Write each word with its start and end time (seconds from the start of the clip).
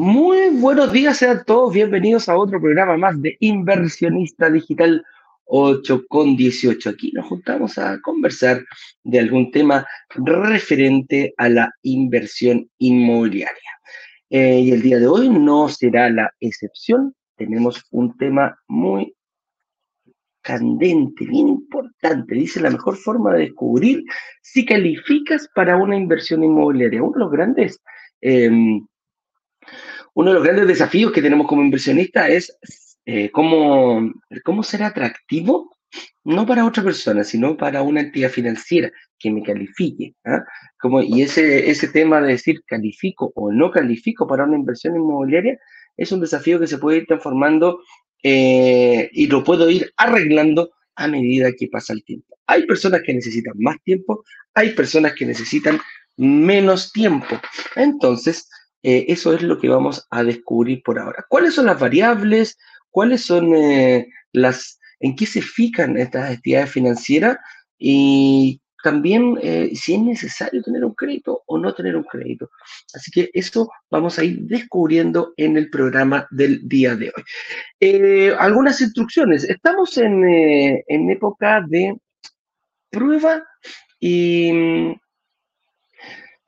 Muy 0.00 0.50
buenos 0.50 0.92
días, 0.92 1.16
sean 1.16 1.42
todos 1.44 1.74
bienvenidos 1.74 2.28
a 2.28 2.38
otro 2.38 2.60
programa 2.60 2.96
más 2.96 3.20
de 3.20 3.36
Inversionista 3.40 4.48
Digital 4.48 5.04
8 5.46 6.04
con 6.06 6.36
18. 6.36 6.90
Aquí 6.90 7.10
nos 7.10 7.26
juntamos 7.26 7.78
a 7.78 8.00
conversar 8.00 8.64
de 9.02 9.18
algún 9.18 9.50
tema 9.50 9.84
referente 10.14 11.34
a 11.36 11.48
la 11.48 11.72
inversión 11.82 12.70
inmobiliaria. 12.78 13.72
Eh, 14.30 14.60
y 14.60 14.70
el 14.70 14.82
día 14.82 15.00
de 15.00 15.08
hoy 15.08 15.30
no 15.30 15.68
será 15.68 16.08
la 16.10 16.32
excepción. 16.38 17.12
Tenemos 17.36 17.84
un 17.90 18.16
tema 18.16 18.56
muy 18.68 19.16
candente, 20.42 21.26
bien 21.26 21.48
importante. 21.48 22.36
Dice 22.36 22.60
la 22.60 22.70
mejor 22.70 22.96
forma 22.98 23.32
de 23.32 23.46
descubrir 23.46 24.04
si 24.42 24.64
calificas 24.64 25.48
para 25.56 25.76
una 25.76 25.96
inversión 25.96 26.44
inmobiliaria. 26.44 27.02
Uno 27.02 27.14
de 27.14 27.18
los 27.18 27.32
grandes, 27.32 27.82
em, 28.20 28.86
uno 30.14 30.30
de 30.30 30.34
los 30.34 30.44
grandes 30.44 30.66
desafíos 30.66 31.12
que 31.12 31.22
tenemos 31.22 31.46
como 31.46 31.62
inversionistas 31.62 32.28
es 32.28 32.98
eh, 33.06 33.30
cómo, 33.30 34.12
cómo 34.44 34.62
ser 34.62 34.82
atractivo, 34.82 35.76
no 36.24 36.46
para 36.46 36.66
otra 36.66 36.82
persona, 36.82 37.24
sino 37.24 37.56
para 37.56 37.82
una 37.82 38.00
entidad 38.00 38.30
financiera 38.30 38.90
que 39.18 39.30
me 39.30 39.42
califique. 39.42 40.14
¿ah? 40.26 40.44
Como, 40.78 41.00
y 41.02 41.22
ese, 41.22 41.70
ese 41.70 41.88
tema 41.88 42.20
de 42.20 42.32
decir 42.32 42.62
califico 42.66 43.32
o 43.34 43.52
no 43.52 43.70
califico 43.70 44.26
para 44.26 44.44
una 44.44 44.56
inversión 44.56 44.96
inmobiliaria 44.96 45.58
es 45.96 46.12
un 46.12 46.20
desafío 46.20 46.60
que 46.60 46.66
se 46.66 46.78
puede 46.78 46.98
ir 46.98 47.06
transformando 47.06 47.80
eh, 48.22 49.08
y 49.12 49.26
lo 49.26 49.42
puedo 49.44 49.70
ir 49.70 49.90
arreglando 49.96 50.70
a 50.96 51.06
medida 51.08 51.52
que 51.52 51.68
pasa 51.68 51.92
el 51.92 52.04
tiempo. 52.04 52.36
Hay 52.46 52.66
personas 52.66 53.02
que 53.04 53.14
necesitan 53.14 53.54
más 53.56 53.76
tiempo, 53.84 54.24
hay 54.54 54.70
personas 54.70 55.14
que 55.14 55.26
necesitan 55.26 55.78
menos 56.16 56.92
tiempo. 56.92 57.40
Entonces, 57.76 58.48
eh, 58.82 59.06
eso 59.08 59.34
es 59.34 59.42
lo 59.42 59.58
que 59.58 59.68
vamos 59.68 60.06
a 60.10 60.22
descubrir 60.22 60.82
por 60.82 60.98
ahora. 60.98 61.24
¿Cuáles 61.28 61.54
son 61.54 61.66
las 61.66 61.78
variables? 61.78 62.56
¿Cuáles 62.90 63.24
son 63.24 63.54
eh, 63.54 64.08
las, 64.32 64.78
en 65.00 65.16
qué 65.16 65.26
se 65.26 65.42
fijan 65.42 65.96
estas 65.96 66.32
actividades 66.32 66.70
financieras? 66.70 67.38
Y 67.78 68.60
también 68.82 69.38
eh, 69.42 69.70
si 69.74 69.94
es 69.94 70.00
necesario 70.00 70.62
tener 70.62 70.84
un 70.84 70.94
crédito 70.94 71.42
o 71.46 71.58
no 71.58 71.74
tener 71.74 71.96
un 71.96 72.04
crédito. 72.04 72.50
Así 72.94 73.10
que 73.10 73.30
eso 73.32 73.70
vamos 73.90 74.18
a 74.18 74.24
ir 74.24 74.38
descubriendo 74.42 75.34
en 75.36 75.56
el 75.56 75.68
programa 75.68 76.26
del 76.30 76.66
día 76.68 76.94
de 76.94 77.06
hoy. 77.14 77.22
Eh, 77.80 78.34
algunas 78.38 78.80
instrucciones. 78.80 79.44
Estamos 79.44 79.98
en, 79.98 80.24
eh, 80.24 80.84
época 80.88 81.64
de 81.68 81.96
prueba 82.90 83.44
y... 84.00 84.94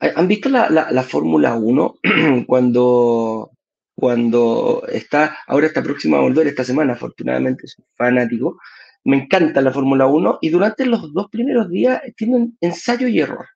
¿Han 0.01 0.27
visto 0.27 0.49
la, 0.49 0.69
la 0.69 1.03
Fórmula 1.03 1.55
1 1.55 1.95
cuando, 2.47 3.51
cuando 3.95 4.83
está, 4.91 5.37
ahora 5.47 5.67
está 5.67 5.83
próxima 5.83 6.17
a 6.17 6.21
volver 6.21 6.47
esta 6.47 6.63
semana, 6.63 6.93
afortunadamente 6.93 7.67
soy 7.67 7.85
fanático, 7.95 8.57
me 9.03 9.17
encanta 9.17 9.61
la 9.61 9.71
Fórmula 9.71 10.07
1 10.07 10.39
y 10.41 10.49
durante 10.49 10.85
los 10.85 11.13
dos 11.13 11.29
primeros 11.29 11.69
días 11.69 12.01
tienen 12.15 12.57
ensayo 12.61 13.07
y 13.07 13.19
error. 13.19 13.47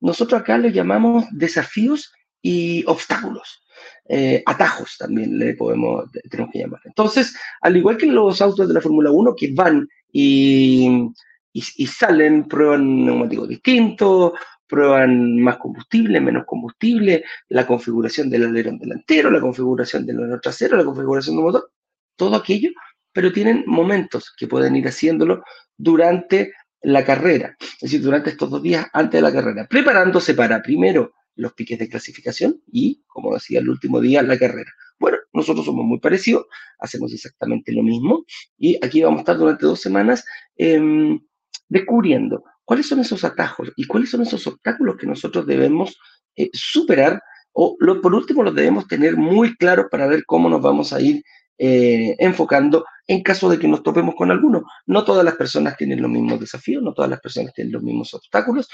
Nosotros 0.00 0.40
acá 0.40 0.58
le 0.58 0.72
llamamos 0.72 1.24
desafíos 1.32 2.12
y 2.42 2.84
obstáculos. 2.86 3.62
Eh, 4.06 4.42
atajos 4.44 4.96
también 4.98 5.38
le 5.38 5.54
podemos, 5.54 6.04
tenemos 6.30 6.52
que 6.52 6.60
llamar. 6.60 6.80
Entonces, 6.84 7.34
al 7.60 7.76
igual 7.76 7.96
que 7.96 8.06
los 8.06 8.40
autos 8.40 8.68
de 8.68 8.74
la 8.74 8.80
Fórmula 8.80 9.10
1 9.10 9.34
que 9.34 9.52
van 9.52 9.88
y, 10.12 11.10
y, 11.52 11.86
salen, 11.86 12.46
prueban 12.46 13.04
neumáticos 13.04 13.48
distintos, 13.48 14.32
prueban 14.66 15.40
más 15.40 15.58
combustible, 15.58 16.20
menos 16.20 16.44
combustible, 16.46 17.24
la 17.48 17.66
configuración 17.66 18.30
del 18.30 18.44
alerón 18.44 18.78
delantero, 18.78 19.30
la 19.30 19.40
configuración 19.40 20.06
del 20.06 20.18
alerón 20.18 20.40
trasero, 20.40 20.76
la 20.76 20.84
configuración 20.84 21.36
del 21.36 21.44
motor, 21.44 21.70
todo 22.16 22.36
aquello 22.36 22.70
pero 23.14 23.32
tienen 23.32 23.64
momentos 23.66 24.34
que 24.36 24.48
pueden 24.48 24.76
ir 24.76 24.86
haciéndolo 24.88 25.42
durante 25.78 26.52
la 26.82 27.04
carrera, 27.04 27.56
es 27.60 27.80
decir, 27.80 28.02
durante 28.02 28.30
estos 28.30 28.50
dos 28.50 28.62
días 28.62 28.86
antes 28.92 29.18
de 29.18 29.22
la 29.22 29.32
carrera, 29.32 29.66
preparándose 29.70 30.34
para 30.34 30.60
primero 30.60 31.14
los 31.36 31.54
piques 31.54 31.78
de 31.78 31.88
clasificación 31.88 32.60
y, 32.70 33.02
como 33.06 33.32
decía, 33.32 33.60
el 33.60 33.70
último 33.70 34.00
día 34.00 34.22
la 34.22 34.38
carrera. 34.38 34.70
Bueno, 34.98 35.18
nosotros 35.32 35.64
somos 35.64 35.84
muy 35.84 35.98
parecidos, 35.98 36.46
hacemos 36.78 37.12
exactamente 37.12 37.72
lo 37.72 37.82
mismo 37.82 38.24
y 38.58 38.84
aquí 38.84 39.02
vamos 39.02 39.18
a 39.18 39.20
estar 39.22 39.38
durante 39.38 39.64
dos 39.64 39.80
semanas 39.80 40.24
em, 40.56 41.20
descubriendo 41.68 42.44
cuáles 42.64 42.88
son 42.88 43.00
esos 43.00 43.24
atajos 43.24 43.72
y 43.76 43.86
cuáles 43.86 44.10
son 44.10 44.22
esos 44.22 44.46
obstáculos 44.46 44.96
que 44.96 45.06
nosotros 45.06 45.46
debemos 45.46 45.98
eh, 46.36 46.50
superar 46.52 47.22
o 47.52 47.76
lo, 47.78 48.00
por 48.00 48.14
último 48.14 48.42
los 48.42 48.54
debemos 48.54 48.86
tener 48.88 49.16
muy 49.16 49.56
claros 49.56 49.86
para 49.90 50.06
ver 50.06 50.24
cómo 50.26 50.48
nos 50.48 50.60
vamos 50.60 50.92
a 50.92 51.00
ir 51.00 51.22
eh, 51.56 52.16
enfocando 52.18 52.84
en 53.06 53.22
caso 53.22 53.48
de 53.48 53.58
que 53.58 53.68
nos 53.68 53.82
topemos 53.82 54.14
con 54.16 54.30
alguno. 54.30 54.64
No 54.86 55.04
todas 55.04 55.24
las 55.24 55.36
personas 55.36 55.76
tienen 55.76 56.02
los 56.02 56.10
mismos 56.10 56.40
desafíos, 56.40 56.82
no 56.82 56.92
todas 56.92 57.10
las 57.10 57.20
personas 57.20 57.52
tienen 57.54 57.72
los 57.72 57.82
mismos 57.82 58.12
obstáculos. 58.14 58.68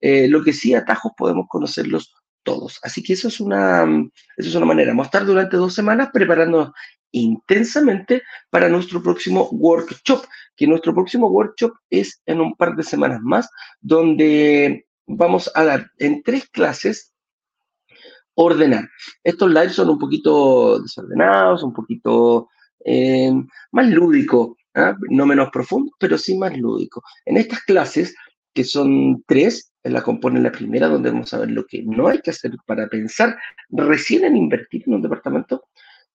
Eh, 0.00 0.26
lo 0.28 0.42
que 0.42 0.52
sí, 0.52 0.74
atajos 0.74 1.12
podemos 1.16 1.46
conocerlos 1.48 2.12
todos. 2.42 2.78
Así 2.82 3.02
que 3.02 3.12
eso 3.12 3.28
es 3.28 3.40
una, 3.40 3.84
eso 4.36 4.48
es 4.48 4.54
una 4.54 4.66
manera. 4.66 4.90
Vamos 4.90 5.06
a 5.06 5.08
estar 5.08 5.24
durante 5.24 5.56
dos 5.56 5.74
semanas 5.74 6.10
preparándonos 6.12 6.72
intensamente 7.14 8.22
para 8.50 8.68
nuestro 8.68 9.02
próximo 9.02 9.48
workshop, 9.52 10.24
que 10.56 10.66
nuestro 10.66 10.94
próximo 10.94 11.28
workshop 11.28 11.72
es 11.90 12.20
en 12.26 12.40
un 12.40 12.54
par 12.54 12.76
de 12.76 12.82
semanas 12.82 13.20
más, 13.22 13.48
donde 13.80 14.86
vamos 15.06 15.50
a 15.54 15.64
dar 15.64 15.90
en 15.98 16.22
tres 16.22 16.48
clases 16.50 17.12
ordenar. 18.34 18.88
Estos 19.22 19.48
lives 19.48 19.74
son 19.74 19.90
un 19.90 19.98
poquito 19.98 20.80
desordenados, 20.80 21.62
un 21.62 21.72
poquito 21.72 22.48
eh, 22.84 23.32
más 23.72 23.88
lúdico, 23.88 24.56
¿ah? 24.74 24.96
no 25.10 25.26
menos 25.26 25.50
profundo, 25.50 25.92
pero 25.98 26.18
sí 26.18 26.36
más 26.36 26.56
lúdico. 26.56 27.02
En 27.24 27.36
estas 27.36 27.62
clases, 27.62 28.14
que 28.52 28.64
son 28.64 29.22
tres, 29.26 29.72
la 29.82 30.02
compone 30.02 30.40
la 30.40 30.52
primera, 30.52 30.88
donde 30.88 31.10
vamos 31.10 31.32
a 31.34 31.38
ver 31.38 31.50
lo 31.50 31.66
que 31.66 31.82
no 31.82 32.08
hay 32.08 32.20
que 32.20 32.30
hacer 32.30 32.52
para 32.66 32.88
pensar 32.88 33.36
recién 33.70 34.24
en 34.24 34.36
invertir 34.36 34.84
en 34.86 34.94
un 34.94 35.02
departamento. 35.02 35.64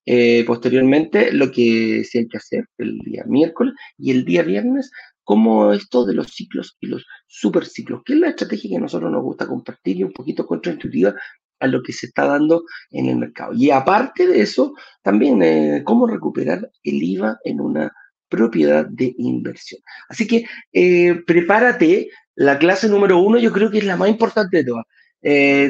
Eh, 0.06 0.44
posteriormente, 0.46 1.32
lo 1.32 1.52
que 1.52 2.04
sí 2.04 2.20
hay 2.20 2.28
que 2.28 2.38
hacer 2.38 2.66
el 2.78 2.98
día 3.00 3.24
miércoles 3.28 3.74
y 3.98 4.12
el 4.12 4.26
día 4.26 4.44
viernes, 4.44 4.92
como 5.24 5.72
esto 5.74 6.06
de 6.06 6.16
los 6.16 6.32
ciclos 6.32 6.78
y 6.80 6.88
los 6.88 7.06
superciclos, 7.28 8.02
que 8.04 8.14
es 8.14 8.20
la 8.20 8.30
estrategia 8.30 8.72
que 8.72 8.78
a 8.78 8.80
nosotros 8.80 9.12
nos 9.12 9.24
gusta 9.24 9.46
compartir 9.46 9.98
y 9.98 10.04
un 10.04 10.12
poquito 10.14 10.46
contraintuitiva, 10.46 11.14
a 11.60 11.68
lo 11.68 11.84
que 11.84 11.92
se 11.92 12.08
está 12.08 12.26
dando 12.26 12.64
en 12.90 13.08
el 13.08 13.18
mercado. 13.18 13.52
Y 13.54 13.70
aparte 13.70 14.26
de 14.26 14.42
eso, 14.42 14.74
también 15.04 15.44
eh, 15.44 15.84
cómo 15.86 16.08
recuperar 16.08 16.72
el 16.84 17.04
IVA 17.04 17.38
en 17.44 17.60
una 17.60 17.94
propiedad 18.30 18.86
de 18.86 19.14
inversión. 19.18 19.82
Así 20.08 20.26
que 20.26 20.46
eh, 20.72 21.22
prepárate, 21.28 22.10
la 22.36 22.58
clase 22.58 22.88
número 22.88 23.20
uno 23.20 23.38
yo 23.38 23.52
creo 23.52 23.70
que 23.70 23.80
es 23.80 23.86
la 23.86 23.98
más 23.98 24.10
importante 24.10 24.58
de 24.58 24.64
todas. 24.64 24.86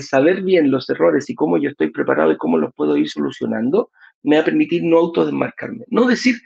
Saber 0.08 0.44
bien 0.44 0.70
los 0.70 0.88
errores 0.92 1.28
y 1.30 1.34
cómo 1.34 1.58
yo 1.58 1.72
estoy 1.72 1.90
preparado 1.90 2.32
y 2.32 2.38
cómo 2.38 2.58
los 2.58 2.72
puedo 2.76 2.96
ir 2.96 3.10
solucionando, 3.10 3.90
me 4.24 4.36
va 4.36 4.42
a 4.42 4.46
permitir 4.46 4.84
no 4.84 4.98
autodesmarcarme, 4.98 5.86
no 5.88 6.06
decir, 6.06 6.42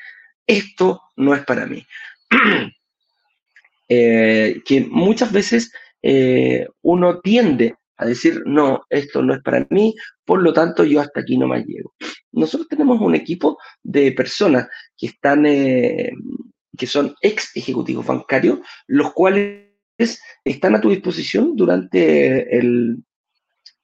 esto 0.48 1.02
no 1.16 1.34
es 1.34 1.44
para 1.46 1.66
mí. 1.66 1.86
que 3.88 4.88
muchas 4.90 5.32
veces 5.32 5.72
uno 6.82 7.20
tiende 7.20 7.76
a 7.98 8.06
decir, 8.06 8.44
no, 8.46 8.84
esto 8.90 9.22
no 9.22 9.34
es 9.36 9.42
para 9.42 9.66
mí, 9.70 9.96
por 10.26 10.42
lo 10.42 10.54
tanto 10.54 10.84
yo 10.84 11.00
hasta 11.00 11.22
aquí 11.22 11.38
no 11.38 11.48
más 11.48 11.66
llego. 11.66 11.94
Nosotros 12.32 12.68
tenemos 12.68 13.00
un 13.00 13.16
equipo 13.16 13.58
de 13.82 14.12
personas 14.12 14.68
que 14.98 15.08
están, 15.08 15.46
eh, 15.46 16.12
que 16.78 16.88
son 16.88 17.16
ex 17.22 17.56
ejecutivos 17.56 18.06
bancarios, 18.06 18.60
los 18.88 19.14
cuales 19.14 19.70
están 20.44 20.76
a 20.76 20.82
tu 20.82 20.90
disposición 20.90 21.56
durante 21.56 22.58
el, 22.58 22.98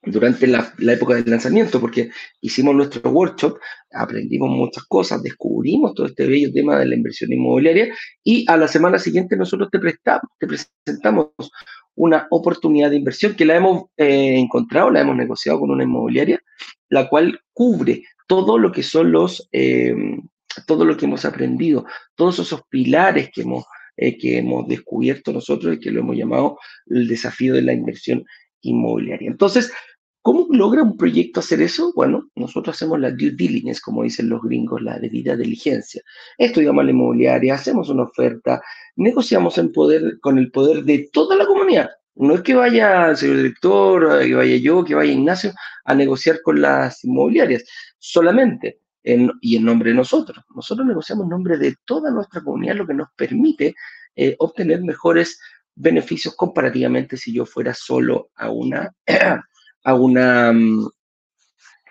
durante 0.02 0.46
la, 0.46 0.72
época 0.78 1.14
del 1.14 1.30
lanzamiento, 1.30 1.80
porque 1.80 2.10
hicimos 2.40 2.74
nuestro 2.74 3.10
workshop, 3.10 3.58
aprendimos 3.92 4.50
muchas 4.50 4.84
cosas, 4.84 5.22
descubrimos 5.22 5.94
todo 5.94 6.06
este 6.06 6.26
bello 6.26 6.52
tema 6.52 6.78
de 6.78 6.86
la 6.86 6.94
inversión 6.94 7.32
inmobiliaria 7.32 7.94
y 8.24 8.44
a 8.48 8.56
la 8.56 8.66
semana 8.66 8.98
siguiente 8.98 9.36
nosotros 9.36 9.68
te, 9.70 9.78
prestamos, 9.78 10.22
te 10.38 10.46
presentamos 10.46 11.28
una 11.94 12.26
oportunidad 12.30 12.90
de 12.90 12.96
inversión 12.96 13.34
que 13.34 13.44
la 13.44 13.56
hemos 13.56 13.84
eh, 13.96 14.38
encontrado, 14.38 14.90
la 14.90 15.00
hemos 15.00 15.16
negociado 15.16 15.60
con 15.60 15.70
una 15.70 15.84
inmobiliaria, 15.84 16.40
la 16.88 17.08
cual 17.08 17.38
cubre 17.52 18.04
todo 18.26 18.58
lo 18.58 18.72
que 18.72 18.82
son 18.82 19.12
los, 19.12 19.48
eh, 19.52 19.94
todo 20.66 20.84
lo 20.84 20.96
que 20.96 21.04
hemos 21.04 21.26
aprendido, 21.26 21.84
todos 22.14 22.38
esos 22.38 22.62
pilares 22.70 23.30
que 23.34 23.42
hemos, 23.42 23.66
eh, 23.96 24.16
que 24.16 24.38
hemos 24.38 24.66
descubierto 24.66 25.32
nosotros 25.32 25.74
y 25.74 25.80
que 25.80 25.90
lo 25.90 26.00
hemos 26.00 26.16
llamado 26.16 26.58
el 26.86 27.06
desafío 27.06 27.52
de 27.52 27.62
la 27.62 27.74
inversión 27.74 28.24
inmobiliaria. 28.62 29.28
Entonces, 29.28 29.72
¿Cómo 30.22 30.46
logra 30.50 30.82
un 30.82 30.96
proyecto 30.96 31.40
hacer 31.40 31.62
eso? 31.62 31.92
Bueno, 31.94 32.28
nosotros 32.34 32.76
hacemos 32.76 33.00
la 33.00 33.10
due 33.10 33.30
diligence, 33.30 33.80
como 33.82 34.02
dicen 34.02 34.28
los 34.28 34.42
gringos, 34.42 34.82
la 34.82 34.98
debida 34.98 35.34
diligencia. 35.36 36.02
Estudiamos 36.36 36.84
la 36.84 36.90
inmobiliaria, 36.90 37.54
hacemos 37.54 37.88
una 37.88 38.02
oferta, 38.02 38.60
negociamos 38.96 39.56
en 39.58 39.72
poder, 39.72 40.20
con 40.20 40.38
el 40.38 40.50
poder 40.50 40.84
de 40.84 41.08
toda 41.12 41.36
la 41.36 41.46
comunidad. 41.46 41.90
No 42.16 42.34
es 42.34 42.42
que 42.42 42.54
vaya 42.54 43.10
el 43.10 43.16
señor 43.16 43.36
director, 43.38 44.20
que 44.20 44.34
vaya 44.34 44.56
yo, 44.56 44.84
que 44.84 44.94
vaya 44.94 45.12
Ignacio 45.12 45.52
a 45.84 45.94
negociar 45.94 46.42
con 46.42 46.60
las 46.60 47.02
inmobiliarias. 47.04 47.64
solamente 47.98 48.80
y 49.02 49.56
en 49.56 49.64
nombre 49.64 49.90
de 49.90 49.96
nosotros. 49.96 50.44
Nosotros 50.54 50.86
negociamos 50.86 51.24
en 51.24 51.30
nombre 51.30 51.56
de 51.56 51.76
toda 51.84 52.10
nuestra 52.10 52.42
comunidad, 52.42 52.76
lo 52.76 52.86
que 52.86 52.94
nos 52.94 53.08
permite 53.16 53.74
eh, 54.14 54.36
obtener 54.38 54.82
mejores 54.82 55.40
beneficios 55.74 56.34
comparativamente 56.36 57.16
si 57.16 57.32
yo 57.32 57.46
fuera 57.46 57.72
solo 57.72 58.30
a 58.36 58.50
una, 58.50 58.92
a 59.84 59.94
una, 59.94 60.52
mm, 60.52 60.88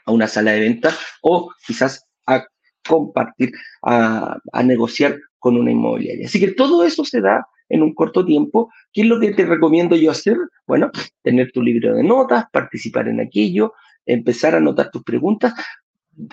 a 0.06 0.12
una 0.12 0.28
sala 0.28 0.52
de 0.52 0.62
venta 0.62 0.96
o 1.22 1.52
quizás 1.66 2.06
a 2.26 2.46
compartir, 2.88 3.52
a, 3.84 4.38
a 4.52 4.64
negociar 4.64 5.20
con 5.38 5.58
una 5.58 5.72
inmobiliaria. 5.72 6.28
Así 6.28 6.40
que 6.40 6.52
todo 6.52 6.84
eso 6.84 7.06
se 7.06 7.22
da 7.22 7.46
en 7.70 7.84
un 7.84 7.94
corto 7.94 8.26
tiempo. 8.26 8.72
¿Qué 8.92 9.02
es 9.02 9.08
lo 9.08 9.20
que 9.20 9.32
te 9.32 9.46
recomiendo 9.46 9.96
yo 9.96 10.12
hacer? 10.12 10.38
Bueno, 10.68 10.92
tener 11.22 11.52
tu 11.52 11.62
libro 11.62 11.96
de 11.96 12.04
notas, 12.04 12.46
participar 12.52 13.08
en 13.08 13.22
aquello, 13.22 13.74
empezar 14.06 14.56
a 14.56 14.58
anotar 14.58 14.90
tus 14.92 15.04
preguntas, 15.04 15.54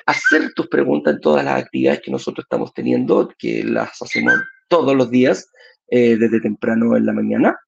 hacer 0.06 0.52
tus 0.54 0.66
preguntas 0.68 1.14
en 1.14 1.20
todas 1.20 1.44
las 1.44 1.62
actividades 1.62 2.00
que 2.00 2.10
nosotros 2.10 2.44
estamos 2.44 2.72
teniendo, 2.74 3.32
que 3.38 3.62
las 3.64 4.00
hacemos 4.02 4.34
todos 4.68 4.96
los 4.96 5.10
días, 5.10 5.48
eh, 5.88 6.16
desde 6.16 6.40
temprano 6.40 6.96
en 6.96 7.06
la 7.06 7.12
mañana. 7.12 7.58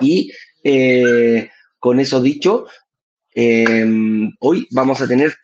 Y 0.00 0.32
eh, 0.62 1.50
con 1.84 2.00
eso 2.00 2.22
dicho, 2.22 2.66
em, 3.34 4.32
hoy 4.40 4.66
vamos 4.70 5.02
a 5.02 5.06
tener, 5.06 5.34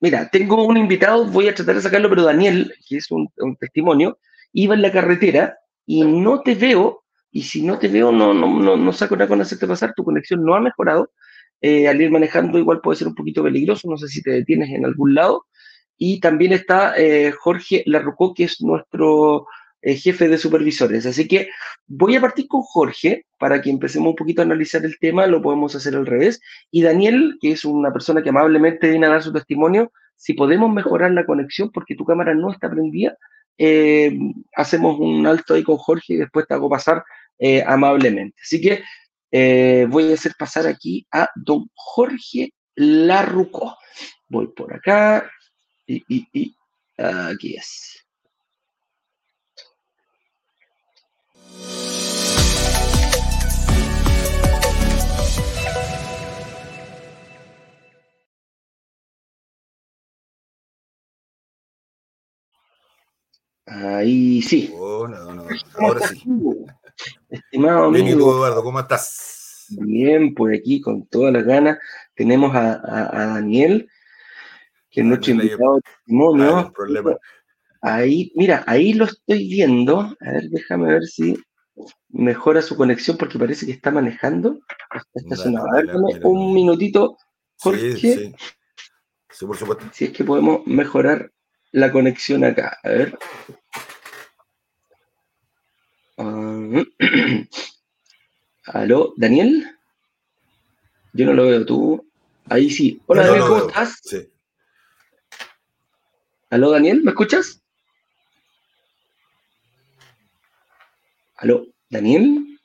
mira, 0.00 0.30
tengo 0.30 0.64
un 0.64 0.78
invitado, 0.78 1.26
voy 1.26 1.46
a 1.46 1.54
tratar 1.54 1.74
de 1.74 1.82
sacarlo, 1.82 2.08
pero 2.08 2.22
Daniel, 2.22 2.72
que 2.88 2.96
es 2.96 3.10
un, 3.10 3.28
testimonio, 3.60 4.18
iba 4.54 4.74
en 4.74 4.80
la 4.80 4.90
carretera 4.90 5.58
y 5.84 6.04
no 6.04 6.40
te 6.40 6.54
veo, 6.54 7.04
y 7.30 7.42
si 7.42 7.60
no 7.60 7.78
te 7.78 7.88
veo, 7.88 8.10
no, 8.10 8.32
no, 8.32 8.58
no, 8.58 8.78
no 8.78 8.92
saco 8.94 9.14
nada 9.14 9.28
con 9.28 9.42
hacerte 9.42 9.66
pasar, 9.66 9.92
tu 9.94 10.04
conexión 10.04 10.42
no 10.42 10.54
ha 10.54 10.60
mejorado, 10.60 11.10
eh, 11.60 11.86
al 11.86 12.00
ir 12.00 12.10
manejando 12.10 12.58
igual 12.58 12.80
puede 12.80 12.96
ser 12.96 13.08
un 13.08 13.14
poquito 13.14 13.42
peligroso, 13.42 13.90
no 13.90 13.98
sé 13.98 14.08
si 14.08 14.22
te 14.22 14.30
detienes 14.30 14.70
en 14.70 14.86
algún 14.86 15.14
lado. 15.14 15.44
Y 15.98 16.20
también 16.20 16.52
está 16.54 16.94
eh, 16.96 17.30
Jorge 17.32 17.82
Larrucó, 17.84 18.32
que 18.32 18.44
es 18.44 18.62
nuestro 18.62 19.46
eh, 19.82 19.96
jefe 19.96 20.28
de 20.28 20.38
supervisores. 20.38 21.06
Así 21.06 21.28
que 21.28 21.48
voy 21.86 22.16
a 22.16 22.20
partir 22.20 22.48
con 22.48 22.62
Jorge 22.62 23.26
para 23.38 23.60
que 23.60 23.70
empecemos 23.70 24.10
un 24.10 24.16
poquito 24.16 24.42
a 24.42 24.44
analizar 24.44 24.84
el 24.84 24.98
tema, 24.98 25.26
lo 25.26 25.42
podemos 25.42 25.74
hacer 25.74 25.94
al 25.96 26.06
revés. 26.06 26.40
Y 26.70 26.82
Daniel, 26.82 27.38
que 27.40 27.52
es 27.52 27.64
una 27.64 27.92
persona 27.92 28.22
que 28.22 28.30
amablemente 28.30 28.90
viene 28.90 29.06
a 29.06 29.10
dar 29.10 29.22
su 29.22 29.32
testimonio, 29.32 29.92
si 30.16 30.34
podemos 30.34 30.72
mejorar 30.72 31.12
la 31.12 31.24
conexión 31.24 31.70
porque 31.72 31.94
tu 31.94 32.04
cámara 32.04 32.34
no 32.34 32.50
está 32.50 32.68
prendida, 32.68 33.16
hacemos 34.54 34.98
un 35.00 35.26
alto 35.26 35.54
ahí 35.54 35.62
con 35.62 35.76
Jorge 35.76 36.14
y 36.14 36.16
después 36.16 36.46
te 36.46 36.54
hago 36.54 36.68
pasar 36.68 37.04
amablemente. 37.66 38.36
Así 38.42 38.60
que 38.60 38.82
eh, 39.30 39.86
voy 39.88 40.10
a 40.10 40.14
hacer 40.14 40.32
pasar 40.38 40.66
aquí 40.66 41.06
a 41.12 41.28
don 41.34 41.70
Jorge 41.74 42.54
Larruco. 42.76 43.76
Voy 44.28 44.48
por 44.48 44.74
acá 44.74 45.30
y, 45.86 46.02
y, 46.08 46.54
aquí 46.96 47.56
es. 47.56 48.07
Ahí 63.70 64.40
sí. 64.42 64.72
Ahora 64.74 66.08
sí. 66.08 66.22
Estimado 67.28 67.84
amigo. 67.84 68.08
Eduardo, 68.08 68.62
¿cómo 68.62 68.80
estás? 68.80 69.66
Bien, 69.70 70.34
por 70.34 70.54
aquí 70.54 70.80
con 70.80 71.06
todas 71.06 71.32
las 71.32 71.44
ganas. 71.44 71.78
Tenemos 72.14 72.54
a, 72.54 72.78
Daniel, 73.34 73.88
que 74.90 75.00
es 75.02 75.06
nuestro 75.06 75.32
invitado 75.32 75.76
de 75.76 75.82
testimonio. 75.82 76.72
Ahí, 77.80 78.32
mira, 78.34 78.64
ahí 78.66 78.94
lo 78.94 79.04
estoy 79.04 79.48
viendo. 79.48 80.00
A 80.00 80.32
ver, 80.32 80.48
déjame 80.48 80.92
ver 80.94 81.04
si 81.04 81.36
mejora 82.08 82.62
su 82.62 82.76
conexión 82.76 83.16
porque 83.16 83.38
parece 83.38 83.66
que 83.66 83.72
está 83.72 83.90
manejando. 83.90 84.58
A 84.90 85.76
ver, 85.76 85.94
un 86.24 86.54
minutito, 86.54 87.16
Jorge. 87.58 87.96
Sí, 87.96 88.34
sí. 89.30 89.46
por 89.46 89.56
supuesto. 89.56 89.84
Si 89.92 90.06
es 90.06 90.10
que 90.12 90.24
podemos 90.24 90.66
mejorar 90.66 91.30
la 91.72 91.92
conexión 91.92 92.44
acá. 92.44 92.78
A 92.82 92.88
ver. 92.88 93.18
Ah, 96.16 96.84
¿Aló, 98.66 99.14
Daniel? 99.16 99.76
Yo 101.12 101.26
no 101.26 101.32
lo 101.32 101.46
veo, 101.46 101.64
tú. 101.64 102.06
Ahí 102.48 102.70
sí. 102.70 103.00
Hola, 103.06 103.26
Daniel, 103.26 103.42
¿cómo 103.42 103.68
estás? 103.68 104.00
Sí. 104.02 104.28
¿Aló, 106.50 106.70
Daniel? 106.70 107.02
¿Me 107.02 107.10
escuchas? 107.10 107.62
¿Aló, 111.36 111.66
Daniel? 111.88 112.58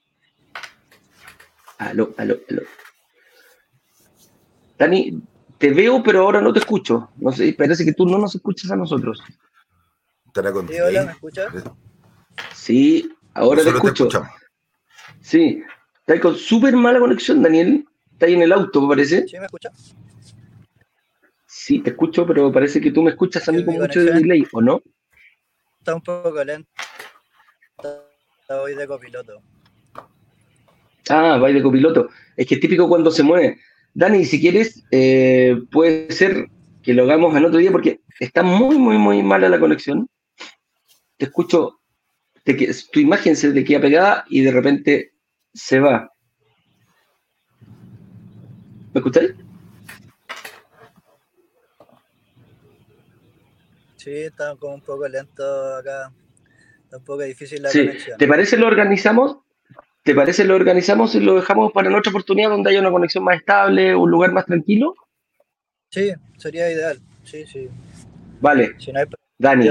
¿Aló, 1.78 2.14
aló, 2.18 2.38
aló? 2.50 2.62
Dani, 4.78 5.22
te 5.64 5.72
veo, 5.72 6.04
pero 6.04 6.24
ahora 6.24 6.42
no 6.42 6.52
te 6.52 6.60
escucho. 6.60 7.10
No 7.16 7.32
sé, 7.32 7.56
parece 7.58 7.86
que 7.86 7.94
tú 7.94 8.06
no 8.06 8.18
nos 8.18 8.36
escuchas 8.36 8.70
a 8.70 8.76
nosotros. 8.76 9.24
Sí, 10.68 10.80
hola, 10.82 11.06
¿me 11.06 11.12
escuchas? 11.14 11.54
Sí, 12.54 13.10
Ahora 13.34 13.64
te 13.64 13.70
escucho. 13.70 14.10
sí, 15.22 15.64
está 16.02 16.20
con 16.20 16.36
súper 16.36 16.76
mala 16.76 17.00
conexión, 17.00 17.42
Daniel. 17.42 17.88
Está 18.12 18.26
ahí 18.26 18.34
en 18.34 18.42
el 18.42 18.52
auto, 18.52 18.82
me 18.82 18.90
parece. 18.90 19.26
¿Sí 19.26 19.40
me 19.40 19.46
escucha? 19.46 19.70
Sí, 21.48 21.80
te 21.80 21.92
escucho, 21.92 22.28
pero 22.28 22.52
parece 22.52 22.82
que 22.82 22.92
tú 22.92 23.02
me 23.02 23.12
escuchas 23.12 23.48
a 23.48 23.54
mí 23.54 23.64
con 23.64 23.76
mucho 23.76 24.04
delay, 24.04 24.46
¿o 24.52 24.62
no? 24.62 24.82
Está 25.80 25.96
un 25.96 26.02
poco 26.02 26.44
lento. 26.44 26.70
Voy 28.50 28.76
de 28.76 28.86
copiloto. 28.86 29.42
Ah, 31.08 31.38
va 31.38 31.48
de 31.48 31.64
copiloto. 31.64 32.10
Es 32.36 32.48
que 32.48 32.56
es 32.56 32.60
típico 32.60 32.90
cuando 32.90 33.10
se 33.12 33.24
mueve. 33.24 33.62
Dani, 33.94 34.26
si 34.26 34.40
quieres, 34.40 34.84
eh, 34.92 35.56
puede 35.72 36.12
ser 36.12 36.48
que 36.82 36.94
lo 36.94 37.04
hagamos 37.04 37.36
en 37.36 37.46
otro 37.46 37.60
día 37.60 37.72
porque 37.72 38.02
está 38.20 38.44
muy, 38.44 38.78
muy, 38.78 38.98
muy 38.98 39.24
mala 39.24 39.50
la 39.50 39.60
conexión. 39.60 40.10
Te 41.18 41.26
escucho 41.26 41.80
tu 42.92 43.00
imagen 43.00 43.36
se 43.36 43.50
le 43.50 43.64
queda 43.64 43.82
pegada 43.82 44.26
y 44.30 44.42
de 44.42 44.52
repente 44.52 45.14
se 45.54 45.80
va. 45.80 46.12
¿Me 48.94 49.00
escucháis? 49.00 49.34
Sí, 53.96 54.12
está 54.12 54.56
como 54.58 54.76
un 54.76 54.82
poco 54.82 55.08
lento 55.08 55.76
acá. 55.76 56.12
Está 56.84 56.98
un 56.98 57.04
poco 57.06 57.24
difícil 57.24 57.62
la 57.62 57.72
conexión. 57.72 58.18
¿Te 58.18 58.28
parece 58.28 58.58
lo 58.58 58.68
organizamos? 58.68 59.38
¿Te 60.04 60.14
parece 60.14 60.44
lo 60.44 60.56
organizamos 60.56 61.16
y 61.16 61.22
lo 61.22 61.36
dejamos 61.36 61.72
para 61.72 61.96
otra 61.96 62.10
oportunidad 62.10 62.50
donde 62.50 62.70
haya 62.70 62.82
una 62.82 62.92
conexión 62.92 63.24
más 63.24 63.38
estable, 63.38 63.96
un 63.96 64.12
lugar 64.12 64.34
más 64.34 64.46
tranquilo? 64.46 64.96
Sí, 65.90 66.12
sería 66.38 66.70
ideal. 66.70 67.00
Sí, 67.24 67.46
sí. 67.46 67.70
Vale. 68.42 68.76
Dani. 69.38 69.70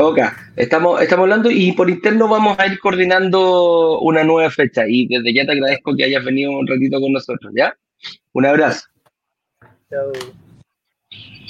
Ok, 0.00 0.18
estamos, 0.56 1.02
estamos 1.02 1.24
hablando 1.24 1.50
y 1.50 1.72
por 1.72 1.90
interno 1.90 2.28
vamos 2.28 2.56
a 2.58 2.66
ir 2.66 2.78
coordinando 2.78 4.00
una 4.00 4.22
nueva 4.22 4.48
fecha 4.50 4.84
y 4.86 5.08
desde 5.08 5.34
ya 5.34 5.44
te 5.44 5.52
agradezco 5.52 5.94
que 5.96 6.04
hayas 6.04 6.24
venido 6.24 6.52
un 6.52 6.66
ratito 6.66 7.00
con 7.00 7.12
nosotros, 7.12 7.52
¿ya? 7.54 7.76
Un 8.32 8.46
abrazo. 8.46 8.86
Chao. 9.90 10.12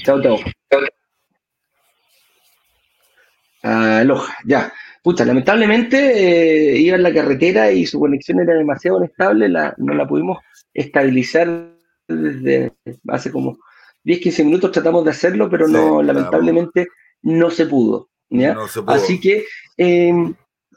Chao, 0.04 0.23
chao. 0.23 0.38
Aloha, 3.62 4.37
ya. 4.45 4.73
Pucha, 5.03 5.25
lamentablemente 5.25 6.75
eh, 6.75 6.79
iba 6.79 6.97
en 6.97 7.03
la 7.03 7.15
carretera 7.15 7.71
y 7.73 7.87
su 7.87 7.99
conexión 7.99 8.41
era 8.41 8.55
demasiado 8.55 8.99
inestable, 8.99 9.49
la, 9.49 9.75
no 9.79 9.95
la 9.95 10.07
pudimos 10.07 10.38
estabilizar 10.75 11.73
desde 12.07 12.73
hace 13.09 13.31
como 13.31 13.59
10, 14.05 14.21
15 14.21 14.45
minutos 14.45 14.73
tratamos 14.73 15.05
de 15.05 15.11
hacerlo, 15.11 15.49
pero 15.50 15.69
no, 15.69 16.03
lamentablemente 16.03 16.88
no 17.23 17.50
se 17.50 17.67
pudo. 17.67 18.09
Así 18.87 19.21
que 19.21 19.45
em, 19.77 20.35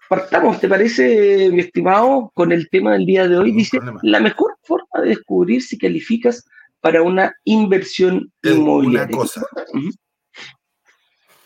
partamos, 0.10 0.60
¿te 0.60 0.68
parece, 0.68 1.50
mi 1.52 1.62
estimado, 1.62 2.32
con 2.34 2.52
el 2.52 2.70
tema 2.70 2.94
del 2.94 3.06
día 3.06 3.28
de 3.28 3.38
hoy? 3.38 3.52
Dice, 3.52 3.80
la 4.02 4.20
mejor 4.20 4.56
forma 4.64 5.02
de 5.02 5.10
descubrir 5.10 5.62
si 5.62 5.78
calificas 5.78 6.46
para 6.82 7.02
una 7.02 7.34
inversión 7.46 8.32
inmobiliaria. 8.44 9.08
Una 9.08 9.18
cosa. 9.18 9.46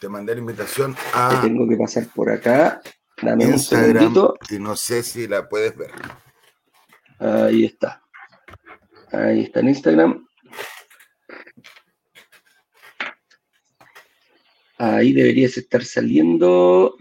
Te 0.05 0.09
mandé 0.09 0.35
la 0.35 0.39
invitación 0.41 0.95
a... 1.15 1.41
tengo 1.41 1.67
que 1.67 1.77
pasar 1.77 2.05
por 2.13 2.29
acá. 2.29 2.79
Dame 3.23 3.47
un 3.47 3.57
segundito. 3.57 4.35
Y 4.51 4.59
no 4.59 4.75
sé 4.75 5.01
si 5.01 5.27
la 5.27 5.49
puedes 5.49 5.75
ver. 5.75 5.89
Ahí 7.17 7.65
está. 7.65 8.03
Ahí 9.11 9.45
está 9.45 9.61
en 9.61 9.69
Instagram. 9.69 10.27
Ahí 14.77 15.11
deberías 15.11 15.57
estar 15.57 15.83
saliendo. 15.83 16.95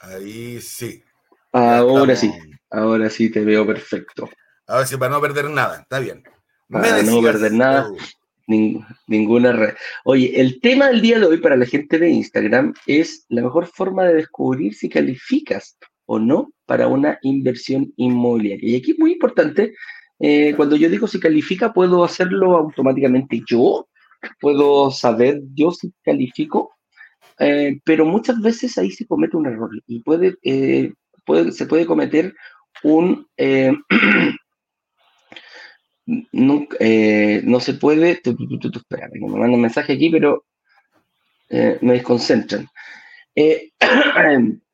Ahí 0.00 0.60
sí. 0.60 1.02
Ahora 1.52 2.16
sí, 2.16 2.30
ahora 2.70 3.08
sí 3.08 3.30
te 3.30 3.42
veo 3.46 3.66
perfecto. 3.66 4.28
A 4.66 4.76
ver 4.76 4.86
si 4.86 4.98
para 4.98 5.12
no 5.14 5.22
perder 5.22 5.48
nada, 5.48 5.80
está 5.80 6.00
bien. 6.00 6.22
para 6.68 7.02
no 7.02 7.22
perder 7.22 7.52
nada. 7.54 7.88
Ninguna 8.46 9.52
red. 9.52 9.74
Oye, 10.04 10.40
el 10.40 10.60
tema 10.60 10.88
del 10.88 11.00
día 11.00 11.18
de 11.18 11.26
hoy 11.26 11.38
para 11.38 11.56
la 11.56 11.66
gente 11.66 11.98
de 11.98 12.10
Instagram 12.10 12.74
es 12.86 13.26
la 13.28 13.42
mejor 13.42 13.66
forma 13.66 14.04
de 14.04 14.14
descubrir 14.14 14.74
si 14.74 14.88
calificas 14.88 15.76
o 16.06 16.18
no 16.18 16.52
para 16.64 16.88
una 16.88 17.18
inversión 17.22 17.92
inmobiliaria. 17.96 18.70
Y 18.70 18.76
aquí 18.76 18.92
es 18.92 18.98
muy 18.98 19.12
importante, 19.12 19.74
eh, 20.20 20.54
cuando 20.56 20.76
yo 20.76 20.88
digo 20.88 21.06
si 21.06 21.20
califica, 21.20 21.72
puedo 21.72 22.04
hacerlo 22.04 22.56
automáticamente 22.56 23.42
yo, 23.48 23.88
puedo 24.40 24.90
saber 24.90 25.42
yo 25.54 25.72
si 25.72 25.92
califico, 26.02 26.72
eh, 27.38 27.80
pero 27.84 28.06
muchas 28.06 28.40
veces 28.40 28.78
ahí 28.78 28.90
se 28.90 29.06
comete 29.06 29.36
un 29.36 29.46
error 29.46 29.70
y 29.86 30.02
puede, 30.02 30.36
eh, 30.42 30.92
puede 31.24 31.52
se 31.52 31.66
puede 31.66 31.86
cometer 31.86 32.34
un... 32.82 33.26
no, 36.06 36.66
no, 37.44 37.60
se 37.60 37.74
puede... 37.74 38.10
Espera, 38.12 39.08
me 39.12 39.28
mandan 39.28 39.60
mensaje 39.60 39.94
aquí, 39.94 40.08
pero 40.10 40.44
me 41.50 41.92
desconcentran. 41.92 42.68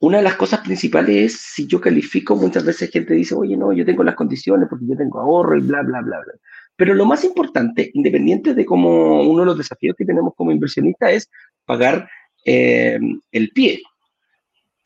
una 0.00 0.18
de 0.18 0.22
las 0.22 0.36
cosas 0.36 0.60
principales 0.60 1.16
es 1.16 1.40
si 1.40 1.66
yo 1.66 1.80
califico, 1.80 2.36
muchas 2.36 2.64
veces 2.64 2.90
gente 2.90 3.14
dice, 3.14 3.34
oye, 3.34 3.56
no, 3.56 3.72
yo 3.72 3.84
tengo 3.84 4.04
las 4.04 4.14
condiciones 4.14 4.68
porque 4.68 4.86
yo 4.86 4.96
tengo 4.96 5.20
ahorro 5.20 5.58
y 5.58 5.62
bla, 5.62 5.82
bla, 5.82 6.00
bla, 6.00 6.20
bla. 6.20 6.32
Pero 6.76 6.94
lo 6.94 7.04
más 7.04 7.24
importante, 7.24 7.90
independiente 7.94 8.54
de 8.54 8.64
cómo 8.64 9.22
uno 9.22 9.40
de 9.40 9.46
los 9.46 9.58
desafíos 9.58 9.96
que 9.98 10.04
tenemos 10.04 10.34
como 10.36 10.52
inversionista 10.52 11.10
es 11.10 11.28
pagar 11.64 12.08
eh, 12.44 13.00
el 13.32 13.50
pie. 13.50 13.82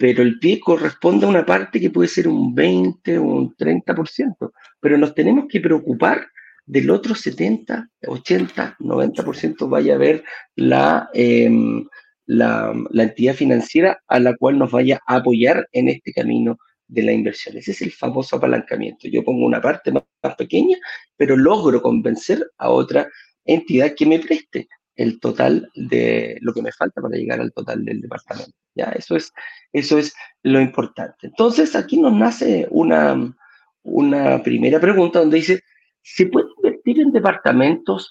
Pero 0.02 0.25
el 0.25 0.40
pie 0.40 0.59
corresponde 0.59 1.26
a 1.26 1.28
una 1.28 1.47
parte 1.47 1.78
que 1.78 1.90
puede 1.90 2.09
ser 2.09 2.26
un 2.26 2.52
20 2.52 3.18
o 3.18 3.23
un 3.23 3.54
30%. 3.54 4.52
Pero 4.80 4.99
nos 4.99 5.14
tenemos 5.14 5.44
que 5.49 5.61
preocupar 5.61 6.26
del 6.66 6.90
otro 6.90 7.14
70, 7.14 7.88
80, 8.09 8.78
90% 8.80 9.68
vaya 9.68 9.94
a 9.94 9.99
ver 9.99 10.25
la, 10.56 11.09
em, 11.14 11.87
la, 12.26 12.75
entidad 12.94 13.35
financiera 13.35 14.02
a 14.09 14.18
la 14.18 14.37
cual 14.37 14.59
nos 14.59 14.73
vaya 14.73 15.00
a 15.06 15.18
apoyar 15.18 15.68
en 15.71 15.88
este 15.88 16.12
camino 16.12 16.59
de 16.88 17.02
la 17.04 17.12
inversión. 17.12 17.56
Ese 17.56 17.71
es 17.71 17.82
el 17.82 17.92
famoso 17.92 18.35
apalancamiento. 18.35 19.06
Yo 19.06 19.23
pongo 19.23 19.47
una 19.47 19.61
parte 19.61 19.92
más, 19.92 20.02
pequeña, 20.37 20.78
pero 21.16 21.37
logro 21.37 21.80
convencer 21.80 22.44
a 22.59 22.71
otra 22.71 23.09
entidad 23.44 23.94
que 23.97 24.06
me 24.06 24.18
preste 24.18 24.66
el 24.96 25.20
total 25.20 25.70
de 25.75 26.38
lo 26.40 26.52
que 26.52 26.62
me 26.62 26.72
falta 26.72 27.00
para 27.00 27.16
llegar 27.16 27.40
al 27.40 27.52
total 27.52 27.84
del 27.84 28.00
departamento. 28.00 28.52
Ya, 28.75 28.87
eso 28.87 29.16
es, 29.16 29.32
eso 29.72 29.99
es 29.99 30.14
lo 30.42 30.61
importante. 30.61 31.26
Entonces, 31.26 31.75
aquí 31.75 32.00
nos 32.00 32.12
nace 32.12 32.66
una, 32.70 33.34
una 33.82 34.42
primera 34.42 34.80
pregunta 34.80 35.20
donde 35.20 35.38
dice, 35.38 35.62
¿se 36.02 36.26
puede 36.26 36.49
invertir 36.56 37.00
en 37.00 37.12
departamentos 37.12 38.11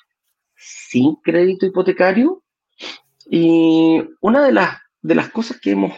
sin 0.55 1.15
crédito 1.17 1.65
hipotecario? 1.65 2.43
Y 3.29 4.01
una 4.21 4.45
de 4.45 4.51
las, 4.51 4.77
de 5.01 5.15
las 5.15 5.29
cosas 5.29 5.59
que 5.59 5.71
hemos 5.71 5.93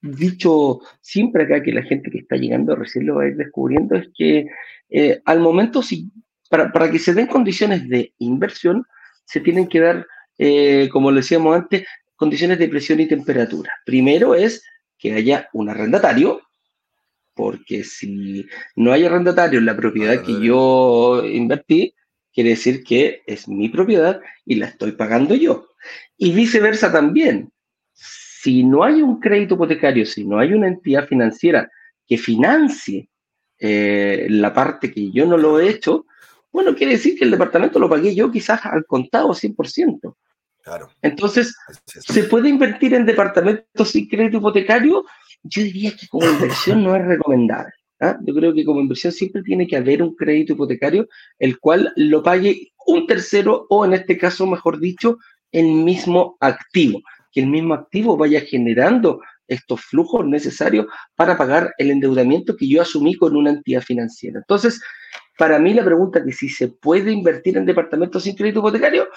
dicho 0.00 0.80
siempre 1.00 1.44
acá, 1.44 1.62
que 1.62 1.72
la 1.72 1.82
gente 1.82 2.10
que 2.10 2.18
está 2.18 2.36
llegando 2.36 2.76
recién 2.76 3.06
lo 3.06 3.16
va 3.16 3.24
a 3.24 3.28
ir 3.28 3.36
descubriendo, 3.36 3.96
es 3.96 4.08
que 4.16 4.46
eh, 4.90 5.20
al 5.24 5.40
momento, 5.40 5.82
si, 5.82 6.10
para, 6.48 6.72
para, 6.72 6.90
que 6.90 6.98
se 6.98 7.14
den 7.14 7.26
condiciones 7.26 7.88
de 7.88 8.14
inversión, 8.18 8.84
se 9.24 9.40
tienen 9.40 9.68
que 9.68 9.80
dar, 9.80 10.06
eh, 10.38 10.88
como 10.90 11.10
le 11.10 11.20
decíamos 11.20 11.56
antes, 11.56 11.84
condiciones 12.16 12.58
de 12.58 12.68
presión 12.68 13.00
y 13.00 13.08
temperatura. 13.08 13.72
Primero 13.84 14.34
es 14.34 14.64
que 14.96 15.12
haya 15.12 15.48
un 15.52 15.68
arrendatario, 15.68 16.40
porque 17.34 17.84
si 17.84 18.46
no 18.74 18.92
hay 18.92 19.04
arrendatario 19.04 19.58
en 19.58 19.66
la 19.66 19.76
propiedad 19.76 20.22
que 20.24 20.40
yo 20.40 21.24
invertí, 21.24 21.94
quiere 22.32 22.50
decir 22.50 22.82
que 22.82 23.22
es 23.26 23.48
mi 23.48 23.68
propiedad 23.68 24.20
y 24.44 24.56
la 24.56 24.66
estoy 24.66 24.92
pagando 24.92 25.34
yo. 25.34 25.68
Y 26.16 26.32
viceversa 26.32 26.90
también. 26.90 27.52
Si 27.92 28.64
no 28.64 28.84
hay 28.84 29.02
un 29.02 29.20
crédito 29.20 29.54
hipotecario, 29.54 30.06
si 30.06 30.24
no 30.24 30.38
hay 30.38 30.52
una 30.52 30.68
entidad 30.68 31.06
financiera 31.06 31.70
que 32.06 32.16
financie 32.16 33.08
eh, 33.58 34.26
la 34.30 34.52
parte 34.52 34.92
que 34.92 35.10
yo 35.10 35.26
no 35.26 35.36
lo 35.36 35.60
he 35.60 35.68
hecho, 35.68 36.06
bueno, 36.50 36.74
quiere 36.74 36.92
decir 36.92 37.18
que 37.18 37.24
el 37.24 37.30
departamento 37.30 37.78
lo 37.78 37.88
pagué 37.88 38.14
yo 38.14 38.30
quizás 38.30 38.64
al 38.66 38.84
contado 38.86 39.28
100%. 39.30 40.14
Claro. 40.68 40.90
Entonces, 41.00 41.56
¿se 41.86 42.24
puede 42.24 42.50
invertir 42.50 42.92
en 42.92 43.06
departamentos 43.06 43.88
sin 43.88 44.06
crédito 44.06 44.36
hipotecario? 44.36 45.02
Yo 45.42 45.62
diría 45.62 45.92
que 45.96 46.06
como 46.08 46.28
inversión 46.28 46.84
no 46.84 46.94
es 46.94 47.06
recomendable. 47.06 47.72
¿ah? 48.00 48.18
Yo 48.22 48.34
creo 48.34 48.52
que 48.52 48.66
como 48.66 48.80
inversión 48.80 49.14
siempre 49.14 49.42
tiene 49.42 49.66
que 49.66 49.76
haber 49.76 50.02
un 50.02 50.14
crédito 50.14 50.52
hipotecario, 50.52 51.08
el 51.38 51.58
cual 51.58 51.90
lo 51.96 52.22
pague 52.22 52.72
un 52.86 53.06
tercero 53.06 53.66
o 53.70 53.86
en 53.86 53.94
este 53.94 54.18
caso, 54.18 54.46
mejor 54.46 54.78
dicho, 54.78 55.16
el 55.52 55.68
mismo 55.68 56.36
activo, 56.38 57.00
que 57.32 57.40
el 57.40 57.46
mismo 57.46 57.72
activo 57.72 58.18
vaya 58.18 58.42
generando 58.42 59.22
estos 59.46 59.80
flujos 59.80 60.26
necesarios 60.26 60.84
para 61.16 61.38
pagar 61.38 61.72
el 61.78 61.90
endeudamiento 61.90 62.54
que 62.56 62.68
yo 62.68 62.82
asumí 62.82 63.14
con 63.14 63.34
una 63.34 63.48
entidad 63.48 63.80
financiera. 63.80 64.40
Entonces, 64.40 64.82
para 65.38 65.58
mí 65.58 65.72
la 65.72 65.84
pregunta 65.84 66.22
que 66.22 66.32
si 66.32 66.50
se 66.50 66.68
puede 66.68 67.10
invertir 67.10 67.56
en 67.56 67.64
departamentos 67.64 68.24
sin 68.24 68.36
crédito 68.36 68.58
hipotecario, 68.58 69.08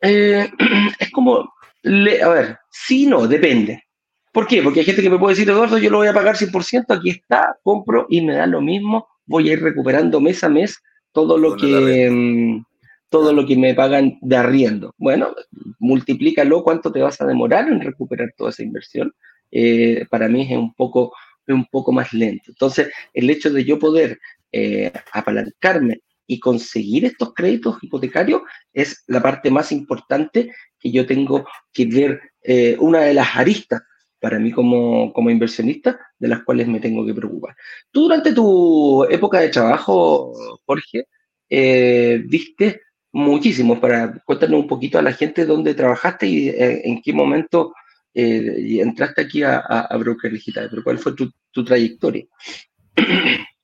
eh, 0.00 0.50
es 0.98 1.10
como, 1.10 1.38
a 1.38 2.28
ver, 2.28 2.58
sí, 2.70 3.06
no, 3.06 3.26
depende. 3.26 3.84
¿Por 4.32 4.46
qué? 4.46 4.62
Porque 4.62 4.80
hay 4.80 4.86
gente 4.86 5.02
que 5.02 5.10
me 5.10 5.18
puede 5.18 5.34
decir, 5.34 5.50
Eduardo, 5.50 5.78
yo 5.78 5.90
lo 5.90 5.98
voy 5.98 6.08
a 6.08 6.14
pagar 6.14 6.36
100%, 6.36 6.84
aquí 6.96 7.10
está, 7.10 7.58
compro 7.62 8.06
y 8.08 8.20
me 8.20 8.34
da 8.34 8.46
lo 8.46 8.60
mismo, 8.60 9.08
voy 9.26 9.50
a 9.50 9.52
ir 9.54 9.62
recuperando 9.62 10.20
mes 10.20 10.44
a 10.44 10.48
mes 10.48 10.80
todo 11.12 11.36
lo 11.36 11.56
que 11.56 12.62
todo 13.08 13.32
lo 13.32 13.44
que 13.44 13.56
me 13.56 13.74
pagan 13.74 14.18
de 14.22 14.36
arriendo. 14.36 14.94
Bueno, 14.96 15.34
multiplícalo 15.80 16.62
cuánto 16.62 16.92
te 16.92 17.02
vas 17.02 17.20
a 17.20 17.26
demorar 17.26 17.68
en 17.68 17.80
recuperar 17.80 18.32
toda 18.36 18.50
esa 18.50 18.62
inversión. 18.62 19.12
Eh, 19.50 20.06
para 20.08 20.28
mí 20.28 20.42
es 20.42 20.56
un 20.56 20.72
poco, 20.74 21.12
un 21.48 21.66
poco 21.66 21.90
más 21.90 22.12
lento. 22.12 22.44
Entonces, 22.52 22.88
el 23.12 23.28
hecho 23.28 23.50
de 23.50 23.64
yo 23.64 23.80
poder 23.80 24.20
eh, 24.52 24.92
apalancarme 25.12 26.02
y 26.30 26.38
conseguir 26.38 27.04
estos 27.04 27.34
créditos 27.34 27.82
hipotecarios 27.82 28.42
es 28.72 29.02
la 29.08 29.20
parte 29.20 29.50
más 29.50 29.72
importante 29.72 30.52
que 30.78 30.92
yo 30.92 31.04
tengo 31.04 31.44
que 31.72 31.86
ver, 31.86 32.20
eh, 32.40 32.76
una 32.78 33.00
de 33.00 33.14
las 33.14 33.36
aristas 33.36 33.82
para 34.20 34.38
mí 34.38 34.52
como, 34.52 35.12
como, 35.12 35.28
inversionista, 35.28 35.98
de 36.20 36.28
las 36.28 36.44
cuales 36.44 36.68
me 36.68 36.78
tengo 36.78 37.04
que 37.04 37.14
preocupar. 37.14 37.56
Tú 37.90 38.02
durante 38.02 38.32
tu 38.32 39.02
época 39.10 39.40
de 39.40 39.48
trabajo, 39.48 40.32
Jorge, 40.64 41.08
eh, 41.48 42.22
viste 42.26 42.82
muchísimo. 43.10 43.80
Para 43.80 44.22
cuéntanos 44.24 44.60
un 44.60 44.68
poquito 44.68 45.00
a 45.00 45.02
la 45.02 45.12
gente 45.12 45.46
dónde 45.46 45.74
trabajaste 45.74 46.28
y 46.28 46.48
eh, 46.48 46.82
en 46.84 47.02
qué 47.02 47.12
momento 47.12 47.72
entraste 48.14 49.22
aquí 49.22 49.42
a, 49.42 49.58
a, 49.58 49.96
Broker 49.96 50.32
Digital, 50.32 50.68
pero 50.68 50.84
cuál 50.84 50.98
fue 50.98 51.14
tu, 51.14 51.30
tu 51.50 51.64
trayectoria. 51.64 52.24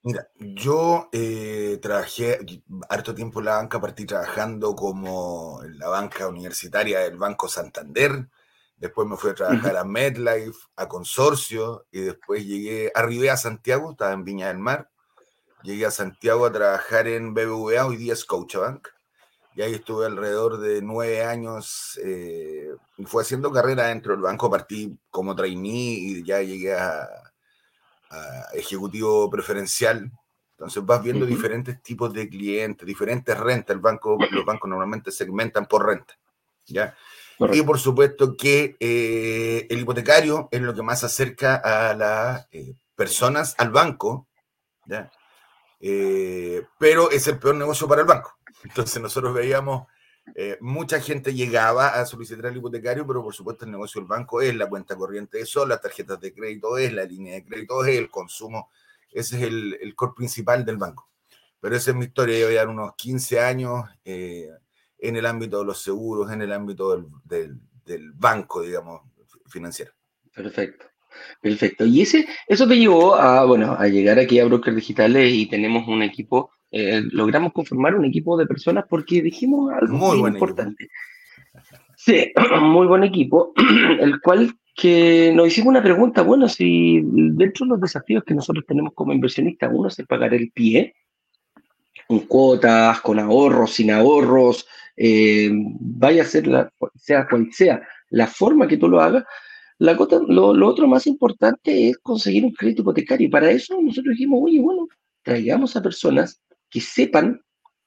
Mira, 0.06 0.28
yo 0.38 1.08
eh, 1.10 1.80
trabajé 1.82 2.38
harto 2.88 3.12
tiempo 3.12 3.40
en 3.40 3.46
la 3.46 3.56
banca, 3.56 3.80
partí 3.80 4.06
trabajando 4.06 4.76
como 4.76 5.60
en 5.64 5.80
la 5.80 5.88
banca 5.88 6.28
universitaria 6.28 7.00
del 7.00 7.16
Banco 7.16 7.48
Santander, 7.48 8.28
después 8.76 9.08
me 9.08 9.16
fui 9.16 9.30
a 9.30 9.34
trabajar 9.34 9.76
a 9.76 9.82
MedLife, 9.82 10.68
a 10.76 10.86
Consorcio, 10.86 11.86
y 11.90 12.02
después 12.02 12.46
llegué, 12.46 12.92
arribé 12.94 13.30
a 13.30 13.36
Santiago, 13.36 13.90
estaba 13.90 14.12
en 14.12 14.22
Viña 14.22 14.46
del 14.46 14.60
Mar, 14.60 14.90
llegué 15.64 15.86
a 15.86 15.90
Santiago 15.90 16.46
a 16.46 16.52
trabajar 16.52 17.08
en 17.08 17.34
BBVA, 17.34 17.86
hoy 17.86 17.96
día 17.96 18.12
es 18.12 18.20
Scotiabank, 18.20 18.86
y 19.56 19.62
ahí 19.62 19.74
estuve 19.74 20.06
alrededor 20.06 20.60
de 20.60 20.82
nueve 20.82 21.24
años 21.24 21.98
eh, 22.04 22.76
y 22.96 23.06
fue 23.06 23.22
haciendo 23.22 23.50
carrera 23.50 23.88
dentro 23.88 24.12
del 24.12 24.20
banco. 24.20 24.50
Partí 24.50 24.96
como 25.10 25.34
trainee 25.34 25.94
y 25.98 26.22
ya 26.22 26.42
llegué 26.42 26.74
a, 26.74 27.08
ejecutivo 28.54 29.28
preferencial. 29.30 30.10
Entonces 30.52 30.84
vas 30.84 31.02
viendo 31.02 31.26
diferentes 31.26 31.82
tipos 31.82 32.12
de 32.12 32.28
clientes, 32.28 32.86
diferentes 32.86 33.38
rentas. 33.38 33.74
El 33.74 33.80
banco, 33.80 34.16
los 34.30 34.44
bancos 34.44 34.70
normalmente 34.70 35.10
segmentan 35.10 35.66
por 35.66 35.86
renta. 35.86 36.14
¿ya? 36.66 36.96
Y 37.52 37.62
por 37.62 37.78
supuesto 37.78 38.36
que 38.36 38.76
eh, 38.80 39.66
el 39.68 39.80
hipotecario 39.80 40.48
es 40.50 40.60
lo 40.62 40.74
que 40.74 40.82
más 40.82 41.04
acerca 41.04 41.56
a 41.56 41.94
las 41.94 42.48
eh, 42.50 42.74
personas 42.94 43.54
al 43.58 43.70
banco, 43.70 44.26
¿ya? 44.86 45.10
pero 46.78 47.10
es 47.10 47.28
el 47.28 47.38
peor 47.38 47.56
negocio 47.56 47.86
para 47.86 48.00
el 48.00 48.06
banco. 48.06 48.38
Entonces 48.64 49.00
nosotros 49.02 49.34
veíamos, 49.34 49.86
eh, 50.34 50.58
mucha 50.60 51.00
gente 51.00 51.34
llegaba 51.34 51.88
a 51.88 52.04
solicitar 52.04 52.46
el 52.46 52.56
hipotecario, 52.56 53.06
pero 53.06 53.22
por 53.22 53.34
supuesto 53.34 53.64
el 53.64 53.70
negocio 53.70 54.00
del 54.00 54.08
banco 54.08 54.40
es 54.40 54.54
la 54.54 54.68
cuenta 54.68 54.96
corriente 54.96 55.38
de 55.38 55.46
sol, 55.46 55.68
las 55.68 55.80
tarjetas 55.80 56.20
de 56.20 56.34
crédito 56.34 56.76
es, 56.78 56.92
la 56.92 57.04
línea 57.04 57.34
de 57.34 57.44
crédito 57.44 57.84
es, 57.84 57.96
el 57.96 58.10
consumo, 58.10 58.70
ese 59.12 59.36
es 59.36 59.42
el, 59.44 59.78
el 59.80 59.94
core 59.94 60.12
principal 60.16 60.64
del 60.64 60.76
banco. 60.76 61.08
Pero 61.60 61.76
esa 61.76 61.90
es 61.90 61.96
mi 61.96 62.04
historia, 62.04 62.38
yo 62.38 62.50
ya 62.50 62.68
unos 62.68 62.94
15 62.96 63.40
años 63.40 63.84
eh, 64.04 64.50
en 64.98 65.16
el 65.16 65.26
ámbito 65.26 65.60
de 65.60 65.64
los 65.64 65.82
seguros, 65.82 66.30
en 66.30 66.42
el 66.42 66.52
ámbito 66.52 66.96
del, 66.96 67.06
del, 67.24 67.60
del 67.84 68.12
banco, 68.12 68.62
digamos, 68.62 69.02
financiero. 69.46 69.92
Perfecto. 70.34 70.86
Perfecto. 71.40 71.86
Y 71.86 72.02
ese, 72.02 72.26
eso 72.46 72.68
te 72.68 72.76
llevó 72.76 73.14
a, 73.14 73.44
bueno, 73.44 73.72
a 73.78 73.86
llegar 73.88 74.18
aquí 74.18 74.38
a 74.38 74.44
Brokers 74.44 74.76
Digitales 74.76 75.32
y 75.32 75.46
tenemos 75.46 75.88
un 75.88 76.02
equipo 76.02 76.50
eh, 76.78 77.02
logramos 77.10 77.54
conformar 77.54 77.94
un 77.94 78.04
equipo 78.04 78.36
de 78.36 78.44
personas 78.44 78.84
porque 78.86 79.22
dijimos 79.22 79.72
algo 79.72 79.96
muy, 79.96 80.30
importante. 80.30 80.90
Sí, 81.96 82.30
muy 82.60 82.86
buen 82.86 83.02
equipo, 83.02 83.54
el 83.98 84.20
cual 84.20 84.54
que 84.74 85.32
nos 85.34 85.46
hicimos 85.46 85.70
una 85.70 85.82
pregunta, 85.82 86.20
bueno, 86.20 86.50
si 86.50 87.00
dentro 87.02 87.64
de 87.64 87.70
los 87.70 87.80
desafíos 87.80 88.24
que 88.24 88.34
nosotros 88.34 88.66
tenemos 88.68 88.92
como 88.92 89.14
inversionistas, 89.14 89.70
uno 89.72 89.88
es 89.88 89.98
el 89.98 90.06
pagar 90.06 90.34
el 90.34 90.50
pie, 90.50 90.94
con 92.06 92.20
cuotas, 92.20 93.00
con 93.00 93.18
ahorros, 93.18 93.72
sin 93.72 93.90
ahorros, 93.90 94.66
eh, 94.98 95.50
vaya 95.50 96.24
a 96.24 96.26
ser 96.26 96.46
la, 96.46 96.70
sea 96.94 97.26
cual 97.26 97.48
sea 97.52 97.80
la 98.10 98.26
forma 98.26 98.68
que 98.68 98.76
tú 98.76 98.86
lo 98.86 99.00
hagas, 99.00 99.24
la 99.78 99.94
lo, 100.28 100.52
lo, 100.52 100.68
otro 100.68 100.86
más 100.86 101.06
importante 101.06 101.88
es 101.88 101.96
conseguir 101.96 102.44
un 102.44 102.52
crédito 102.52 102.82
hipotecario. 102.82 103.28
Y 103.28 103.30
para 103.30 103.50
eso 103.50 103.80
nosotros 103.80 104.12
dijimos, 104.12 104.40
oye, 104.42 104.60
bueno, 104.60 104.86
traigamos 105.22 105.74
a 105.74 105.82
personas 105.82 106.38
que 106.70 106.80
sepan 106.80 107.40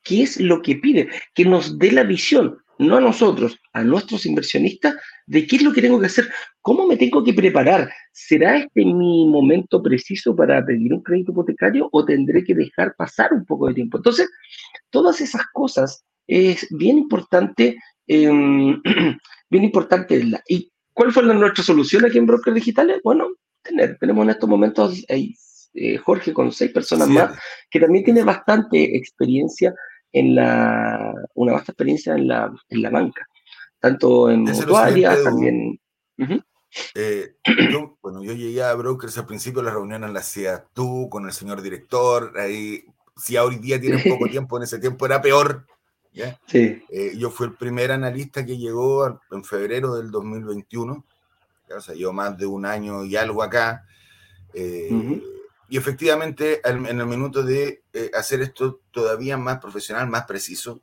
qué 0.04 0.24
es 0.24 0.40
lo 0.40 0.62
que 0.62 0.76
pide, 0.76 1.10
que 1.34 1.46
nos 1.46 1.78
dé 1.78 1.92
la 1.92 2.04
visión, 2.04 2.58
no 2.80 2.96
a 2.96 3.02
nosotros, 3.02 3.60
a 3.74 3.84
nuestros 3.84 4.26
inversionistas, 4.26 4.96
de 5.28 5.46
qué 5.46 5.58
es 5.58 5.64
lo 5.64 5.74
que 5.74 5.82
tengo 5.82 6.00
que 6.00 6.08
hacer, 6.08 6.30
cómo 6.62 6.88
me 6.88 6.98
tengo 6.98 7.24
que 7.24 7.34
preparar. 7.34 7.92
¿Será 8.12 8.58
este 8.58 8.86
mi 8.86 9.28
momento 9.28 9.84
preciso 9.84 10.36
para 10.36 10.66
pedir 10.66 10.94
un 10.94 11.04
crédito 11.04 11.32
hipotecario 11.32 11.90
o 11.92 12.06
tendré 12.06 12.44
que 12.44 12.56
dejar 12.56 12.96
pasar 12.96 13.34
un 13.34 13.46
poco 13.46 13.68
de 13.68 13.76
tiempo? 13.76 13.98
Entonces, 13.98 14.30
todas 14.90 15.20
esas 15.22 15.44
cosas 15.54 16.04
es 16.26 16.68
bien 16.72 16.98
importante, 16.98 17.78
em, 18.08 18.82
bien 19.50 19.64
importante. 19.64 20.24
¿Y 20.48 20.72
cuál 20.94 21.12
fue 21.12 21.24
nuestra 21.24 21.64
solución 21.64 22.06
aquí 22.06 22.18
en 22.18 22.26
Brokers 22.26 22.56
Digitales? 22.56 23.02
Bueno, 23.04 23.28
tener, 23.62 23.98
tenemos 24.00 24.24
en 24.24 24.30
estos 24.30 24.50
momentos 24.50 25.04
eh, 25.10 25.34
Jorge 26.04 26.34
con 26.34 26.52
seis 26.52 26.72
personas 26.72 27.08
más, 27.08 27.38
que 27.70 27.80
también 27.80 28.04
tiene 28.04 28.24
bastante 28.24 28.98
experiencia 28.98 29.74
en 30.12 30.36
la, 30.36 31.14
una 31.36 31.54
vasta 31.54 31.72
experiencia 31.72 32.16
en 32.16 32.28
la, 32.28 32.52
en 32.70 32.82
la 32.82 32.90
banca, 32.90 33.26
tanto 33.80 34.30
en 34.30 34.42
mutuarias, 34.42 35.24
también... 35.24 35.80
Eh, 36.94 37.36
yo, 37.72 37.98
bueno, 38.02 38.24
yo 38.24 38.34
llegué 38.34 38.62
a 38.64 38.74
Brokers 38.74 39.18
al 39.18 39.26
principio, 39.26 39.62
la 39.62 39.72
reunión 39.72 40.02
la 40.14 40.20
hacías 40.20 40.64
tú 40.74 41.08
con 41.10 41.26
el 41.26 41.32
señor 41.32 41.62
director, 41.62 42.34
ahí, 42.38 42.84
si 43.16 43.38
hoy 43.38 43.58
día 43.58 43.80
tienes 43.80 44.04
poco 44.06 44.26
tiempo, 44.30 44.58
en 44.58 44.64
ese 44.64 44.80
tiempo 44.80 45.06
era 45.06 45.22
peor, 45.22 45.66
Sí. 46.48 46.84
Eh, 46.90 47.14
yo 47.18 47.30
fui 47.30 47.48
el 47.48 47.54
primer 47.54 47.92
analista 47.92 48.46
que 48.46 48.58
llegó 48.58 49.22
en 49.32 49.44
febrero 49.44 49.96
del 49.96 50.12
2021, 50.12 51.06
o 51.76 51.82
sea, 51.82 51.96
yo 51.96 52.12
más 52.12 52.38
de 52.38 52.46
un 52.46 52.66
año 52.66 53.06
y 53.06 53.16
algo 53.16 53.44
acá. 53.44 53.86
Eh, 54.54 55.22
y 55.70 55.78
efectivamente, 55.78 56.62
en 56.64 57.00
el 57.00 57.06
minuto 57.06 57.44
de 57.44 57.84
eh, 57.94 58.12
hacer 58.14 58.42
esto 58.42 58.82
todavía 58.92 59.38
más 59.38 59.60
profesional, 59.60 60.08
más 60.08 60.26
preciso, 60.26 60.82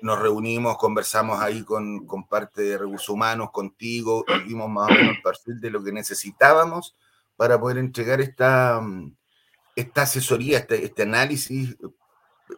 nos 0.00 0.18
reunimos, 0.18 0.78
conversamos 0.78 1.38
ahí 1.38 1.62
con, 1.62 2.06
con, 2.06 2.26
parte 2.26 2.62
de 2.62 2.78
recursos 2.78 3.10
humanos, 3.10 3.50
contigo, 3.52 4.24
y 4.26 4.48
vimos 4.48 4.70
más 4.70 4.88
o 4.88 4.94
menos 4.94 5.16
el 5.16 5.22
perfil 5.22 5.60
de 5.60 5.70
lo 5.70 5.84
que 5.84 5.92
necesitábamos 5.92 6.96
para 7.36 7.60
poder 7.60 7.76
entregar 7.76 8.22
esta, 8.22 8.80
esta 9.74 10.02
asesoría, 10.02 10.58
este, 10.58 10.82
este 10.82 11.02
análisis 11.02 11.76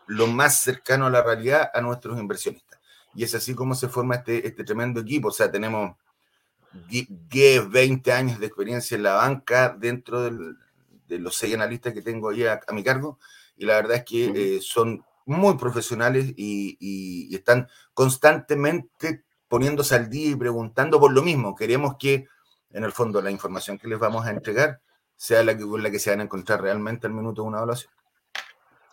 lo 0.07 0.27
más 0.27 0.61
cercano 0.61 1.07
a 1.07 1.11
la 1.11 1.23
realidad 1.23 1.71
a 1.75 1.81
nuestros 1.81 2.19
inversionistas. 2.19 2.79
Y 3.15 3.25
es 3.25 3.35
así 3.35 3.55
como 3.55 3.75
se 3.75 3.89
forma 3.89 4.17
este, 4.17 4.47
este 4.47 4.65
tremendo 4.65 5.01
equipo. 5.01 5.29
O 5.29 5.33
sea, 5.33 5.51
tenemos 5.51 5.97
10, 6.89 7.71
20 7.71 8.13
años 8.13 8.39
de 8.39 8.47
experiencia 8.47 8.97
en 8.97 9.03
la 9.03 9.15
banca 9.15 9.75
dentro 9.77 10.23
de 11.09 11.19
los 11.19 11.37
seis 11.37 11.55
analistas 11.55 11.93
que 11.93 12.03
tengo 12.03 12.31
ahí 12.31 12.45
a, 12.45 12.61
mi 12.73 12.85
cargo. 12.85 13.19
Y 13.57 13.67
la 13.67 13.75
verdad 13.75 13.97
es 13.97 14.05
que 14.05 14.27
eh, 14.35 14.61
son 14.61 15.05
muy 15.27 15.57
profesionales 15.57 16.33
y, 16.37 17.35
están 17.35 17.69
constantemente 17.95 19.25
poniéndose 19.49 19.95
al 19.95 20.09
día 20.09 20.31
y 20.31 20.37
preguntando 20.37 21.01
por 21.01 21.13
lo 21.13 21.23
mismo. 21.23 21.55
Queremos 21.55 21.97
que, 21.99 22.27
en 22.71 22.85
el 22.85 22.93
fondo, 22.93 23.21
la 23.21 23.31
información 23.31 23.79
que 23.79 23.89
les 23.89 23.99
vamos 23.99 24.27
a 24.27 24.31
entregar 24.31 24.81
sea 25.17 25.43
la 25.43 25.57
que, 25.57 25.65
la 25.65 25.91
que 25.91 25.99
se 25.99 26.11
van 26.11 26.21
a 26.21 26.25
encontrar 26.25 26.63
realmente 26.63 27.07
al 27.07 27.15
minuto 27.15 27.43
de 27.43 27.49
una 27.49 27.59
evaluación. 27.59 27.93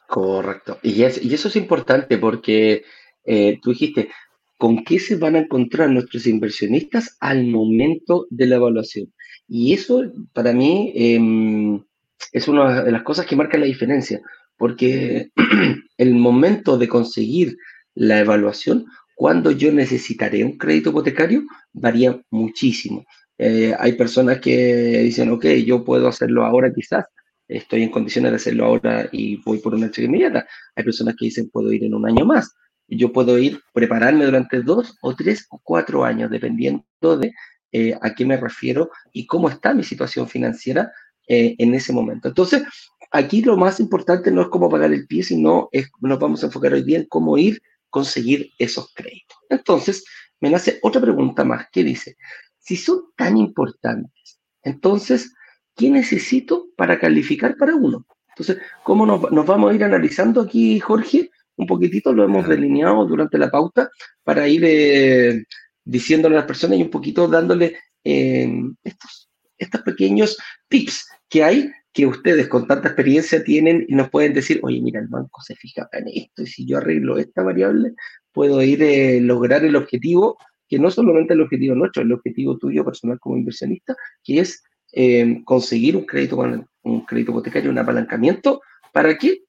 Correcto. 0.07 0.79
Y, 0.81 1.01
y 1.01 1.33
eso 1.33 1.47
es 1.47 1.55
importante 1.55 2.17
porque 2.17 2.83
eh, 3.25 3.59
tú 3.61 3.71
dijiste, 3.71 4.09
¿con 4.57 4.83
qué 4.83 4.99
se 4.99 5.15
van 5.15 5.35
a 5.35 5.39
encontrar 5.39 5.89
nuestros 5.89 6.27
inversionistas 6.27 7.17
al 7.19 7.47
momento 7.47 8.27
de 8.29 8.45
la 8.47 8.55
evaluación? 8.55 9.13
Y 9.47 9.73
eso 9.73 10.03
para 10.33 10.53
mí 10.53 10.91
em, 10.95 11.83
es 12.31 12.47
una 12.47 12.83
de 12.83 12.91
las 12.91 13.03
cosas 13.03 13.25
que 13.25 13.35
marca 13.35 13.57
la 13.57 13.65
diferencia, 13.65 14.21
porque 14.57 15.31
el 15.97 16.15
momento 16.15 16.77
de 16.77 16.87
conseguir 16.87 17.57
la 17.93 18.19
evaluación, 18.19 18.85
cuando 19.15 19.51
yo 19.51 19.71
necesitaré 19.71 20.43
un 20.43 20.57
crédito 20.57 20.89
hipotecario, 20.89 21.43
varía 21.73 22.19
muchísimo. 22.31 23.05
Eh, 23.37 23.73
hay 23.77 23.93
personas 23.93 24.39
que 24.39 24.99
dicen, 24.99 25.29
ok, 25.31 25.45
yo 25.65 25.83
puedo 25.83 26.07
hacerlo 26.07 26.45
ahora 26.45 26.71
quizás, 26.73 27.05
estoy 27.47 27.83
en 27.83 27.91
condiciones 27.91 28.31
de 28.31 28.35
hacerlo 28.37 28.65
ahora 28.65 29.07
y 29.11 29.37
voy 29.43 29.59
por 29.59 29.75
una 29.75 29.85
entrega 29.85 30.07
inmediata. 30.07 30.47
Hay 30.75 30.83
personas 30.83 31.15
que 31.17 31.25
dicen, 31.25 31.49
puedo 31.49 31.71
ir 31.71 31.83
en 31.83 31.93
un 31.93 32.07
año 32.07 32.25
más. 32.25 32.53
Yo 32.87 33.11
puedo 33.11 33.37
ir, 33.37 33.61
prepararme 33.73 34.25
durante 34.25 34.61
dos 34.61 34.97
o 35.01 35.15
tres 35.15 35.45
o 35.49 35.59
cuatro 35.63 36.03
años, 36.03 36.29
dependiendo 36.29 36.83
de 37.01 37.33
eh, 37.71 37.97
a 38.01 38.13
qué 38.13 38.25
me 38.25 38.37
refiero 38.37 38.89
y 39.11 39.25
cómo 39.25 39.49
está 39.49 39.73
mi 39.73 39.83
situación 39.83 40.27
financiera 40.27 40.91
eh, 41.27 41.55
en 41.57 41.73
ese 41.73 41.93
momento. 41.93 42.27
Entonces, 42.27 42.63
aquí 43.11 43.41
lo 43.41 43.57
más 43.57 43.79
importante 43.79 44.31
no 44.31 44.41
es 44.41 44.47
cómo 44.49 44.69
pagar 44.69 44.91
el 44.93 45.07
pie, 45.07 45.23
sino 45.23 45.69
es, 45.71 45.89
nos 46.01 46.19
vamos 46.19 46.43
a 46.43 46.47
enfocar 46.47 46.73
hoy 46.73 46.83
día 46.83 46.99
en 46.99 47.05
cómo 47.05 47.37
ir 47.37 47.61
conseguir 47.89 48.51
esos 48.57 48.93
créditos. 48.93 49.37
Entonces, 49.49 50.03
me 50.41 50.49
nace 50.49 50.79
otra 50.81 51.01
pregunta 51.01 51.43
más 51.45 51.67
que 51.71 51.83
dice, 51.83 52.17
si 52.59 52.75
son 52.75 53.05
tan 53.15 53.37
importantes, 53.37 54.39
entonces, 54.63 55.33
¿qué 55.75 55.89
necesito 55.89 56.67
para 56.75 56.99
calificar 56.99 57.55
para 57.55 57.75
uno? 57.75 58.05
Entonces, 58.29 58.57
¿cómo 58.83 59.05
nos, 59.05 59.21
vamos 59.45 59.71
a 59.71 59.75
ir 59.75 59.83
analizando 59.83 60.41
aquí, 60.41 60.79
Jorge? 60.79 61.31
Un 61.55 61.67
poquitito 61.67 62.11
lo 62.11 62.25
hemos 62.25 62.47
delineado 62.47 63.05
durante 63.05 63.37
la 63.37 63.49
pauta 63.49 63.89
para 64.23 64.45
ir 64.47 64.63
eh, 64.65 65.45
diciéndole 65.85 66.35
a 66.35 66.39
las 66.39 66.47
personas 66.47 66.77
y 66.77 66.81
un 66.81 66.89
poquito 66.89 67.29
dándole 67.29 67.77
eh, 68.03 68.61
estos, 68.83 69.29
estos 69.57 69.81
pequeños 69.83 70.37
tips 70.67 71.07
que 71.29 71.43
hay 71.43 71.71
que 71.93 72.05
ustedes 72.05 72.47
con 72.49 72.67
tanta 72.67 72.89
experiencia 72.89 73.43
tienen 73.43 73.85
y 73.87 73.95
nos 73.95 74.09
pueden 74.09 74.33
decir, 74.33 74.59
oye, 74.63 74.81
mira, 74.81 74.99
el 74.99 75.07
banco 75.07 75.41
se 75.41 75.55
fija 75.55 75.87
en 75.93 76.07
esto 76.09 76.43
y 76.43 76.47
si 76.47 76.65
yo 76.67 76.77
arreglo 76.77 77.17
esta 77.17 77.41
variable, 77.41 77.93
puedo 78.33 78.61
ir 78.61 78.83
a 78.83 78.85
eh, 78.85 79.21
lograr 79.21 79.63
el 79.63 79.77
objetivo, 79.77 80.37
que 80.67 80.77
no 80.77 80.91
solamente 80.91 81.33
el 81.33 81.41
objetivo 81.41 81.73
nuestro, 81.73 82.03
el 82.03 82.11
objetivo 82.11 82.57
tuyo 82.57 82.83
personal 82.83 83.17
como 83.19 83.37
inversionista, 83.37 83.95
que 84.23 84.41
es 84.41 84.61
Em, 84.97 85.43
conseguir 85.43 85.97
un 85.97 86.05
crédito, 86.05 86.37
un 86.37 87.05
crédito 87.05 87.31
hipotecario, 87.31 87.69
un 87.69 87.77
apalancamiento. 87.77 88.61
¿Para 88.93 89.17
qué? 89.17 89.43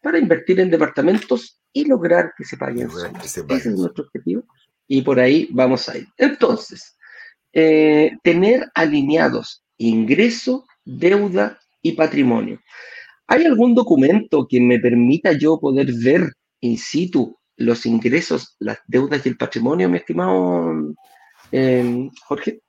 Para 0.00 0.16
invertir 0.16 0.60
en 0.60 0.70
departamentos 0.70 1.60
y 1.72 1.86
lograr 1.86 2.32
que 2.38 2.44
se 2.44 2.56
paguen. 2.56 2.88
Ese 3.20 3.40
es 3.40 3.66
nuestro 3.66 4.04
objetivo. 4.04 4.44
Y 4.86 5.02
por 5.02 5.18
ahí 5.18 5.48
vamos 5.50 5.88
a 5.88 5.98
ir. 5.98 6.06
Entonces, 6.16 6.96
eh, 7.52 8.12
tener 8.22 8.70
alineados 8.76 9.61
ingreso, 9.88 10.64
deuda 10.84 11.58
y 11.82 11.92
patrimonio. 11.92 12.60
¿Hay 13.26 13.44
algún 13.44 13.74
documento 13.74 14.46
que 14.48 14.60
me 14.60 14.78
permita 14.78 15.32
yo 15.32 15.58
poder 15.58 15.92
ver 15.92 16.34
in 16.60 16.78
situ 16.78 17.38
los 17.56 17.86
ingresos, 17.86 18.56
las 18.58 18.78
deudas 18.86 19.24
y 19.24 19.28
el 19.30 19.36
patrimonio, 19.36 19.88
mi 19.88 19.98
estimado 19.98 20.94
eh, 21.50 22.10
Jorge? 22.24 22.60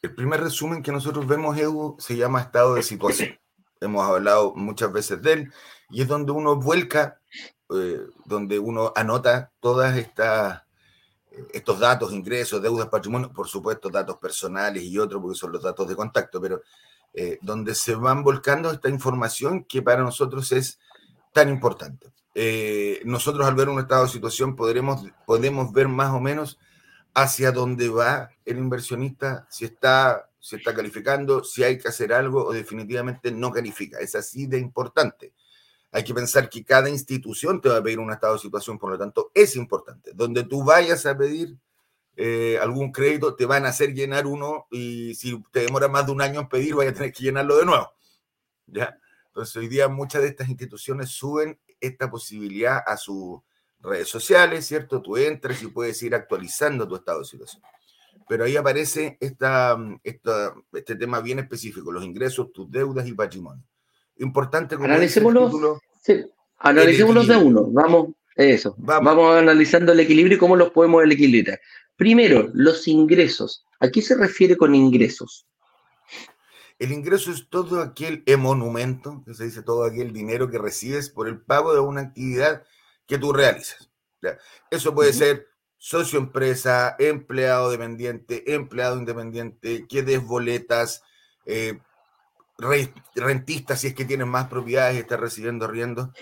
El 0.00 0.14
primer 0.14 0.40
resumen 0.40 0.82
que 0.82 0.92
nosotros 0.92 1.26
vemos, 1.26 1.58
Edu, 1.58 1.96
se 1.98 2.16
llama 2.16 2.40
estado 2.40 2.74
de 2.74 2.82
situación. 2.82 3.38
Hemos 3.80 4.04
hablado 4.04 4.54
muchas 4.54 4.92
veces 4.92 5.22
de 5.22 5.32
él 5.32 5.52
y 5.90 6.02
es 6.02 6.08
donde 6.08 6.32
uno 6.32 6.56
vuelca, 6.56 7.20
eh, 7.70 8.00
donde 8.24 8.58
uno 8.58 8.92
anota 8.96 9.52
todas 9.60 9.96
estas 9.96 10.62
estos 11.52 11.78
datos, 11.78 12.12
ingresos, 12.12 12.62
deudas, 12.62 12.88
patrimonio, 12.88 13.32
por 13.32 13.48
supuesto 13.48 13.88
datos 13.88 14.16
personales 14.16 14.82
y 14.82 14.98
otros, 14.98 15.20
porque 15.20 15.38
son 15.38 15.52
los 15.52 15.62
datos 15.62 15.88
de 15.88 15.96
contacto, 15.96 16.40
pero 16.40 16.62
eh, 17.14 17.38
donde 17.42 17.74
se 17.74 17.94
van 17.94 18.22
volcando 18.22 18.70
esta 18.70 18.88
información 18.88 19.64
que 19.64 19.82
para 19.82 20.02
nosotros 20.02 20.52
es 20.52 20.78
tan 21.32 21.48
importante. 21.48 22.12
Eh, 22.34 23.00
nosotros 23.04 23.46
al 23.46 23.54
ver 23.54 23.68
un 23.68 23.80
estado 23.80 24.04
de 24.04 24.10
situación 24.10 24.54
podremos, 24.54 25.04
podemos 25.26 25.72
ver 25.72 25.88
más 25.88 26.12
o 26.14 26.20
menos 26.20 26.58
hacia 27.14 27.50
dónde 27.50 27.88
va 27.88 28.30
el 28.44 28.58
inversionista, 28.58 29.46
si 29.50 29.64
está, 29.64 30.30
si 30.38 30.56
está 30.56 30.74
calificando, 30.74 31.42
si 31.42 31.64
hay 31.64 31.78
que 31.78 31.88
hacer 31.88 32.12
algo 32.12 32.44
o 32.44 32.52
definitivamente 32.52 33.32
no 33.32 33.50
califica. 33.50 33.98
Es 33.98 34.14
así 34.14 34.46
de 34.46 34.58
importante. 34.58 35.32
Hay 35.90 36.04
que 36.04 36.14
pensar 36.14 36.48
que 36.50 36.64
cada 36.64 36.90
institución 36.90 37.60
te 37.60 37.68
va 37.68 37.78
a 37.78 37.82
pedir 37.82 37.98
un 37.98 38.12
estado 38.12 38.34
de 38.34 38.40
situación, 38.40 38.78
por 38.78 38.90
lo 38.90 38.98
tanto, 38.98 39.30
es 39.34 39.56
importante. 39.56 40.12
Donde 40.14 40.44
tú 40.44 40.62
vayas 40.62 41.06
a 41.06 41.16
pedir 41.16 41.56
eh, 42.16 42.58
algún 42.60 42.92
crédito, 42.92 43.34
te 43.34 43.46
van 43.46 43.64
a 43.64 43.68
hacer 43.68 43.94
llenar 43.94 44.26
uno 44.26 44.66
y 44.70 45.14
si 45.14 45.42
te 45.50 45.60
demora 45.60 45.88
más 45.88 46.04
de 46.06 46.12
un 46.12 46.20
año 46.20 46.40
en 46.40 46.48
pedir, 46.48 46.74
vaya 46.74 46.90
a 46.90 46.94
tener 46.94 47.12
que 47.12 47.24
llenarlo 47.24 47.56
de 47.56 47.64
nuevo. 47.64 47.92
¿Ya? 48.66 48.98
Entonces, 49.28 49.56
hoy 49.56 49.68
día 49.68 49.88
muchas 49.88 50.22
de 50.22 50.28
estas 50.28 50.48
instituciones 50.48 51.10
suben 51.10 51.58
esta 51.80 52.10
posibilidad 52.10 52.82
a 52.84 52.96
sus 52.96 53.40
redes 53.80 54.08
sociales, 54.08 54.66
¿cierto? 54.66 55.00
Tú 55.00 55.16
entras 55.16 55.62
y 55.62 55.68
puedes 55.68 56.02
ir 56.02 56.14
actualizando 56.14 56.88
tu 56.88 56.96
estado 56.96 57.20
de 57.20 57.24
situación. 57.24 57.62
Pero 58.28 58.44
ahí 58.44 58.56
aparece 58.56 59.16
esta, 59.20 59.78
este 60.02 60.96
tema 60.96 61.20
bien 61.20 61.38
específico, 61.38 61.92
los 61.92 62.04
ingresos, 62.04 62.52
tus 62.52 62.70
deudas 62.70 63.06
y 63.06 63.12
patrimonio. 63.12 63.64
Importante 64.18 64.76
como 64.76 64.88
Analicémoslos, 64.88 65.80
sí. 66.02 66.24
Analicémoslos 66.58 67.28
de 67.28 67.36
uno, 67.36 67.66
vamos, 67.70 68.08
eso. 68.34 68.74
Vamos. 68.78 69.04
vamos 69.04 69.36
analizando 69.36 69.92
el 69.92 70.00
equilibrio 70.00 70.36
y 70.36 70.40
cómo 70.40 70.56
los 70.56 70.70
podemos 70.70 71.04
equilibrar. 71.04 71.60
Primero, 71.96 72.50
los 72.54 72.86
ingresos. 72.88 73.64
¿A 73.80 73.88
qué 73.90 74.02
se 74.02 74.16
refiere 74.16 74.56
con 74.56 74.74
ingresos? 74.74 75.46
El 76.78 76.92
ingreso 76.92 77.32
es 77.32 77.48
todo 77.48 77.80
aquel 77.80 78.22
emonumento, 78.26 79.22
que 79.26 79.34
se 79.34 79.44
dice 79.44 79.62
todo 79.62 79.84
aquel 79.84 80.12
dinero 80.12 80.48
que 80.48 80.58
recibes 80.58 81.10
por 81.10 81.28
el 81.28 81.40
pago 81.40 81.74
de 81.74 81.80
una 81.80 82.02
actividad 82.02 82.62
que 83.06 83.18
tú 83.18 83.32
realizas. 83.32 83.90
Eso 84.70 84.94
puede 84.94 85.12
ser 85.12 85.48
socio 85.76 86.18
empresa, 86.18 86.94
empleado 86.98 87.70
dependiente, 87.70 88.54
empleado 88.54 88.96
independiente, 88.96 89.86
que 89.88 90.02
des 90.02 90.22
boletas, 90.22 91.02
eh, 91.46 91.80
rentistas 92.58 93.80
si 93.80 93.88
es 93.88 93.94
que 93.94 94.04
tienes 94.04 94.26
más 94.26 94.48
propiedades 94.48 94.96
y 94.96 95.00
estás 95.00 95.20
recibiendo 95.20 95.66
riendo. 95.66 96.12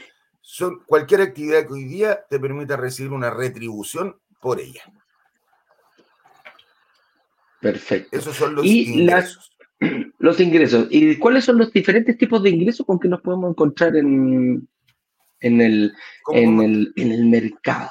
Son 0.41 0.81
cualquier 0.87 1.23
actividad 1.23 1.67
que 1.67 1.73
hoy 1.73 1.85
día 1.85 2.25
te 2.29 2.39
permita 2.39 2.77
recibir 2.77 3.13
una 3.13 3.31
retribución 3.31 4.17
por 4.41 4.61
ella. 4.61 4.83
Perfecto. 7.61 8.17
Esos 8.17 8.37
son 8.37 8.55
los 8.55 8.65
ingresos. 8.65 9.51
los 10.19 10.39
ingresos. 10.41 10.87
¿Y 10.91 11.17
cuáles 11.17 11.45
son 11.45 11.59
los 11.59 11.73
diferentes 11.73 12.17
tipos 12.17 12.43
de 12.43 12.51
ingresos 12.51 12.87
con 12.87 13.01
que 13.01 13.09
nos 13.09 13.23
podemos 13.23 13.51
encontrar 13.51 13.97
en, 13.97 14.69
en, 15.41 15.61
el, 15.61 15.93
en, 16.33 16.61
el, 16.61 16.93
en 16.97 17.13
el 17.13 17.27
mercado? 17.27 17.91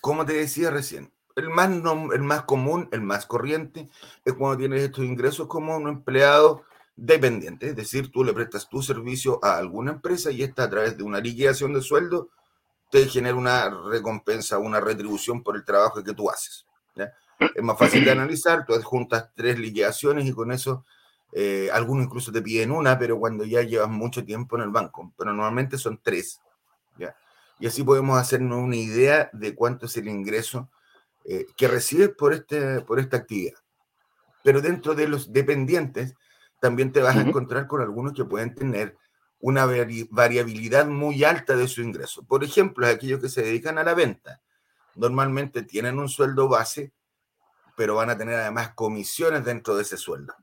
Como 0.00 0.24
te 0.24 0.34
decía 0.34 0.70
recién, 0.70 1.12
el 1.36 1.50
más, 1.50 1.70
el 2.12 2.22
más 2.22 2.42
común, 2.42 2.88
el 2.92 3.00
más 3.00 3.26
corriente, 3.26 3.88
es 4.24 4.34
cuando 4.34 4.58
tienes 4.58 4.82
estos 4.82 5.04
ingresos 5.04 5.46
como 5.48 5.76
un 5.76 5.88
empleado 5.88 6.64
dependiente, 7.00 7.68
es 7.68 7.76
decir, 7.76 8.10
tú 8.10 8.22
le 8.22 8.34
prestas 8.34 8.68
tu 8.68 8.82
servicio 8.82 9.42
a 9.42 9.56
alguna 9.56 9.92
empresa 9.92 10.30
y 10.30 10.42
esta 10.42 10.64
a 10.64 10.70
través 10.70 10.96
de 10.98 11.02
una 11.02 11.18
liquidación 11.18 11.72
de 11.72 11.80
sueldo 11.80 12.28
te 12.90 13.06
genera 13.06 13.36
una 13.36 13.70
recompensa, 13.70 14.58
una 14.58 14.80
retribución 14.80 15.42
por 15.42 15.56
el 15.56 15.64
trabajo 15.64 16.04
que 16.04 16.12
tú 16.12 16.28
haces. 16.30 16.66
Es 17.54 17.62
más 17.62 17.78
fácil 17.78 18.04
de 18.04 18.10
analizar, 18.12 18.66
tú 18.66 18.74
adjuntas 18.74 19.30
tres 19.34 19.58
liquidaciones 19.58 20.26
y 20.26 20.32
con 20.32 20.52
eso 20.52 20.84
eh, 21.32 21.70
algunos 21.72 22.04
incluso 22.04 22.30
te 22.30 22.42
piden 22.42 22.70
una, 22.70 22.98
pero 22.98 23.18
cuando 23.18 23.44
ya 23.44 23.62
llevas 23.62 23.88
mucho 23.88 24.22
tiempo 24.22 24.56
en 24.56 24.62
el 24.62 24.70
banco, 24.70 25.12
pero 25.16 25.32
normalmente 25.32 25.78
son 25.78 26.00
tres. 26.02 26.42
¿ya? 26.98 27.16
Y 27.58 27.66
así 27.66 27.82
podemos 27.82 28.18
hacernos 28.18 28.58
una 28.58 28.76
idea 28.76 29.30
de 29.32 29.54
cuánto 29.54 29.86
es 29.86 29.96
el 29.96 30.08
ingreso 30.08 30.68
eh, 31.24 31.46
que 31.56 31.66
recibes 31.66 32.10
por, 32.10 32.34
este, 32.34 32.80
por 32.82 33.00
esta 33.00 33.16
actividad. 33.16 33.54
Pero 34.42 34.60
dentro 34.60 34.94
de 34.94 35.08
los 35.08 35.32
dependientes, 35.32 36.14
también 36.60 36.92
te 36.92 37.00
vas 37.00 37.16
a 37.16 37.22
encontrar 37.22 37.66
con 37.66 37.80
algunos 37.80 38.12
que 38.12 38.24
pueden 38.24 38.54
tener 38.54 38.96
una 39.40 39.66
variabilidad 40.10 40.86
muy 40.86 41.24
alta 41.24 41.56
de 41.56 41.66
su 41.66 41.82
ingreso. 41.82 42.22
Por 42.24 42.44
ejemplo, 42.44 42.86
aquellos 42.86 43.20
que 43.20 43.28
se 43.28 43.42
dedican 43.42 43.78
a 43.78 43.84
la 43.84 43.94
venta. 43.94 44.40
Normalmente 44.94 45.62
tienen 45.62 45.98
un 45.98 46.08
sueldo 46.08 46.48
base 46.48 46.92
pero 47.80 47.94
van 47.94 48.10
a 48.10 48.18
tener 48.18 48.34
además 48.34 48.74
comisiones 48.74 49.42
dentro 49.42 49.74
de 49.74 49.80
ese 49.84 49.96
sueldo. 49.96 50.34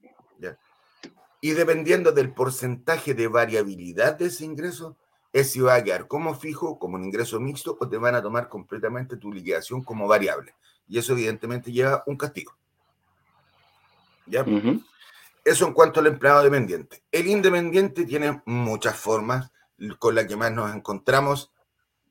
Y 1.39 1.51
dependiendo 1.51 2.11
del 2.11 2.33
porcentaje 2.33 3.13
de 3.13 3.27
variabilidad 3.27 4.17
de 4.17 4.25
ese 4.25 4.43
ingreso, 4.43 4.97
es 5.31 5.51
si 5.51 5.59
va 5.59 5.75
a 5.75 5.83
quedar 5.83 6.07
como 6.07 6.33
fijo, 6.33 6.79
como 6.79 6.95
un 6.95 7.03
ingreso 7.03 7.39
mixto, 7.39 7.77
o 7.79 7.87
te 7.87 7.97
van 7.97 8.15
a 8.15 8.23
tomar 8.23 8.49
completamente 8.49 9.17
tu 9.17 9.31
liquidación 9.31 9.83
como 9.83 10.07
variable. 10.07 10.55
Y 10.87 10.97
eso 10.97 11.13
evidentemente 11.13 11.71
lleva 11.71 12.01
un 12.07 12.17
castigo. 12.17 12.57
¿Ya? 14.25 14.43
Eso 15.47 15.65
en 15.65 15.71
cuanto 15.71 16.01
al 16.01 16.07
empleado 16.07 16.43
dependiente. 16.43 17.03
El 17.09 17.25
independiente 17.25 18.03
tiene 18.03 18.41
muchas 18.43 18.97
formas 18.97 19.49
con 19.97 20.13
las 20.13 20.25
que 20.25 20.35
más 20.35 20.51
nos 20.51 20.75
encontramos, 20.75 21.53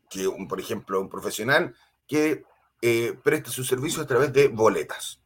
que 0.08 0.26
por 0.48 0.58
ejemplo 0.58 0.98
un 1.02 1.10
profesional 1.10 1.76
que 2.06 2.44
eh, 2.80 3.14
presta 3.22 3.50
sus 3.50 3.68
servicios 3.68 4.02
a 4.02 4.06
través 4.06 4.32
de 4.32 4.48
boletas. 4.48 5.20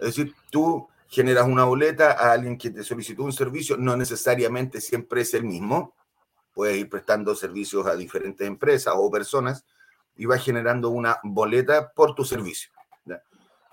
Es 0.00 0.06
decir, 0.06 0.34
tú 0.50 0.88
generas 1.06 1.46
una 1.46 1.62
boleta 1.62 2.10
a 2.10 2.32
alguien 2.32 2.58
que 2.58 2.70
te 2.70 2.82
solicitó 2.82 3.22
un 3.22 3.32
servicio, 3.32 3.76
no 3.76 3.96
necesariamente 3.96 4.80
siempre 4.80 5.20
es 5.20 5.34
el 5.34 5.44
mismo. 5.44 5.94
Puedes 6.54 6.76
ir 6.76 6.88
prestando 6.88 7.36
servicios 7.36 7.86
a 7.86 7.94
diferentes 7.94 8.44
empresas 8.44 8.94
o 8.96 9.08
personas 9.12 9.64
y 10.16 10.26
vas 10.26 10.44
generando 10.44 10.88
una 10.88 11.20
boleta 11.22 11.92
por 11.92 12.16
tu 12.16 12.24
servicio. 12.24 12.72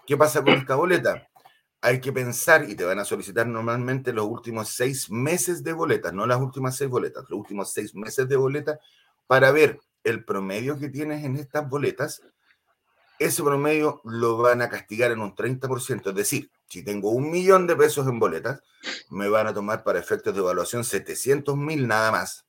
¿Qué 0.05 0.15
pasa 0.15 0.43
con 0.43 0.53
esta 0.53 0.75
boleta? 0.75 1.27
Hay 1.85 2.01
que 2.01 2.11
pensar 2.11 2.67
y 2.67 2.73
te 2.73 2.83
van 2.83 2.97
a 2.97 3.05
solicitar 3.05 3.45
normalmente 3.45 4.11
los 4.11 4.25
últimos 4.25 4.69
seis 4.69 5.11
meses 5.11 5.63
de 5.63 5.71
boletas, 5.71 6.13
no 6.13 6.25
las 6.25 6.39
últimas 6.39 6.75
seis 6.75 6.89
boletas, 6.89 7.25
los 7.29 7.39
últimos 7.39 7.71
seis 7.71 7.93
meses 7.93 8.27
de 8.27 8.35
boleta 8.35 8.79
para 9.27 9.51
ver 9.51 9.79
el 10.03 10.25
promedio 10.25 10.79
que 10.79 10.89
tienes 10.89 11.23
en 11.23 11.35
estas 11.35 11.69
boletas, 11.69 12.23
ese 13.19 13.43
promedio 13.43 14.01
lo 14.03 14.37
van 14.37 14.63
a 14.63 14.69
castigar 14.69 15.11
en 15.11 15.19
un 15.19 15.35
30%. 15.35 16.09
Es 16.09 16.15
decir, 16.15 16.49
si 16.67 16.83
tengo 16.83 17.11
un 17.11 17.29
millón 17.29 17.67
de 17.67 17.75
pesos 17.75 18.07
en 18.07 18.17
boletas, 18.17 18.63
me 19.11 19.29
van 19.29 19.45
a 19.45 19.53
tomar 19.53 19.83
para 19.83 19.99
efectos 19.99 20.33
de 20.33 20.39
evaluación 20.39 20.83
700 20.83 21.55
mil 21.55 21.87
nada 21.87 22.11
más. 22.11 22.47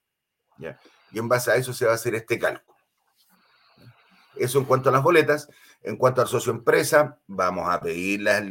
¿ya? 0.57 0.81
Y 1.12 1.18
en 1.18 1.29
base 1.29 1.51
a 1.51 1.57
eso 1.57 1.75
se 1.75 1.85
va 1.85 1.92
a 1.92 1.96
hacer 1.96 2.14
este 2.14 2.38
cálculo. 2.38 2.75
Eso 4.35 4.59
en 4.61 4.64
cuanto 4.64 4.88
a 4.88 4.92
las 4.92 5.03
boletas. 5.03 5.49
En 5.82 5.96
cuanto 5.96 6.20
al 6.20 6.28
socio 6.28 6.52
empresa, 6.52 7.20
vamos 7.26 7.68
a 7.68 7.80
pedir 7.80 8.20
las, 8.20 8.42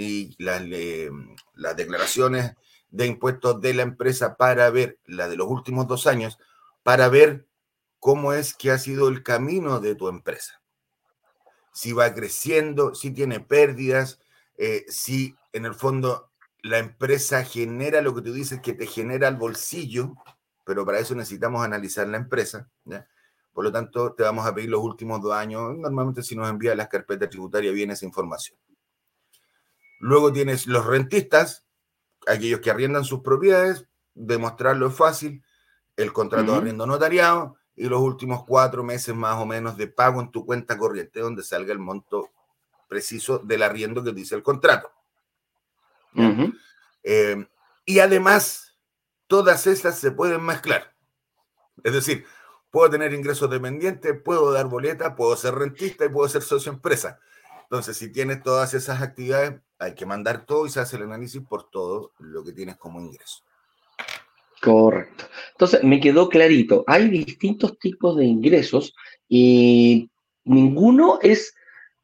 declaraciones 1.76 2.54
de 2.90 3.06
impuestos 3.08 3.60
de 3.60 3.74
la 3.74 3.84
empresa 3.84 4.38
para 4.38 4.70
ver, 4.70 5.00
la 5.06 5.28
de 5.28 5.36
los 5.36 5.48
últimos 5.48 5.88
dos 5.88 6.08
años, 6.08 6.40
para 6.84 7.10
ver 7.10 7.48
cómo 8.00 8.34
es 8.34 8.54
que 8.54 8.72
ha 8.72 8.78
sido 8.78 9.10
el 9.10 9.24
camino 9.24 9.80
de 9.80 9.96
tu 9.96 10.08
empresa. 10.08 10.62
Si 11.74 11.92
va 11.92 12.14
creciendo, 12.14 12.96
si 12.96 13.12
tiene 13.12 13.42
pérdidas, 13.42 14.22
eh, 14.58 14.86
si 14.88 15.36
en 15.52 15.66
el 15.66 15.74
fondo 15.74 16.32
la 16.62 16.80
empresa 16.80 17.44
genera 17.44 18.02
lo 18.02 18.16
que 18.16 18.22
tú 18.22 18.34
dices 18.34 18.62
que 18.62 18.74
te 18.74 18.88
genera 18.88 19.28
el 19.28 19.36
bolsillo, 19.36 20.16
pero 20.64 20.86
para 20.86 21.00
eso 21.00 21.16
necesitamos 21.16 21.64
analizar 21.64 22.08
la 22.08 22.18
empresa. 22.18 22.70
Por 23.56 23.64
lo 23.64 23.72
tanto, 23.72 24.12
te 24.12 24.22
vamos 24.22 24.46
a 24.46 24.54
pedir 24.54 24.70
los 24.70 24.82
últimos 24.82 25.22
dos 25.22 25.32
años. 25.32 25.78
Normalmente 25.78 26.22
si 26.22 26.36
nos 26.36 26.50
envía 26.50 26.76
las 26.76 26.90
carpetas 26.90 27.30
tributarias 27.30 27.74
viene 27.74 27.94
esa 27.94 28.06
información. 28.06 28.60
Luego 30.02 30.34
tienes 30.34 30.68
los 30.68 30.86
rentistas, 30.86 31.66
aquellos 32.28 32.60
que 32.60 32.70
arriendan 32.70 33.06
sus 33.06 33.22
propiedades, 33.22 33.88
demostrarlo 34.14 34.88
es 34.88 34.94
fácil, 34.94 35.42
el 35.96 36.12
contrato 36.12 36.52
de 36.52 36.58
arriendo 36.58 36.86
notariado, 36.86 37.56
y 37.78 37.86
los 37.86 38.02
últimos 38.02 38.44
cuatro 38.44 38.84
meses 38.84 39.16
más 39.16 39.42
o 39.42 39.46
menos 39.46 39.78
de 39.78 39.88
pago 39.88 40.20
en 40.20 40.32
tu 40.32 40.46
cuenta 40.46 40.78
corriente, 40.78 41.22
donde 41.22 41.42
salga 41.42 41.72
el 41.72 41.80
monto 41.80 42.32
preciso 42.90 43.40
del 43.40 43.64
arriendo 43.64 44.04
que 44.04 44.12
dice 44.12 44.36
el 44.36 44.44
contrato. 44.44 44.92
Eh, 47.04 47.48
y 47.86 48.00
además, 48.00 48.78
todas 49.28 49.66
estas 49.66 49.98
se 49.98 50.12
pueden 50.12 50.44
mezclar. 50.44 50.94
Es 51.86 51.94
decir, 51.94 52.26
puedo 52.76 52.90
tener 52.90 53.14
ingresos 53.14 53.50
dependientes, 53.50 54.22
puedo 54.22 54.52
dar 54.52 54.68
boleta, 54.68 55.16
puedo 55.16 55.34
ser 55.38 55.56
rentista 55.56 56.04
y 56.04 56.10
puedo 56.10 56.28
ser 56.28 56.42
socio 56.42 56.74
empresa. 56.74 57.22
Entonces, 57.64 57.96
si 57.96 58.12
tienes 58.12 58.44
todas 58.44 58.74
esas 58.74 59.02
actividades, 59.02 59.62
hay 59.80 59.96
que 59.96 60.06
mandar 60.06 60.46
todo 60.46 60.66
y 60.66 60.70
se 60.70 60.82
hace 60.82 60.98
el 60.98 61.04
análisis 61.04 61.42
por 61.42 61.70
todo 61.70 62.12
lo 62.20 62.44
que 62.44 62.52
tienes 62.52 62.76
como 62.76 63.00
ingreso. 63.00 63.46
Correcto. 64.62 65.24
Entonces, 65.52 65.86
me 65.86 66.02
quedó 66.02 66.28
clarito. 66.28 66.84
Hay 66.86 67.08
distintos 67.08 67.80
tipos 67.80 68.18
de 68.18 68.26
ingresos 68.26 68.94
y 69.30 70.10
ninguno 70.44 71.20
es, 71.22 71.56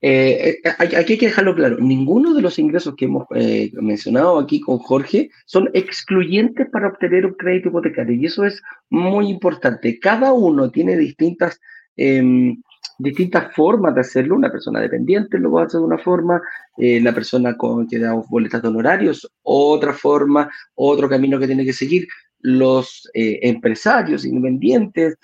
eh, 0.03 0.59
eh, 0.63 0.69
aquí 0.79 0.95
hay 0.95 1.17
que 1.17 1.27
dejarlo 1.27 1.53
claro, 1.53 1.77
ninguno 1.77 2.33
de 2.33 2.41
los 2.41 2.57
ingresos 2.57 2.95
que 2.95 3.05
hemos 3.05 3.27
eh, 3.35 3.71
mencionado 3.73 4.39
aquí 4.39 4.59
con 4.59 4.79
Jorge 4.79 5.29
son 5.45 5.69
excluyentes 5.73 6.67
para 6.71 6.87
obtener 6.87 7.27
un 7.27 7.35
crédito 7.35 7.69
hipotecario 7.69 8.15
y 8.15 8.25
eso 8.25 8.43
es 8.43 8.61
muy 8.89 9.29
importante. 9.29 9.99
Cada 9.99 10.33
uno 10.33 10.71
tiene 10.71 10.97
distintas... 10.97 11.59
Em, 11.95 12.61
distintas 12.97 13.55
formas 13.55 13.95
de 13.95 14.01
hacerlo. 14.01 14.35
Una 14.35 14.51
persona 14.51 14.79
dependiente 14.79 15.39
lo 15.39 15.51
va 15.51 15.63
a 15.63 15.65
hacer 15.65 15.79
de 15.79 15.87
una 15.87 15.97
forma, 15.97 16.39
la 16.77 17.11
persona 17.15 17.57
con 17.57 17.87
que 17.87 17.97
da 17.97 18.13
boletas 18.13 18.61
de 18.61 18.67
honorarios, 18.67 19.27
otra 19.41 19.91
forma, 19.91 20.47
otro 20.75 21.09
camino 21.09 21.39
que 21.39 21.47
tiene 21.47 21.65
que 21.65 21.73
seguir 21.73 22.07
los 22.41 23.09
empresarios 23.13 24.23
independientes, 24.23 25.17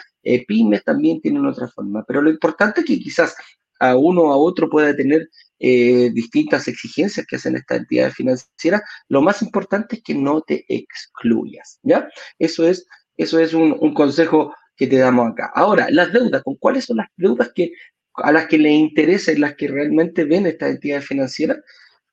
pymes 0.47 0.83
también 0.83 1.21
tienen 1.21 1.45
otra 1.45 1.67
forma, 1.67 2.03
pero 2.07 2.23
lo 2.23 2.31
importante 2.31 2.81
es 2.81 2.87
que 2.87 2.99
quizás 2.99 3.35
a 3.79 3.95
uno 3.95 4.23
o 4.23 4.33
a 4.33 4.37
otro 4.37 4.69
pueda 4.69 4.95
tener 4.95 5.29
eh, 5.59 6.11
distintas 6.13 6.67
exigencias 6.67 7.25
que 7.25 7.35
hacen 7.35 7.55
estas 7.55 7.79
entidades 7.79 8.13
financieras, 8.13 8.81
lo 9.07 9.23
más 9.23 9.41
importante 9.41 9.95
es 9.95 10.03
que 10.03 10.13
no 10.13 10.41
te 10.41 10.65
excluyas, 10.67 11.79
¿ya? 11.81 12.07
Eso 12.37 12.67
es, 12.67 12.85
eso 13.17 13.39
es 13.39 13.55
un, 13.55 13.93
consejo 13.95 14.53
que 14.75 14.85
te 14.85 14.97
damos 14.97 15.31
acá. 15.31 15.51
Ahora, 15.55 15.87
las 15.89 16.13
deudas, 16.13 16.43
¿con 16.43 16.55
cuáles 16.55 16.85
son 16.85 16.97
las 16.97 17.07
deudas 17.15 17.51
que 17.55 17.71
a 18.13 18.31
las 18.31 18.47
que 18.47 18.59
le 18.59 18.69
interesa 18.69 19.31
y 19.31 19.37
las 19.37 19.55
que 19.55 19.67
realmente 19.67 20.25
ven 20.25 20.45
estas 20.45 20.71
entidades 20.71 21.05
financieras 21.05 21.57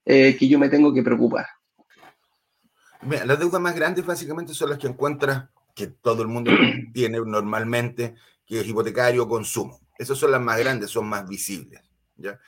eh, 0.06 0.36
que 0.38 0.48
yo 0.48 0.58
me 0.58 0.68
tengo 0.68 0.92
que 0.92 1.02
preocupar? 1.02 1.46
las 3.26 3.38
deudas 3.38 3.60
más 3.60 3.74
grandes 3.74 4.06
básicamente 4.06 4.54
son 4.54 4.70
las 4.70 4.78
que 4.78 4.86
encuentras 4.86 5.50
que 5.74 5.88
todo 5.88 6.22
el 6.22 6.28
mundo 6.28 6.50
tiene 6.94 7.18
normalmente, 7.20 8.14
que 8.46 8.60
es 8.60 8.66
hipotecario 8.66 9.28
consumo. 9.28 9.83
Esas 9.98 10.18
son 10.18 10.32
las 10.32 10.40
más 10.40 10.58
grandes, 10.58 10.90
son 10.90 11.08
más 11.08 11.28
visibles. 11.28 11.82
¿ya? 12.16 12.38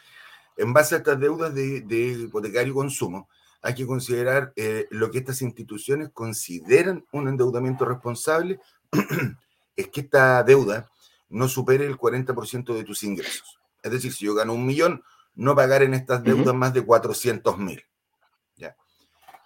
En 0.56 0.72
base 0.72 0.94
a 0.94 0.98
estas 0.98 1.20
deudas 1.20 1.54
de, 1.54 2.18
hipotecario 2.26 2.74
consumo, 2.74 3.28
hay 3.62 3.74
que 3.74 3.86
considerar 3.86 4.52
eh, 4.56 4.86
lo 4.90 5.10
que 5.10 5.18
estas 5.18 5.42
instituciones 5.42 6.10
consideran 6.12 7.04
un 7.12 7.28
endeudamiento 7.28 7.84
responsable, 7.84 8.60
es 9.76 9.88
que 9.88 10.00
esta 10.00 10.42
deuda 10.42 10.90
no 11.28 11.48
supere 11.48 11.86
el 11.86 11.96
40% 11.96 12.74
de 12.74 12.84
tus 12.84 13.02
ingresos. 13.02 13.58
Es 13.82 13.90
decir, 13.90 14.12
si 14.12 14.24
yo 14.24 14.34
gano 14.34 14.54
un 14.54 14.64
millón, 14.64 15.02
no 15.34 15.54
pagar 15.54 15.82
en 15.82 15.94
estas 15.94 16.22
deudas 16.22 16.54
más 16.54 16.72
de 16.72 16.84
400 16.84 17.58
mil. 17.58 17.84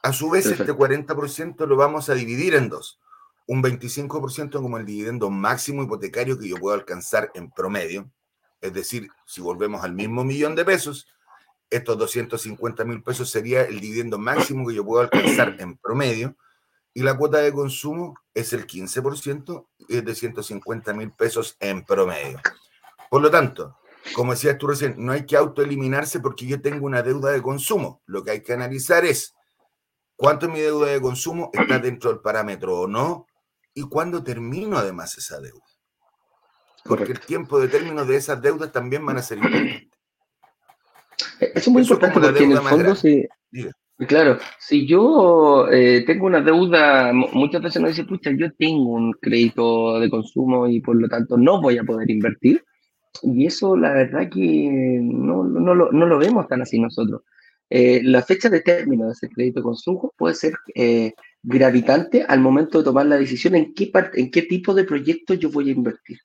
A 0.02 0.12
su 0.12 0.30
vez, 0.30 0.46
este 0.46 0.72
40% 0.72 1.66
lo 1.66 1.76
vamos 1.76 2.08
a 2.08 2.14
dividir 2.14 2.54
en 2.54 2.70
dos. 2.70 2.98
Un 3.50 3.64
25% 3.64 4.62
como 4.62 4.78
el 4.78 4.86
dividendo 4.86 5.28
máximo 5.28 5.82
hipotecario 5.82 6.38
que 6.38 6.48
yo 6.48 6.56
puedo 6.58 6.76
alcanzar 6.76 7.32
en 7.34 7.50
promedio. 7.50 8.08
Es 8.60 8.72
decir, 8.72 9.08
si 9.26 9.40
volvemos 9.40 9.82
al 9.82 9.92
mismo 9.92 10.22
millón 10.22 10.54
de 10.54 10.64
pesos, 10.64 11.08
estos 11.68 11.98
250 11.98 12.84
mil 12.84 13.02
pesos 13.02 13.28
sería 13.28 13.62
el 13.62 13.80
dividendo 13.80 14.18
máximo 14.18 14.68
que 14.68 14.76
yo 14.76 14.84
puedo 14.84 15.02
alcanzar 15.02 15.56
en 15.58 15.76
promedio. 15.76 16.36
Y 16.94 17.02
la 17.02 17.16
cuota 17.16 17.38
de 17.38 17.52
consumo 17.52 18.14
es 18.34 18.52
el 18.52 18.68
15%, 18.68 19.66
es 19.88 20.04
de 20.04 20.14
150 20.14 20.92
mil 20.92 21.10
pesos 21.10 21.56
en 21.58 21.84
promedio. 21.84 22.40
Por 23.10 23.20
lo 23.20 23.32
tanto, 23.32 23.78
como 24.14 24.30
decías 24.30 24.58
tú 24.58 24.68
recién, 24.68 24.94
no 24.96 25.10
hay 25.10 25.26
que 25.26 25.36
autoeliminarse 25.36 26.20
porque 26.20 26.46
yo 26.46 26.62
tengo 26.62 26.86
una 26.86 27.02
deuda 27.02 27.32
de 27.32 27.42
consumo. 27.42 28.00
Lo 28.06 28.22
que 28.22 28.30
hay 28.30 28.42
que 28.42 28.52
analizar 28.52 29.04
es 29.04 29.34
cuánto 30.14 30.46
es 30.46 30.52
mi 30.52 30.60
deuda 30.60 30.92
de 30.92 31.00
consumo, 31.00 31.50
está 31.52 31.80
dentro 31.80 32.10
del 32.10 32.20
parámetro 32.20 32.82
o 32.82 32.86
no, 32.86 33.26
y 33.74 33.82
cuándo 33.82 34.22
termino 34.22 34.76
además 34.76 35.16
esa 35.18 35.40
deuda. 35.40 35.64
Porque 36.84 37.12
el 37.12 37.20
tiempo 37.20 37.60
de 37.60 37.68
término 37.68 38.04
de 38.04 38.16
esas 38.16 38.40
deudas 38.40 38.72
también 38.72 39.04
van 39.04 39.18
a 39.18 39.22
ser 39.22 39.38
importantes. 39.38 39.88
Eso 41.40 41.52
es 41.54 41.68
muy 41.68 41.82
importante 41.82 42.20
porque 42.20 42.44
en 42.44 42.52
el 42.52 42.58
fondo 42.58 42.94
sí. 42.94 43.26
Claro, 44.06 44.38
si 44.58 44.86
yo 44.86 45.68
eh, 45.70 46.04
tengo 46.06 46.26
una 46.26 46.40
deuda, 46.40 47.12
muchas 47.12 47.60
veces 47.60 47.82
nos 47.82 47.90
dice, 47.90 48.04
pucha, 48.04 48.30
yo 48.30 48.50
tengo 48.54 48.94
un 48.94 49.12
crédito 49.12 50.00
de 50.00 50.08
consumo 50.08 50.66
y 50.66 50.80
por 50.80 50.96
lo 50.96 51.06
tanto 51.06 51.36
no 51.36 51.60
voy 51.60 51.76
a 51.76 51.84
poder 51.84 52.10
invertir. 52.10 52.64
Y 53.22 53.46
eso 53.46 53.76
la 53.76 53.92
verdad 53.92 54.30
que 54.32 55.00
no, 55.02 55.44
no, 55.44 55.74
lo, 55.74 55.92
no 55.92 56.06
lo 56.06 56.18
vemos 56.18 56.48
tan 56.48 56.62
así 56.62 56.80
nosotros. 56.80 57.22
Eh, 57.68 58.00
la 58.02 58.22
fecha 58.22 58.48
de 58.48 58.62
término 58.62 59.06
de 59.06 59.12
ese 59.12 59.28
crédito 59.28 59.60
de 59.60 59.64
consumo 59.64 60.14
puede 60.16 60.34
ser 60.34 60.54
eh, 60.74 61.12
gravitante 61.42 62.24
al 62.26 62.40
momento 62.40 62.78
de 62.78 62.84
tomar 62.84 63.06
la 63.06 63.16
decisión 63.16 63.54
en 63.54 63.74
qué, 63.74 63.90
en 64.14 64.30
qué 64.30 64.42
tipo 64.42 64.74
de 64.74 64.84
proyecto 64.84 65.34
yo 65.34 65.50
voy 65.50 65.68
a 65.70 65.72
invertir. 65.72 66.18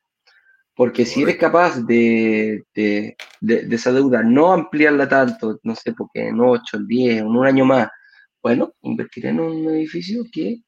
Porque 0.75 1.05
si 1.05 1.21
eres 1.21 1.37
capaz 1.37 1.79
de, 1.85 2.65
de, 2.73 3.15
de, 3.39 3.75
esa 3.75 3.93
deuda 3.93 4.21
no 4.23 4.51
ampliarla 4.51 5.07
tanto, 5.07 5.57
no 5.63 5.73
sé, 5.73 5.93
porque 5.93 6.27
en 6.27 6.39
8, 6.39 6.77
en 6.77 6.87
10, 6.87 7.17
en 7.19 7.27
un 7.27 7.45
año 7.45 7.63
más, 7.63 7.87
bueno, 8.43 8.73
invertir 8.81 9.27
en 9.27 9.39
un 9.39 9.69
edificio 9.69 10.23
que 10.31 10.61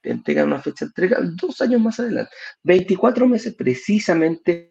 te 0.00 0.10
entrega 0.10 0.44
una 0.44 0.60
fecha 0.60 0.84
de 0.84 0.88
entrega 0.88 1.18
dos 1.36 1.60
años 1.60 1.80
más 1.80 2.00
adelante. 2.00 2.32
24 2.62 3.28
meses 3.28 3.54
precisamente 3.54 4.70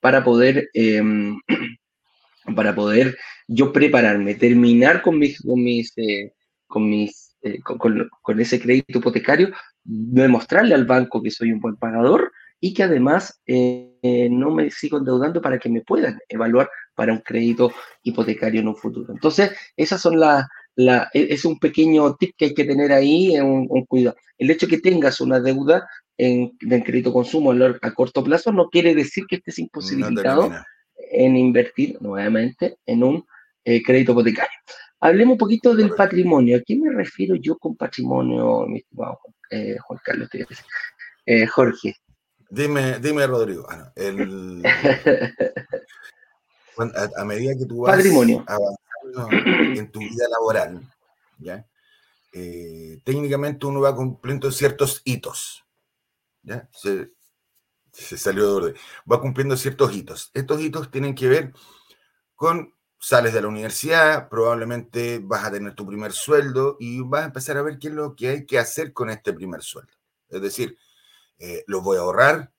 para 0.00 0.22
poder, 0.22 0.70
em, 0.72 1.36
para 2.56 2.74
poder 2.74 3.18
yo 3.48 3.72
prepararme, 3.72 4.34
terminar 4.36 5.02
con 5.02 5.18
mis, 5.18 5.40
con 5.40 5.62
mis, 5.62 5.92
eh, 5.96 6.32
con, 6.66 6.88
mis 6.88 7.27
eh, 7.42 7.60
con, 7.60 7.78
con, 8.22 8.40
ese 8.40 8.60
crédito 8.60 8.98
hipotecario, 8.98 9.50
demostrarle 9.84 10.74
al 10.74 10.86
banco 10.86 11.22
que 11.22 11.30
soy 11.30 11.52
un 11.52 11.60
buen 11.60 11.76
pagador 11.76 12.32
y 12.60 12.74
que 12.74 12.82
además 12.82 13.40
eh, 13.46 14.28
no 14.30 14.50
me 14.50 14.70
sigo 14.70 14.98
endeudando 14.98 15.40
para 15.40 15.58
que 15.58 15.68
me 15.68 15.82
puedan 15.82 16.18
evaluar 16.28 16.68
para 16.94 17.12
un 17.12 17.20
crédito 17.20 17.72
hipotecario 18.02 18.60
en 18.60 18.68
un 18.68 18.76
futuro. 18.76 19.12
Entonces, 19.12 19.52
esas 19.76 20.00
son 20.00 20.18
las, 20.18 20.46
la, 20.74 21.08
e, 21.12 21.28
es 21.30 21.44
un 21.44 21.58
pequeño 21.58 22.16
tip 22.16 22.34
que 22.36 22.46
hay 22.46 22.54
que 22.54 22.64
tener 22.64 22.92
ahí, 22.92 23.38
un, 23.38 23.66
un 23.70 23.84
cuidado. 23.86 24.16
El 24.36 24.50
hecho 24.50 24.66
de 24.66 24.76
que 24.76 24.82
tengas 24.82 25.20
una 25.20 25.38
deuda 25.38 25.88
en, 26.16 26.52
en 26.60 26.82
crédito 26.82 27.12
consumo 27.12 27.52
a 27.52 27.94
corto 27.94 28.24
plazo 28.24 28.52
no 28.52 28.68
quiere 28.68 28.94
decir 28.94 29.24
que 29.28 29.36
estés 29.36 29.60
imposibilitado 29.60 30.50
en 31.10 31.36
invertir 31.36 31.96
nuevamente 32.00 32.76
en 32.84 33.04
un 33.04 33.24
eh, 33.64 33.82
crédito 33.82 34.12
hipotecario. 34.12 34.58
Hablemos 35.00 35.32
un 35.32 35.38
poquito 35.38 35.74
del 35.74 35.90
patrimonio. 35.90 36.58
¿A 36.58 36.62
qué 36.64 36.76
me 36.76 36.92
refiero 36.92 37.34
yo 37.36 37.56
con 37.56 37.76
patrimonio, 37.76 38.66
mi 38.66 38.78
estimado 38.78 39.18
eh, 39.50 39.76
Juan 39.78 40.00
Carlos? 40.04 40.28
Eh, 41.26 41.46
Jorge. 41.46 41.96
Dime, 42.50 42.98
dime 42.98 43.26
Rodrigo. 43.26 43.66
Ah, 43.68 43.92
a, 47.16 47.24
medida 47.24 47.52
que 47.58 47.66
tú 47.66 47.82
vas 47.82 47.96
patrimonio. 47.96 48.44
avanzando 48.46 49.78
en 49.78 49.90
tu 49.90 50.00
vida 50.00 50.26
laboral, 50.30 50.80
¿ya? 51.38 51.66
técnicamente 53.04 53.66
uno 53.66 53.80
va 53.80 53.94
cumpliendo 53.94 54.50
ciertos 54.50 55.02
hitos. 55.04 55.64
¿ya? 56.42 56.68
Se, 56.72 57.10
salió 58.16 58.46
de 58.46 58.52
orden. 58.52 58.74
Va 59.10 59.20
cumpliendo 59.20 59.56
ciertos 59.56 59.94
hitos. 59.94 60.30
Estos 60.34 60.60
hitos 60.60 60.90
tienen 60.90 61.14
que 61.14 61.28
ver 61.28 61.52
con 62.34 62.74
sales 62.98 63.32
de 63.32 63.40
la 63.40 63.48
universidad, 63.48 64.28
probablemente 64.28 65.20
vas 65.22 65.44
a 65.44 65.50
tener 65.52 65.74
tu 65.74 65.86
primer 65.86 66.12
sueldo 66.12 66.76
y 66.80 67.00
vas 67.00 67.22
a 67.22 67.26
empezar 67.26 67.56
a 67.56 67.62
ver 67.62 67.78
qué 67.78 67.88
es 67.88 67.94
lo 67.94 68.14
que 68.16 68.28
hay 68.28 68.46
que 68.46 68.58
hacer 68.58 68.92
con 68.92 69.10
este 69.10 69.32
primer 69.32 69.62
sueldo. 69.62 69.92
Es 70.28 70.42
decir, 70.42 70.76
eh, 71.38 71.64
lo 71.66 71.80
voy 71.80 71.96
a 71.96 72.00
ahorrar, 72.00 72.52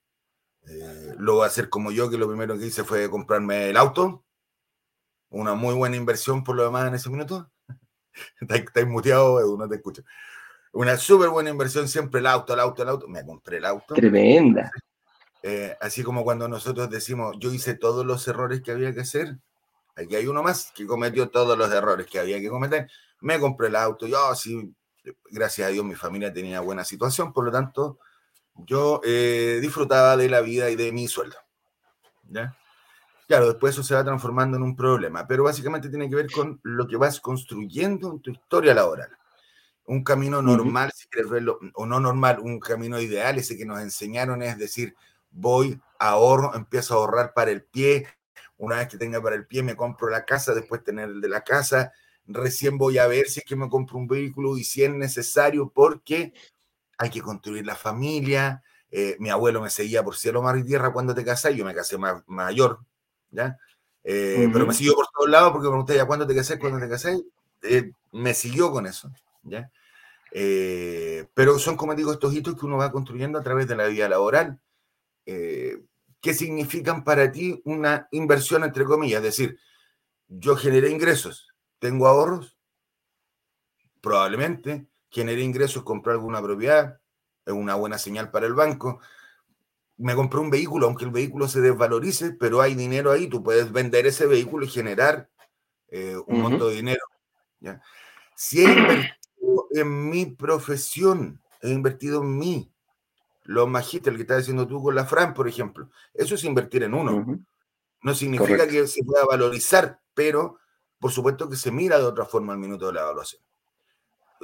eh, 0.66 1.14
lo 1.18 1.34
voy 1.34 1.44
a 1.44 1.48
hacer 1.48 1.68
como 1.68 1.90
yo, 1.92 2.10
que 2.10 2.18
lo 2.18 2.28
primero 2.28 2.58
que 2.58 2.66
hice 2.66 2.84
fue 2.84 3.10
comprarme 3.10 3.70
el 3.70 3.76
auto, 3.76 4.24
una 5.28 5.54
muy 5.54 5.74
buena 5.74 5.96
inversión 5.96 6.42
por 6.42 6.56
lo 6.56 6.64
demás 6.64 6.88
en 6.88 6.94
ese 6.94 7.10
minuto. 7.10 7.50
Estáis 8.40 8.86
muteado, 8.86 9.40
Edu, 9.40 9.56
no 9.56 9.68
te 9.68 9.76
escucho. 9.76 10.02
Una 10.72 10.96
súper 10.96 11.30
buena 11.30 11.50
inversión, 11.50 11.88
siempre 11.88 12.20
el 12.20 12.26
auto, 12.26 12.54
el 12.54 12.60
auto, 12.60 12.82
el 12.82 12.88
auto. 12.88 13.08
Me 13.08 13.24
compré 13.24 13.58
el 13.58 13.64
auto. 13.64 13.94
Tremenda. 13.94 14.70
Eh, 15.42 15.76
así 15.80 16.02
como 16.02 16.22
cuando 16.22 16.48
nosotros 16.48 16.90
decimos, 16.90 17.36
yo 17.38 17.52
hice 17.52 17.74
todos 17.74 18.04
los 18.04 18.26
errores 18.28 18.60
que 18.62 18.72
había 18.72 18.92
que 18.92 19.00
hacer, 19.00 19.38
aquí 20.02 20.16
hay 20.16 20.26
uno 20.26 20.42
más 20.42 20.72
que 20.74 20.86
cometió 20.86 21.30
todos 21.30 21.56
los 21.56 21.70
errores 21.72 22.06
que 22.06 22.18
había 22.18 22.40
que 22.40 22.48
cometer. 22.48 22.90
Me 23.20 23.38
compré 23.38 23.68
el 23.68 23.76
auto, 23.76 24.06
yo 24.06 24.34
sí, 24.34 24.74
gracias 25.30 25.68
a 25.68 25.70
Dios 25.70 25.84
mi 25.84 25.94
familia 25.94 26.32
tenía 26.32 26.60
buena 26.60 26.84
situación, 26.84 27.32
por 27.32 27.44
lo 27.44 27.52
tanto, 27.52 27.98
yo 28.54 29.00
eh, 29.04 29.58
disfrutaba 29.60 30.16
de 30.16 30.28
la 30.28 30.40
vida 30.40 30.70
y 30.70 30.76
de 30.76 30.92
mi 30.92 31.08
sueldo. 31.08 31.36
¿ya? 32.28 32.56
Claro, 33.26 33.46
después 33.46 33.74
eso 33.74 33.82
se 33.82 33.94
va 33.94 34.04
transformando 34.04 34.56
en 34.56 34.62
un 34.62 34.74
problema, 34.74 35.26
pero 35.26 35.44
básicamente 35.44 35.88
tiene 35.88 36.08
que 36.08 36.16
ver 36.16 36.30
con 36.30 36.60
lo 36.62 36.86
que 36.86 36.96
vas 36.96 37.20
construyendo 37.20 38.10
en 38.10 38.20
tu 38.20 38.30
historia 38.30 38.74
laboral 38.74 39.10
un 39.90 40.04
camino 40.04 40.40
normal, 40.40 40.92
si 40.94 41.08
quieres 41.08 41.28
verlo, 41.28 41.58
o 41.74 41.84
no 41.84 41.98
normal, 41.98 42.38
un 42.38 42.60
camino 42.60 43.00
ideal, 43.00 43.38
ese 43.38 43.58
que 43.58 43.66
nos 43.66 43.80
enseñaron 43.80 44.40
es 44.40 44.56
decir, 44.56 44.94
voy, 45.32 45.80
ahorro, 45.98 46.54
empiezo 46.54 46.94
a 46.94 46.98
ahorrar 46.98 47.32
para 47.34 47.50
el 47.50 47.64
pie, 47.64 48.06
una 48.60 48.76
vez 48.76 48.88
que 48.88 48.98
tenga 48.98 49.22
para 49.22 49.36
el 49.36 49.46
pie 49.46 49.62
me 49.62 49.76
compro 49.76 50.08
la 50.08 50.24
casa, 50.24 50.54
después 50.54 50.84
tener 50.84 51.08
el 51.08 51.20
de 51.20 51.28
la 51.28 51.42
casa, 51.42 51.92
recién 52.26 52.78
voy 52.78 52.98
a 52.98 53.06
ver 53.06 53.28
si 53.28 53.40
es 53.40 53.46
que 53.46 53.56
me 53.56 53.68
compro 53.68 53.98
un 53.98 54.06
vehículo 54.06 54.56
y 54.56 54.64
si 54.64 54.84
es 54.84 54.90
necesario, 54.90 55.70
porque 55.74 56.32
hay 56.98 57.10
que 57.10 57.22
construir 57.22 57.64
la 57.64 57.74
familia, 57.74 58.62
eh, 58.90 59.16
mi 59.18 59.30
abuelo 59.30 59.62
me 59.62 59.70
seguía 59.70 60.02
por 60.02 60.16
cielo, 60.16 60.42
mar 60.42 60.58
y 60.58 60.64
tierra 60.64 60.92
cuando 60.92 61.14
te 61.14 61.24
casas, 61.24 61.54
yo 61.54 61.64
me 61.64 61.74
casé 61.74 61.96
mayor, 62.26 62.80
¿ya? 63.30 63.56
Eh, 64.04 64.48
pero 64.52 64.66
me 64.66 64.74
siguió 64.74 64.94
por 64.94 65.06
todos 65.08 65.28
lados 65.28 65.52
porque 65.52 65.66
me 65.66 65.72
pregunté 65.72 65.94
ya 65.94 66.06
cuándo 66.06 66.26
te 66.26 66.34
casé, 66.34 66.58
cuándo 66.58 66.78
te 66.78 66.88
casé, 66.88 67.18
eh, 67.62 67.92
me 68.12 68.34
siguió 68.34 68.70
con 68.70 68.86
eso, 68.86 69.10
¿ya? 69.42 69.70
Eh, 70.32 71.26
pero 71.34 71.58
son, 71.58 71.76
como 71.76 71.94
digo, 71.94 72.12
estos 72.12 72.34
hitos 72.34 72.56
que 72.56 72.66
uno 72.66 72.76
va 72.76 72.92
construyendo 72.92 73.38
a 73.38 73.42
través 73.42 73.66
de 73.66 73.76
la 73.76 73.86
vida 73.86 74.08
laboral. 74.08 74.60
Eh, 75.26 75.82
¿Qué 76.20 76.34
significan 76.34 77.04
para 77.04 77.32
ti 77.32 77.60
una 77.64 78.08
inversión, 78.10 78.64
entre 78.64 78.84
comillas? 78.84 79.18
Es 79.18 79.24
decir, 79.24 79.58
yo 80.28 80.56
generé 80.56 80.90
ingresos, 80.90 81.48
tengo 81.78 82.06
ahorros, 82.06 82.58
probablemente 84.00 84.86
generé 85.10 85.42
ingresos, 85.42 85.82
compré 85.82 86.12
alguna 86.12 86.40
propiedad, 86.40 87.00
es 87.44 87.52
una 87.52 87.74
buena 87.74 87.98
señal 87.98 88.30
para 88.30 88.46
el 88.46 88.54
banco. 88.54 89.00
Me 89.96 90.14
compré 90.14 90.40
un 90.40 90.50
vehículo, 90.50 90.86
aunque 90.86 91.04
el 91.04 91.10
vehículo 91.10 91.48
se 91.48 91.60
desvalorice, 91.60 92.32
pero 92.32 92.60
hay 92.60 92.74
dinero 92.74 93.10
ahí, 93.10 93.28
tú 93.28 93.42
puedes 93.42 93.70
vender 93.72 94.06
ese 94.06 94.26
vehículo 94.26 94.64
y 94.64 94.68
generar 94.68 95.28
eh, 95.88 96.16
un 96.26 96.40
monto 96.40 96.68
de 96.68 96.76
dinero. 96.76 97.04
¿ya? 97.58 97.82
Si 98.34 98.64
he 98.64 98.72
invertido 98.72 99.66
en 99.72 100.08
mi 100.08 100.26
profesión, 100.26 101.42
he 101.60 101.70
invertido 101.70 102.22
en 102.22 102.38
mí. 102.38 102.72
Los 103.44 103.68
magísteres, 103.68 104.12
el 104.12 104.16
que 104.16 104.22
estás 104.22 104.38
diciendo 104.38 104.66
tú 104.66 104.82
con 104.82 104.94
la 104.94 105.04
Fran, 105.04 105.34
por 105.34 105.48
ejemplo. 105.48 105.90
Eso 106.14 106.34
es 106.34 106.44
invertir 106.44 106.82
en 106.82 106.94
uno. 106.94 107.40
No 108.02 108.14
significa 108.14 108.66
que 108.66 108.86
se 108.86 109.04
pueda 109.04 109.24
valorizar, 109.26 110.00
pero 110.14 110.58
por 111.00 111.10
supuesto 111.10 111.48
que 111.48 111.56
se 111.56 111.72
mira 111.72 111.98
de 111.98 112.04
otra 112.04 112.26
forma 112.26 112.52
al 112.52 112.58
minuto 112.58 112.86
de 112.86 112.92
la 112.92 113.00
evaluación. 113.00 113.42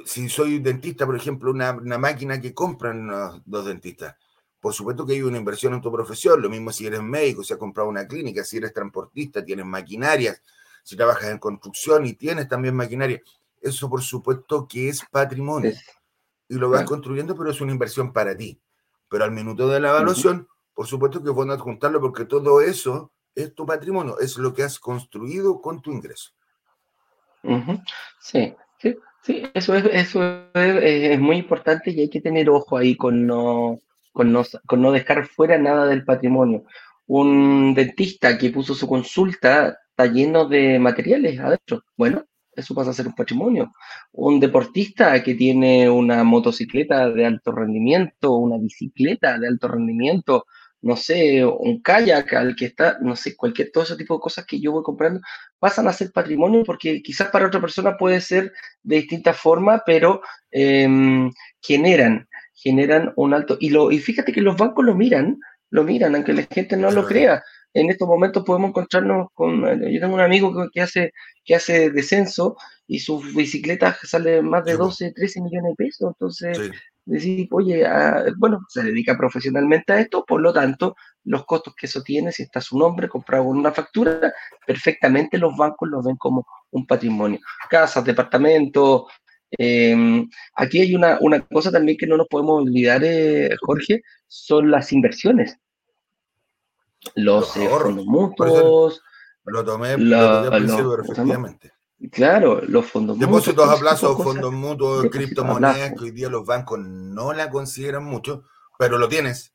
Si 0.05 0.27
soy 0.27 0.59
dentista, 0.59 1.05
por 1.05 1.15
ejemplo, 1.15 1.51
una, 1.51 1.73
máquina 1.97 2.41
que 2.41 2.53
compran 2.53 3.07
los, 3.45 3.65
dentistas, 3.65 4.15
por 4.59 4.73
supuesto 4.73 5.05
que 5.05 5.13
hay 5.13 5.21
una 5.21 5.37
inversión 5.37 5.73
en 5.73 5.81
tu 5.81 5.91
profesión. 5.91 6.41
Lo 6.41 6.49
mismo 6.49 6.71
si 6.71 6.85
eres 6.87 7.01
médico, 7.01 7.43
si 7.43 7.53
has 7.53 7.59
comprado 7.59 7.89
una 7.89 8.07
clínica, 8.07 8.43
si 8.43 8.57
eres 8.57 8.73
transportista, 8.73 9.45
tienes 9.45 9.65
maquinarias, 9.65 10.41
si 10.83 10.95
trabajas 10.95 11.29
en 11.29 11.37
construcción 11.37 12.05
y 12.05 12.13
tienes 12.13 12.47
también 12.47 12.75
maquinaria. 12.75 13.21
Eso, 13.61 13.89
por 13.89 14.01
supuesto, 14.01 14.67
que 14.67 14.89
es 14.89 15.03
patrimonio. 15.11 15.73
Y 16.49 16.55
lo 16.55 16.69
vas 16.69 16.85
construyendo, 16.85 17.35
pero 17.35 17.51
es 17.51 17.61
una 17.61 17.71
inversión 17.71 18.13
para 18.13 18.35
ti. 18.35 18.59
Pero 19.09 19.23
al 19.23 19.31
minuto 19.31 19.67
de 19.67 19.79
la 19.79 19.89
evaluación, 19.89 20.47
por 20.73 20.87
supuesto 20.87 21.23
que 21.23 21.29
es 21.29 21.35
bueno 21.35 21.53
adjuntarlo 21.53 21.99
porque 22.01 22.25
todo 22.25 22.61
eso 22.61 23.11
es 23.35 23.53
tu 23.53 23.65
patrimonio, 23.65 24.19
es 24.19 24.37
lo 24.37 24.53
que 24.53 24.63
has 24.63 24.79
construido 24.79 25.61
con 25.61 25.81
tu 25.81 25.91
ingreso. 25.91 26.31
Sí, 28.19 28.53
sí, 28.79 28.97
sí, 29.21 29.43
eso 29.53 29.75
es, 29.75 29.85
eso 29.85 30.49
es, 30.53 31.19
muy 31.19 31.37
importante 31.37 31.91
y 31.91 32.01
hay 32.01 32.09
que 32.09 32.19
tener 32.19 32.49
ojo 32.49 32.77
ahí 32.77 32.97
con 32.97 33.25
no, 33.25 33.79
con 34.11 34.33
no, 34.33 34.43
con 34.65 34.81
no 34.81 34.91
dejar 34.91 35.27
fuera 35.27 35.57
nada 35.57 35.85
del 35.85 36.03
patrimonio. 36.03 36.65
Un 37.05 37.73
dentista 37.73 38.37
que 38.37 38.49
puso 38.49 38.75
su 38.75 38.87
consulta 38.87 39.77
está 39.89 40.07
lleno 40.07 40.45
de 40.47 40.77
materiales 40.79 41.39
adentro. 41.39 41.83
Bueno, 41.95 42.25
eso 42.57 42.73
pasa 42.75 42.89
a 42.89 42.93
ser 42.93 43.07
un 43.07 43.13
patrimonio. 43.13 43.71
Un 44.11 44.39
deportista 44.39 45.23
que 45.23 45.35
tiene 45.35 45.89
una 45.89 46.23
motocicleta 46.23 47.09
de 47.09 47.25
alto 47.25 47.51
rendimiento, 47.51 48.33
una 48.33 48.57
bicicleta 48.57 49.37
de 49.37 49.47
alto 49.47 49.67
rendimiento, 49.67 50.45
no 50.81 50.95
sé, 50.95 51.45
un 51.45 51.81
kayak 51.81 52.33
al 52.33 52.55
que 52.55 52.65
está, 52.65 52.97
no 53.01 53.15
sé, 53.15 53.35
cualquier, 53.35 53.71
todo 53.71 53.83
ese 53.83 53.95
tipo 53.95 54.15
de 54.15 54.19
cosas 54.19 54.45
que 54.45 54.59
yo 54.59 54.71
voy 54.71 54.83
comprando, 54.83 55.21
pasan 55.59 55.87
a 55.87 55.93
ser 55.93 56.11
patrimonio 56.11 56.63
porque 56.63 57.01
quizás 57.01 57.29
para 57.29 57.47
otra 57.47 57.61
persona 57.61 57.97
puede 57.97 58.21
ser 58.21 58.53
de 58.83 58.97
distinta 58.97 59.33
forma, 59.33 59.83
pero 59.85 60.21
em, 60.51 61.31
generan, 61.61 62.27
generan 62.53 63.13
un 63.15 63.33
alto. 63.33 63.57
Y, 63.59 63.69
lo, 63.69 63.91
y 63.91 63.99
fíjate 63.99 64.31
que 64.31 64.41
los 64.41 64.57
bancos 64.57 64.85
lo 64.85 64.95
miran, 64.95 65.39
lo 65.69 65.83
miran, 65.83 66.15
aunque 66.15 66.33
la 66.33 66.43
gente 66.43 66.77
no 66.77 66.91
lo 66.91 67.05
crea. 67.05 67.43
En 67.77 67.89
estos 67.91 68.07
momentos 68.07 68.43
podemos 68.43 68.69
encontrarnos 68.69 69.27
con, 69.33 69.61
yo 69.61 69.99
tengo 69.99 70.15
un 70.15 70.21
amigo 70.21 70.51
que, 70.73 70.81
hace, 70.81 71.11
que 71.45 71.55
hace 71.55 71.91
descenso 71.91 72.57
y 72.87 72.99
su 72.99 73.19
bicicleta 73.19 73.95
sale 74.03 74.41
más 74.41 74.65
de 74.65 74.77
12, 74.77 75.13
13 75.13 75.41
millones 75.41 75.71
de 75.71 75.85
pesos, 75.85 76.13
entonces 76.13 76.71
decir, 77.05 77.47
oye, 77.51 77.85
ah, 77.85 78.25
bueno, 78.37 78.59
se 78.67 78.83
dedica 78.83 79.17
profesionalmente 79.17 79.93
a 79.93 79.99
esto, 79.99 80.25
por 80.25 80.41
lo 80.41 80.51
tanto, 80.53 80.95
los 81.23 81.45
costos 81.45 81.75
que 81.75 81.85
eso 81.85 82.01
tiene, 82.01 82.31
si 82.31 82.43
está 82.43 82.61
su 82.61 82.77
nombre 82.77 83.07
comprado 83.07 83.45
con 83.45 83.57
una 83.57 83.71
factura, 83.71 84.33
perfectamente 84.65 85.37
los 85.37 85.55
bancos 85.55 85.89
lo 85.89 86.01
ven 86.01 86.17
como 86.17 86.45
un 86.71 86.85
patrimonio. 86.85 87.39
Casas, 87.69 88.03
departamentos. 88.03 89.03
Em, 89.51 90.27
aquí 90.55 90.81
hay 90.81 90.95
una, 90.95 91.17
una, 91.21 91.41
cosa 91.41 91.71
también 91.71 91.97
que 91.97 92.07
no 92.07 92.17
nos 92.17 92.27
podemos 92.27 92.63
olvidar, 92.63 93.01
eh, 93.03 93.55
Jorge, 93.61 94.01
son 94.27 94.71
las 94.71 94.91
inversiones. 94.91 95.57
Los, 97.15 97.55
eh, 97.57 97.67
fondos 97.69 98.05
mutuos. 98.05 99.01
Lo 99.45 99.63
tomé, 99.63 99.97
lo 99.97 100.49
tomé 100.49 101.03
efectivamente. 101.03 101.73
Claro, 102.11 102.61
los 102.61 102.85
fondos 102.85 103.17
mutuos. 103.17 103.31
Depósitos 103.31 103.69
a 103.69 103.79
plazo, 103.79 104.17
fondos 104.17 104.53
mutuos, 104.53 105.07
criptomonedas, 105.09 105.93
que 105.93 106.05
hoy 106.05 106.11
día 106.11 106.29
los 106.29 106.45
bancos 106.45 106.79
no 106.79 107.33
la 107.33 107.49
consideran 107.49 108.03
mucho, 108.03 108.43
pero 108.77 108.97
lo 108.97 109.09
tienes. 109.09 109.53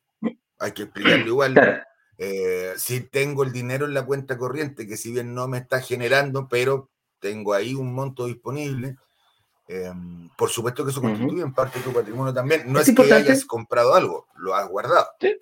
Hay 0.59 0.71
que 0.71 0.83
explicarlo 0.83 1.27
igual. 1.27 1.83
Eh, 2.17 2.73
si 2.77 3.01
tengo 3.01 3.43
el 3.43 3.51
dinero 3.51 3.85
en 3.85 3.93
la 3.93 4.05
cuenta 4.05 4.37
corriente, 4.37 4.87
que 4.87 4.97
si 4.97 5.11
bien 5.11 5.33
no 5.33 5.47
me 5.47 5.57
está 5.57 5.81
generando, 5.81 6.47
pero 6.47 6.89
tengo 7.19 7.53
ahí 7.53 7.73
un 7.73 7.93
monto 7.93 8.25
disponible, 8.25 8.97
em, 9.67 10.29
por 10.37 10.49
supuesto 10.49 10.83
que 10.83 10.91
eso 10.91 11.01
constituye 11.01 11.41
en 11.41 11.53
parte 11.53 11.79
de 11.79 11.85
tu 11.85 11.93
patrimonio 11.93 12.33
también. 12.33 12.71
No 12.71 12.79
es, 12.79 12.93
que 12.93 13.13
hayas 13.13 13.45
comprado 13.45 13.95
algo, 13.95 14.27
lo 14.35 14.53
has 14.53 14.67
guardado. 14.67 15.07
Sí, 15.19 15.35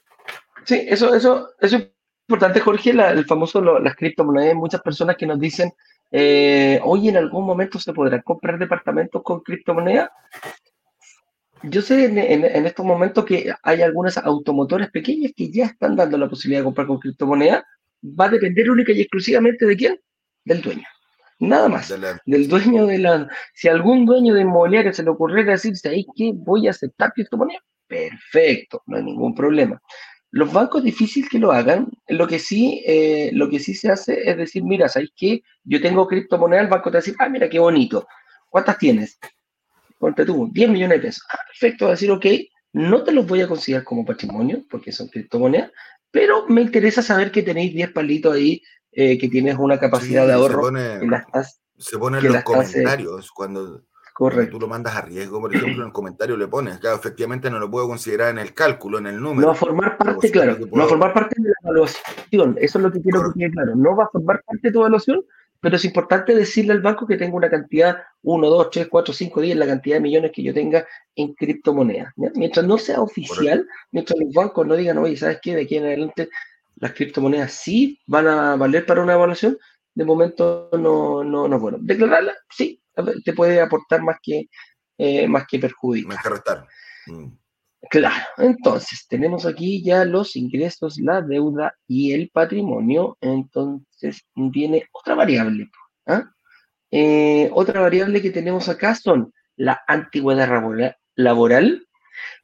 eso, 0.68 1.14
eso, 1.14 1.50
eso 1.60 1.78
es 1.78 1.88
importante, 2.28 2.60
Jorge, 2.60 2.92
el 2.92 3.26
famoso, 3.26 3.62
las 3.62 3.96
criptomonedas. 3.96 4.50
Hay 4.50 4.56
muchas 4.56 4.82
personas 4.82 5.16
que 5.18 5.26
nos 5.26 5.40
dicen, 5.40 5.74
eh, 6.12 6.80
hoy 6.84 7.10
en 7.10 7.18
algún 7.18 7.46
momento 7.46 7.80
se 7.80 7.94
podrán 7.94 8.22
comprar 8.22 8.60
departamentos 8.60 9.22
con 9.24 9.42
criptomonedas. 9.42 10.10
Yo 11.64 11.82
sé 11.82 12.06
en, 12.06 12.66
estos 12.66 12.86
momentos 12.86 13.24
que 13.24 13.54
hay 13.62 13.82
algunas 13.82 14.18
automotoras 14.18 14.90
pequeñas 14.90 15.32
que 15.36 15.52
ya 15.52 15.66
están 15.66 15.96
dando 15.96 16.18
la 16.18 16.28
posibilidad 16.28 16.62
de 16.62 16.66
comprar 16.66 16.88
con 16.88 17.00
criptomonedas. 17.00 17.64
Va 18.04 18.26
a 18.26 18.30
depender 18.30 18.70
única 18.70 18.92
y 18.92 19.02
exclusivamente 19.02 19.66
de 19.66 19.78
quién? 19.78 20.00
Del 20.44 20.62
dueño. 20.62 20.88
Nada 21.38 21.70
más. 21.70 21.94
Del 22.26 22.48
dueño 22.48 22.88
de 22.88 22.98
la. 22.98 23.30
Si 23.54 23.68
algún 23.68 24.06
dueño 24.06 24.34
de 24.34 24.42
inmobiliaria 24.42 24.92
se 24.92 25.04
le 25.04 25.12
ocurriera 25.12 25.52
decirse 25.52 25.90
ahí 25.90 26.06
que 26.16 26.32
voy 26.34 26.68
a 26.68 26.72
aceptar 26.72 27.14
criptomonedas, 27.14 27.64
perfecto, 27.88 28.82
no 28.88 28.98
hay 28.98 29.04
ningún 29.04 29.36
problema. 29.36 29.80
Los 30.32 30.52
bancos 30.52 30.84
difícil 30.84 31.28
que 31.30 31.40
lo 31.40 31.52
hagan. 31.52 31.90
Lo 32.08 32.28
que 32.28 32.40
sí, 32.40 32.82
eh, 32.86 33.32
lo 33.34 33.50
que 33.50 33.60
sí 33.60 33.76
se 33.76 33.92
hace 33.92 34.30
es 34.30 34.38
decir, 34.38 34.64
mira, 34.64 34.88
¿sabes 34.88 35.10
qué? 35.16 35.44
Yo 35.64 35.82
tengo 35.82 36.08
criptomonedas, 36.08 36.64
el 36.64 36.70
banco 36.70 36.90
te 36.90 36.94
va 36.96 37.00
a 37.00 37.02
decir, 37.02 37.16
ah, 37.20 37.30
mira, 37.30 37.50
qué 37.50 37.60
bonito. 37.60 38.08
¿Cuántas 38.50 38.78
tienes? 38.78 39.20
Ponte 40.00 40.26
tú, 40.26 40.50
10 40.52 40.70
millones 40.70 40.98
de 40.98 41.08
pesos. 41.08 41.24
Ah, 41.32 41.40
perfecto, 41.48 41.86
va 41.86 41.92
a 41.92 41.96
decir, 41.96 42.12
ok, 42.12 42.26
no 42.74 43.04
te 43.04 43.12
los 43.12 43.28
voy 43.28 43.42
a 43.42 43.48
considerar 43.48 43.84
como 43.84 44.06
patrimonio, 44.06 44.64
porque 44.70 44.92
son 44.92 45.10
criptomonedas, 45.10 45.72
pero 46.10 46.48
me 46.48 46.62
interesa 46.62 47.02
saber 47.02 47.32
que 47.32 47.44
tenéis 47.44 47.74
10 47.74 47.92
palitos 47.92 48.34
ahí, 48.34 48.62
eh, 48.92 49.18
que 49.18 49.30
tienes 49.30 49.58
una 49.58 49.80
capacidad 49.80 50.26
de 50.26 50.34
ahorro. 50.34 50.66
Se 51.78 51.98
pone, 51.98 52.20
en 52.20 52.34
los 52.34 52.44
comentarios 52.44 53.32
cuando 53.32 53.84
Correcto. 54.22 54.52
Tú 54.52 54.60
lo 54.60 54.68
mandas 54.68 54.96
a 54.96 55.02
riesgo, 55.02 55.42
por 55.42 55.52
ejemplo, 55.52 55.82
en 55.82 55.88
el 55.88 55.92
comentario 55.92 56.38
le 56.38 56.48
pones, 56.48 56.78
claro, 56.78 56.96
efectivamente 56.96 57.50
no 57.50 57.58
lo 57.58 57.72
puedo 57.72 57.88
considerar 57.88 58.30
en 58.30 58.38
el 58.38 58.54
cálculo, 58.54 59.00
en 59.00 59.08
el 59.08 59.20
número. 59.20 59.42
No 59.42 59.48
va 59.48 59.54
a 59.54 59.56
formar 59.56 59.98
parte, 59.98 60.30
claro, 60.30 60.60
no 60.60 60.78
va 60.78 60.84
a 60.84 60.88
formar 60.88 61.12
parte 61.12 61.42
de 61.42 61.50
la 61.50 61.56
evaluación. 61.64 62.56
Eso 62.62 62.78
es 62.78 62.84
lo 62.84 62.92
que 62.92 63.02
quiero 63.02 63.34
que 63.34 63.40
quede 63.40 63.50
claro. 63.50 63.76
No 63.76 63.96
va 63.96 64.04
a 64.04 64.10
formar 64.10 64.44
parte 64.46 64.68
de 64.68 64.72
tu 64.72 64.78
evaluación, 64.78 65.26
pero 65.60 65.76
es 65.76 65.86
importante 65.86 66.36
decirle 66.36 66.74
al 66.74 66.82
banco 66.84 67.08
que 67.08 67.18
tengo 67.18 67.36
una 67.36 67.50
cantidad, 67.50 67.98
1, 68.22 68.48
2, 68.48 68.70
3, 68.70 68.88
4, 68.90 69.12
5, 69.12 69.42
10, 69.42 69.58
la 69.58 69.66
cantidad 69.66 69.96
de 69.96 70.02
millones 70.02 70.32
que 70.32 70.44
yo 70.44 70.54
tenga 70.54 70.86
en 71.16 71.34
criptomonedas. 71.34 72.14
Mientras 72.36 72.64
no 72.64 72.78
sea 72.78 73.02
oficial, 73.02 73.68
mientras 73.90 74.20
los 74.20 74.32
bancos 74.36 74.68
no 74.68 74.76
digan, 74.76 75.00
oye, 75.00 75.18
¿sabes 75.18 75.40
qué? 75.42 75.56
De 75.56 75.64
aquí 75.64 75.78
en 75.78 75.86
adelante 75.86 76.30
las 76.76 76.94
criptomonedas 76.94 77.54
sí 77.54 78.00
van 78.06 78.28
a 78.28 78.56
valer 78.56 78.86
para 78.86 79.02
una 79.02 79.14
evaluación, 79.14 79.58
de 79.96 80.06
momento 80.06 80.70
no, 80.74 81.24
no, 81.24 81.48
no 81.48 81.60
bueno. 81.60 81.80
Declararla, 81.82 82.36
sí, 82.52 82.81
te 83.24 83.34
puede 83.34 83.62
aportar 83.62 84.02
más 84.02 84.18
que, 84.22 84.50
eh, 84.98 85.28
más 85.28 85.46
que 85.48 85.60
perjudicar. 85.60 86.14
Más 86.14 86.24
que 86.24 86.30
restar. 86.30 86.68
Mm. 87.08 87.42
Claro, 87.90 88.24
entonces 88.38 89.08
tenemos 89.10 89.46
aquí 89.46 89.84
ya 89.84 90.06
los 90.06 90.36
ingresos, 90.36 91.00
la 91.00 91.22
deuda 91.22 91.74
y 91.88 92.14
el 92.14 92.30
patrimonio. 92.30 93.18
Entonces 93.22 94.24
viene 94.36 94.88
otra 94.92 95.16
variable. 95.16 95.70
¿ah? 96.06 96.32
Eh, 96.92 97.50
otra 97.54 97.82
variable 97.82 98.22
que 98.22 98.30
tenemos 98.30 98.70
acá 98.70 98.94
son 98.94 99.34
la 99.56 99.82
antigüedad 99.88 100.48
laboral, 101.16 101.88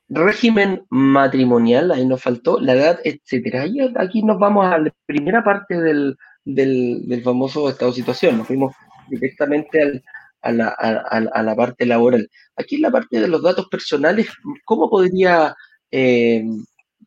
régimen 0.09 0.85
matrimonial, 0.89 1.91
ahí 1.91 2.05
nos 2.05 2.21
faltó, 2.21 2.59
la 2.59 2.73
edad, 2.73 2.99
etcétera. 3.03 3.65
Y 3.67 3.79
aquí 3.97 4.23
nos 4.23 4.39
vamos 4.39 4.65
a 4.65 4.77
la 4.79 4.91
primera 5.05 5.43
parte 5.43 5.79
del, 5.79 6.17
del, 6.45 7.07
del 7.07 7.21
famoso 7.21 7.69
estado 7.69 7.91
de 7.91 7.97
situación. 7.97 8.37
Nos 8.39 8.47
fuimos 8.47 8.73
directamente 9.09 9.81
al, 9.81 10.03
a 10.41 10.51
la, 10.51 10.67
a, 10.69 11.43
la, 11.43 11.55
parte 11.55 11.85
laboral. 11.85 12.29
Aquí 12.55 12.75
en 12.75 12.83
la 12.83 12.91
parte 12.91 13.19
de 13.19 13.27
los 13.27 13.41
datos 13.41 13.67
personales, 13.67 14.29
¿cómo 14.65 14.89
podría 14.89 15.55
eh, 15.91 16.43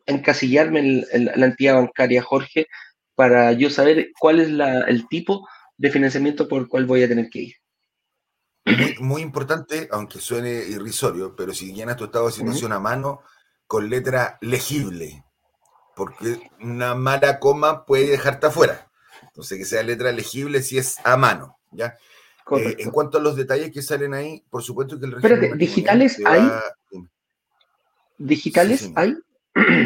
encasillarme 0.07 1.05
en, 1.11 1.25
la 1.35 1.47
entidad 1.47 1.75
bancaria, 1.77 2.23
Jorge, 2.23 2.67
para 3.15 3.53
yo 3.53 3.71
saber 3.71 4.11
cuál 4.19 4.41
es 4.41 4.49
el 4.89 5.09
tipo 5.09 5.47
de 5.77 5.91
financiamiento 5.91 6.49
por 6.49 6.63
el 6.63 6.69
cual 6.69 6.87
voy 6.87 7.03
a 7.03 7.09
tener 7.09 7.29
que 7.31 7.39
ir? 7.41 7.55
Muy, 9.01 9.23
importante, 9.23 9.89
aunque 9.91 10.21
suene 10.21 10.51
irrisorio, 10.51 11.35
pero 11.35 11.55
si 11.55 11.73
llenas 11.73 11.97
tu 11.97 12.05
estado 12.05 12.27
de 12.27 12.33
situación 12.33 12.73
a 12.73 12.81
mano 12.81 13.23
con 13.67 13.89
letra 13.89 14.39
legible, 14.41 15.25
porque 15.97 16.41
una 16.61 16.95
mala 16.95 17.39
coma 17.39 17.85
puede 17.85 18.11
dejarte 18.11 18.47
afuera. 18.47 18.91
Entonces, 19.23 19.59
que 19.59 19.65
sea 19.65 19.83
letra 19.83 20.13
legible 20.13 20.63
si 20.63 20.79
es 20.79 20.97
a 21.05 21.17
mano, 21.17 21.59
¿ya? 21.71 21.97
Eh, 22.59 22.77
en 22.79 22.91
cuanto 22.91 23.19
a 23.19 23.21
los 23.21 23.37
detalles 23.37 23.71
que 23.71 23.83
salen 23.83 24.15
ahí, 24.15 24.45
por 24.51 24.63
supuesto 24.63 24.99
que 24.99 25.07
el 25.07 25.15
Espérate, 25.15 25.57
¿digitales 25.57 26.21
hay? 26.25 26.51
¿Digitales 28.19 28.91
hay? 28.97 29.17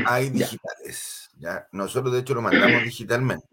Hay 0.07 0.31
digitales. 0.31 1.31
¿ya? 1.39 1.67
Nosotros, 1.73 2.13
de 2.13 2.21
hecho, 2.21 2.35
lo 2.35 2.43
mandamos 2.43 2.83
digitalmente. 2.85 3.49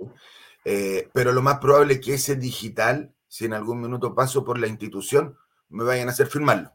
Eh, 0.63 1.09
pero 1.13 1.31
lo 1.31 1.41
más 1.41 1.59
probable 1.59 1.95
es 1.95 1.99
que 2.01 2.13
ese 2.13 2.35
digital, 2.35 3.13
si 3.27 3.45
en 3.45 3.53
algún 3.53 3.81
minuto 3.81 4.13
paso 4.13 4.43
por 4.43 4.59
la 4.59 4.67
institución, 4.67 5.37
me 5.69 5.83
vayan 5.83 6.07
a 6.07 6.11
hacer 6.11 6.27
firmarlo. 6.27 6.71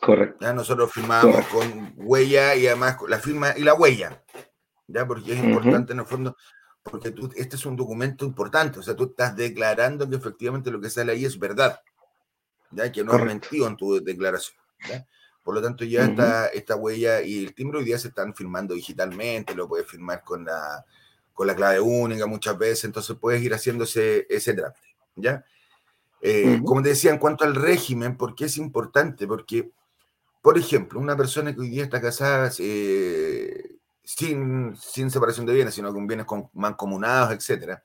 Correcto. 0.00 0.38
¿ya? 0.40 0.52
Nosotros 0.52 0.92
firmamos 0.92 1.46
con 1.46 1.92
huella 1.96 2.54
y 2.54 2.66
además 2.66 2.96
la 3.08 3.18
firma 3.18 3.54
y 3.56 3.62
la 3.62 3.74
huella, 3.74 4.22
¿ya? 4.86 5.06
Porque 5.06 5.32
es 5.32 5.42
importante 5.42 5.92
en 5.92 6.00
el 6.00 6.06
fondo, 6.06 6.36
porque 6.90 7.10
tú, 7.10 7.30
este 7.36 7.56
es 7.56 7.66
un 7.66 7.76
documento 7.76 8.24
importante, 8.24 8.78
o 8.78 8.82
sea, 8.82 8.94
tú 8.94 9.04
estás 9.04 9.36
declarando 9.36 10.08
que 10.08 10.16
efectivamente 10.16 10.70
lo 10.70 10.80
que 10.80 10.90
sale 10.90 11.12
ahí 11.12 11.24
es 11.24 11.38
verdad, 11.38 11.80
¿ya? 12.70 12.90
Que 12.90 13.04
no 13.04 13.12
has 13.12 13.24
mentido 13.24 13.66
en 13.66 13.76
tu 13.76 14.02
declaración, 14.02 14.56
¿ya? 14.88 15.06
Por 15.42 15.54
lo 15.54 15.62
tanto, 15.62 15.84
ya 15.84 16.04
está 16.04 16.48
esta 16.48 16.74
huella 16.74 17.22
y 17.22 17.44
el 17.44 17.54
timbre 17.54 17.78
hoy 17.78 17.84
día 17.84 17.98
se 17.98 18.08
están 18.08 18.34
firmando 18.34 18.74
digitalmente, 18.74 19.54
lo 19.54 19.68
puedes 19.68 19.86
firmar 19.86 20.24
con 20.24 20.44
la, 20.44 20.84
con 21.32 21.46
la 21.46 21.54
clave 21.54 21.80
única 21.80 22.26
muchas 22.26 22.58
veces, 22.58 22.84
entonces 22.84 23.16
puedes 23.20 23.42
ir 23.42 23.52
haciéndose 23.52 24.26
ese 24.28 24.54
trámite, 24.54 24.96
¿ya? 25.14 25.44
Eh, 26.20 26.60
como 26.64 26.82
te 26.82 26.88
decía, 26.90 27.10
en 27.10 27.18
cuanto 27.18 27.44
al 27.44 27.54
régimen, 27.54 28.16
¿por 28.16 28.34
qué 28.34 28.46
es 28.46 28.56
importante? 28.56 29.26
Porque, 29.26 29.70
por 30.42 30.58
ejemplo, 30.58 30.98
una 30.98 31.16
persona 31.16 31.54
que 31.54 31.60
hoy 31.60 31.68
día 31.68 31.84
está 31.84 32.00
casada 32.00 32.50
eh, 32.58 33.75
sin, 34.06 34.76
separación 35.10 35.46
de 35.46 35.54
bienes, 35.54 35.74
sino 35.74 35.92
con 35.92 36.06
bienes 36.06 36.26
mancomunados, 36.54 37.32
etcétera, 37.32 37.82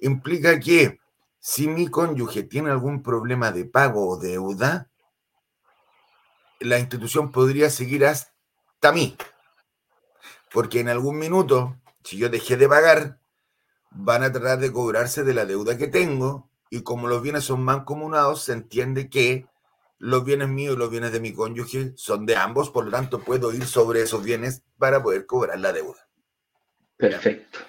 implica 0.00 0.58
que 0.58 0.98
si 1.38 1.68
mi 1.68 1.88
cónyuge 1.88 2.42
tiene 2.42 2.70
algún 2.70 3.02
problema 3.02 3.52
de 3.52 3.64
pago 3.64 4.08
o 4.08 4.18
deuda, 4.18 4.90
la 6.58 6.78
institución 6.78 7.30
podría 7.30 7.70
seguir 7.70 8.04
hasta 8.04 8.92
mí. 8.92 9.16
Porque 10.52 10.80
en 10.80 10.88
algún 10.88 11.18
minuto, 11.18 11.76
si 12.02 12.16
yo 12.16 12.28
dejé 12.28 12.56
de 12.56 12.68
pagar, 12.68 13.20
van 13.90 14.24
a 14.24 14.32
tratar 14.32 14.58
de 14.58 14.72
cobrarse 14.72 15.22
de 15.22 15.34
la 15.34 15.46
deuda 15.46 15.76
que 15.76 15.86
tengo 15.86 16.50
y 16.68 16.82
como 16.82 17.06
los 17.06 17.22
bienes 17.22 17.44
son 17.44 17.62
mancomunados, 17.62 18.42
se 18.42 18.52
entiende 18.52 19.08
que 19.08 19.46
los 20.04 20.22
bienes 20.22 20.48
míos 20.48 20.74
y 20.76 20.78
los 20.78 20.90
bienes 20.90 21.12
de 21.12 21.20
mi 21.20 21.32
cónyuge 21.32 21.92
son 21.96 22.26
de 22.26 22.36
ambos, 22.36 22.68
por 22.68 22.84
lo 22.84 22.90
tanto 22.90 23.20
puedo 23.20 23.54
ir 23.54 23.64
sobre 23.64 24.02
esos 24.02 24.22
bienes 24.22 24.62
para 24.76 25.02
poder 25.02 25.24
cobrar 25.24 25.58
la 25.58 25.72
deuda. 25.72 26.06
Perfecto. 26.98 27.60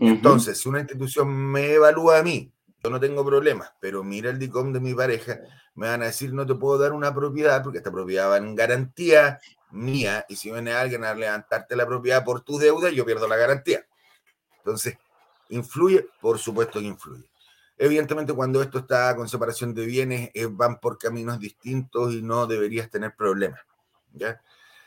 Entonces, 0.00 0.58
si 0.58 0.68
una 0.68 0.80
institución 0.80 1.28
me 1.28 1.74
evalúa 1.74 2.18
a 2.18 2.22
mí, 2.24 2.52
yo 2.82 2.90
no 2.90 2.98
tengo 2.98 3.24
problemas, 3.24 3.72
pero 3.78 4.02
mira 4.02 4.30
el 4.30 4.38
DICOM 4.40 4.72
de 4.72 4.80
mi 4.80 4.94
pareja, 4.94 5.38
me 5.76 5.86
van 5.86 6.02
a 6.02 6.06
decir 6.06 6.32
no 6.32 6.44
te 6.44 6.56
puedo 6.56 6.76
dar 6.76 6.92
una 6.92 7.14
propiedad 7.14 7.62
porque 7.62 7.78
esta 7.78 7.92
propiedad 7.92 8.30
va 8.30 8.38
en 8.38 8.56
garantía 8.56 9.38
mía 9.70 10.26
y 10.28 10.34
si 10.34 10.50
viene 10.50 10.72
alguien 10.72 11.04
a 11.04 11.14
levantarte 11.14 11.76
la 11.76 11.86
propiedad 11.86 12.24
por 12.24 12.40
tu 12.40 12.58
deuda, 12.58 12.90
yo 12.90 13.06
pierdo 13.06 13.28
la 13.28 13.36
garantía. 13.36 13.86
Entonces, 14.58 14.98
¿influye? 15.50 16.08
Por 16.20 16.36
supuesto 16.40 16.80
que 16.80 16.86
influye. 16.86 17.29
Evidentemente, 17.82 18.34
cuando 18.34 18.60
esto 18.60 18.80
está 18.80 19.16
con 19.16 19.26
separación 19.26 19.72
de 19.72 19.86
bienes, 19.86 20.30
eh, 20.34 20.46
van 20.50 20.78
por 20.80 20.98
caminos 20.98 21.40
distintos 21.40 22.12
y 22.12 22.20
no 22.20 22.46
deberías 22.46 22.90
tener 22.90 23.16
problemas. 23.16 23.62
¿ya? 24.12 24.38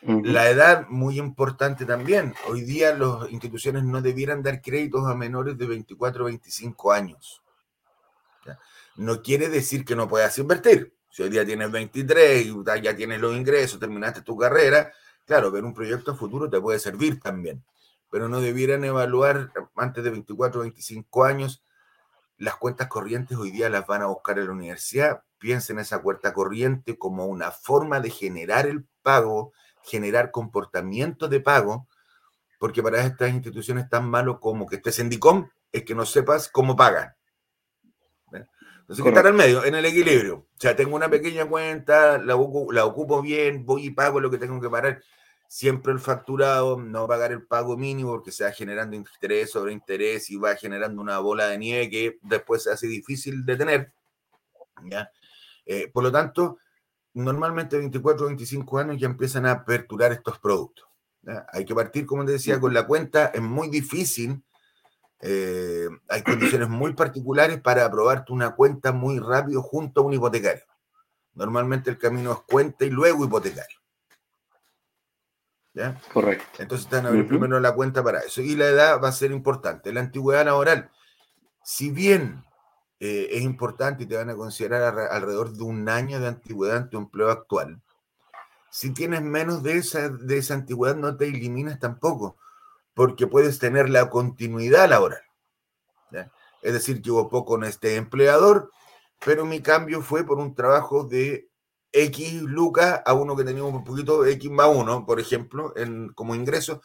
La 0.03 0.47
edad, 0.47 0.85
muy 0.89 1.17
importante 1.17 1.85
también. 1.85 2.35
Hoy 2.47 2.61
día 2.61 2.95
las 2.95 3.31
instituciones 3.31 3.83
no 3.83 3.99
debieran 3.99 4.43
dar 4.43 4.61
créditos 4.61 5.07
a 5.07 5.15
menores 5.15 5.57
de 5.57 5.65
24 5.65 6.21
o 6.21 6.25
25 6.27 6.91
años. 6.91 7.41
No 8.95 9.23
quiere 9.23 9.49
decir 9.49 9.85
que 9.85 9.95
no 9.95 10.07
puedas 10.07 10.37
invertir. 10.37 10.93
Si 11.09 11.23
hoy 11.23 11.29
día 11.29 11.43
tienes 11.43 11.71
23 11.71 12.45
y 12.45 12.81
ya 12.83 12.95
tienes 12.95 13.19
los 13.19 13.35
ingresos, 13.35 13.79
terminaste 13.79 14.21
tu 14.21 14.37
carrera, 14.37 14.91
claro, 15.25 15.49
ver 15.49 15.63
un 15.63 15.73
proyecto 15.73 16.11
a 16.11 16.15
futuro 16.15 16.47
te 16.47 16.61
puede 16.61 16.77
servir 16.77 17.19
también. 17.19 17.65
Pero 18.11 18.29
no 18.29 18.39
debieran 18.39 18.83
evaluar 18.83 19.51
antes 19.77 20.03
de 20.03 20.11
24 20.11 20.59
o 20.59 20.63
25 20.63 21.23
años 21.23 21.63
las 22.37 22.55
cuentas 22.55 22.87
corrientes 22.87 23.37
hoy 23.37 23.51
día 23.51 23.69
las 23.69 23.87
van 23.87 24.01
a 24.01 24.07
buscar 24.07 24.39
en 24.39 24.47
la 24.47 24.51
universidad. 24.51 25.23
Piensen 25.37 25.79
esa 25.79 26.01
cuenta 26.01 26.33
corriente 26.33 26.97
como 26.97 27.25
una 27.25 27.51
forma 27.51 27.99
de 27.99 28.09
generar 28.09 28.65
el 28.65 28.85
pago, 29.01 29.53
generar 29.83 30.31
comportamiento 30.31 31.27
de 31.27 31.39
pago, 31.39 31.87
porque 32.59 32.81
para 32.81 33.03
estas 33.03 33.31
instituciones 33.31 33.89
tan 33.89 34.09
malo 34.09 34.39
como 34.39 34.65
que 34.65 34.77
estés 34.77 34.99
en 34.99 35.09
DICOM 35.09 35.49
es 35.71 35.83
que 35.83 35.95
no 35.95 36.05
sepas 36.05 36.49
cómo 36.49 36.75
pagan. 36.75 37.13
Entonces, 38.31 39.05
estar 39.05 39.25
al 39.25 39.33
medio, 39.33 39.63
en 39.63 39.75
el 39.75 39.85
equilibrio. 39.85 40.35
O 40.35 40.59
sea, 40.59 40.75
tengo 40.75 40.95
una 40.95 41.09
pequeña 41.09 41.45
cuenta, 41.45 42.17
la, 42.17 42.35
la 42.71 42.85
ocupo 42.85 43.21
bien, 43.21 43.65
voy 43.65 43.85
y 43.87 43.89
pago 43.91 44.19
lo 44.19 44.29
que 44.29 44.37
tengo 44.37 44.59
que 44.59 44.69
pagar 44.69 45.01
siempre 45.53 45.93
el 45.93 45.99
facturado, 45.99 46.81
no 46.81 47.05
pagar 47.05 47.31
el 47.31 47.45
pago 47.45 47.77
mínimo 47.77 48.09
porque 48.09 48.31
se 48.31 48.43
va 48.43 48.51
generando 48.51 48.95
interés 48.95 49.51
sobre 49.51 49.71
interés 49.71 50.31
y 50.31 50.35
va 50.35 50.55
generando 50.55 50.99
una 50.99 51.19
bola 51.19 51.45
de 51.45 51.59
nieve 51.59 51.89
que 51.91 52.17
después 52.23 52.63
se 52.63 52.71
hace 52.71 52.87
difícil 52.87 53.45
de 53.45 53.55
tener. 53.55 53.93
¿ya? 54.85 55.11
Eh, 55.63 55.91
por 55.93 56.01
lo 56.05 56.11
tanto, 56.11 56.57
normalmente 57.13 57.77
24 57.77 58.23
o 58.23 58.27
25 58.29 58.79
años 58.79 58.97
ya 58.99 59.05
empiezan 59.05 59.45
a 59.45 59.51
aperturar 59.51 60.11
estos 60.11 60.39
productos. 60.39 60.87
Hay 61.51 61.65
que 61.65 61.75
partir, 61.75 62.07
como 62.07 62.25
te 62.25 62.31
decía, 62.31 62.59
con 62.59 62.73
la 62.73 62.87
cuenta, 62.87 63.27
es 63.27 63.41
muy 63.41 63.69
difícil. 63.69 64.43
Eh, 65.19 65.87
hay 66.09 66.23
condiciones 66.23 66.67
muy 66.67 66.93
particulares 66.93 67.61
para 67.61 67.85
aprobarte 67.85 68.33
una 68.33 68.55
cuenta 68.55 68.91
muy 68.91 69.19
rápido 69.19 69.61
junto 69.61 70.01
a 70.01 70.03
un 70.03 70.13
hipotecario. 70.13 70.63
Normalmente 71.35 71.91
el 71.91 71.99
camino 71.99 72.31
es 72.31 72.39
cuenta 72.39 72.85
y 72.85 72.89
luego 72.89 73.23
hipotecario. 73.23 73.82
¿Ya? 75.73 75.99
Correcto. 76.13 76.61
Entonces 76.61 76.85
están 76.85 77.05
a 77.05 77.09
abrir 77.09 77.27
primero 77.27 77.59
la 77.59 77.73
cuenta 77.73 78.03
para 78.03 78.19
eso. 78.19 78.41
Y 78.41 78.55
la 78.55 78.67
edad 78.67 79.01
va 79.01 79.09
a 79.09 79.13
ser 79.13 79.31
importante. 79.31 79.93
La 79.93 80.01
antigüedad 80.01 80.45
laboral, 80.45 80.91
si 81.63 81.91
bien 81.91 82.43
eh, 82.99 83.29
es 83.31 83.41
importante 83.41 84.03
y 84.03 84.05
te 84.07 84.15
van 84.15 84.29
a 84.29 84.35
considerar 84.35 84.97
alrededor 85.11 85.53
de 85.53 85.63
un 85.63 85.89
año 85.89 86.19
de 86.19 86.27
antigüedad 86.27 86.77
en 86.77 86.89
tu 86.89 86.97
empleo 86.97 87.29
actual, 87.29 87.81
si 88.69 88.91
tienes 88.91 89.21
menos 89.21 89.61
de 89.61 89.77
esa, 89.77 90.09
de 90.09 90.37
esa 90.37 90.55
antigüedad 90.55 90.95
no 90.95 91.15
te 91.15 91.27
eliminas 91.27 91.79
tampoco, 91.79 92.37
porque 92.95 93.27
puedes 93.27 93.59
tener 93.59 93.89
la 93.89 94.09
continuidad 94.09 94.89
laboral. 94.89 95.21
Es 96.61 96.71
decir, 96.71 97.01
que 97.01 97.11
hubo 97.11 97.29
poco 97.29 97.57
en 97.57 97.65
este 97.65 97.97
empleador, 97.97 98.71
pero 99.23 99.45
mi 99.45 99.61
cambio 99.61 100.01
fue 100.01 100.25
por 100.25 100.39
un 100.39 100.55
trabajo 100.55 101.03
de 101.03 101.49
X 101.93 102.41
lucas 102.41 103.01
a 103.05 103.13
uno 103.13 103.35
que 103.35 103.43
tenía 103.43 103.63
un 103.63 103.83
poquito 103.83 104.25
X 104.25 104.49
más 104.49 104.67
uno, 104.73 105.05
por 105.05 105.19
ejemplo, 105.19 105.73
en, 105.77 106.09
como 106.09 106.33
ingreso, 106.33 106.81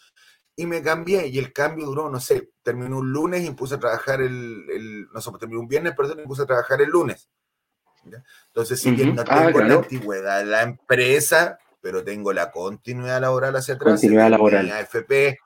y 0.55 0.67
me 0.67 0.83
cambié 0.83 1.27
y 1.29 1.39
el 1.39 1.53
cambio 1.53 1.87
duró, 1.87 2.11
no 2.11 2.21
sé, 2.21 2.51
terminó 2.63 2.99
un 2.99 3.11
lunes 3.11 3.45
y 3.45 3.51
puse 3.53 3.77
a 3.77 3.81
trabajar 3.81 4.21
el, 4.21 5.09
no 5.11 5.21
sé, 5.21 5.31
terminó 5.41 5.61
un 5.61 5.69
viernes, 5.69 5.95
perdón, 5.97 6.21
y 6.21 6.27
puse 6.27 6.43
a 6.43 6.47
trabajar 6.47 6.83
el 6.83 6.91
lunes. 6.91 7.31
Entonces, 8.49 8.81
si 8.81 8.91
bien 8.91 9.15
no 9.15 9.23
ah, 9.27 9.47
tengo 9.47 9.61
la 9.61 9.75
antigüedad 9.75 10.45
la 10.45 10.63
empresa, 10.63 11.59
pero 11.81 12.05
tengo 12.05 12.33
la 12.33 12.51
continuidad 12.51 13.21
laboral 13.21 13.57
hacia 13.57 13.75
atrás, 13.75 14.01
continuidad 14.01 14.31
laboral. 14.31 14.71
AFP, 14.71 15.39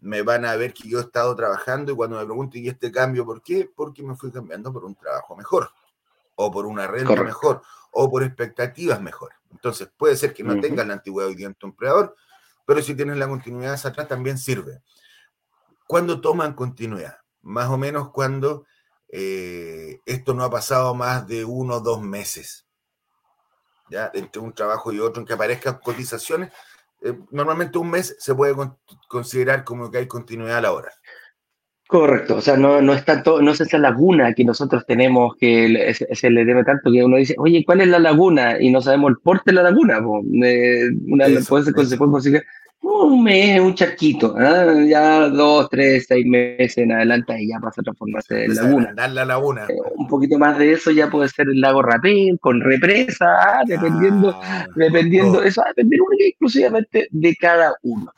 me 0.00 0.22
van 0.22 0.44
a 0.44 0.56
ver 0.56 0.72
que 0.72 0.88
yo 0.88 0.98
he 0.98 1.02
estado 1.02 1.34
trabajando 1.36 1.92
y 1.92 1.96
cuando 1.96 2.18
me 2.18 2.24
pregunten, 2.24 2.64
¿y 2.64 2.68
este 2.68 2.90
cambio 2.90 3.24
por 3.26 3.42
qué? 3.42 3.70
Porque 3.74 4.02
me 4.02 4.16
fui 4.16 4.30
cambiando 4.30 4.72
por 4.72 4.84
un 4.84 4.94
trabajo 4.94 5.36
mejor 5.36 5.70
o 6.36 6.50
por 6.50 6.66
una 6.66 6.86
renta 6.86 7.22
mejor 7.22 7.62
o 7.92 8.10
por 8.10 8.24
expectativas 8.24 9.00
mejor. 9.00 9.32
Entonces, 9.50 9.88
puede 9.96 10.16
ser 10.16 10.34
que 10.34 10.42
no 10.42 10.58
tengas 10.60 10.86
la 10.86 10.94
antigüedad 10.94 11.28
hoy 11.28 11.36
día 11.36 11.46
en 11.46 11.54
tu 11.54 11.66
empleador, 11.68 12.16
pero 12.66 12.82
si 12.82 12.94
tienes 12.94 13.16
la 13.16 13.28
continuidad 13.28 13.74
hacia 13.74 13.90
atrás 13.90 14.08
también 14.08 14.38
sirve. 14.38 14.82
¿Cuándo 15.86 16.20
toman 16.20 16.54
continuidad? 16.54 17.18
Más 17.42 17.68
o 17.68 17.76
menos 17.76 18.10
cuando 18.10 18.64
eh, 19.08 20.00
esto 20.06 20.32
no 20.32 20.42
ha 20.42 20.50
pasado 20.50 20.94
más 20.94 21.26
de 21.26 21.44
uno 21.44 21.76
o 21.76 21.80
dos 21.80 22.00
meses. 22.00 22.66
¿Ya? 23.90 24.10
Entre 24.14 24.40
un 24.40 24.54
trabajo 24.54 24.90
y 24.90 25.00
otro, 25.00 25.20
en 25.20 25.26
que 25.26 25.34
aparezcan 25.34 25.78
cotizaciones, 25.84 26.50
eh, 27.02 27.18
normalmente 27.30 27.78
un 27.78 27.90
mes 27.90 28.16
se 28.18 28.34
puede 28.34 28.54
considerar 29.06 29.64
como 29.64 29.90
que 29.90 29.98
hay 29.98 30.08
continuidad 30.08 30.62
laboral. 30.62 30.94
Correcto, 31.92 32.36
o 32.36 32.40
sea, 32.40 32.56
no, 32.56 32.80
no 32.80 32.94
es 32.94 33.04
tanto, 33.04 33.42
no 33.42 33.50
es 33.50 33.60
esa 33.60 33.76
laguna 33.76 34.32
que 34.32 34.46
nosotros 34.46 34.86
tenemos 34.86 35.36
que 35.36 35.92
se, 35.92 36.30
le 36.30 36.46
debe 36.46 36.64
tanto 36.64 36.90
que 36.90 37.04
uno 37.04 37.18
dice, 37.18 37.34
oye, 37.36 37.62
¿cuál 37.66 37.82
es 37.82 37.88
la 37.88 37.98
laguna? 37.98 38.56
Y 38.58 38.70
no 38.70 38.80
sabemos 38.80 39.10
el 39.10 39.18
porte 39.18 39.50
de 39.50 39.56
la 39.56 39.64
laguna. 39.64 39.98
una, 39.98 41.26
puede 41.46 41.64
ser, 41.64 41.74
se 41.84 41.98
puede 41.98 42.10
conseguir 42.10 42.44
un 42.80 43.22
mes, 43.22 43.60
un 43.60 43.74
charquito, 43.74 44.34
¿ah? 44.38 44.72
ya 44.88 45.28
dos, 45.28 45.68
tres, 45.68 46.06
seis 46.08 46.24
meses 46.24 46.78
en 46.78 46.92
adelante 46.92 47.36
y 47.38 47.48
ya 47.48 47.60
pasa 47.60 47.82
a 47.82 47.84
transformarse 47.84 48.46
en 48.46 48.54
laguna. 48.54 48.94
la 48.96 49.26
laguna. 49.26 49.66
Eh, 49.68 49.74
un 49.94 50.08
poquito 50.08 50.38
más 50.38 50.56
de 50.56 50.72
eso 50.72 50.92
ya 50.92 51.10
puede 51.10 51.28
ser 51.28 51.46
el 51.50 51.60
lago 51.60 51.82
Rapel 51.82 52.38
con 52.40 52.62
represa, 52.62 53.26
ah, 53.38 53.64
dependiendo, 53.66 54.34
ah, 54.42 54.66
dependiendo, 54.76 55.42
eso 55.42 55.60
va 55.60 55.66
a 55.66 55.74
depender 55.76 56.00
exclusivamente 56.20 57.06
de 57.10 57.36
cada 57.36 57.74
uno 57.82 58.10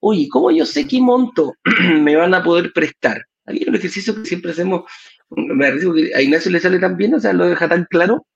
oye, 0.00 0.28
¿cómo 0.30 0.50
yo 0.50 0.66
sé 0.66 0.86
qué 0.86 1.00
monto 1.00 1.54
me 2.00 2.16
van 2.16 2.34
a 2.34 2.42
poder 2.42 2.72
prestar? 2.72 3.24
Hay 3.46 3.64
un 3.66 3.74
ejercicio 3.74 4.14
que 4.14 4.24
siempre 4.24 4.52
hacemos, 4.52 4.82
me 5.30 5.70
que 5.78 6.14
a 6.14 6.20
Ignacio 6.20 6.50
le 6.50 6.60
sale 6.60 6.78
tan 6.78 6.96
bien, 6.96 7.14
o 7.14 7.20
sea, 7.20 7.32
lo 7.32 7.48
deja 7.48 7.68
tan 7.68 7.86
claro, 7.88 8.26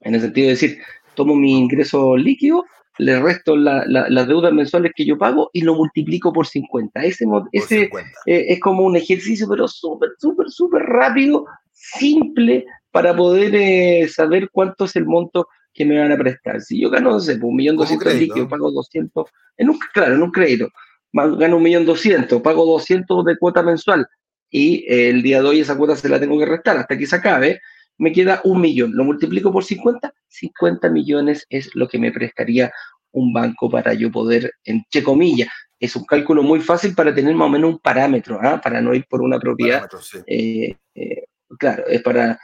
en 0.00 0.14
el 0.14 0.20
sentido 0.20 0.46
de 0.46 0.52
decir, 0.52 0.78
tomo 1.14 1.34
mi 1.34 1.58
ingreso 1.58 2.16
líquido, 2.16 2.64
le 2.98 3.20
resto 3.20 3.56
las 3.56 4.28
deudas 4.28 4.52
mensuales 4.52 4.92
que 4.94 5.04
yo 5.04 5.16
pago 5.16 5.50
y 5.52 5.60
lo 5.60 5.74
multiplico 5.74 6.32
por 6.32 6.46
50. 6.46 7.00
Ese, 7.04 7.24
ese 7.52 7.82
eh, 8.26 8.46
es 8.48 8.60
como 8.60 8.84
un 8.84 8.96
ejercicio, 8.96 9.46
pero 9.48 9.68
súper, 9.68 10.10
súper, 10.18 10.50
súper 10.50 10.82
rápido, 10.82 11.46
simple, 11.72 12.66
para 12.90 13.14
poder 13.14 13.54
eh, 13.54 14.08
saber 14.08 14.48
cuánto 14.50 14.86
es 14.86 14.96
el 14.96 15.06
monto 15.06 15.46
que 15.78 15.84
me 15.84 15.98
van 15.98 16.12
a 16.12 16.18
prestar. 16.18 16.60
Si 16.60 16.80
yo 16.80 16.90
gano, 16.90 17.12
no 17.12 17.20
sé, 17.20 17.36
pues, 17.36 17.44
un 17.44 17.56
millón 17.56 17.76
doscientos 17.76 18.14
líquido, 18.14 18.48
pago 18.48 18.70
200, 18.70 19.26
en 19.56 19.70
un, 19.70 19.78
claro, 19.94 20.14
en 20.14 20.22
un 20.22 20.30
crédito, 20.30 20.68
gano 21.12 21.56
un 21.56 21.62
millón 21.62 21.86
doscientos, 21.86 22.42
pago 22.42 22.66
200 22.66 23.24
de 23.24 23.38
cuota 23.38 23.62
mensual 23.62 24.06
y 24.50 24.84
el 24.88 25.22
día 25.22 25.40
de 25.40 25.48
hoy 25.48 25.60
esa 25.60 25.76
cuota 25.76 25.96
se 25.96 26.08
la 26.08 26.20
tengo 26.20 26.38
que 26.38 26.46
restar 26.46 26.76
hasta 26.76 26.98
que 26.98 27.06
se 27.06 27.16
acabe, 27.16 27.60
me 27.96 28.12
queda 28.12 28.40
un 28.44 28.60
millón. 28.60 28.92
Lo 28.94 29.04
multiplico 29.04 29.52
por 29.52 29.64
50, 29.64 30.12
50 30.26 30.90
millones 30.90 31.46
es 31.48 31.74
lo 31.74 31.88
que 31.88 31.98
me 31.98 32.12
prestaría 32.12 32.70
un 33.12 33.32
banco 33.32 33.70
para 33.70 33.94
yo 33.94 34.10
poder, 34.10 34.52
entre 34.64 35.02
comillas, 35.02 35.48
es 35.80 35.94
un 35.96 36.04
cálculo 36.04 36.42
muy 36.42 36.60
fácil 36.60 36.94
para 36.94 37.14
tener 37.14 37.34
más 37.34 37.46
o 37.46 37.50
menos 37.50 37.70
un 37.70 37.78
parámetro, 37.78 38.38
¿ah? 38.42 38.60
para 38.60 38.80
no 38.80 38.94
ir 38.94 39.06
por 39.08 39.22
una 39.22 39.38
propiedad. 39.38 39.88
Eh, 40.26 40.76
eh, 40.94 41.24
claro, 41.58 41.86
es 41.86 42.02
para. 42.02 42.38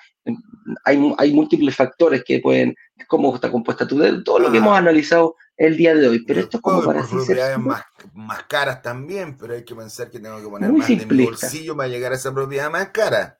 Hay, 0.84 1.14
hay 1.18 1.32
múltiples 1.32 1.76
factores 1.76 2.24
que 2.24 2.40
pueden. 2.40 2.74
cómo 3.06 3.34
está 3.34 3.50
compuesta 3.50 3.86
tu 3.86 3.98
deuda, 3.98 4.22
todo 4.24 4.38
lo 4.38 4.50
que 4.50 4.58
ah. 4.58 4.60
hemos 4.60 4.78
analizado 4.78 5.36
el 5.56 5.76
día 5.76 5.94
de 5.94 6.08
hoy. 6.08 6.24
Pero 6.24 6.40
esto 6.40 6.56
es 6.58 6.62
como 6.62 6.82
para 6.82 7.00
así 7.00 7.14
propiedades 7.14 7.58
más, 7.58 7.82
más 8.14 8.44
caras 8.44 8.82
también, 8.82 9.36
pero 9.36 9.54
hay 9.54 9.64
que 9.64 9.74
pensar 9.74 10.10
que 10.10 10.18
tengo 10.18 10.38
que 10.38 10.48
poner 10.48 10.72
más 10.72 10.88
de 10.88 11.06
mi 11.06 11.24
bolsillo 11.24 11.76
para 11.76 11.88
llegar 11.88 12.12
a 12.12 12.16
esa 12.16 12.32
propiedad 12.32 12.70
más 12.70 12.88
cara. 12.88 13.38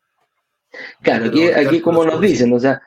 Claro, 1.03 1.27
aquí, 1.27 1.47
aquí 1.47 1.81
como 1.81 2.05
nos 2.05 2.21
dicen, 2.21 2.53
o 2.53 2.59
sea, 2.59 2.83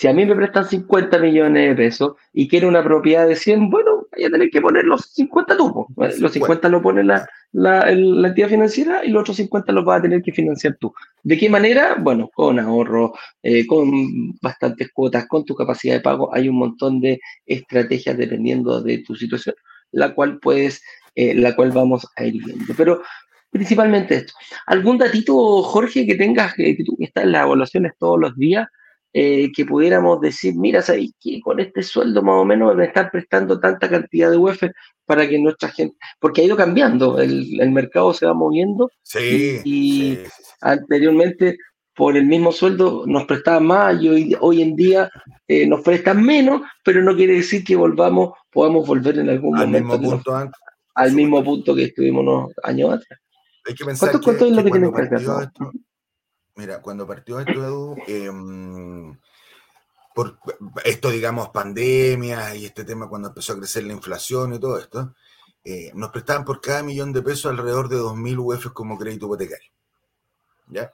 si 0.00 0.08
a 0.08 0.14
mí 0.14 0.24
me 0.24 0.34
prestan 0.34 0.64
50 0.64 1.18
millones 1.18 1.68
de 1.68 1.74
pesos 1.74 2.14
y 2.32 2.48
quiero 2.48 2.68
una 2.68 2.82
propiedad 2.82 3.28
de 3.28 3.36
100, 3.36 3.68
bueno, 3.68 4.06
voy 4.16 4.24
a 4.24 4.30
tener 4.30 4.48
que 4.48 4.62
poner 4.62 4.86
los 4.86 5.12
50 5.12 5.58
tú. 5.58 5.86
Los 6.18 6.32
50 6.32 6.70
lo 6.70 6.80
pone 6.80 7.04
la, 7.04 7.28
la, 7.52 7.90
entidad 7.90 8.48
financiera 8.48 9.04
y 9.04 9.10
los 9.10 9.20
otros 9.20 9.36
50 9.36 9.70
los 9.72 9.84
vas 9.84 9.98
a 9.98 10.02
tener 10.04 10.22
que 10.22 10.32
financiar 10.32 10.78
tú. 10.80 10.94
¿De 11.22 11.36
qué 11.36 11.50
manera? 11.50 11.96
Bueno, 12.00 12.30
con 12.32 12.58
ahorro, 12.58 13.12
eh, 13.42 13.66
con 13.66 14.32
bastantes 14.40 14.88
cuotas, 14.90 15.26
con 15.26 15.44
tu 15.44 15.54
capacidad 15.54 15.96
de 15.96 16.00
pago. 16.00 16.34
Hay 16.34 16.48
un 16.48 16.56
montón 16.56 17.02
de 17.02 17.20
estrategias 17.44 18.16
dependiendo 18.16 18.80
de 18.80 19.02
tu 19.02 19.14
situación, 19.14 19.54
la 19.92 20.14
cual 20.14 20.38
puedes, 20.38 20.82
eh, 21.14 21.34
la 21.34 21.54
cual 21.54 21.72
vamos 21.72 22.06
a 22.16 22.24
ir 22.24 22.42
viendo. 22.42 22.72
Pero 22.74 23.02
principalmente 23.50 24.14
esto. 24.14 24.32
¿Algún 24.64 24.96
datito, 24.96 25.62
Jorge, 25.62 26.06
que 26.06 26.14
tengas, 26.14 26.54
que 26.54 26.74
tú 26.86 26.96
que 26.96 27.04
estás 27.04 27.24
en 27.24 27.32
las 27.32 27.44
evaluaciones 27.44 27.92
todos 27.98 28.18
los 28.18 28.34
días? 28.38 28.66
Eh, 29.12 29.50
que 29.52 29.64
pudiéramos 29.64 30.20
decir, 30.20 30.54
mira, 30.56 30.82
¿sabéis 30.82 31.12
que 31.20 31.40
con 31.40 31.58
este 31.58 31.82
sueldo 31.82 32.22
más 32.22 32.36
o 32.36 32.44
menos 32.44 32.76
me 32.76 32.84
están 32.84 33.08
prestando 33.10 33.58
tanta 33.58 33.88
cantidad 33.88 34.30
de 34.30 34.36
UF 34.36 34.62
para 35.04 35.28
que 35.28 35.36
nuestra 35.36 35.68
gente, 35.70 35.96
porque 36.20 36.42
ha 36.42 36.44
ido 36.44 36.56
cambiando, 36.56 37.18
el, 37.18 37.60
el 37.60 37.70
mercado 37.72 38.14
se 38.14 38.26
va 38.26 38.34
moviendo. 38.34 38.88
Sí, 39.02 39.60
y, 39.64 40.18
anteriormente 40.60 41.58
por 41.94 42.16
el 42.16 42.26
mismo 42.26 42.52
sueldo 42.52 43.04
nos 43.06 43.24
prestaban 43.24 43.66
más 43.66 44.00
y 44.00 44.08
hoy, 44.08 44.36
hoy 44.40 44.62
en 44.62 44.76
día 44.76 45.10
eh, 45.48 45.66
nos 45.66 45.82
prestan 45.82 46.24
menos, 46.24 46.62
pero 46.84 47.02
no 47.02 47.16
quiere 47.16 47.34
decir 47.34 47.64
que 47.64 47.76
volvamos, 47.76 48.30
podamos 48.50 48.86
volver 48.86 49.18
en 49.18 49.28
algún 49.28 49.58
al 49.58 49.66
momento 49.66 49.98
mismo 49.98 50.10
punto 50.12 50.50
al 50.94 51.12
mismo 51.12 51.42
punto 51.42 51.74
que 51.74 51.84
estuvimos 51.84 52.22
unos 52.22 52.52
años 52.62 52.94
atrás. 52.94 53.20
Hay 53.66 53.74
que 53.74 53.84
pensar 53.84 54.10
¿Cuánto, 54.10 54.30
que, 54.30 54.46
es 54.46 54.52
lo 54.52 54.92
que, 54.92 55.00
hacer? 55.16 55.48
Mira, 56.56 56.82
cuando 56.82 57.06
partió 57.06 57.40
esto, 57.40 57.94
em, 58.06 59.16
por 60.14 60.38
esto, 60.84 61.10
digamos, 61.10 61.50
pandemia 61.50 62.54
y 62.54 62.66
este 62.66 62.84
tema 62.84 63.08
cuando 63.08 63.28
empezó 63.28 63.52
a 63.52 63.58
crecer 63.58 63.84
la 63.84 63.92
inflación 63.92 64.54
y 64.54 64.58
todo 64.58 64.78
esto, 64.78 65.14
eh, 65.64 65.90
nos 65.94 66.10
prestaban 66.10 66.44
por 66.44 66.60
cada 66.60 66.82
millón 66.82 67.12
de 67.12 67.22
pesos 67.22 67.50
alrededor 67.50 67.88
de 67.88 67.96
2.000 67.96 68.38
UF 68.38 68.72
como 68.72 68.98
crédito 68.98 69.26
hipotecario. 69.26 69.70
¿Ya? 70.68 70.92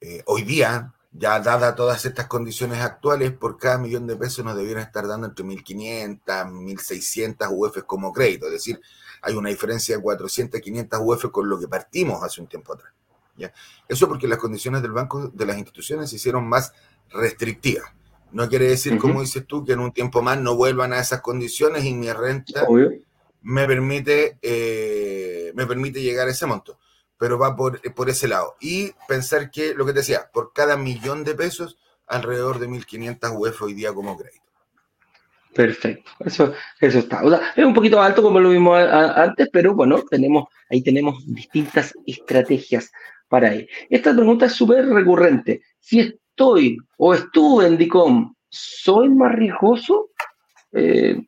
Eh, 0.00 0.22
hoy 0.26 0.42
día, 0.42 0.92
ya 1.12 1.38
dada 1.40 1.74
todas 1.74 2.04
estas 2.04 2.26
condiciones 2.26 2.80
actuales, 2.80 3.32
por 3.32 3.58
cada 3.58 3.78
millón 3.78 4.06
de 4.06 4.16
pesos 4.16 4.44
nos 4.44 4.56
debieran 4.56 4.82
estar 4.82 5.06
dando 5.06 5.28
entre 5.28 5.44
1.500, 5.44 6.20
1.600 6.50 7.48
UF 7.50 7.82
como 7.84 8.12
crédito. 8.12 8.46
Es 8.46 8.52
decir, 8.52 8.80
hay 9.22 9.34
una 9.34 9.50
diferencia 9.50 9.96
de 9.96 10.02
400, 10.02 10.60
500 10.60 11.00
UF 11.02 11.30
con 11.30 11.48
lo 11.48 11.58
que 11.58 11.68
partimos 11.68 12.22
hace 12.22 12.40
un 12.40 12.48
tiempo 12.48 12.72
atrás. 12.72 12.92
Eso 13.88 14.08
porque 14.08 14.28
las 14.28 14.38
condiciones 14.38 14.82
del 14.82 14.92
banco, 14.92 15.28
de 15.28 15.46
las 15.46 15.58
instituciones, 15.58 16.10
se 16.10 16.16
hicieron 16.16 16.48
más 16.48 16.72
restrictivas. 17.10 17.90
No 18.30 18.48
quiere 18.48 18.68
decir, 18.68 18.98
como 18.98 19.20
dices 19.20 19.46
tú, 19.46 19.64
que 19.64 19.72
en 19.72 19.80
un 19.80 19.92
tiempo 19.92 20.22
más 20.22 20.38
no 20.40 20.56
vuelvan 20.56 20.92
a 20.92 21.00
esas 21.00 21.20
condiciones 21.20 21.84
y 21.84 21.92
mi 21.92 22.10
renta 22.12 22.66
me 23.42 23.66
permite, 23.66 24.38
eh, 24.40 25.52
me 25.54 25.66
permite 25.66 26.00
llegar 26.00 26.28
a 26.28 26.30
ese 26.30 26.46
monto. 26.46 26.78
Pero 27.18 27.38
va 27.38 27.54
por, 27.54 27.80
por 27.94 28.08
ese 28.08 28.28
lado. 28.28 28.56
Y 28.60 28.92
pensar 29.06 29.50
que, 29.50 29.74
lo 29.74 29.84
que 29.84 29.92
te 29.92 30.00
decía, 30.00 30.30
por 30.32 30.52
cada 30.52 30.76
millón 30.76 31.24
de 31.24 31.34
pesos, 31.34 31.78
alrededor 32.06 32.58
de 32.58 32.68
1.500 32.68 33.36
UF 33.36 33.62
hoy 33.62 33.74
día 33.74 33.92
como 33.92 34.16
crédito. 34.16 34.51
Perfecto, 35.54 36.10
eso, 36.20 36.54
eso 36.80 36.98
está. 37.00 37.22
O 37.22 37.28
sea, 37.28 37.52
es 37.54 37.64
un 37.64 37.74
poquito 37.74 38.00
alto 38.00 38.22
como 38.22 38.40
lo 38.40 38.50
vimos 38.50 38.78
antes, 38.78 39.48
pero 39.52 39.74
bueno, 39.74 40.02
tenemos, 40.10 40.46
ahí 40.70 40.82
tenemos 40.82 41.22
distintas 41.26 41.92
estrategias 42.06 42.90
para 43.28 43.50
ahí. 43.50 43.66
Esta 43.90 44.14
pregunta 44.14 44.46
es 44.46 44.52
súper 44.52 44.86
recurrente. 44.86 45.62
Si 45.78 46.00
estoy 46.00 46.78
o 46.96 47.14
estuve 47.14 47.66
en 47.66 47.76
DICOM, 47.76 48.34
¿soy 48.48 49.10
más 49.10 49.34
riesgoso? 49.34 50.10
Eh, 50.72 51.20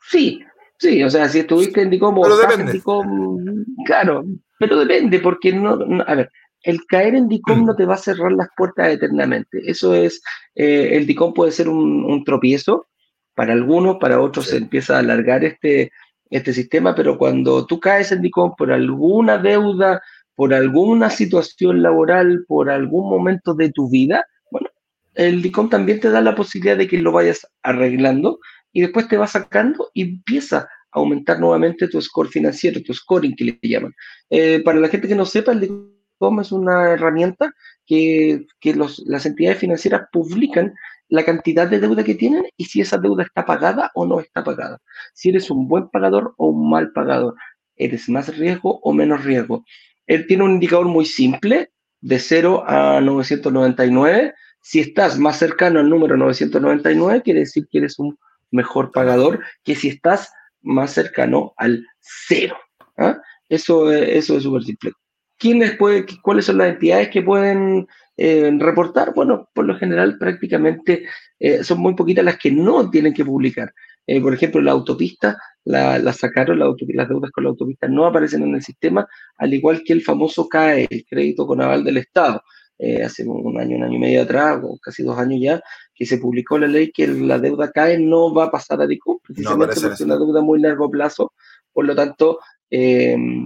sí, 0.00 0.44
sí, 0.78 1.02
o 1.02 1.10
sea, 1.10 1.28
si 1.28 1.40
estuviste 1.40 1.82
en 1.82 1.90
DICOM 1.90 2.18
o 2.18 2.28
estás 2.28 2.58
en 2.58 2.70
DICOM, 2.70 3.64
claro, 3.84 4.24
pero 4.58 4.78
depende, 4.78 5.18
porque 5.18 5.52
no, 5.52 5.78
a 6.06 6.14
ver, 6.14 6.30
el 6.62 6.84
caer 6.86 7.14
en 7.14 7.28
DICOM 7.28 7.64
no 7.64 7.74
te 7.74 7.84
va 7.84 7.94
a 7.94 7.98
cerrar 7.98 8.32
las 8.32 8.48
puertas 8.56 8.92
eternamente. 8.92 9.58
Eso 9.64 9.94
es, 9.94 10.22
eh, 10.54 10.90
el 10.92 11.06
DICOM 11.06 11.34
puede 11.34 11.52
ser 11.52 11.68
un, 11.68 12.22
tropiezo 12.24 12.86
para 13.34 13.52
algunos, 13.52 13.96
para 13.98 14.20
otros 14.20 14.46
se 14.46 14.56
empieza 14.58 14.96
a 14.96 15.00
alargar 15.00 15.44
este, 15.44 15.90
este 16.30 16.52
sistema, 16.52 16.94
pero 16.94 17.18
cuando 17.18 17.66
tú 17.66 17.80
caes 17.80 18.12
en 18.12 18.22
DICOM 18.22 18.54
por 18.56 18.72
alguna 18.72 19.38
deuda 19.38 20.02
por 20.34 20.54
alguna 20.54 21.10
situación 21.10 21.82
laboral, 21.82 22.44
por 22.48 22.70
algún 22.70 23.08
momento 23.08 23.54
de 23.54 23.70
tu 23.70 23.88
vida, 23.90 24.26
bueno, 24.50 24.68
el 25.14 25.42
DICOM 25.42 25.68
también 25.68 26.00
te 26.00 26.10
da 26.10 26.20
la 26.20 26.34
posibilidad 26.34 26.76
de 26.76 26.88
que 26.88 26.98
lo 26.98 27.12
vayas 27.12 27.46
arreglando 27.62 28.38
y 28.72 28.80
después 28.80 29.08
te 29.08 29.16
va 29.16 29.26
sacando 29.26 29.90
y 29.92 30.02
empieza 30.02 30.58
a 30.58 30.68
aumentar 30.92 31.38
nuevamente 31.38 31.88
tu 31.88 32.00
score 32.00 32.28
financiero, 32.28 32.82
tu 32.82 32.94
scoring 32.94 33.36
que 33.36 33.44
le 33.44 33.58
llaman. 33.62 33.94
Eh, 34.30 34.62
para 34.64 34.80
la 34.80 34.88
gente 34.88 35.08
que 35.08 35.14
no 35.14 35.26
sepa, 35.26 35.52
el 35.52 35.60
DICOM 35.60 36.40
es 36.40 36.52
una 36.52 36.90
herramienta 36.90 37.52
que, 37.86 38.46
que 38.58 38.74
los, 38.74 39.02
las 39.06 39.26
entidades 39.26 39.58
financieras 39.58 40.02
publican 40.12 40.74
la 41.12 41.26
cantidad 41.26 41.68
de 41.68 41.78
deuda 41.78 42.02
que 42.02 42.14
tienen 42.14 42.46
y 42.56 42.64
si 42.64 42.80
esa 42.80 42.96
deuda 42.96 43.22
está 43.24 43.44
pagada 43.44 43.90
o 43.94 44.06
no 44.06 44.18
está 44.18 44.42
pagada. 44.42 44.80
Si 45.12 45.28
eres 45.28 45.50
un 45.50 45.68
buen 45.68 45.90
pagador 45.90 46.32
o 46.38 46.46
un 46.48 46.70
mal 46.70 46.90
pagador. 46.92 47.34
¿Eres 47.76 48.08
más 48.08 48.34
riesgo 48.38 48.80
o 48.80 48.94
menos 48.94 49.22
riesgo? 49.22 49.62
él 50.06 50.26
tiene 50.26 50.44
un 50.44 50.52
indicador 50.52 50.86
muy 50.86 51.04
simple, 51.04 51.70
de 52.00 52.18
0 52.18 52.64
a 52.66 53.00
999. 53.02 54.34
Si 54.62 54.80
estás 54.80 55.18
más 55.18 55.38
cercano 55.38 55.80
al 55.80 55.90
número 55.90 56.16
999, 56.16 57.22
quiere 57.22 57.40
decir 57.40 57.66
que 57.70 57.78
eres 57.78 57.98
un 57.98 58.18
mejor 58.50 58.90
pagador 58.90 59.40
que 59.64 59.74
si 59.74 59.88
estás 59.88 60.32
más 60.62 60.92
cercano 60.92 61.52
al 61.58 61.86
0. 62.28 62.56
¿ah? 62.96 63.18
Eso, 63.50 63.92
eso 63.92 64.38
es 64.38 64.42
súper 64.42 64.62
simple. 64.64 64.92
¿Quiénes 65.38 65.76
puede, 65.76 66.06
¿Cuáles 66.22 66.46
son 66.46 66.58
las 66.58 66.70
entidades 66.70 67.10
que 67.10 67.20
pueden 67.20 67.86
eh, 68.24 68.56
reportar? 68.56 69.12
Bueno, 69.14 69.48
por 69.52 69.64
lo 69.64 69.76
general 69.76 70.16
prácticamente 70.16 71.06
eh, 71.40 71.64
son 71.64 71.80
muy 71.80 71.94
poquitas 71.94 72.24
las 72.24 72.38
que 72.38 72.52
no 72.52 72.88
tienen 72.88 73.12
que 73.12 73.24
publicar. 73.24 73.74
Eh, 74.06 74.20
por 74.20 74.32
ejemplo, 74.32 74.60
la 74.60 74.70
autopista 74.70 75.36
la, 75.64 76.12
sacaron, 76.12 76.58
las 76.60 77.08
deudas 77.08 77.30
con 77.32 77.42
la 77.42 77.50
autopista 77.50 77.88
no 77.88 78.06
aparecen 78.06 78.44
en 78.44 78.54
el 78.54 78.62
sistema, 78.62 79.08
al 79.38 79.52
igual 79.52 79.82
que 79.84 79.92
el 79.92 80.02
famoso 80.02 80.48
CAE, 80.48 80.86
el 80.88 81.04
crédito 81.04 81.48
con 81.48 81.60
aval 81.60 81.82
del 81.82 81.96
Estado. 81.96 82.42
Eh, 82.78 83.02
hace 83.02 83.24
un 83.24 83.60
año, 83.60 83.76
un 83.76 83.84
año 83.84 83.96
y 83.96 83.98
medio 83.98 84.22
atrás, 84.22 84.60
o 84.62 84.78
casi 84.80 85.02
dos 85.02 85.18
años 85.18 85.40
ya, 85.40 85.62
que 85.92 86.06
se 86.06 86.18
publicó 86.18 86.58
la 86.58 86.68
ley 86.68 86.92
que 86.92 87.08
la 87.08 87.40
deuda 87.40 87.72
CAE 87.72 87.98
no 87.98 88.32
va 88.32 88.44
a 88.44 88.50
pasar 88.52 88.80
a 88.80 88.86
DICOM, 88.86 89.18
precisamente 89.20 89.74
porque 89.80 89.94
es 89.94 90.00
una 90.00 90.16
deuda 90.16 90.42
muy 90.42 90.60
largo 90.60 90.88
plazo, 90.90 91.32
por 91.72 91.84
lo 91.86 91.94
tanto, 91.94 92.38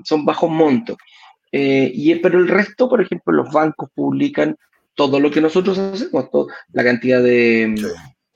son 0.05 0.25
bajos 0.25 0.51
montos. 0.51 0.97
Y, 1.53 2.15
pero 2.17 2.39
el 2.39 2.49
resto, 2.49 2.89
por 2.89 3.01
ejemplo, 3.01 3.33
los 3.33 3.53
bancos 3.53 3.91
publican 3.95 4.57
todo 4.95 5.21
lo 5.21 5.31
que 5.31 5.41
nosotros 5.41 5.79
hacemos, 5.79 6.29
la 6.73 6.85
cantidad 6.85 7.23
de, 7.23 7.75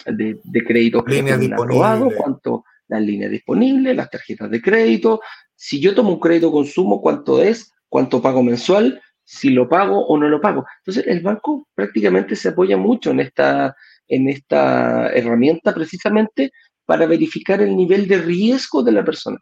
de, 0.06 0.64
créditos 0.64 1.04
que 1.04 1.18
han 1.18 1.52
aprobado, 1.52 2.10
cuánto 2.16 2.64
las 2.88 3.02
líneas 3.02 3.30
disponibles, 3.30 3.96
las 3.96 4.10
tarjetas 4.10 4.50
de 4.50 4.60
crédito. 4.60 5.20
Si 5.54 5.80
yo 5.80 5.94
tomo 5.94 6.10
un 6.10 6.20
crédito 6.20 6.52
consumo, 6.52 7.00
cuánto 7.00 7.42
es, 7.42 7.72
cuánto 7.88 8.20
pago 8.20 8.42
mensual, 8.42 9.00
si 9.24 9.50
lo 9.50 9.68
pago 9.68 10.06
o 10.06 10.18
no 10.18 10.28
lo 10.28 10.40
pago. 10.40 10.66
Entonces, 10.78 11.06
el 11.06 11.20
banco 11.20 11.68
prácticamente 11.74 12.34
se 12.34 12.48
apoya 12.48 12.76
mucho 12.76 13.12
en 13.12 13.20
esta, 13.20 13.76
en 14.08 14.28
esta 14.28 15.08
herramienta 15.10 15.72
precisamente 15.72 16.50
para 16.84 17.06
verificar 17.06 17.62
el 17.62 17.76
nivel 17.76 18.08
de 18.08 18.18
riesgo 18.18 18.82
de 18.82 18.92
la 18.92 19.04
persona. 19.04 19.38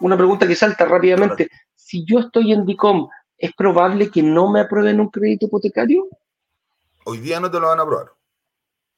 Una 0.00 0.16
pregunta 0.16 0.46
que 0.46 0.54
salta 0.56 0.84
rápidamente. 0.84 1.48
Si 1.74 2.04
yo 2.04 2.20
estoy 2.20 2.52
en 2.52 2.64
DICOM, 2.64 3.08
¿es 3.36 3.52
probable 3.54 4.10
que 4.10 4.22
no 4.22 4.50
me 4.50 4.60
aprueben 4.60 5.00
un 5.00 5.10
crédito 5.10 5.46
hipotecario? 5.46 6.08
Hoy 7.04 7.18
día 7.18 7.40
no 7.40 7.50
te 7.50 7.60
lo 7.60 7.68
van 7.68 7.80
a 7.80 7.82
aprobar. 7.82 8.12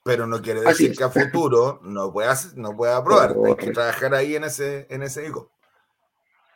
Pero 0.04 0.26
no 0.26 0.42
quiere 0.42 0.62
decir 0.62 0.96
que 0.96 1.04
a 1.04 1.10
futuro 1.10 1.80
no 1.84 2.12
puedas 2.12 2.56
no 2.56 2.76
pueda 2.76 2.96
aprobar. 2.96 3.36
Hay 3.46 3.54
que 3.56 3.70
trabajar 3.70 4.14
ahí 4.14 4.34
en 4.34 4.44
ese, 4.44 4.86
en 4.90 5.02
ese 5.02 5.30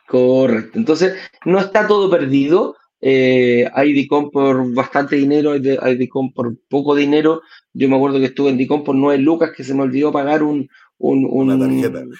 Correcto. 0.07 0.77
Entonces, 0.77 1.17
no 1.45 1.59
está 1.59 1.87
todo 1.87 2.09
perdido. 2.09 2.75
Eh, 2.99 3.69
hay 3.73 3.93
DICOM 3.93 4.31
por 4.31 4.73
bastante 4.73 5.17
dinero, 5.17 5.51
hay, 5.51 5.97
DICOM 5.97 6.33
por 6.33 6.57
poco 6.67 6.95
dinero. 6.95 7.41
Yo 7.73 7.87
me 7.89 7.95
acuerdo 7.95 8.19
que 8.19 8.25
estuve 8.25 8.49
en 8.49 8.57
DICOM 8.57 8.83
por 8.83 8.95
9 8.95 9.19
lucas 9.19 9.51
que 9.55 9.63
se 9.63 9.73
me 9.73 9.83
olvidó 9.83 10.11
pagar 10.11 10.41
un, 10.43 10.69
un, 10.97 11.27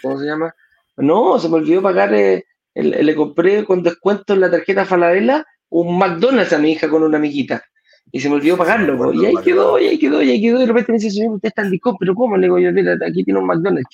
¿cómo 0.02 0.20
se 0.20 0.26
llama? 0.26 0.54
No, 0.98 1.40
se 1.40 1.50
me 1.50 1.56
olvidó 1.56 1.82
pagar, 1.82 2.14
eh, 2.14 2.44
le 2.76 3.16
compré 3.16 3.64
con 3.64 3.84
descuento 3.84 4.34
en 4.34 4.42
la 4.42 4.52
tarjeta 4.52 4.86
Falabella 4.86 5.46
un 5.70 5.98
McDonald's 5.98 6.54
a 6.54 6.58
mi 6.58 6.72
hija 6.72 6.90
con 6.90 7.04
una 7.04 7.18
amiguita. 7.18 7.64
Y 8.12 8.22
se 8.22 8.30
me 8.30 8.36
olvidó 8.36 8.56
pagarlo, 8.56 9.12
y 9.12 9.26
ahí 9.26 9.36
quedó, 9.44 9.78
y 9.78 9.88
ahí 9.88 10.00
quedó, 10.00 10.22
y 10.24 10.32
ahí 10.32 10.42
quedó, 10.42 10.58
y 10.58 10.62
de 10.62 10.66
repente 10.68 10.94
me 10.94 10.98
dice, 10.98 11.12
señor, 11.12 11.36
usted 11.36 11.50
está 11.50 11.64
en 11.64 11.72
DICOM, 11.72 11.98
pero 12.00 12.16
¿cómo? 12.16 12.38
Le 12.38 12.44
digo 12.44 12.58
yo, 12.58 12.72
mira, 12.72 12.98
aquí 13.06 13.24
tiene 13.26 13.40
un 13.40 13.46
McDonald's, 13.46 13.90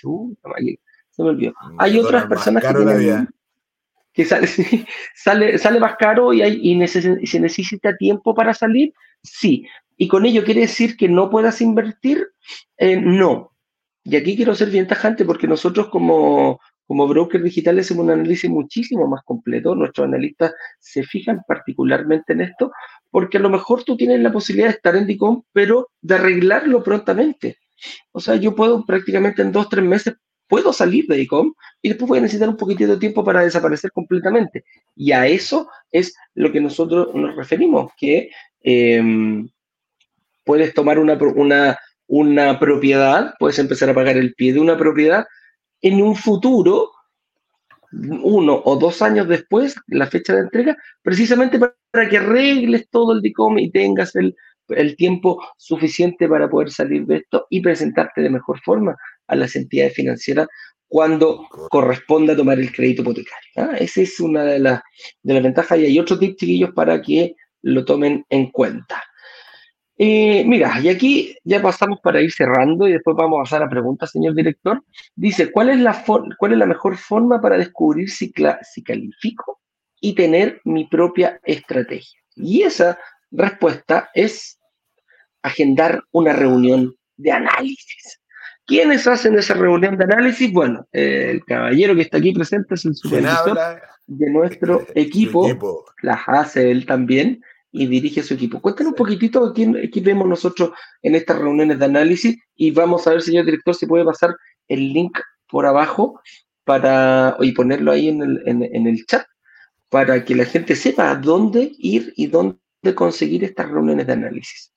se 1.10 1.24
me 1.24 1.30
olvidó. 1.30 1.54
Hay 1.80 1.98
otras 1.98 2.28
personas 2.28 2.64
que 2.64 2.74
tienen, 2.74 3.28
que 4.14 4.26
sale, 4.26 4.48
sale, 5.16 5.58
sale 5.58 5.80
más 5.80 5.96
caro 5.98 6.32
y, 6.32 6.44
hay, 6.44 6.60
y 6.62 6.88
se 6.88 7.40
necesita 7.40 7.96
tiempo 7.98 8.36
para 8.36 8.54
salir, 8.54 8.94
sí. 9.24 9.66
Y 9.98 10.08
con 10.08 10.26
ello 10.26 10.44
quiere 10.44 10.62
decir 10.62 10.96
que 10.96 11.10
no 11.10 11.30
puedas 11.30 11.60
invertir, 11.62 12.28
eh, 12.78 13.00
no. 13.00 13.52
Y 14.04 14.16
aquí 14.16 14.36
quiero 14.36 14.54
ser 14.54 14.70
bien 14.70 14.88
tajante 14.88 15.26
porque 15.26 15.48
nosotros 15.48 15.88
como, 15.90 16.60
como 16.88 17.08
brokers 17.08 17.44
digitales 17.44 17.86
hacemos 17.86 18.06
un 18.06 18.12
análisis 18.12 18.50
muchísimo 18.50 19.08
más 19.08 19.24
completo. 19.24 19.76
Nuestros 19.76 20.08
analistas 20.08 20.54
se 20.80 21.04
fijan 21.04 21.42
particularmente 21.48 22.34
en 22.34 22.42
esto 22.42 22.72
porque 23.10 23.38
a 23.38 23.42
lo 23.42 23.50
mejor 23.50 23.84
tú 23.84 23.96
tienes 23.96 24.20
la 24.20 24.32
posibilidad 24.32 24.70
de 24.70 24.76
estar 24.76 24.96
en 24.96 25.08
DICOM, 25.08 25.44
pero 25.52 25.90
de 26.02 26.16
arreglarlo 26.16 26.84
prontamente. 26.84 27.58
O 28.12 28.20
sea, 28.20 28.36
yo 28.36 28.56
puedo 28.56 28.86
prácticamente 28.86 29.42
en 29.42 29.52
dos, 29.52 29.70
tres 29.70 29.84
meses 29.84 30.16
puedo 30.48 30.74
salir 30.74 31.08
de 31.08 31.22
ICOM 31.22 31.54
y 31.82 31.90
después 31.90 32.10
voy 32.10 32.20
a 32.20 32.22
necesitar 32.22 32.50
un 32.50 32.58
poquitito 32.58 32.92
de 32.92 33.00
tiempo 33.00 33.24
para 33.24 33.44
desaparecer 33.44 33.92
completamente. 33.92 34.64
Y 34.96 35.12
a 35.12 35.26
eso 35.28 35.70
es 35.92 36.16
lo 36.36 36.52
que 36.52 36.62
nosotros 36.62 37.14
nos 37.16 37.36
referimos, 37.36 37.92
que 37.98 38.30
em, 38.62 39.50
puedes 40.44 40.74
tomar 40.74 41.00
una, 41.00 41.14
una, 41.36 41.78
una 42.08 42.60
propiedad, 42.60 43.34
puedes 43.40 43.58
empezar 43.60 43.90
a 43.90 43.96
pagar 43.96 44.18
el 44.18 44.34
pie 44.36 44.54
de 44.54 44.60
una 44.60 44.78
propiedad 44.78 45.26
en 45.84 46.02
un 46.02 46.16
futuro, 46.16 46.92
uno 47.92 48.62
o 48.66 48.76
dos 48.78 49.02
años 49.04 49.28
después, 49.28 49.76
la 49.88 50.08
fecha 50.08 50.34
de 50.34 50.42
entrega, 50.42 50.78
precisamente 51.04 51.60
para 51.60 52.10
que 52.10 52.18
arregles 52.18 52.90
todo 52.90 53.14
el 53.14 53.22
DICOM 53.22 53.60
y 53.60 53.70
tengas 53.70 54.16
el, 54.16 54.36
el 54.70 54.96
tiempo 54.96 55.44
suficiente 55.58 56.28
para 56.28 56.50
poder 56.50 56.72
salir 56.72 57.06
de 57.06 57.18
esto 57.18 57.46
y 57.50 57.62
presentarte 57.62 58.22
de 58.22 58.30
mejor 58.30 58.60
forma 58.62 58.96
a 59.28 59.36
las 59.36 59.56
entidades 59.56 59.94
financieras 59.94 60.48
cuando 60.88 61.48
corresponda 61.70 62.36
tomar 62.36 62.60
el 62.60 62.72
crédito 62.72 63.02
hipotecario. 63.02 63.50
¿ah? 63.58 63.76
Esa 63.78 64.02
es 64.02 64.20
una 64.20 64.44
de, 64.44 64.60
las 64.60 64.82
de 65.22 65.34
las 65.34 65.44
ventajas 65.44 65.80
y 65.80 65.86
hay 65.86 66.00
otro 66.00 66.18
tip, 66.18 66.38
chiquillos, 66.38 66.72
para 66.72 67.02
que 67.02 67.36
lo 67.62 67.84
tomen 67.84 68.26
en 68.30 68.52
cuenta. 68.52 69.04
Eh, 69.98 70.44
mira, 70.46 70.80
y 70.82 70.90
aquí 70.90 71.36
ya 71.44 71.62
pasamos 71.62 72.00
para 72.02 72.22
ir 72.22 72.32
cerrando 72.32 72.88
y 72.88 72.94
después 72.94 73.16
vamos 73.16 73.40
a 73.40 73.44
pasar 73.44 73.64
a 73.64 73.70
preguntas, 73.70 74.12
señor 74.12 74.34
director. 74.34 74.84
Dice, 75.16 75.52
¿cuál 75.52 75.70
es 75.70 75.80
la, 75.80 76.04
cuál 76.38 76.54
es 76.54 76.58
la 76.58 76.66
mejor 76.66 76.98
forma 76.98 77.40
para 77.40 77.58
descubrir 77.58 78.10
si, 78.10 78.34
si 78.64 78.84
califico 78.84 79.62
y 80.00 80.16
tener 80.16 80.62
mi 80.64 80.86
propia 80.86 81.40
estrategia? 81.44 82.20
Y 82.36 82.64
esa 82.64 82.98
respuesta 83.32 84.10
es 84.14 84.60
agendar 85.44 86.04
una 86.12 86.34
reunión 86.34 86.96
de 87.18 87.32
análisis. 87.32 88.20
¿Quiénes 88.66 89.06
hacen 89.08 89.38
esa 89.38 89.54
reunión 89.54 89.98
de 89.98 90.06
análisis? 90.06 90.52
Bueno, 90.52 90.88
el 90.92 91.44
caballero 91.46 91.96
que 91.96 92.02
está 92.02 92.18
aquí 92.18 92.34
presente 92.34 92.76
es 92.76 92.86
el 92.86 92.96
supervisor 92.96 93.58
de 94.08 94.30
nuestro 94.30 94.86
equipo, 94.96 95.86
las 96.02 96.22
hace 96.28 96.72
él 96.72 96.86
también 96.86 97.44
y 97.74 97.88
dirige 97.88 98.24
su 98.24 98.36
equipo. 98.36 98.62
Cuéntanos 98.62 98.92
un 98.92 98.96
poquitito 98.96 99.50
de 99.50 99.90
quién, 99.90 100.06
vemos 100.06 100.28
nosotros 100.28 100.72
en 101.02 101.16
estas 101.16 101.40
reuniones 101.40 101.80
de 101.80 101.86
análisis 101.86 102.38
y 102.56 102.72
vamos 102.72 103.06
a 103.06 103.10
ver, 103.12 103.22
señor 103.22 103.44
director, 103.44 103.76
si 103.76 103.88
puede 103.88 104.06
pasar 104.06 104.38
el 104.70 104.94
link 104.94 105.20
por 105.50 105.66
abajo 105.66 106.22
para, 106.64 107.36
y 107.42 107.52
ponerlo 107.52 107.92
ahí 107.92 108.08
en 108.08 108.22
el, 108.22 108.42
en 108.46 108.88
el 108.88 109.06
chat 109.06 109.26
para 109.90 110.24
que 110.24 110.36
la 110.36 110.46
gente 110.46 110.76
sepa 110.76 111.12
a 111.12 111.16
dónde 111.16 111.72
ir 111.78 112.14
y 112.16 112.28
dónde 112.28 112.60
conseguir 112.96 113.44
estas 113.44 113.70
reuniones 113.70 114.08
de 114.08 114.14
análisis. 114.14 114.72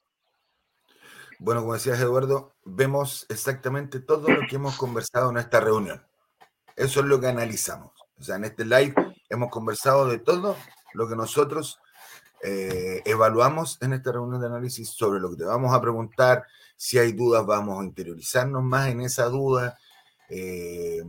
Bueno, 1.39 1.61
como 1.61 1.75
decías 1.75 2.01
Eduardo, 2.01 2.55
vemos 2.65 3.27
exactamente 3.29 4.01
todo 4.01 4.29
lo 4.29 4.47
que 4.49 4.57
hemos 4.57 4.77
conversado 4.77 5.31
en 5.31 5.37
esta 5.37 5.61
reunión. 5.61 6.03
Eso 6.77 7.01
es 7.01 7.07
lo 7.07 7.21
que 7.21 7.29
analizamos. 7.29 7.93
O 8.19 8.23
sea, 8.23 8.37
en 8.37 8.45
este 8.45 8.65
live 8.65 8.95
hemos 9.29 9.51
conversado 9.51 10.09
de 10.09 10.19
todo 10.19 10.57
lo 10.95 11.09
que 11.09 11.15
nosotros 11.15 11.79
eh, 12.43 13.03
evaluamos 13.05 13.79
en 13.81 13.93
esta 13.93 14.13
reunión 14.13 14.41
de 14.41 14.47
análisis 14.47 14.91
sobre 14.91 15.21
lo 15.21 15.31
que 15.31 15.37
te 15.37 15.45
vamos 15.45 15.75
a 15.75 15.81
preguntar. 15.81 16.45
Si 16.77 16.99
hay 16.99 17.13
dudas, 17.13 17.45
vamos 17.47 17.81
a 17.81 17.85
interiorizarnos 17.85 18.63
más 18.63 18.89
en 18.89 19.01
esa 19.01 19.27
duda. 19.27 19.79
Eh, 20.29 21.03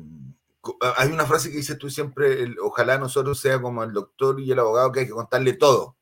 hay 0.98 1.10
una 1.10 1.26
frase 1.26 1.50
que 1.50 1.58
dices 1.58 1.78
tú 1.78 1.90
siempre, 1.90 2.56
ojalá 2.62 2.98
nosotros 2.98 3.40
sea 3.40 3.62
como 3.62 3.84
el 3.84 3.94
doctor 3.94 4.40
y 4.40 4.52
el 4.52 4.60
abogado 4.60 4.92
que 4.92 5.02
hay 5.02 5.08
que 5.08 5.12
contarle 5.12 5.54
todo. 5.54 5.96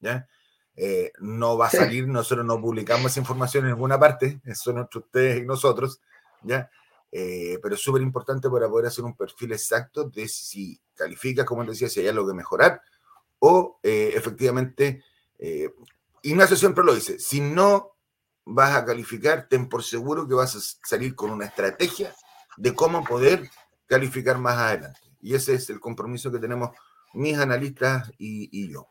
¿ya? 0.00 0.28
Eh, 0.76 1.12
no 1.20 1.56
va 1.56 1.68
a 1.68 1.70
salir, 1.70 2.08
nosotros 2.08 2.44
no 2.44 2.60
publicamos 2.60 3.12
esa 3.12 3.20
información 3.20 3.64
en 3.64 3.72
ninguna 3.72 3.98
parte, 3.98 4.40
eso 4.44 4.64
son 4.72 4.78
entre 4.78 4.98
ustedes 4.98 5.42
y 5.42 5.46
nosotros, 5.46 6.00
¿ya? 6.42 6.70
Eh, 7.12 7.60
pero 7.62 7.76
es 7.76 7.80
súper 7.80 8.02
importante 8.02 8.50
para 8.50 8.68
poder 8.68 8.86
hacer 8.86 9.04
un 9.04 9.16
perfil 9.16 9.52
exacto 9.52 10.08
de 10.08 10.26
si 10.26 10.80
calificas, 10.94 11.44
como 11.44 11.64
decía, 11.64 11.88
si 11.88 12.00
hay 12.00 12.08
algo 12.08 12.26
que 12.26 12.34
mejorar, 12.34 12.82
o 13.46 13.78
eh, 13.82 14.12
efectivamente, 14.14 15.04
Ignacio 16.22 16.56
siempre 16.56 16.82
lo 16.82 16.94
dice, 16.94 17.18
si 17.18 17.42
no 17.42 17.96
vas 18.46 18.74
a 18.74 18.84
calificar, 18.86 19.46
ten 19.48 19.68
por 19.68 19.82
seguro 19.82 20.26
que 20.26 20.34
vas 20.34 20.56
a 20.56 20.86
salir 20.88 21.14
con 21.14 21.30
una 21.30 21.44
estrategia 21.44 22.14
de 22.56 22.74
cómo 22.74 23.04
poder 23.04 23.50
calificar 23.86 24.38
más 24.38 24.56
adelante. 24.56 25.00
Y 25.20 25.34
ese 25.34 25.52
es 25.52 25.68
el 25.68 25.80
compromiso 25.80 26.32
que 26.32 26.38
tenemos 26.38 26.70
mis 27.12 27.36
analistas 27.36 28.10
y, 28.16 28.48
y 28.58 28.72
yo. 28.72 28.88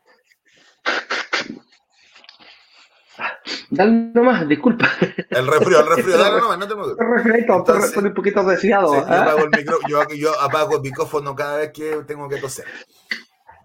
Dale 3.70 4.12
nomás, 4.14 4.46
disculpa. 4.48 4.88
El 5.30 5.46
refrío, 5.48 5.80
el 5.80 5.96
refrío, 5.96 6.16
dale 6.16 6.40
nomás, 6.40 6.58
no 6.58 6.68
te 6.68 7.72
refrío, 7.72 8.08
un 8.08 8.14
poquito 8.14 8.44
desviado. 8.44 8.94
yo, 8.94 9.04
¿ah? 9.08 9.22
apago 9.22 9.48
el 9.52 9.64
yo, 9.88 10.08
yo, 10.14 10.40
apago 10.40 10.76
el 10.76 10.82
micrófono 10.82 11.34
cada 11.34 11.58
vez 11.58 11.72
que 11.72 12.04
tengo 12.06 12.28
que 12.28 12.36
toser. 12.36 12.66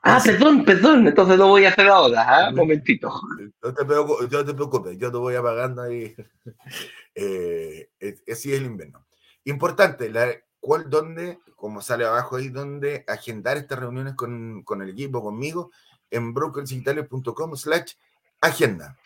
Ah, 0.02 0.22
perdón, 0.24 0.66
perdón, 0.66 1.08
entonces 1.08 1.38
lo 1.38 1.47
voy 1.47 1.66
a 1.66 1.70
hacer 1.70 1.88
ahora, 1.88 2.45
¿eh? 2.45 2.50
un 2.50 2.56
momentito. 2.56 3.12
No 3.62 3.74
te, 3.74 3.86
preocupes, 3.86 4.30
yo 4.30 4.45
te 4.45 4.54
preocupes, 4.54 4.97
yo 4.97 5.12
te 5.12 5.18
voy 5.18 5.36
apagando 5.36 5.82
ahí. 5.82 6.16
Eh, 7.22 7.89
así 8.32 8.54
es 8.54 8.60
el 8.60 8.66
invierno. 8.68 9.06
Importante, 9.43 10.10
la, 10.10 10.30
¿cuál, 10.62 10.89
dónde, 10.89 11.39
como 11.58 11.82
sale 11.82 12.06
abajo 12.06 12.38
ahí, 12.38 12.47
dónde 12.47 13.04
agendar 13.10 13.58
estas 13.58 13.78
reuniones 13.78 14.14
con, 14.14 14.64
con 14.64 14.82
el 14.82 14.91
equipo, 14.91 15.22
conmigo, 15.22 15.70
en 16.12 16.34
brokersdigitales.com 16.34 17.56
slash 17.58 17.93
agenda. 18.41 18.97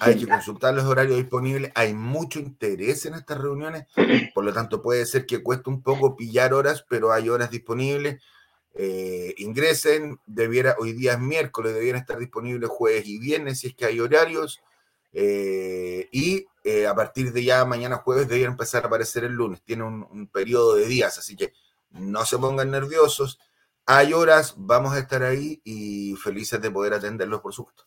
Hay 0.00 0.18
que 0.18 0.28
consultar 0.28 0.74
los 0.74 0.84
horarios 0.84 1.16
disponibles. 1.16 1.72
Hay 1.74 1.94
mucho 1.94 2.38
interés 2.38 3.06
en 3.06 3.14
estas 3.14 3.38
reuniones, 3.38 3.86
por 4.34 4.44
lo 4.44 4.52
tanto 4.52 4.82
puede 4.82 5.06
ser 5.06 5.24
que 5.24 5.42
cueste 5.42 5.70
un 5.70 5.82
poco 5.82 6.14
pillar 6.16 6.52
horas, 6.52 6.84
pero 6.88 7.12
hay 7.12 7.28
horas 7.28 7.50
disponibles. 7.50 8.22
Eh, 8.74 9.34
ingresen, 9.38 10.18
debiera, 10.24 10.76
hoy 10.78 10.92
día 10.92 11.12
es 11.12 11.18
miércoles, 11.18 11.74
debieran 11.74 12.00
estar 12.00 12.18
disponibles 12.18 12.70
jueves 12.70 13.06
y 13.06 13.18
viernes 13.18 13.60
si 13.60 13.68
es 13.68 13.74
que 13.74 13.86
hay 13.86 14.00
horarios. 14.00 14.60
Eh, 15.12 16.08
y 16.10 16.46
eh, 16.64 16.86
a 16.86 16.94
partir 16.94 17.32
de 17.32 17.44
ya 17.44 17.64
mañana 17.66 17.96
jueves 17.96 18.28
debieran 18.28 18.52
empezar 18.52 18.84
a 18.84 18.86
aparecer 18.86 19.24
el 19.24 19.32
lunes. 19.32 19.62
Tiene 19.62 19.84
un, 19.84 20.06
un 20.10 20.26
periodo 20.26 20.74
de 20.74 20.86
días, 20.86 21.18
así 21.18 21.36
que 21.36 21.52
no 21.90 22.24
se 22.24 22.38
pongan 22.38 22.70
nerviosos. 22.70 23.38
Hay 23.84 24.12
horas, 24.12 24.54
vamos 24.56 24.94
a 24.94 25.00
estar 25.00 25.22
ahí 25.22 25.60
y 25.64 26.14
felices 26.16 26.60
de 26.62 26.70
poder 26.70 26.94
atenderlos, 26.94 27.40
por 27.40 27.52
supuesto. 27.52 27.84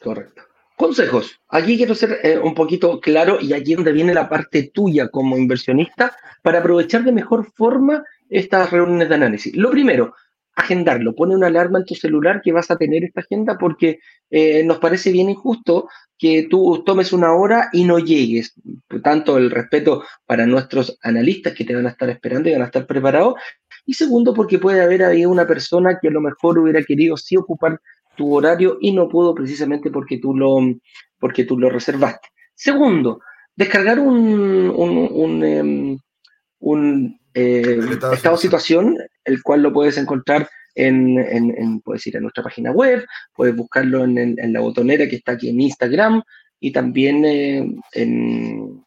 Correcto. 0.00 0.42
Consejos. 0.76 1.38
Aquí 1.48 1.76
quiero 1.76 1.94
ser 1.94 2.40
un 2.42 2.54
poquito 2.54 3.00
claro 3.00 3.38
y 3.38 3.52
aquí 3.52 3.74
donde 3.74 3.92
viene 3.92 4.14
la 4.14 4.30
parte 4.30 4.70
tuya 4.72 5.10
como 5.10 5.36
inversionista 5.36 6.16
para 6.40 6.60
aprovechar 6.60 7.04
de 7.04 7.12
mejor 7.12 7.52
forma 7.52 8.02
estas 8.30 8.70
reuniones 8.70 9.08
de 9.08 9.14
análisis. 9.14 9.56
Lo 9.56 9.70
primero, 9.70 10.14
agendarlo. 10.54 11.14
Pone 11.14 11.34
una 11.34 11.48
alarma 11.48 11.78
en 11.78 11.84
tu 11.84 11.94
celular 11.94 12.40
que 12.42 12.52
vas 12.52 12.70
a 12.70 12.76
tener 12.76 13.04
esta 13.04 13.20
agenda 13.20 13.58
porque 13.58 13.98
eh, 14.30 14.62
nos 14.64 14.78
parece 14.78 15.12
bien 15.12 15.30
injusto 15.30 15.88
que 16.18 16.46
tú 16.50 16.82
tomes 16.84 17.12
una 17.12 17.32
hora 17.32 17.70
y 17.72 17.84
no 17.84 17.98
llegues. 17.98 18.54
Por 18.86 19.02
tanto, 19.02 19.38
el 19.38 19.50
respeto 19.50 20.04
para 20.26 20.46
nuestros 20.46 20.98
analistas 21.02 21.54
que 21.54 21.64
te 21.64 21.74
van 21.74 21.86
a 21.86 21.90
estar 21.90 22.10
esperando 22.10 22.48
y 22.48 22.52
van 22.52 22.62
a 22.62 22.66
estar 22.66 22.86
preparados. 22.86 23.34
Y 23.86 23.94
segundo, 23.94 24.34
porque 24.34 24.58
puede 24.58 24.82
haber 24.82 25.02
ahí 25.02 25.24
una 25.24 25.46
persona 25.46 25.98
que 26.00 26.08
a 26.08 26.12
lo 26.12 26.20
mejor 26.20 26.58
hubiera 26.58 26.82
querido 26.82 27.16
sí 27.16 27.36
ocupar 27.36 27.80
tu 28.16 28.34
horario 28.34 28.76
y 28.80 28.92
no 28.92 29.08
pudo 29.08 29.34
precisamente 29.34 29.90
porque 29.90 30.18
tú 30.18 30.36
lo, 30.36 30.58
porque 31.18 31.44
tú 31.44 31.58
lo 31.58 31.70
reservaste. 31.70 32.28
Segundo, 32.54 33.20
descargar 33.56 33.98
un, 33.98 34.70
un, 34.70 35.44
em, 35.44 37.18
eh, 37.34 37.78
estado, 38.12 38.36
situación, 38.36 38.96
el 39.24 39.42
cual 39.42 39.62
lo 39.62 39.72
puedes 39.72 39.96
encontrar 39.96 40.48
en, 40.74 41.18
en, 41.18 41.80
puedes 41.80 42.06
ir 42.06 42.16
a 42.16 42.20
nuestra 42.20 42.42
página 42.42 42.70
web, 42.70 43.04
puedes 43.34 43.54
buscarlo 43.54 44.04
en, 44.04 44.18
en, 44.18 44.52
la 44.52 44.60
botonera 44.60 45.08
que 45.08 45.16
está 45.16 45.32
aquí 45.32 45.48
en 45.48 45.60
Instagram 45.60 46.22
y 46.60 46.72
también 46.72 47.24
eh, 47.24 47.66
en, 47.92 48.84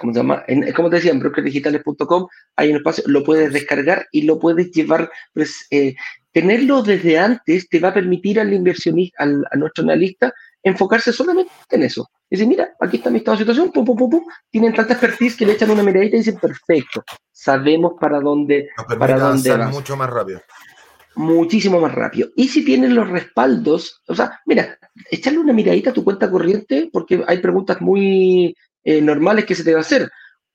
¿cómo 0.00 0.12
se 0.12 0.18
llama? 0.18 0.44
como 0.74 0.90
te 0.90 0.96
decía, 0.96 1.12
en 1.12 1.20
brokerdigitales.com 1.20 2.26
hay 2.56 2.70
un 2.70 2.76
espacio, 2.76 3.04
lo 3.06 3.22
puedes 3.22 3.52
descargar 3.52 4.06
y 4.10 4.22
lo 4.22 4.38
puedes 4.38 4.70
llevar, 4.72 5.10
pues, 5.34 5.66
eh, 5.70 5.94
tenerlo 6.32 6.82
desde 6.82 7.18
antes 7.18 7.68
te 7.68 7.80
va 7.80 7.88
a 7.88 7.94
permitir 7.94 8.40
al 8.40 8.52
inversionista, 8.52 9.22
al, 9.22 9.44
a 9.50 9.56
nuestro 9.56 9.84
analista, 9.84 10.32
enfocarse 10.66 11.12
solamente 11.12 11.52
en 11.70 11.84
eso. 11.84 12.10
Y 12.28 12.36
decir, 12.36 12.48
mira, 12.48 12.74
aquí 12.80 12.96
está 12.96 13.08
mi 13.08 13.18
estado 13.18 13.36
de 13.36 13.44
situación, 13.44 13.70
pum, 13.70 13.84
pum, 13.84 13.96
pum, 13.96 14.10
pum. 14.10 14.24
tienen 14.50 14.74
tanta 14.74 14.94
expertise 14.94 15.36
que 15.36 15.46
le 15.46 15.52
echan 15.52 15.70
una 15.70 15.82
miradita 15.82 16.16
y 16.16 16.18
dicen, 16.18 16.38
perfecto, 16.38 17.04
sabemos 17.30 17.92
para 18.00 18.20
dónde, 18.20 18.68
para 18.98 19.18
dónde 19.18 19.56
mucho 19.66 19.96
más 19.96 20.10
rápido. 20.10 20.40
Muchísimo 21.14 21.80
más 21.80 21.94
rápido. 21.94 22.28
Y 22.34 22.48
si 22.48 22.64
tienen 22.64 22.94
los 22.94 23.08
respaldos, 23.08 24.02
o 24.08 24.14
sea, 24.14 24.40
mira, 24.44 24.76
echarle 25.10 25.38
una 25.38 25.52
miradita 25.52 25.90
a 25.90 25.92
tu 25.92 26.02
cuenta 26.02 26.30
corriente, 26.30 26.90
porque 26.92 27.22
hay 27.26 27.38
preguntas 27.38 27.80
muy 27.80 28.54
eh, 28.84 29.00
normales 29.00 29.46
que 29.46 29.54
se 29.54 29.62
te 29.62 29.72
va 29.72 29.78
a 29.78 29.82
hacer. 29.82 30.10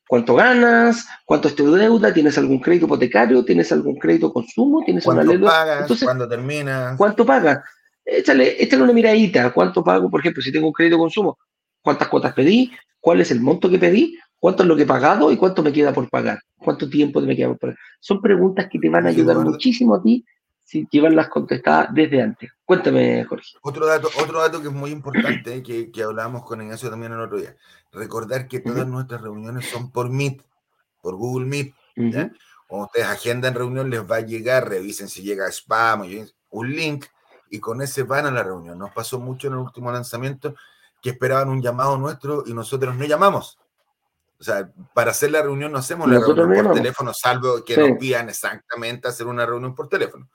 ¿Cuánto 0.06 0.34
ganas? 0.34 1.06
¿Cuánto 1.24 1.48
es 1.48 1.54
tu 1.54 1.72
deuda? 1.72 2.12
¿Tienes 2.12 2.36
algún 2.36 2.60
crédito 2.60 2.84
hipotecario? 2.84 3.44
¿Tienes 3.46 3.72
algún 3.72 3.96
crédito 3.96 4.30
consumo? 4.30 4.82
¿Tienes 4.84 5.06
una 5.06 5.24
deuda? 5.24 5.48
Pagas, 5.48 6.02
¿Cuándo 6.04 6.28
termina? 6.28 6.94
¿Cuánto 6.98 7.24
pagas? 7.24 7.60
Échale, 8.04 8.62
échale 8.62 8.82
una 8.82 8.92
miradita. 8.92 9.52
¿Cuánto 9.52 9.82
pago? 9.82 10.10
Por 10.10 10.20
ejemplo, 10.20 10.42
si 10.42 10.52
tengo 10.52 10.66
un 10.66 10.72
crédito 10.72 10.98
consumo, 10.98 11.38
¿cuántas 11.80 12.08
cuotas 12.08 12.34
pedí? 12.34 12.72
¿Cuál 13.00 13.20
es 13.20 13.30
el 13.30 13.40
monto 13.40 13.68
que 13.68 13.78
pedí? 13.78 14.18
¿Cuánto 14.38 14.64
es 14.64 14.68
lo 14.68 14.76
que 14.76 14.82
he 14.82 14.86
pagado 14.86 15.30
y 15.30 15.36
cuánto 15.36 15.62
me 15.62 15.72
queda 15.72 15.92
por 15.92 16.08
pagar? 16.10 16.40
¿Cuánto 16.56 16.88
tiempo 16.88 17.20
me 17.20 17.36
queda 17.36 17.48
por 17.48 17.58
pagar? 17.58 17.76
Son 18.00 18.20
preguntas 18.20 18.68
que 18.70 18.78
te 18.78 18.88
van 18.88 19.06
a 19.06 19.10
ayudar 19.10 19.38
muchísimo 19.38 19.94
a 19.94 20.02
ti 20.02 20.24
si 20.64 20.86
llevarlas 20.90 21.28
contestadas 21.28 21.88
desde 21.92 22.22
antes. 22.22 22.50
Cuéntame, 22.64 23.24
Jorge. 23.24 23.56
Otro 23.62 23.86
dato, 23.86 24.08
otro 24.20 24.40
dato 24.40 24.60
que 24.60 24.68
es 24.68 24.74
muy 24.74 24.90
importante, 24.90 25.62
que, 25.62 25.90
que 25.90 26.02
hablábamos 26.02 26.44
con 26.44 26.62
Ignacio 26.62 26.90
también 26.90 27.12
el 27.12 27.20
otro 27.20 27.38
día. 27.38 27.54
Recordar 27.92 28.48
que 28.48 28.60
todas 28.60 28.86
nuestras 28.86 29.20
reuniones 29.20 29.66
son 29.66 29.92
por 29.92 30.10
Meet, 30.10 30.42
por 31.02 31.16
Google 31.16 31.46
Meet. 31.46 31.74
Cuando 32.66 32.86
ustedes 32.86 33.06
agendan 33.06 33.54
reunión, 33.54 33.90
les 33.90 34.00
va 34.00 34.16
a 34.16 34.20
llegar, 34.20 34.68
revisen 34.68 35.08
si 35.08 35.22
llega 35.22 35.46
spam, 35.48 36.04
un 36.50 36.72
link, 36.72 37.04
y 37.52 37.60
con 37.60 37.82
ese 37.82 38.02
van 38.02 38.24
a 38.24 38.30
la 38.30 38.42
reunión. 38.42 38.78
Nos 38.78 38.92
pasó 38.92 39.20
mucho 39.20 39.46
en 39.46 39.52
el 39.52 39.58
último 39.58 39.92
lanzamiento 39.92 40.54
que 41.02 41.10
esperaban 41.10 41.50
un 41.50 41.60
llamado 41.60 41.98
nuestro 41.98 42.44
y 42.46 42.54
nosotros 42.54 42.96
no 42.96 43.04
llamamos. 43.04 43.58
O 44.40 44.42
sea, 44.42 44.72
para 44.94 45.10
hacer 45.10 45.30
la 45.30 45.42
reunión 45.42 45.70
no 45.70 45.78
hacemos 45.78 46.08
la 46.08 46.18
reunión 46.18 46.64
por 46.64 46.74
teléfono, 46.74 47.12
salvo 47.12 47.62
que 47.62 47.76
nos 47.76 47.98
pidan 47.98 48.30
exactamente 48.30 49.06
hacer 49.06 49.26
una 49.26 49.44
reunión 49.44 49.74
por 49.74 49.90
teléfono. 49.90 50.30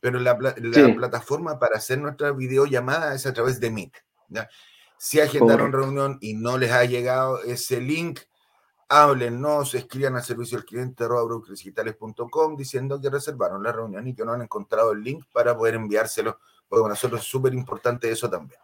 Pero 0.00 0.20
la, 0.20 0.36
plataforma 0.36 1.58
para 1.58 1.78
hacer 1.78 1.98
nuestra 1.98 2.30
videollamada 2.32 3.14
es 3.14 3.24
a 3.24 3.32
través 3.32 3.58
de 3.58 3.70
Meet. 3.70 3.94
Si 4.98 5.18
agendaron 5.18 5.72
reunión 5.72 6.18
y 6.20 6.34
no 6.34 6.58
les 6.58 6.72
ha 6.72 6.84
llegado 6.84 7.42
ese 7.42 7.80
link, 7.80 8.20
háblennos, 8.90 9.74
escriban 9.74 10.16
al 10.16 10.22
servicio 10.22 10.58
al 10.58 10.64
cliente 10.64 11.06
brokersdigitales.com 11.06 12.56
diciendo 12.56 13.00
que 13.00 13.08
reservaron 13.08 13.62
la 13.62 13.72
reunión 13.72 14.06
y 14.06 14.14
que 14.14 14.24
no 14.24 14.32
han 14.32 14.42
encontrado 14.42 14.92
el 14.92 15.02
link 15.02 15.24
para 15.32 15.56
poder 15.56 15.76
enviárselo, 15.76 16.38
porque 16.68 16.82
para 16.82 16.94
nosotros 16.94 17.22
es 17.22 17.26
súper 17.26 17.54
importante 17.54 18.10
eso 18.10 18.28
también. 18.28 18.60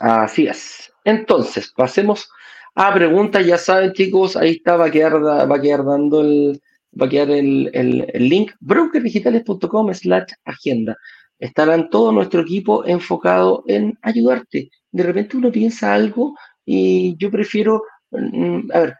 Así 0.00 0.46
es. 0.46 0.92
Entonces, 1.04 1.72
pasemos 1.74 2.28
a 2.74 2.92
preguntas. 2.92 3.46
Ya 3.46 3.56
saben, 3.56 3.92
chicos, 3.92 4.36
ahí 4.36 4.50
está, 4.50 4.76
va 4.76 4.86
a 4.86 4.90
quedar, 4.90 5.24
va 5.24 5.56
a 5.56 5.60
quedar 5.60 5.84
dando 5.84 6.20
el, 6.20 6.60
va 7.00 7.06
a 7.06 7.08
quedar 7.08 7.30
el, 7.30 7.70
el 7.72 8.28
link 8.28 8.52
brokerdigitales.com 8.60 9.94
slash 9.94 10.32
agenda 10.44 10.96
estarán 11.38 11.90
todo 11.90 12.12
nuestro 12.12 12.40
equipo 12.42 12.84
enfocado 12.86 13.64
en 13.66 13.98
ayudarte. 14.02 14.70
De 14.90 15.02
repente 15.02 15.36
uno 15.36 15.50
piensa 15.52 15.92
algo 15.92 16.34
y 16.64 17.16
yo 17.18 17.30
prefiero, 17.30 17.82
mm, 18.10 18.70
a 18.72 18.78
ver, 18.80 18.96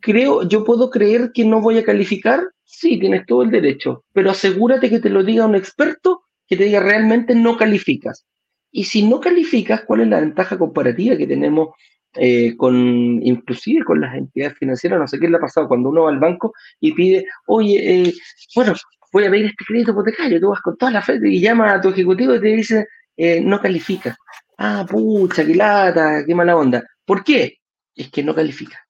creo, 0.00 0.42
yo 0.42 0.64
puedo 0.64 0.90
creer 0.90 1.32
que 1.32 1.44
no 1.44 1.60
voy 1.60 1.78
a 1.78 1.84
calificar, 1.84 2.42
sí, 2.64 2.98
tienes 2.98 3.26
todo 3.26 3.42
el 3.42 3.50
derecho, 3.50 4.04
pero 4.12 4.30
asegúrate 4.30 4.90
que 4.90 5.00
te 5.00 5.10
lo 5.10 5.22
diga 5.22 5.46
un 5.46 5.54
experto 5.54 6.22
que 6.46 6.56
te 6.56 6.64
diga 6.64 6.80
realmente 6.80 7.34
no 7.34 7.56
calificas. 7.56 8.26
Y 8.70 8.84
si 8.84 9.06
no 9.06 9.20
calificas, 9.20 9.82
¿cuál 9.84 10.02
es 10.02 10.08
la 10.08 10.20
ventaja 10.20 10.58
comparativa 10.58 11.16
que 11.16 11.26
tenemos 11.26 11.70
eh, 12.14 12.56
con, 12.56 12.76
inclusive 13.22 13.84
con 13.84 14.00
las 14.00 14.14
entidades 14.14 14.58
financieras? 14.58 14.98
No 14.98 15.08
sé 15.08 15.18
qué 15.18 15.28
le 15.28 15.36
ha 15.36 15.40
pasado 15.40 15.68
cuando 15.68 15.88
uno 15.90 16.04
va 16.04 16.10
al 16.10 16.18
banco 16.18 16.52
y 16.80 16.92
pide, 16.92 17.26
oye, 17.46 18.08
eh, 18.08 18.14
bueno, 18.54 18.74
voy 19.12 19.24
a 19.24 19.30
pedir 19.30 19.46
este 19.46 19.64
crédito 19.64 19.92
hipotecario, 19.92 20.40
tú 20.40 20.48
vas 20.50 20.60
con 20.60 20.76
toda 20.76 20.92
la 20.92 21.02
fe 21.02 21.18
y 21.22 21.40
llama 21.40 21.74
a 21.74 21.80
tu 21.80 21.88
ejecutivo 21.90 22.34
y 22.34 22.40
te 22.40 22.48
dice, 22.48 22.86
eh, 23.16 23.40
no 23.40 23.60
califica. 23.60 24.16
Ah, 24.58 24.86
pucha, 24.88 25.44
qué 25.44 25.54
lata, 25.54 26.24
qué 26.26 26.34
mala 26.34 26.56
onda. 26.56 26.82
¿Por 27.04 27.24
qué? 27.24 27.58
Es 27.94 28.10
que 28.10 28.22
no 28.22 28.34
califica. 28.34 28.87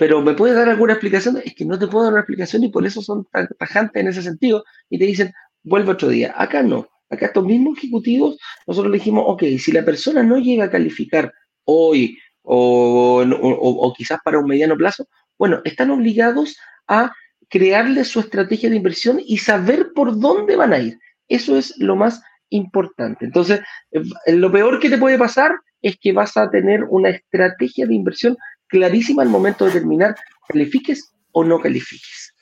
Pero 0.00 0.22
¿me 0.22 0.32
puedes 0.32 0.56
dar 0.56 0.66
alguna 0.66 0.94
explicación? 0.94 1.42
Es 1.44 1.54
que 1.54 1.66
no 1.66 1.78
te 1.78 1.86
puedo 1.86 2.04
dar 2.04 2.14
una 2.14 2.22
explicación 2.22 2.64
y 2.64 2.70
por 2.70 2.86
eso 2.86 3.02
son 3.02 3.26
tan 3.30 3.46
tajantes 3.58 4.00
en 4.00 4.08
ese 4.08 4.22
sentido 4.22 4.64
y 4.88 4.98
te 4.98 5.04
dicen, 5.04 5.30
vuelve 5.62 5.92
otro 5.92 6.08
día. 6.08 6.32
Acá 6.34 6.62
no. 6.62 6.88
Acá 7.10 7.26
estos 7.26 7.44
mismos 7.44 7.76
ejecutivos, 7.76 8.38
nosotros 8.66 8.90
le 8.90 8.96
dijimos, 8.96 9.24
ok, 9.26 9.42
si 9.58 9.72
la 9.72 9.84
persona 9.84 10.22
no 10.22 10.38
llega 10.38 10.64
a 10.64 10.70
calificar 10.70 11.30
hoy 11.64 12.16
o, 12.40 13.22
o 13.22 13.92
quizás 13.92 14.18
para 14.24 14.38
un 14.38 14.46
mediano 14.46 14.74
plazo, 14.74 15.06
bueno, 15.36 15.60
están 15.66 15.90
obligados 15.90 16.56
a 16.88 17.12
crearle 17.50 18.02
su 18.06 18.20
estrategia 18.20 18.70
de 18.70 18.76
inversión 18.76 19.20
y 19.22 19.36
saber 19.36 19.92
por 19.94 20.18
dónde 20.18 20.56
van 20.56 20.72
a 20.72 20.78
ir. 20.78 20.98
Eso 21.28 21.58
es 21.58 21.76
lo 21.76 21.94
más 21.94 22.22
importante. 22.48 23.26
Entonces, 23.26 23.60
eh, 23.90 24.32
lo 24.32 24.50
peor 24.50 24.80
que 24.80 24.88
te 24.88 24.96
puede 24.96 25.18
pasar 25.18 25.52
es 25.82 25.98
que 26.00 26.14
vas 26.14 26.38
a 26.38 26.50
tener 26.50 26.84
una 26.84 27.10
estrategia 27.10 27.86
de 27.86 27.94
inversión 27.94 28.38
clarísima 28.70 29.22
al 29.22 29.28
momento 29.28 29.64
de 29.64 29.72
determinar 29.72 30.16
califiques 30.48 31.12
o 31.32 31.44
no 31.44 31.60
califiques. 31.60 32.34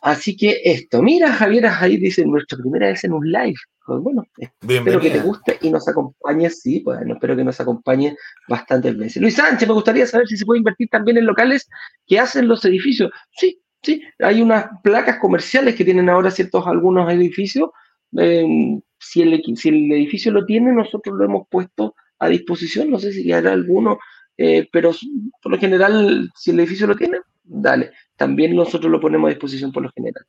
Así 0.00 0.36
que 0.36 0.60
esto, 0.64 1.02
mira 1.02 1.32
Javier, 1.32 1.66
ahí 1.66 1.96
dice 1.96 2.24
nuestra 2.26 2.58
primera 2.58 2.88
vez 2.88 3.04
en 3.04 3.12
un 3.12 3.30
live. 3.30 3.58
Pues 3.84 4.00
bueno, 4.00 4.24
espero 4.38 5.00
que 5.00 5.10
te 5.10 5.20
guste 5.20 5.58
y 5.60 5.70
nos 5.70 5.88
acompañes, 5.88 6.60
sí, 6.60 6.80
bueno, 6.84 7.14
espero 7.14 7.36
que 7.36 7.44
nos 7.44 7.60
acompañe 7.60 8.16
bastantes 8.48 8.96
veces. 8.96 9.20
Luis 9.20 9.34
Sánchez, 9.34 9.66
me 9.66 9.74
gustaría 9.74 10.06
saber 10.06 10.28
si 10.28 10.36
se 10.36 10.44
puede 10.44 10.58
invertir 10.58 10.88
también 10.88 11.18
en 11.18 11.26
locales 11.26 11.68
que 12.06 12.20
hacen 12.20 12.46
los 12.46 12.64
edificios. 12.64 13.10
Sí, 13.32 13.62
Sí, 13.82 14.00
hay 14.20 14.40
unas 14.40 14.66
placas 14.82 15.18
comerciales 15.18 15.74
que 15.74 15.84
tienen 15.84 16.08
ahora 16.08 16.30
ciertos 16.30 16.66
algunos 16.66 17.12
edificios. 17.12 17.70
Em, 18.16 18.80
si, 18.98 19.22
el, 19.22 19.42
si 19.56 19.68
el 19.70 19.90
edificio 19.92 20.30
lo 20.30 20.44
tiene, 20.44 20.72
nosotros 20.72 21.16
lo 21.18 21.24
hemos 21.24 21.48
puesto 21.48 21.96
a 22.20 22.28
disposición. 22.28 22.90
No 22.90 22.98
sé 23.00 23.12
si 23.12 23.32
hará 23.32 23.52
alguno, 23.52 23.98
eh, 24.36 24.68
pero 24.72 24.92
por 25.42 25.52
lo 25.52 25.58
general, 25.58 26.30
si 26.36 26.50
el 26.50 26.60
edificio 26.60 26.86
lo 26.86 26.96
tiene, 26.96 27.18
dale. 27.42 27.92
También 28.16 28.54
nosotros 28.54 28.90
lo 28.90 29.00
ponemos 29.00 29.28
a 29.28 29.30
disposición 29.30 29.72
por 29.72 29.82
lo 29.82 29.90
general. 29.92 30.24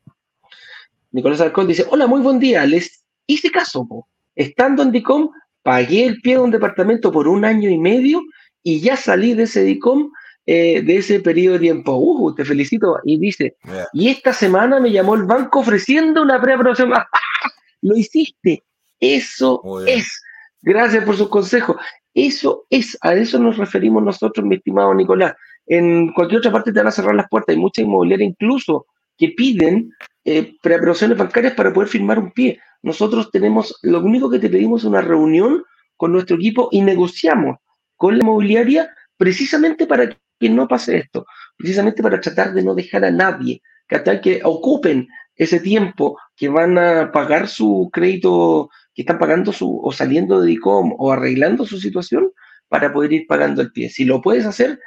Nicolás 1.12 1.42
Alcón 1.42 1.68
dice, 1.68 1.86
hola, 1.90 2.08
muy 2.08 2.22
buen 2.22 2.40
día. 2.40 2.66
Les 2.66 3.04
hice 3.28 3.52
caso, 3.52 3.88
estando 4.36 4.84
en 4.84 4.92
DICOM, 4.92 5.30
pagué 5.62 6.06
el 6.06 6.22
pie 6.22 6.36
de 6.36 6.42
un 6.42 6.52
departamento 6.52 7.12
por 7.12 7.28
un 7.28 7.46
año 7.46 7.70
y 7.70 7.78
medio 7.78 8.22
y 8.64 8.82
ya 8.82 8.98
salí 8.98 9.34
de 9.34 9.44
ese 9.44 9.64
DICOM 9.64 10.12
eh, 10.46 10.82
de 10.82 10.98
ese 10.98 11.22
periodo 11.22 11.54
de 11.54 11.60
tiempo. 11.62 11.96
Uh, 11.96 12.36
te 12.36 12.44
felicito. 12.44 13.00
Y 13.06 13.18
dice, 13.18 13.56
y 13.94 14.10
esta 14.10 14.34
semana 14.34 14.80
me 14.80 14.92
llamó 14.92 15.16
el 15.16 15.24
banco 15.24 15.60
ofreciendo 15.60 16.22
una 16.22 16.42
preaprobación. 16.42 16.92
Lo 17.82 17.96
hiciste. 17.96 18.64
Eso 19.00 19.62
es. 19.86 20.22
Gracias 20.62 21.06
por 21.06 21.16
sus 21.16 21.30
consejos. 21.30 21.78
Eso 22.14 22.66
es, 22.70 22.98
a 23.02 23.14
eso 23.14 23.40
nos 23.40 23.58
referimos 23.58 24.04
nosotros, 24.04 24.46
mi 24.46 24.56
estimado 24.56 24.94
Nicolás. 24.94 25.34
En 25.66 26.14
cualquier 26.14 26.40
otra 26.40 26.52
parte 26.52 26.72
te 26.72 26.80
van 26.80 26.88
a 26.88 26.92
cerrar 26.92 27.16
las 27.16 27.30
puertas. 27.30 27.56
Hay 27.56 27.62
muchas 27.62 27.86
inmobiliarias 27.86 28.30
incluso 28.30 28.86
que 29.18 29.30
piden 29.30 29.92
eh, 30.26 30.56
preaprobaciones 30.62 31.18
bancarias 31.18 31.54
para 31.54 31.74
poder 31.74 31.90
firmar 31.90 32.20
un 32.20 32.32
pie. 32.32 32.60
Nosotros 32.82 33.32
tenemos, 33.32 33.78
lo 33.82 34.02
único 34.02 34.30
que 34.30 34.40
te 34.40 34.50
pedimos 34.50 34.82
es 34.82 34.86
una 34.86 35.02
reunión 35.02 35.64
con 35.98 36.12
nuestro 36.12 36.36
equipo 36.36 36.70
y 36.72 36.82
negociamos 36.82 37.58
con 37.96 38.18
la 38.18 38.24
inmobiliaria 38.24 38.90
precisamente 39.18 39.88
para 39.88 40.10
que 40.40 40.50
no 40.50 40.68
pase 40.68 40.98
esto, 40.98 41.26
precisamente 41.58 42.04
para 42.04 42.20
tratar 42.20 42.54
de 42.54 42.64
no 42.64 42.76
dejar 42.76 43.06
a 43.06 43.12
nadie, 43.12 43.62
que, 43.88 44.22
que 44.22 44.42
ocupen 44.44 45.08
ese 45.36 45.60
tiempo 45.60 46.18
que 46.36 46.50
van 46.50 46.78
a 46.78 47.12
pagar 47.12 47.48
su 47.48 47.90
crédito, 47.92 48.70
que 48.94 49.02
están 49.02 49.20
pagando 49.20 49.52
su, 49.52 49.80
o 49.84 49.92
saliendo 49.92 50.42
de 50.42 50.48
DICOM 50.48 50.96
o 50.98 51.12
arreglando 51.12 51.66
su 51.66 51.80
situación 51.80 52.32
para 52.68 52.94
poder 52.94 53.14
ir 53.14 53.28
pagando 53.28 53.62
el 53.62 53.72
pie. 53.72 53.90
Si 53.90 54.06
lo 54.06 54.22
puedes 54.22 54.46
hacer, 54.46 54.80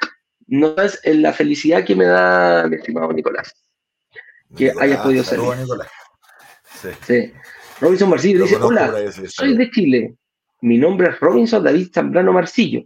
no 0.47 0.75
es 0.77 0.99
la 1.05 1.33
felicidad 1.33 1.83
que 1.83 1.95
me 1.95 2.05
da 2.05 2.67
mi 2.67 2.77
estimado 2.77 3.11
Nicolás, 3.11 3.53
que 4.55 4.73
hayas 4.79 5.01
podido. 5.01 5.23
Sí. 5.23 6.89
sí. 7.05 7.33
Robinson 7.79 8.09
Marcillo 8.09 8.43
dice, 8.43 8.55
hola, 8.57 8.93
soy 9.27 9.55
de 9.55 9.69
Chile. 9.71 10.15
Mi 10.61 10.77
nombre 10.77 11.09
es 11.09 11.19
Robinson 11.19 11.63
David 11.63 11.89
Zambrano 11.93 12.33
Marcillo. 12.33 12.83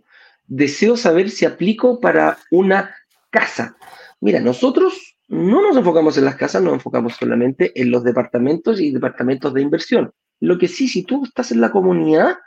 deseo 0.48 0.98
saber 0.98 1.30
si 1.30 1.46
aplico 1.46 2.02
para 2.02 2.38
una 2.50 2.94
casa. 3.30 3.78
Mira, 4.20 4.40
nosotros 4.40 5.16
no 5.30 5.62
nos 5.62 5.78
enfocamos 5.78 6.18
en 6.18 6.26
las 6.26 6.36
casas, 6.36 6.62
nos 6.62 6.74
enfocamos 6.74 7.16
solamente 7.16 7.72
en 7.80 7.90
los 7.90 8.04
departamentos 8.04 8.82
y 8.82 8.92
departamentos 8.92 9.54
de 9.54 9.62
inversión. 9.62 10.14
Lo 10.42 10.58
que 10.58 10.68
sí, 10.68 10.88
si 10.88 11.04
tú 11.04 11.24
estás 11.24 11.52
en 11.52 11.62
la 11.62 11.72
comunidad, 11.72 12.38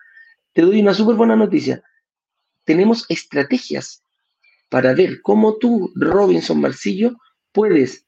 te 0.52 0.62
doy 0.62 0.82
una 0.82 0.92
súper 0.92 1.16
buena 1.16 1.36
noticia. 1.36 1.82
Tenemos 2.64 3.06
estrategias 3.08 4.02
para 4.68 4.94
ver 4.94 5.22
cómo 5.22 5.56
tú, 5.56 5.92
Robinson 5.94 6.60
Marcillo, 6.60 7.12
puedes 7.52 8.04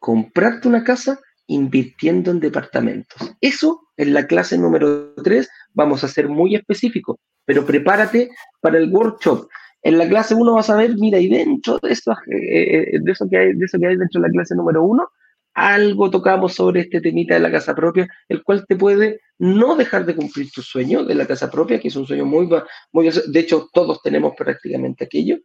comprarte 0.00 0.66
una 0.66 0.82
casa 0.82 1.20
invirtiendo 1.46 2.32
en 2.32 2.40
departamentos. 2.40 3.32
Eso 3.40 3.88
en 3.96 4.12
la 4.12 4.26
clase 4.26 4.58
número 4.58 5.14
3 5.14 5.48
vamos 5.74 6.02
a 6.02 6.08
ser 6.08 6.28
muy 6.28 6.56
específicos, 6.56 7.16
pero 7.44 7.64
prepárate 7.64 8.30
para 8.60 8.78
el 8.78 8.92
workshop. 8.92 9.48
En 9.82 9.98
la 9.98 10.08
clase 10.08 10.34
1 10.34 10.52
vas 10.52 10.70
a 10.70 10.76
ver, 10.76 10.96
mira, 10.96 11.20
y 11.20 11.28
dentro 11.28 11.78
de 11.78 11.92
eso, 11.92 12.12
eh, 12.26 12.98
de 13.00 13.12
eso, 13.12 13.28
que, 13.30 13.38
hay, 13.38 13.52
de 13.52 13.64
eso 13.64 13.78
que 13.78 13.86
hay 13.86 13.96
dentro 13.96 14.20
de 14.20 14.26
la 14.26 14.32
clase 14.32 14.56
número 14.56 14.82
1, 14.82 15.08
algo 15.54 16.10
tocamos 16.10 16.54
sobre 16.54 16.82
este 16.82 17.00
temita 17.00 17.34
de 17.34 17.40
la 17.40 17.50
casa 17.50 17.74
propia, 17.74 18.08
el 18.28 18.42
cual 18.42 18.64
te 18.66 18.76
puede 18.76 19.20
no 19.38 19.76
dejar 19.76 20.06
de 20.06 20.14
cumplir 20.14 20.50
tu 20.50 20.62
sueño 20.62 21.04
de 21.04 21.14
la 21.14 21.26
casa 21.26 21.50
propia, 21.50 21.78
que 21.78 21.88
es 21.88 21.96
un 21.96 22.06
sueño 22.06 22.24
muy, 22.24 22.48
muy 22.92 23.10
de 23.10 23.40
hecho 23.40 23.68
todos 23.72 24.00
tenemos 24.02 24.34
prácticamente 24.36 25.04
aquello, 25.04 25.38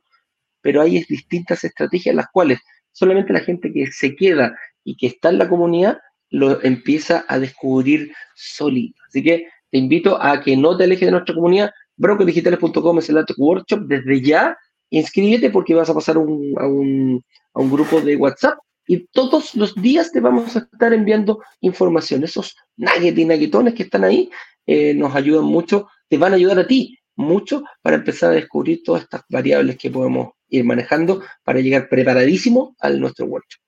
pero 0.61 0.81
hay 0.81 1.03
distintas 1.03 1.63
estrategias 1.63 2.15
las 2.15 2.27
cuales 2.31 2.59
solamente 2.91 3.33
la 3.33 3.41
gente 3.41 3.71
que 3.71 3.87
se 3.87 4.15
queda 4.15 4.57
y 4.83 4.95
que 4.95 5.07
está 5.07 5.29
en 5.29 5.37
la 5.37 5.49
comunidad 5.49 5.99
lo 6.29 6.61
empieza 6.63 7.25
a 7.27 7.39
descubrir 7.39 8.11
solito. 8.35 9.01
Así 9.07 9.23
que 9.23 9.47
te 9.71 9.77
invito 9.77 10.21
a 10.21 10.41
que 10.41 10.55
no 10.57 10.75
te 10.77 10.85
alejes 10.85 11.07
de 11.07 11.11
nuestra 11.11 11.35
comunidad, 11.35 11.71
brokerdigitales.com 11.97 12.99
es 12.99 13.09
el 13.09 13.25
workshop, 13.37 13.81
desde 13.87 14.21
ya 14.21 14.57
inscríbete 14.89 15.49
porque 15.49 15.75
vas 15.75 15.89
a 15.89 15.93
pasar 15.93 16.15
a, 16.15 16.19
un, 16.19 17.23
grupo 17.53 18.01
de 18.01 18.15
WhatsApp 18.15 18.57
y 18.87 19.05
todos 19.07 19.53
los 19.55 19.75
días 19.75 20.11
te 20.11 20.21
vamos 20.21 20.55
a 20.55 20.59
estar 20.59 20.93
enviando 20.93 21.43
información. 21.61 22.23
Esos 22.23 22.55
nuggets 22.77 23.17
y 23.17 23.25
nuggetones 23.25 23.73
que 23.73 23.83
están 23.83 24.05
ahí 24.05 24.31
eh, 24.65 24.93
nos 24.93 25.13
ayudan 25.13 25.45
mucho, 25.45 25.89
te 26.07 26.17
van 26.17 26.31
a 26.31 26.37
ayudar 26.37 26.59
a 26.59 26.67
ti 26.67 26.97
mucho 27.15 27.63
para 27.81 27.97
empezar 27.97 28.31
a 28.31 28.35
descubrir 28.35 28.81
todas 28.83 29.03
estas 29.03 29.23
variables 29.29 29.77
que 29.77 29.91
podemos 29.91 30.29
ir 30.49 30.63
manejando 30.63 31.21
para 31.43 31.59
llegar 31.59 31.89
preparadísimo 31.89 32.75
a 32.79 32.89
nuestro 32.89 33.25
workshop. 33.25 33.61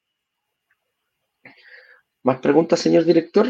¿Más 2.23 2.39
preguntas, 2.39 2.79
señor 2.79 3.05
director? 3.05 3.47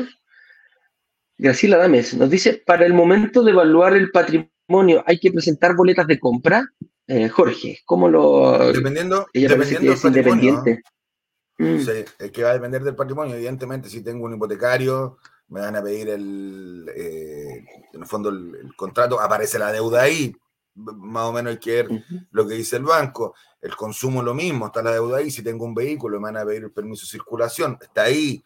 Graciela 1.38 1.78
Dames 1.78 2.15
nos 2.15 2.30
dice, 2.30 2.61
para 2.65 2.86
el 2.86 2.93
momento 2.93 3.43
de 3.43 3.51
evaluar 3.51 3.93
el 3.95 4.11
patrimonio, 4.11 5.03
¿hay 5.05 5.20
que 5.20 5.32
presentar 5.32 5.76
boletas 5.76 6.07
de 6.07 6.20
compra? 6.20 6.67
Eh, 7.07 7.30
Jorge, 7.30 7.80
¿cómo 7.86 8.09
lo...? 8.09 8.72
Dependiendo, 8.72 9.28
dependiendo 9.34 9.95
del 9.95 10.05
independiente. 10.05 10.82
Sí, 11.60 12.05
es 12.20 12.32
que 12.32 12.43
va 12.43 12.51
a 12.51 12.53
depender 12.53 12.82
del 12.84 12.95
patrimonio. 12.95 13.36
Evidentemente, 13.36 13.89
si 13.89 14.01
tengo 14.01 14.26
un 14.26 14.34
hipotecario, 14.34 15.18
me 15.49 15.60
van 15.60 15.76
a 15.76 15.84
pedir 15.84 16.10
el, 16.10 16.89
eh, 16.95 17.66
en 17.93 18.01
el 18.01 18.07
fondo 18.07 18.30
el, 18.30 18.74
contrato, 18.78 19.20
aparece 19.20 19.60
la 19.60 19.72
deuda 19.72 20.03
ahí, 20.03 20.34
más 20.76 21.26
o 21.26 21.34
menos 21.34 21.51
hay 21.51 21.60
que 21.60 21.84
ver 21.84 22.03
lo 22.32 22.47
que 22.47 22.53
dice 22.53 22.78
el 22.78 22.84
banco. 22.84 23.36
El 23.62 23.76
consumo 23.76 24.24
lo 24.24 24.34
mismo, 24.34 24.68
está 24.68 24.82
la 24.82 24.91
deuda 24.91 25.18
ahí. 25.18 25.30
Si 25.30 25.43
tengo 25.43 25.66
un 25.66 25.76
vehículo, 25.76 26.18
me 26.20 26.32
van 26.32 26.38
a 26.38 26.45
pedir 26.45 26.64
el 26.64 26.72
permiso 26.72 27.05
de 27.05 27.10
circulación, 27.10 27.78
está 27.82 28.03
ahí. 28.03 28.41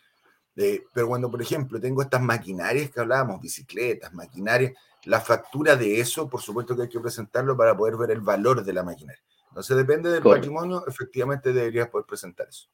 Eh, 0.56 0.84
pero 0.92 1.08
cuando, 1.08 1.30
por 1.30 1.42
ejemplo, 1.42 1.80
tengo 1.80 2.02
estas 2.02 2.22
maquinarias 2.22 2.90
que 2.90 3.00
hablábamos, 3.00 3.42
bicicletas, 3.42 4.12
maquinarias, 4.14 4.74
la 5.04 5.20
factura 5.20 5.76
de 5.76 6.00
eso, 6.00 6.28
por 6.28 6.42
supuesto 6.42 6.76
que 6.76 6.84
hay 6.84 6.90
que 6.90 7.00
presentarlo 7.00 7.56
para 7.56 7.78
poder 7.78 7.98
ver 7.98 8.12
el 8.12 8.22
valor 8.22 8.64
de 8.64 8.74
la 8.74 8.84
maquinaria. 8.84 9.22
Entonces, 9.50 9.78
depende 9.78 10.10
del 10.10 10.24
patrimonio, 10.24 10.84
efectivamente 10.88 11.54
deberías 11.54 11.90
poder 11.90 12.08
presentar 12.08 12.48
eso. 12.48 12.70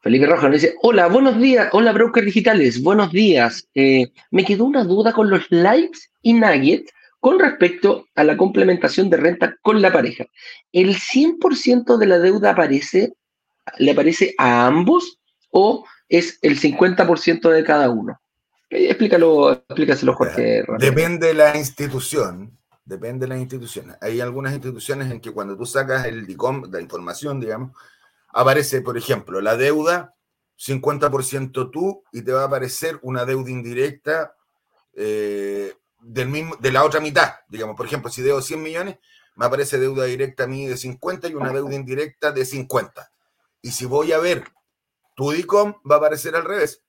Felipe 0.00 0.26
Rojas 0.26 0.50
nos 0.50 0.60
dice, 0.60 0.74
hola, 0.82 1.08
buenos 1.08 1.38
días, 1.40 1.68
hola 1.72 1.92
brokers 1.92 2.26
digitales, 2.26 2.82
buenos 2.82 3.10
días. 3.12 3.68
Eh, 3.74 4.12
me 4.30 4.44
quedó 4.44 4.64
una 4.64 4.84
duda 4.84 5.12
con 5.12 5.30
los 5.30 5.46
likes 5.50 5.98
y 6.22 6.32
nuggets 6.32 6.92
con 7.20 7.38
respecto 7.38 8.06
a 8.14 8.22
la 8.22 8.36
complementación 8.36 9.10
de 9.10 9.16
renta 9.16 9.56
con 9.62 9.82
la 9.82 9.92
pareja. 9.92 10.26
¿El 10.72 10.94
100% 10.94 11.96
de 11.96 12.06
la 12.06 12.18
deuda 12.18 12.50
aparece, 12.50 13.14
le 13.78 13.90
aparece 13.90 14.34
a 14.38 14.66
ambos 14.66 15.18
o 15.50 15.84
es 16.08 16.38
el 16.42 16.58
50% 16.58 17.50
de 17.50 17.64
cada 17.64 17.90
uno. 17.90 18.20
Eh, 18.70 18.86
explícalo, 18.86 19.52
explícaselo, 19.52 20.14
Jorge. 20.14 20.64
Depende 20.78 21.28
de 21.28 21.34
la 21.34 21.56
institución. 21.56 22.56
Depende 22.84 23.26
de 23.26 23.30
la 23.30 23.38
institución. 23.38 23.96
Hay 24.00 24.20
algunas 24.20 24.52
instituciones 24.52 25.10
en 25.10 25.20
que 25.20 25.32
cuando 25.32 25.56
tú 25.56 25.66
sacas 25.66 26.06
el 26.06 26.26
DICOM, 26.26 26.70
la 26.70 26.80
información, 26.80 27.40
digamos, 27.40 27.72
aparece, 28.36 28.82
por 28.82 28.98
ejemplo, 28.98 29.40
la 29.40 29.56
deuda, 29.56 30.14
50% 30.58 31.70
tú, 31.70 32.04
y 32.12 32.22
te 32.22 32.32
va 32.32 32.42
a 32.42 32.46
aparecer 32.46 32.98
una 33.02 33.24
deuda 33.24 33.50
indirecta 33.50 34.36
eh, 34.94 35.74
del 36.00 36.28
mismo, 36.28 36.56
de 36.56 36.70
la 36.70 36.84
otra 36.84 37.00
mitad. 37.00 37.36
Digamos, 37.48 37.76
por 37.76 37.86
ejemplo, 37.86 38.10
si 38.10 38.20
debo 38.20 38.42
100 38.42 38.62
millones, 38.62 38.98
me 39.36 39.46
aparece 39.46 39.78
deuda 39.78 40.04
directa 40.04 40.44
a 40.44 40.46
mí 40.46 40.66
de 40.66 40.76
50 40.76 41.28
y 41.28 41.34
una 41.34 41.52
deuda 41.52 41.74
indirecta 41.74 42.30
de 42.30 42.44
50. 42.44 43.10
Y 43.62 43.70
si 43.70 43.86
voy 43.86 44.12
a 44.12 44.18
ver 44.18 44.44
tu 45.14 45.30
DICOM 45.30 45.76
va 45.90 45.94
a 45.94 45.98
aparecer 45.98 46.36
al 46.36 46.44
revés. 46.44 46.82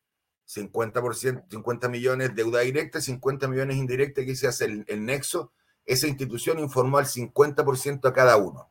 50%, 0.47 1.45
50 1.49 1.89
millones 1.89 2.35
deuda 2.35 2.59
directa, 2.59 3.01
50 3.01 3.47
millones 3.47 3.77
indirecta, 3.77 4.23
que 4.25 4.35
se 4.35 4.47
hace 4.47 4.65
el, 4.65 5.05
nexo. 5.05 5.51
Esa 5.85 6.07
institución 6.07 6.59
informó 6.59 6.97
al 6.97 7.05
50% 7.05 8.05
a 8.07 8.13
cada 8.13 8.35
uno. 8.35 8.67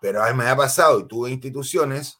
Pero 0.00 0.22
a 0.22 0.30
mí 0.30 0.38
me 0.38 0.48
ha 0.48 0.56
pasado, 0.56 1.00
y 1.00 1.08
tuve 1.08 1.30
instituciones 1.30 2.18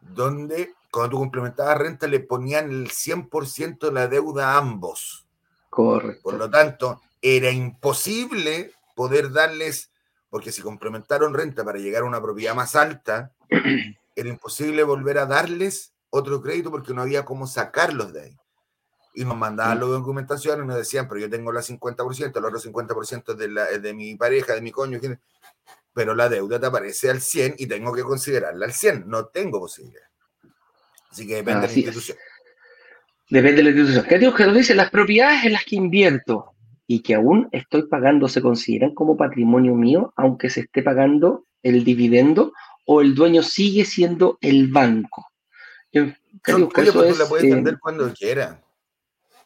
donde 0.00 0.74
cuando 0.90 1.10
tú 1.10 1.18
complementabas 1.18 1.78
renta 1.78 2.06
le 2.06 2.20
ponían 2.20 2.70
el 2.70 2.90
100% 2.90 3.78
de 3.78 3.92
la 3.92 4.08
deuda 4.08 4.54
a 4.54 4.58
ambos. 4.58 5.26
Correcto. 5.68 6.22
Por 6.22 6.34
lo 6.34 6.50
tanto, 6.50 7.00
era 7.22 7.50
imposible 7.50 8.72
poder 8.96 9.30
darles, 9.32 9.92
porque 10.28 10.52
si 10.52 10.62
complementaron 10.62 11.34
renta 11.34 11.64
para 11.64 11.78
llegar 11.78 12.02
a 12.02 12.06
una 12.06 12.20
propiedad 12.20 12.54
más 12.54 12.74
alta, 12.74 13.32
era 14.16 14.28
imposible 14.28 14.82
volver 14.82 15.18
a 15.18 15.26
darles 15.26 15.92
otro 16.10 16.42
crédito 16.42 16.70
porque 16.70 16.92
no 16.92 17.02
había 17.02 17.24
cómo 17.24 17.46
sacarlos 17.46 18.12
de 18.12 18.22
ahí. 18.22 18.36
Y 19.14 19.24
nos 19.24 19.36
mandaban 19.36 19.80
la 19.80 19.86
documentación 19.86 20.62
y 20.62 20.66
nos 20.66 20.76
decían, 20.76 21.08
pero 21.08 21.20
yo 21.20 21.30
tengo 21.30 21.52
la 21.52 21.62
50%, 21.62 22.36
el 22.36 22.44
otro 22.44 22.60
50% 22.60 23.34
de, 23.34 23.48
la, 23.48 23.64
de 23.66 23.92
mi 23.92 24.14
pareja, 24.16 24.54
de 24.54 24.62
mi 24.62 24.70
coño, 24.70 25.00
pero 26.00 26.14
la 26.14 26.30
deuda 26.30 26.58
te 26.58 26.64
aparece 26.64 27.10
al 27.10 27.20
100 27.20 27.56
y 27.58 27.66
tengo 27.66 27.92
que 27.92 28.00
considerarla 28.00 28.64
al 28.64 28.72
100, 28.72 29.04
no 29.06 29.26
tengo 29.26 29.60
posibilidad. 29.60 30.06
Así 31.10 31.26
que 31.26 31.34
depende 31.34 31.60
de 31.60 31.66
la 31.66 31.72
institución. 31.74 32.16
Depende 33.28 33.56
de 33.56 33.62
la 33.64 33.68
institución. 33.68 34.06
¿Qué 34.08 34.18
digo 34.18 34.34
que 34.34 34.46
nos 34.46 34.54
dice? 34.54 34.74
Las 34.74 34.88
propiedades 34.88 35.44
en 35.44 35.52
las 35.52 35.62
que 35.66 35.76
invierto 35.76 36.54
y 36.86 37.02
que 37.02 37.16
aún 37.16 37.50
estoy 37.52 37.82
pagando 37.82 38.28
se 38.28 38.40
consideran 38.40 38.94
como 38.94 39.18
patrimonio 39.18 39.74
mío, 39.74 40.14
aunque 40.16 40.48
se 40.48 40.60
esté 40.60 40.82
pagando 40.82 41.44
el 41.62 41.84
dividendo 41.84 42.54
o 42.86 43.02
el 43.02 43.14
dueño 43.14 43.42
sigue 43.42 43.84
siendo 43.84 44.38
el 44.40 44.68
banco. 44.68 45.26
Yo, 45.92 46.06
creo 46.40 46.66
que 46.70 46.80
eso 46.80 47.04
es, 47.04 47.18
la 47.18 47.26
puedes 47.26 47.44
eh, 47.44 47.54
vender 47.56 47.78
cuando 47.78 48.10
quiera. 48.14 48.58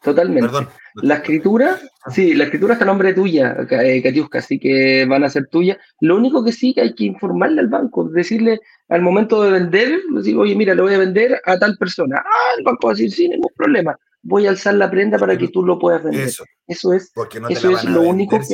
Totalmente. 0.01 0.69
La 0.95 1.15
escritura, 1.15 1.79
sí, 2.09 2.33
la 2.33 2.45
escritura 2.45 2.73
está 2.73 2.85
a 2.85 2.87
nombre 2.87 3.13
tuya, 3.13 3.55
eh, 3.69 4.01
Katiuska, 4.01 4.39
así 4.39 4.59
que 4.59 5.05
van 5.05 5.23
a 5.23 5.29
ser 5.29 5.47
tuyas. 5.47 5.77
Lo 5.99 6.15
único 6.15 6.43
que 6.43 6.51
sí 6.51 6.73
que 6.73 6.81
hay 6.81 6.95
que 6.95 7.05
informarle 7.05 7.61
al 7.61 7.67
banco, 7.67 8.07
decirle 8.09 8.61
al 8.87 9.01
momento 9.01 9.43
de 9.43 9.51
vender, 9.51 9.99
decir, 10.13 10.37
oye, 10.37 10.55
mira, 10.55 10.73
lo 10.73 10.83
voy 10.83 10.93
a 10.93 10.99
vender 10.99 11.41
a 11.45 11.59
tal 11.59 11.77
persona. 11.77 12.23
Ah, 12.25 12.53
el 12.57 12.63
banco 12.63 12.87
va 12.87 12.93
a 12.93 12.95
decir, 12.95 13.11
sí, 13.11 13.27
ningún 13.27 13.51
problema. 13.55 13.97
Voy 14.21 14.47
a 14.47 14.51
alzar 14.51 14.75
la 14.75 14.89
prenda 14.89 15.17
para 15.17 15.37
que 15.37 15.49
tú 15.49 15.65
lo 15.65 15.77
puedas 15.77 16.03
vender. 16.03 16.27
Eso, 16.27 16.45
eso 16.65 16.93
es, 16.93 17.11
eso 17.49 17.69
es 17.71 17.83
lo 17.83 18.01
único 18.01 18.39
que 18.39 18.45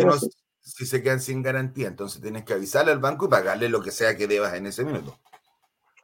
si 0.61 0.85
se 0.85 1.01
quedan 1.01 1.19
sin 1.19 1.41
garantía. 1.41 1.87
Entonces 1.87 2.21
tienes 2.21 2.43
que 2.43 2.53
avisarle 2.53 2.91
al 2.91 2.99
banco 2.99 3.25
y 3.25 3.29
pagarle 3.29 3.69
lo 3.69 3.81
que 3.81 3.91
sea 3.91 4.17
que 4.17 4.27
debas 4.27 4.53
en 4.55 4.65
ese 4.65 4.83
minuto. 4.83 5.17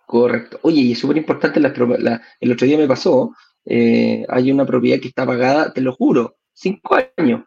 Correcto. 0.05 0.59
Oye, 0.61 0.81
y 0.81 0.91
es 0.93 0.99
súper 0.99 1.17
importante, 1.17 1.59
el 1.59 1.65
otro 2.51 2.65
día 2.65 2.77
me 2.77 2.87
pasó, 2.87 3.33
eh, 3.69 4.25
hay 4.29 4.51
una 4.51 4.65
propiedad 4.65 4.99
que 4.99 5.09
está 5.09 5.25
pagada, 5.25 5.73
te 5.73 5.81
lo 5.81 5.93
juro, 5.93 6.37
cinco 6.53 6.97
años, 7.17 7.43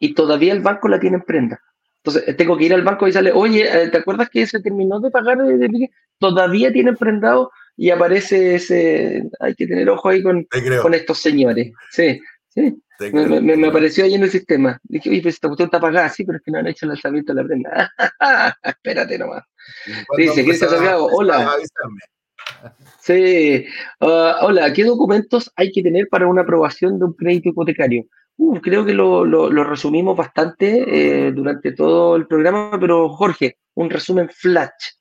y 0.00 0.14
todavía 0.14 0.52
el 0.52 0.60
banco 0.60 0.88
la 0.88 0.98
tiene 0.98 1.16
en 1.16 1.22
prenda. 1.22 1.60
Entonces 1.98 2.26
eh, 2.26 2.34
tengo 2.34 2.56
que 2.56 2.64
ir 2.64 2.74
al 2.74 2.82
banco 2.82 3.06
y 3.06 3.12
sale, 3.12 3.32
oye, 3.32 3.64
eh, 3.64 3.88
¿te 3.88 3.98
acuerdas 3.98 4.30
que 4.30 4.46
se 4.46 4.60
terminó 4.60 4.98
de 5.00 5.10
pagar? 5.10 5.38
Todavía 6.18 6.72
tiene 6.72 6.94
prendado 6.94 7.50
y 7.76 7.90
aparece 7.90 8.54
ese, 8.54 9.24
hay 9.40 9.54
que 9.54 9.66
tener 9.66 9.90
ojo 9.90 10.08
ahí 10.08 10.22
con, 10.22 10.46
con 10.82 10.94
estos 10.94 11.18
señores. 11.18 11.70
Sí, 11.90 12.18
sí. 12.48 12.82
Me, 13.12 13.68
apareció 13.68 14.04
ahí 14.04 14.14
en 14.14 14.24
el 14.24 14.30
sistema. 14.30 14.80
Dije, 14.82 15.10
oye, 15.10 15.22
pues 15.22 15.34
esta 15.34 15.48
cuestión 15.48 15.68
está 15.68 15.76
apagada, 15.76 16.08
sí, 16.08 16.24
pero 16.24 16.38
es 16.38 16.44
que 16.44 16.50
no 16.50 16.58
han 16.58 16.66
hecho 16.66 16.86
el 16.86 16.90
lanzamiento 16.90 17.32
de 17.32 17.42
la 17.42 17.46
prenda. 17.46 17.92
Espérate 18.62 19.18
nomás. 19.18 19.44
Dice, 20.16 20.44
Cristian 20.44 20.70
Salgado, 20.70 21.06
hola. 21.06 21.52
Sí, 23.00 23.64
uh, 24.00 24.44
hola, 24.44 24.72
¿qué 24.72 24.84
documentos 24.84 25.50
hay 25.56 25.72
que 25.72 25.82
tener 25.82 26.08
para 26.08 26.26
una 26.26 26.42
aprobación 26.42 26.98
de 26.98 27.06
un 27.06 27.14
crédito 27.14 27.48
hipotecario? 27.50 28.04
Uh, 28.36 28.60
creo 28.60 28.84
que 28.84 28.94
lo, 28.94 29.24
resumimos 29.64 30.16
bastante 30.16 30.84
eh, 31.26 31.32
durante 31.32 31.72
todo 31.72 32.16
el 32.16 32.26
programa, 32.26 32.78
pero 32.78 33.08
Jorge, 33.08 33.58
un 33.74 33.90
resumen 33.90 34.28
flash. 34.28 34.96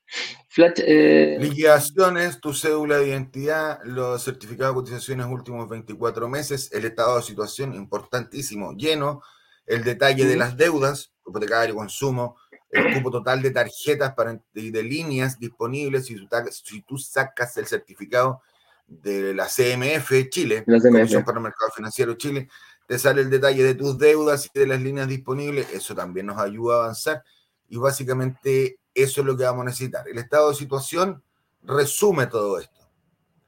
flash 0.48 0.80
eh... 0.86 1.38
Liquidaciones, 1.40 2.40
tu 2.40 2.54
cédula 2.54 2.98
de 2.98 3.10
identidad, 3.10 3.80
los 3.84 4.24
certificados 4.24 4.74
de 4.74 4.82
cotizaciones 4.82 5.28
últimos 5.28 5.68
24 5.68 6.30
meses, 6.30 6.72
el 6.72 6.86
estado 6.86 7.18
de 7.18 7.24
situación 7.24 7.74
importantísimo, 7.74 8.74
lleno, 8.74 9.22
el 9.66 9.84
detalle 9.84 10.26
de 10.26 10.38
las 10.38 10.56
deudas, 10.56 11.14
hipotecario, 11.28 11.76
consumo, 11.76 12.38
el 12.70 12.94
cupo 12.94 13.12
total 13.12 13.42
de 13.42 13.52
tarjetas 13.52 14.14
para, 14.14 14.42
y 14.54 14.72
de 14.72 14.84
líneas 14.84 15.40
disponibles 15.40 16.06
si 16.06 16.16
tú, 16.16 16.28
si 16.52 16.82
tú 16.82 16.98
sacas 16.98 17.56
el 17.58 17.66
certificado 17.66 18.42
de 18.86 19.34
la 19.34 19.46
CMF 19.46 20.30
Chile, 20.30 20.64
la 20.66 20.80
Comisión 20.80 21.24
para 21.24 21.38
el 21.38 21.44
Mercado 21.44 21.72
Financiero 21.72 22.14
Chile, 22.16 22.50
te 22.88 22.98
sale 22.98 23.22
el 23.22 23.30
detalle 23.30 23.64
de 23.64 23.76
tus 23.76 23.98
deudas 23.98 24.50
y 24.54 24.60
de 24.60 24.68
las 24.68 24.82
líneas 24.82 25.08
disponibles, 25.08 25.72
eso 25.74 25.94
también 25.94 26.26
nos 26.26 26.38
ayuda 26.38 26.76
a 26.76 26.84
avanzar 26.84 27.24
y 27.68 27.78
básicamente 27.78 28.80
eso 28.94 29.22
es 29.22 29.28
lo 29.28 29.38
que 29.38 29.44
vamos 29.44 29.64
a 29.64 29.66
necesitar. 29.66 30.08
El 30.08 30.18
estado 30.18 30.50
de 30.50 30.56
situación 30.56 31.22
resume 31.64 32.28
todo 32.28 32.60
esto. 32.60 32.90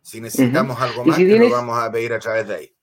Si 0.02 0.20
necesitamos 0.20 0.80
algo 0.80 1.06
más, 1.06 1.20
lo 1.20 1.50
vamos 1.50 1.78
a 1.78 1.92
pedir 1.92 2.14
a 2.14 2.20
través 2.20 2.48
de 2.48 2.56
ahí. 2.56 2.76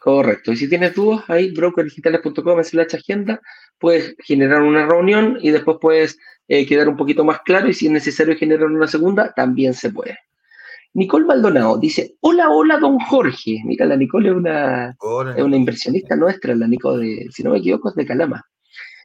Correcto. 0.00 0.52
Y 0.52 0.56
si 0.56 0.68
tienes 0.68 0.94
dudas, 0.94 1.24
ahí 1.28 1.52
brokerdigitales.com 1.52 2.62
slash 2.62 2.94
agenda, 2.94 3.40
puedes 3.78 4.14
generar 4.24 4.62
una 4.62 4.86
reunión 4.86 5.38
y 5.40 5.50
después 5.50 5.78
puedes 5.80 6.18
eh, 6.48 6.66
quedar 6.66 6.88
un 6.88 6.96
poquito 6.96 7.24
más 7.24 7.40
claro 7.44 7.68
y 7.68 7.74
si 7.74 7.86
es 7.86 7.92
necesario 7.92 8.36
generar 8.36 8.66
una 8.66 8.86
segunda, 8.86 9.32
también 9.34 9.74
se 9.74 9.90
puede. 9.90 10.18
Nicole 10.94 11.26
Maldonado 11.26 11.76
dice, 11.76 12.14
hola, 12.20 12.48
hola, 12.48 12.78
don 12.78 12.98
Jorge. 12.98 13.60
Mira, 13.66 13.84
la 13.84 13.96
Nicole 13.96 14.30
es 14.30 14.34
una, 14.34 14.96
es 15.36 15.42
una 15.42 15.56
inversionista 15.56 16.16
nuestra, 16.16 16.54
la 16.54 16.66
Nicole, 16.66 17.06
de, 17.06 17.26
si 17.30 17.42
no 17.42 17.50
me 17.50 17.58
equivoco, 17.58 17.90
es 17.90 17.96
de 17.96 18.06
Calama. 18.06 18.42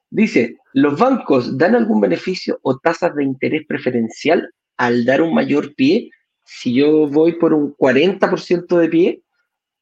Dice, 0.10 0.58
¿los 0.74 0.98
bancos 0.98 1.58
dan 1.58 1.76
algún 1.76 2.00
beneficio 2.00 2.60
o 2.64 2.78
tasas 2.78 3.14
de 3.16 3.26
interés 3.26 3.66
preferencial 3.68 4.50
al 4.78 5.04
dar 5.04 5.22
un 5.22 5.34
mayor 5.34 5.76
pie? 5.76 6.10
Si 6.46 6.74
yo 6.74 7.08
voy 7.08 7.34
por 7.34 7.54
un 7.54 7.76
40% 7.76 8.78
de 8.78 8.88
pie, 8.88 9.22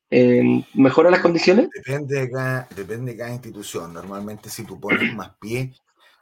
eh, 0.09 0.65
¿mejora 0.73 1.11
las 1.11 1.21
condiciones? 1.21 1.69
Depende 1.73 2.21
de, 2.21 2.31
cada, 2.31 2.67
depende 2.75 3.11
de 3.11 3.17
cada 3.17 3.31
institución. 3.31 3.93
Normalmente 3.93 4.49
si 4.49 4.63
tú 4.63 4.79
pones 4.79 5.13
más 5.15 5.31
pie, 5.39 5.73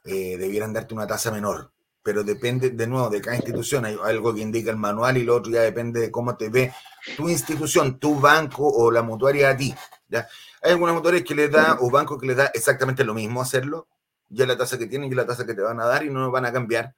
eh, 0.06 0.38
debieran 0.38 0.74
darte 0.74 0.94
una 0.94 1.08
tasa 1.08 1.32
menor 1.32 1.72
pero 2.08 2.24
depende 2.24 2.70
de 2.70 2.88
nuevo 2.88 3.10
de 3.10 3.20
cada 3.20 3.36
institución. 3.36 3.84
Hay 3.84 3.98
algo 4.02 4.34
que 4.34 4.40
indica 4.40 4.72
el 4.72 4.78
manual 4.78 5.18
y 5.18 5.24
lo 5.24 5.36
otro 5.36 5.52
ya 5.52 5.60
depende 5.60 6.00
de 6.00 6.10
cómo 6.10 6.38
te 6.38 6.48
ve 6.48 6.74
tu 7.18 7.28
institución, 7.28 8.00
tu 8.00 8.18
banco 8.18 8.66
o 8.66 8.90
la 8.90 9.02
mutuaria 9.02 9.50
a 9.50 9.58
ti. 9.58 9.76
¿ya? 10.08 10.26
Hay 10.62 10.72
algunas 10.72 10.96
mutuarias 10.96 11.26
que 11.26 11.36
les 11.36 11.52
da 11.52 11.78
o 11.82 11.92
bancos 11.92 12.18
que 12.18 12.28
les 12.28 12.38
da 12.38 12.46
exactamente 12.54 13.04
lo 13.04 13.14
mismo 13.14 13.42
hacerlo, 13.42 13.90
ya 14.30 14.46
la 14.46 14.58
tasa 14.58 14.78
que 14.78 14.88
tienen 14.88 15.12
y 15.12 15.16
la 15.16 15.26
tasa 15.26 15.46
que 15.46 15.54
te 15.54 15.62
van 15.62 15.82
a 15.82 15.86
dar 15.86 16.06
y 16.06 16.10
no 16.10 16.32
van 16.32 16.46
a 16.46 16.54
cambiar. 16.54 16.96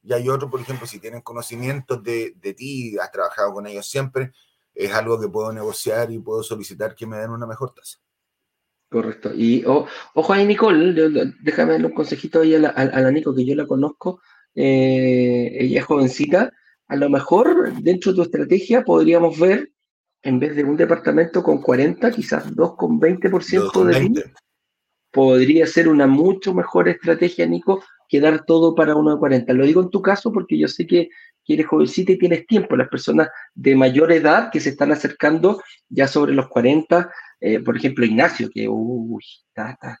Y 0.00 0.12
hay 0.12 0.28
otros, 0.28 0.48
por 0.48 0.60
ejemplo, 0.60 0.86
si 0.86 1.00
tienen 1.00 1.22
conocimientos 1.22 2.00
de, 2.00 2.34
de 2.36 2.54
ti, 2.54 2.96
has 3.00 3.10
trabajado 3.10 3.52
con 3.54 3.66
ellos 3.66 3.90
siempre, 3.90 4.30
es 4.74 4.92
algo 4.92 5.20
que 5.20 5.28
puedo 5.28 5.52
negociar 5.52 6.10
y 6.10 6.18
puedo 6.18 6.42
solicitar 6.42 6.94
que 6.94 7.06
me 7.06 7.18
den 7.18 7.30
una 7.30 7.46
mejor 7.46 7.74
tasa. 7.74 7.98
Correcto. 8.90 9.32
Y 9.34 9.64
ojo 9.66 10.32
ahí, 10.32 10.46
Nicole, 10.46 10.92
déjame 11.40 11.72
darle 11.72 11.86
un 11.86 11.94
consejito 11.94 12.40
ahí 12.40 12.54
a 12.54 12.58
la, 12.58 12.68
a 12.68 13.00
la 13.00 13.10
Nico, 13.10 13.34
que 13.34 13.44
yo 13.44 13.54
la 13.54 13.66
conozco 13.66 14.20
eh, 14.54 15.56
ella 15.58 15.80
es 15.80 15.86
jovencita, 15.86 16.52
a 16.88 16.96
lo 16.96 17.08
mejor 17.08 17.72
dentro 17.82 18.12
de 18.12 18.16
tu 18.16 18.22
estrategia 18.22 18.84
podríamos 18.84 19.38
ver, 19.38 19.72
en 20.22 20.38
vez 20.38 20.54
de 20.54 20.64
un 20.64 20.76
departamento 20.76 21.42
con 21.42 21.60
40, 21.60 22.10
quizás 22.10 22.54
dos 22.54 22.76
con 22.76 23.00
20% 23.00 23.84
de 23.84 24.00
PIB, 24.00 24.32
podría 25.10 25.66
ser 25.66 25.88
una 25.88 26.06
mucho 26.06 26.54
mejor 26.54 26.88
estrategia, 26.88 27.46
Nico, 27.46 27.82
que 28.08 28.20
dar 28.20 28.44
todo 28.44 28.74
para 28.74 28.94
uno 28.94 29.14
de 29.14 29.18
40. 29.18 29.52
Lo 29.54 29.64
digo 29.64 29.80
en 29.80 29.90
tu 29.90 30.02
caso 30.02 30.32
porque 30.32 30.58
yo 30.58 30.68
sé 30.68 30.86
que, 30.86 31.08
eres 31.48 31.66
jovencita 31.66 32.12
y 32.12 32.18
tienes 32.18 32.46
tiempo. 32.46 32.76
Las 32.76 32.88
personas 32.88 33.28
de 33.54 33.76
mayor 33.76 34.12
edad 34.12 34.50
que 34.50 34.60
se 34.60 34.70
están 34.70 34.92
acercando 34.92 35.62
ya 35.88 36.06
sobre 36.08 36.32
los 36.32 36.48
40, 36.48 37.10
eh, 37.40 37.60
por 37.60 37.76
ejemplo, 37.76 38.04
Ignacio, 38.04 38.48
que 38.52 38.68
uy, 38.68 39.24
está, 39.48 39.72
está, 39.72 39.98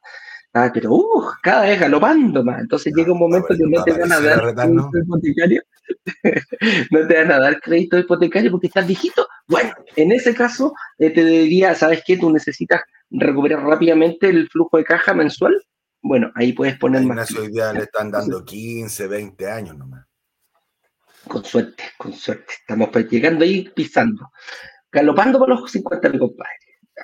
Ah, 0.54 0.70
pero 0.72 0.92
uh, 0.92 1.30
cada 1.42 1.62
vez 1.62 1.80
galopando 1.80 2.44
más. 2.44 2.60
Entonces 2.60 2.92
llega 2.94 3.12
un 3.12 3.18
momento 3.18 3.48
que 3.48 3.64
no 3.66 3.82
te 3.82 3.92
van 3.92 4.12
a 4.12 4.20
dar 4.20 4.54
crédito 4.54 4.98
hipotecario. 4.98 5.62
no 6.90 7.06
te 7.06 7.14
van 7.14 7.32
a 7.32 7.38
dar 7.38 7.60
crédito 7.60 7.98
hipotecario 7.98 8.50
porque 8.50 8.66
estás 8.66 8.86
viejito. 8.86 9.26
Bueno, 9.48 9.72
en 9.96 10.12
ese 10.12 10.34
caso 10.34 10.74
eh, 10.98 11.10
te 11.10 11.24
diría, 11.24 11.74
¿sabes 11.74 12.02
qué? 12.06 12.18
Tú 12.18 12.30
necesitas 12.30 12.82
recuperar 13.10 13.62
rápidamente 13.64 14.28
el 14.28 14.48
flujo 14.50 14.76
de 14.76 14.84
caja 14.84 15.14
mensual. 15.14 15.54
Bueno, 16.02 16.30
ahí 16.34 16.52
puedes 16.52 16.76
poner 16.78 17.02
más. 17.02 17.34
hoy 17.34 17.50
día 17.50 17.72
le 17.72 17.84
están 17.84 18.10
dando 18.10 18.44
15, 18.44 19.06
20 19.06 19.50
años 19.50 19.76
nomás. 19.78 20.04
Con 21.28 21.44
suerte, 21.44 21.84
con 21.96 22.12
suerte. 22.12 22.54
Estamos 22.60 22.90
llegando 23.10 23.44
ahí 23.44 23.70
pisando. 23.74 24.30
Galopando 24.90 25.38
por 25.38 25.48
los 25.48 25.70
50, 25.70 26.08
mi 26.10 26.18
compadre. 26.18 26.52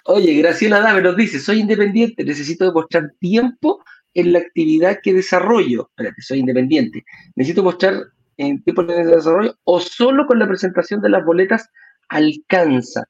Oye, 0.04 0.34
Graciela 0.34 0.80
Dave 0.80 1.02
nos 1.02 1.16
dice, 1.16 1.40
soy 1.40 1.60
independiente, 1.60 2.24
necesito 2.24 2.66
demostrar 2.66 3.12
tiempo 3.18 3.82
en 4.14 4.32
la 4.32 4.40
actividad 4.40 4.98
que 5.02 5.14
desarrollo. 5.14 5.88
Espérate, 5.90 6.22
soy 6.22 6.40
independiente. 6.40 7.04
Necesito 7.34 7.62
mostrar 7.62 7.94
en 8.36 8.62
tiempo 8.62 8.84
de 8.84 9.04
desarrollo 9.04 9.56
o 9.64 9.80
solo 9.80 10.26
con 10.26 10.38
la 10.38 10.46
presentación 10.46 11.00
de 11.00 11.08
las 11.08 11.24
boletas 11.24 11.68
alcanza. 12.08 13.04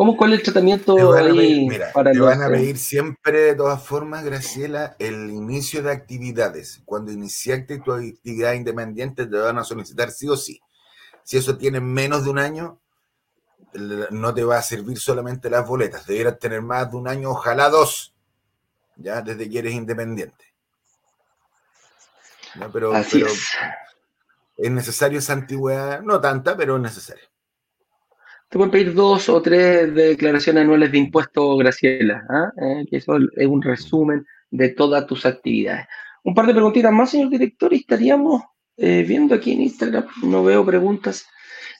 ¿Cómo 0.00 0.16
cuál 0.16 0.32
es 0.32 0.38
el 0.38 0.44
tratamiento 0.46 1.12
ahí 1.12 1.68
para 1.92 2.12
te 2.12 2.20
van 2.20 2.42
a 2.42 2.48
pedir 2.48 2.78
siempre, 2.78 3.38
de 3.40 3.54
todas 3.54 3.82
formas, 3.82 4.24
Graciela, 4.24 4.96
el 4.98 5.28
inicio 5.28 5.82
de 5.82 5.92
actividades. 5.92 6.80
Cuando 6.86 7.12
iniciaste 7.12 7.80
tu 7.80 7.92
actividad 7.92 8.54
independiente, 8.54 9.26
te 9.26 9.36
van 9.36 9.58
a 9.58 9.62
solicitar 9.62 10.10
sí 10.10 10.26
o 10.26 10.38
sí. 10.38 10.58
Si 11.22 11.36
eso 11.36 11.58
tiene 11.58 11.82
menos 11.82 12.24
de 12.24 12.30
un 12.30 12.38
año, 12.38 12.80
no 13.74 14.32
te 14.32 14.42
va 14.42 14.56
a 14.56 14.62
servir 14.62 14.98
solamente 14.98 15.50
las 15.50 15.68
boletas, 15.68 16.06
debieras 16.06 16.38
tener 16.38 16.62
más 16.62 16.90
de 16.90 16.96
un 16.96 17.06
año, 17.06 17.32
ojalá 17.32 17.68
dos, 17.68 18.14
ya 18.96 19.20
desde 19.20 19.50
que 19.50 19.58
eres 19.58 19.74
independiente. 19.74 20.46
Pero, 22.72 22.96
es. 22.96 23.12
es. 24.56 24.70
necesario 24.70 25.18
esa 25.18 25.34
antigüedad, 25.34 26.00
no 26.00 26.22
tanta, 26.22 26.56
pero 26.56 26.76
es 26.76 26.82
necesario. 26.82 27.29
Te 28.50 28.58
pueden 28.58 28.72
pedir 28.72 28.94
dos 28.94 29.28
o 29.28 29.40
tres 29.40 29.94
declaraciones 29.94 30.64
anuales 30.64 30.90
de 30.90 30.98
impuestos, 30.98 31.56
Graciela, 31.56 32.26
¿ah? 32.28 32.50
eh, 32.60 32.84
que 32.90 32.96
eso 32.96 33.16
es 33.36 33.46
un 33.46 33.62
resumen 33.62 34.26
de 34.50 34.70
todas 34.70 35.06
tus 35.06 35.24
actividades. 35.24 35.86
Un 36.24 36.34
par 36.34 36.48
de 36.48 36.54
preguntitas 36.54 36.92
más, 36.92 37.12
señor 37.12 37.30
director, 37.30 37.72
y 37.72 37.76
estaríamos 37.76 38.42
eh, 38.76 39.04
viendo 39.06 39.36
aquí 39.36 39.52
en 39.52 39.60
Instagram, 39.60 40.04
no 40.24 40.42
veo 40.42 40.66
preguntas. 40.66 41.28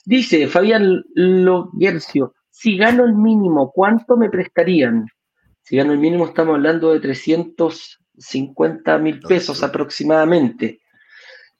Dice 0.05 0.47
Fabián 0.47 1.03
Loguercio, 1.13 2.35
si 2.49 2.77
gano 2.77 3.03
el 3.03 3.15
mínimo, 3.15 3.69
¿cuánto 3.73 4.15
me 4.15 4.29
prestarían? 4.29 5.07
Si 5.63 5.75
gano 5.75 5.91
el 5.91 5.99
mínimo, 5.99 6.25
estamos 6.25 6.55
hablando 6.55 6.93
de 6.93 7.01
350 7.01 8.97
mil 8.97 9.19
pesos 9.19 9.61
aproximadamente. 9.61 10.79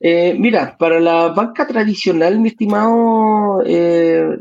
Eh, 0.04 0.36
mira, 0.38 0.76
para 0.80 0.99
la 0.99 1.28
banca 1.28 1.68
tradicional, 1.68 2.39
mi 2.39 2.49
estimado 2.49 3.62
eh, 3.66 4.38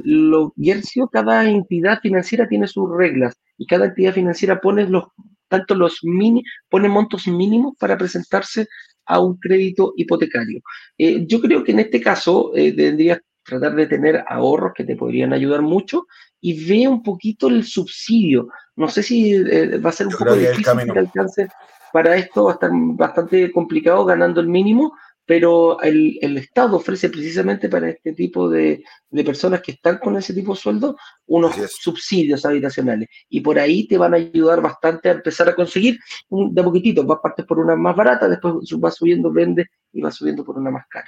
cada 1.13 1.49
entidad 1.49 2.01
financiera 2.01 2.49
tiene 2.49 2.67
sus 2.67 2.89
reglas 2.97 3.35
y 3.59 3.67
cada 3.67 3.87
entidad 3.87 4.15
financiera 4.15 4.59
pone 4.59 4.89
los, 4.89 5.05
tanto 5.49 5.75
los 5.75 5.99
mini, 6.03 6.43
pone 6.71 6.89
montos 6.89 7.27
mínimos 7.27 7.75
para 7.79 7.99
presentarse 7.99 8.67
a 9.11 9.21
un 9.21 9.37
crédito 9.39 9.93
hipotecario. 9.97 10.63
Eh, 10.97 11.27
yo 11.27 11.41
creo 11.41 11.65
que 11.65 11.73
en 11.73 11.81
este 11.81 12.01
caso 12.01 12.53
eh, 12.55 12.73
tendrías 12.73 13.21
tratar 13.45 13.75
de 13.75 13.87
tener 13.87 14.25
ahorros 14.29 14.73
que 14.75 14.85
te 14.85 14.97
podrían 14.97 15.33
ayudar 15.33 15.63
mucho 15.63 16.07
y 16.41 16.65
ve 16.67 16.87
un 16.87 17.03
poquito 17.03 17.49
el 17.49 17.65
subsidio. 17.65 18.49
No 18.77 18.89
sé 18.89 19.03
si 19.03 19.35
eh, 19.35 19.79
va 19.79 19.91
a 19.91 19.93
ser 19.93 20.07
un 20.07 20.13
poco 20.13 20.35
difícil 20.35 20.93
que 20.93 20.99
alcance 20.99 21.49
para 21.93 22.17
esto, 22.17 22.45
va 22.45 22.53
a 22.53 22.55
estar 22.55 22.71
bastante 22.73 23.51
complicado 23.51 24.05
ganando 24.05 24.41
el 24.41 24.47
mínimo, 24.47 24.93
pero 25.31 25.81
el, 25.81 26.37
Estado 26.39 26.77
ofrece 26.77 27.09
precisamente 27.09 27.69
para 27.69 27.89
este 27.89 28.15
tipo 28.15 28.51
de, 28.51 28.83
personas 29.25 29.63
que 29.63 29.71
están 29.71 29.99
con 29.99 30.17
ese 30.17 30.35
tipo 30.35 30.55
de 30.55 30.61
sueldo 30.61 30.97
unos 31.27 31.55
subsidios 31.69 32.45
habitacionales 32.45 33.09
y 33.29 33.41
por 33.41 33.57
ahí 33.57 33.87
te 33.87 33.97
van 33.97 34.15
a 34.15 34.17
ayudar 34.17 34.61
bastante 34.61 35.09
a 35.09 35.13
empezar 35.13 35.49
a 35.49 35.55
conseguir 35.55 36.01
de 36.29 36.63
poquitito, 36.65 37.05
vas 37.05 37.21
partes 37.23 37.47
por 37.47 37.61
una 37.61 37.77
más 37.77 37.95
barata, 37.95 38.29
después 38.29 38.55
vas 38.81 38.97
subiendo, 38.97 39.31
vendes 39.31 39.69
y 39.93 40.01
vas 40.01 40.17
subiendo 40.17 40.45
por 40.45 40.59
una 40.59 40.73
más 40.73 40.89
cara. 40.89 41.07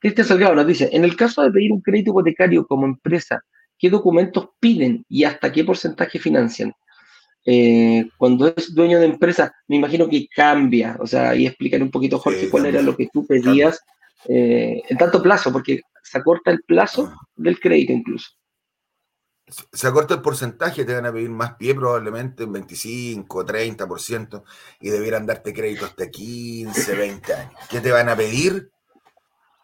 Cristian 0.00 0.26
Salgado 0.26 0.56
nos 0.56 0.66
dice, 0.66 0.90
en 0.92 1.04
el 1.04 1.14
caso 1.14 1.44
de 1.44 1.52
pedir 1.52 1.70
un 1.70 1.82
crédito 1.82 2.10
hipotecario 2.10 2.66
como 2.66 2.84
empresa, 2.84 3.40
¿qué 3.78 3.88
documentos 3.88 4.48
piden 4.58 5.04
y 5.08 5.22
hasta 5.22 5.52
qué 5.52 5.62
porcentaje 5.62 6.18
financian? 6.18 6.72
Eh, 7.48 8.08
cuando 8.18 8.48
es 8.48 8.74
dueño 8.74 8.98
de 8.98 9.06
empresa, 9.06 9.54
me 9.68 9.76
imagino 9.76 10.08
que 10.08 10.26
cambia, 10.26 10.96
o 10.98 11.06
sea, 11.06 11.36
y 11.36 11.46
explícale 11.46 11.84
un 11.84 11.92
poquito, 11.92 12.18
Jorge, 12.18 12.50
cuál 12.50 12.66
era 12.66 12.82
lo 12.82 12.96
que 12.96 13.08
tú 13.12 13.24
pedías 13.24 13.80
eh, 14.24 14.82
en 14.88 14.98
tanto 14.98 15.22
plazo, 15.22 15.52
porque 15.52 15.82
se 16.02 16.18
acorta 16.18 16.50
el 16.50 16.64
plazo 16.64 17.12
ah. 17.12 17.28
del 17.36 17.60
crédito 17.60 17.92
incluso. 17.92 18.30
se 19.46 19.86
acorta 19.86 20.14
el 20.14 20.22
porcentaje, 20.22 20.84
te 20.84 20.92
van 20.92 21.06
a 21.06 21.12
pedir 21.12 21.30
más 21.30 21.54
pie 21.54 21.76
probablemente, 21.76 22.42
un 22.42 22.52
25, 22.52 23.46
30%, 23.46 24.42
y 24.80 24.90
debieran 24.90 25.24
darte 25.24 25.54
crédito 25.54 25.84
hasta 25.84 26.10
15, 26.10 26.96
20 26.96 27.32
años. 27.32 27.54
¿Qué 27.70 27.80
te 27.80 27.92
van 27.92 28.08
a 28.08 28.16
pedir? 28.16 28.70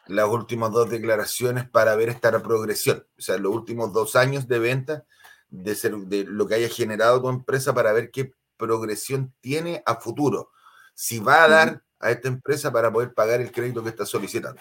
Las 0.07 0.29
últimas 0.29 0.71
dos 0.71 0.89
declaraciones 0.89 1.69
para 1.69 1.97
ver 1.97 2.11
esta 2.11 2.31
progresión, 2.43 3.05
o 3.19 3.21
sea, 3.21 3.39
los 3.39 3.53
últimos 3.53 3.93
dos 3.93 4.15
años 4.15 4.47
de 4.47 4.59
venta 4.61 5.05
de, 5.53 5.75
ser, 5.75 5.95
de 5.97 6.25
lo 6.25 6.49
que 6.49 6.57
haya 6.57 6.69
generado 6.69 7.21
tu 7.21 7.29
empresa 7.29 7.73
para 7.73 7.93
ver 7.93 8.11
qué 8.11 8.33
progresión 8.57 9.33
tiene 9.41 9.83
a 9.87 9.97
futuro. 9.97 10.51
Si 10.95 11.21
va 11.21 11.45
a 11.45 11.49
dar 11.49 11.83
a 12.01 12.11
esta 12.11 12.29
empresa 12.29 12.73
para 12.73 12.93
poder 12.93 13.15
pagar 13.15 13.41
el 13.41 13.53
crédito 13.53 13.83
que 13.83 13.91
está 13.91 14.05
solicitando. 14.05 14.61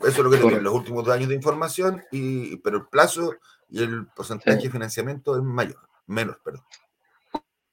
Eso 0.00 0.08
es 0.08 0.18
lo 0.18 0.30
que 0.30 0.60
los 0.60 0.72
últimos 0.72 1.04
dos 1.04 1.14
años 1.14 1.28
de 1.28 1.34
información, 1.34 2.04
y, 2.12 2.56
pero 2.58 2.76
el 2.76 2.86
plazo 2.86 3.34
y 3.68 3.82
el 3.82 4.06
porcentaje 4.06 4.62
de 4.62 4.70
financiamiento 4.70 5.36
es 5.36 5.42
mayor, 5.42 5.88
menos, 6.06 6.36
perdón. 6.44 6.62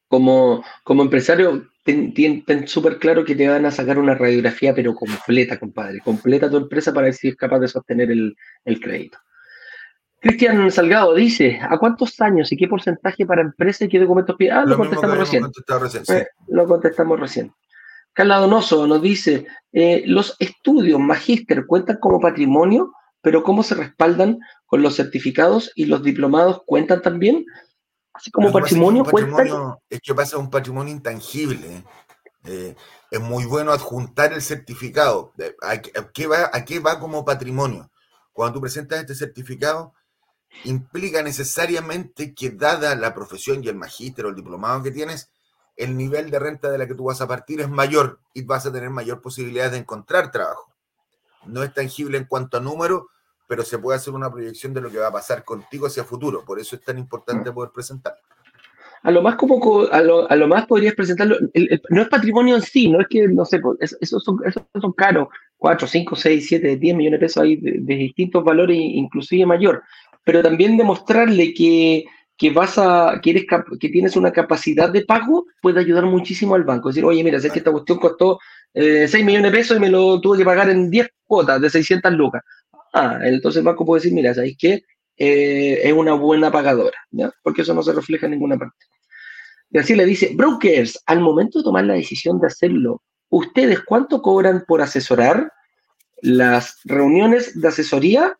Como, 0.08 0.64
como 0.84 1.04
empresario, 1.04 1.68
ten, 1.84 2.68
súper 2.68 2.98
claro 2.98 3.24
que 3.24 3.36
te 3.36 3.48
van 3.48 3.66
a 3.66 3.72
sacar 3.72 4.00
una 4.00 4.16
radiografía, 4.16 4.74
pero 4.74 4.96
completa, 4.96 5.60
compadre. 5.60 6.00
Completa 6.00 6.50
tu 6.50 6.58
empresa 6.58 6.92
para 6.94 7.06
ver 7.06 7.14
si 7.14 7.30
es 7.30 7.36
capaz 7.36 7.60
de 7.60 7.68
sostener 7.68 8.10
el, 8.12 8.36
crédito. 8.82 9.20
Cristian 10.26 10.72
Salgado 10.72 11.14
dice, 11.14 11.60
¿a 11.62 11.78
cuántos 11.78 12.20
años 12.20 12.52
y 12.52 12.58
qué 12.58 12.68
porcentaje 12.68 13.28
para 13.28 13.44
empresa 13.44 13.86
y 13.86 13.90
qué 13.90 14.00
documentos 14.00 14.36
pide? 14.36 14.54
Ah, 14.54 14.66
lo, 14.66 14.76
contestamos 14.76 15.20
recién. 15.20 15.46
Eh, 16.10 16.28
lo 16.48 16.66
contestamos 16.66 17.20
recién. 17.20 17.54
Carla 18.12 18.38
Donoso 18.38 18.88
nos 18.88 19.04
dice, 19.04 19.46
eh, 19.72 20.02
los 20.08 20.36
estudios 20.40 21.00
magíster 21.00 21.68
cuentan 21.68 21.98
como 22.00 22.20
patrimonio, 22.20 22.92
pero 23.22 23.44
¿cómo 23.44 23.62
se 23.62 23.76
respaldan 23.76 24.40
con 24.66 24.82
los 24.82 24.96
certificados 24.96 25.72
y 25.76 25.86
los 25.86 26.02
diplomados 26.02 26.64
cuentan 26.66 27.04
también? 27.04 27.46
Así 28.12 28.32
como 28.32 28.52
patrimonio, 28.52 29.04
patrimonio 29.04 29.80
Es 29.88 30.00
que 30.02 30.16
pasa 30.16 30.40
un 30.40 30.50
patrimonio 30.50 30.92
intangible. 30.92 31.84
Eh, 32.46 32.76
es 33.12 33.20
muy 33.22 33.46
bueno 33.46 33.72
adjuntar 33.72 34.34
el 34.34 34.42
certificado. 34.42 35.34
¿A 35.62 35.78
qué, 35.80 36.26
va, 36.26 36.50
¿A 36.52 36.66
qué 36.66 36.80
va 36.80 37.00
como 37.00 37.24
patrimonio? 37.24 37.92
Cuando 38.34 38.56
tú 38.56 38.62
presentas 38.62 39.02
este 39.02 39.14
certificado, 39.14 39.94
implica 40.64 41.22
necesariamente 41.22 42.34
que 42.34 42.50
dada 42.50 42.96
la 42.96 43.14
profesión 43.14 43.64
y 43.64 43.68
el 43.68 43.76
magíster 43.76 44.26
o 44.26 44.30
el 44.30 44.36
diplomado 44.36 44.82
que 44.82 44.92
tienes, 44.92 45.30
el 45.76 45.98
nivel 45.98 46.32
de 46.32 46.40
renta 46.40 46.72
de 46.72 46.78
la 46.78 46.88
que 46.88 46.96
tú 46.96 47.06
vas 47.06 47.22
a 47.22 47.28
partir 47.28 47.62
es 47.62 47.70
mayor 47.70 48.20
y 48.34 48.44
vas 48.44 48.66
a 48.66 48.72
tener 48.72 48.90
mayor 48.90 49.22
posibilidad 49.22 49.72
de 49.72 49.78
encontrar 49.78 50.32
trabajo. 50.32 50.72
No 51.46 51.64
es 51.64 51.74
tangible 51.74 52.18
en 52.18 52.26
cuanto 52.26 52.58
a 52.58 52.62
número, 52.62 53.10
pero 53.48 53.64
se 53.64 53.78
puede 53.78 53.98
hacer 53.98 54.14
una 54.14 54.32
proyección 54.32 54.74
de 54.74 54.82
lo 54.82 54.90
que 54.90 54.98
va 54.98 55.08
a 55.08 55.14
pasar 55.14 55.44
contigo 55.44 55.88
hacia 55.88 56.04
futuro. 56.04 56.44
Por 56.44 56.60
eso 56.60 56.76
es 56.76 56.84
tan 56.84 56.98
importante 56.98 57.52
poder 57.52 57.72
presentarlo. 57.72 58.20
A 59.04 59.12
lo 59.12 59.22
más 59.22 59.36
como 59.36 59.84
a 59.92 60.02
lo, 60.02 60.30
a 60.32 60.36
lo 60.36 60.48
más 60.48 60.66
podrías 60.66 60.96
presentarlo, 60.96 61.38
no 61.90 62.02
es 62.02 62.10
patrimonio 62.10 62.56
en 62.56 62.64
sí, 62.64 62.90
no 62.90 63.00
es 63.02 63.08
que, 63.08 63.28
no 63.28 63.46
sé, 63.46 63.62
esos 64.02 64.24
son, 64.24 64.40
son 64.82 64.94
caros, 64.94 65.28
4, 65.58 65.88
5, 65.88 66.16
6, 66.16 66.46
7, 66.48 66.78
10 66.78 66.96
millones 66.96 67.20
de 67.20 67.26
pesos 67.26 67.44
hay 67.44 67.58
de 67.58 67.96
distintos 67.96 68.44
valores, 68.44 68.76
inclusive 68.80 69.46
mayor, 69.46 69.84
pero 70.26 70.44
también 70.44 70.76
demostrarle 70.76 71.54
que 71.54 72.06
que 72.38 72.50
vas 72.50 72.78
a, 72.78 73.20
que, 73.22 73.46
que 73.80 73.90
tienes 73.90 74.16
una 74.16 74.32
capacidad 74.32 74.90
de 74.90 75.06
pago 75.06 75.46
puede 75.62 75.80
ayudar 75.80 76.06
muchísimo 76.06 76.56
al 76.56 76.64
banco. 76.64 76.90
Es 76.90 76.96
decir, 76.96 77.06
oye, 77.06 77.24
mira, 77.24 77.40
sé 77.40 77.50
que 77.50 77.60
esta 77.60 77.72
cuestión 77.72 77.98
costó 77.98 78.40
eh, 78.74 79.08
6 79.08 79.24
millones 79.24 79.52
de 79.52 79.58
pesos 79.58 79.78
y 79.78 79.80
me 79.80 79.90
lo 79.90 80.20
tuve 80.20 80.40
que 80.40 80.46
pagar 80.46 80.70
en 80.70 80.90
10 80.90 81.08
cuotas 81.24 81.62
de 81.62 81.70
600 81.70 82.12
lucas. 82.14 82.42
Ah, 82.94 83.20
entonces 83.24 83.60
el 83.60 83.66
banco 83.66 83.86
puede 83.86 84.02
decir, 84.02 84.14
mira, 84.14 84.34
¿sabéis 84.34 84.58
qué? 84.60 84.84
Eh, 85.18 85.80
es 85.84 85.94
una 85.94 86.14
buena 86.14 86.52
pagadora, 86.52 86.98
¿ya? 87.12 87.32
Porque 87.42 87.62
eso 87.62 87.74
no 87.74 87.84
se 87.84 87.94
refleja 87.94 88.26
en 88.26 88.34
ninguna 88.34 88.58
parte. 88.58 88.86
Y 89.72 89.78
así 89.78 89.96
le 89.96 90.06
dice, 90.06 90.32
brokers, 90.36 91.02
al 91.06 91.22
momento 91.22 91.60
de 91.60 91.64
tomar 91.64 91.86
la 91.86 91.94
decisión 91.94 92.40
de 92.40 92.48
hacerlo, 92.48 93.02
¿ustedes 93.30 93.82
cuánto 93.82 94.22
cobran 94.22 94.66
por 94.68 94.82
asesorar? 94.82 95.52
Las 96.22 96.80
reuniones 96.84 97.60
de 97.60 97.68
asesoría, 97.68 98.38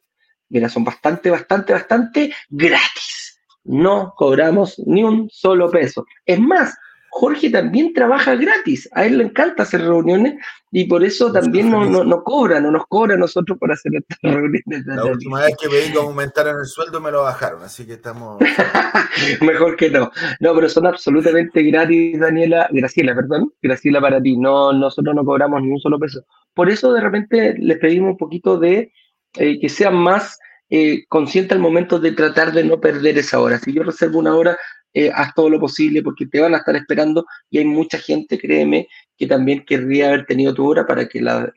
mira, 0.56 0.70
son 0.70 0.84
bastante, 0.84 1.30
bastante, 1.30 1.74
bastante 1.74 2.34
gratis 2.50 3.26
no 3.66 4.14
cobramos 4.16 4.80
ni 4.86 5.04
un 5.04 5.30
solo 5.30 5.70
peso. 5.70 6.06
Es 6.26 6.40
más, 6.40 6.78
Jorge 7.10 7.50
también 7.50 7.94
trabaja 7.94 8.36
gratis. 8.36 8.88
A 8.94 9.06
él 9.06 9.18
le 9.18 9.24
encanta 9.26 9.64
hacer 9.64 9.82
reuniones 9.82 10.36
y 10.72 10.86
por 10.86 11.04
eso 11.04 11.32
también 11.32 11.72
no, 11.72 11.86
no, 11.86 12.04
no 12.04 12.24
cobra, 12.24 12.60
no 12.60 12.72
nos 12.72 12.86
cobra 12.88 13.16
a 13.16 13.18
nosotros 13.18 13.58
por 13.58 13.72
hacer 13.72 13.94
estas 13.96 14.20
reuniones. 14.22 14.64
La 14.86 15.06
última 15.06 15.42
vez 15.42 15.56
que 15.60 15.70
pedí 15.70 15.92
que 15.92 15.98
aumentaran 16.00 16.58
el 16.60 16.66
sueldo 16.66 17.00
me 17.02 17.12
lo 17.12 17.24
bajaron, 17.24 17.64
así 17.64 17.86
que 17.86 17.94
estamos. 17.94 18.40
Mejor 19.42 19.76
que 19.76 19.90
no. 19.90 20.12
No, 20.40 20.54
pero 20.54 20.70
son 20.70 20.86
absolutamente 20.86 21.64
gratis, 21.64 22.20
Daniela, 22.20 22.68
Graciela, 22.72 23.16
perdón, 23.16 23.52
Graciela 23.62 24.00
para 24.00 24.22
ti. 24.22 24.38
No, 24.38 24.74
nosotros 24.74 25.16
no 25.16 25.26
cobramos 25.26 25.62
ni 25.62 25.72
un 25.72 25.80
solo 25.80 25.98
peso. 25.98 26.26
Por 26.54 26.70
eso 26.70 26.94
de 26.94 27.02
repente 27.02 27.56
les 27.58 27.80
pedimos 27.80 28.12
un 28.12 28.18
poquito 28.18 28.60
de 28.60 28.92
eh, 29.38 29.60
que 29.60 29.70
sean 29.70 29.96
más 29.96 30.38
eh, 30.70 31.06
consciente 31.08 31.54
al 31.54 31.60
momento 31.60 32.00
de 32.00 32.12
tratar 32.12 32.52
de 32.52 32.64
no 32.64 32.80
perder 32.80 33.18
esa 33.18 33.40
hora. 33.40 33.60
Si 33.60 33.74
yo 33.74 33.84
reservo 33.84 34.20
una 34.20 34.36
hora, 34.36 34.58
eh, 34.94 35.12
haz 35.14 35.34
todo 35.36 35.50
lo 35.50 35.60
posible 35.60 36.02
porque 36.02 36.26
te 36.26 36.40
van 36.40 36.56
a 36.56 36.60
estar 36.60 36.76
esperando 36.76 37.26
y 37.50 37.58
hay 37.58 37.66
mucha 37.66 37.98
gente, 37.98 38.40
créeme, 38.40 38.88
que 39.18 39.28
también 39.28 39.66
querría 39.66 40.08
haber 40.08 40.26
tenido 40.26 40.54
tu 40.54 40.66
hora 40.66 40.88
para 40.88 41.08
que 41.08 41.22
la... 41.22 41.52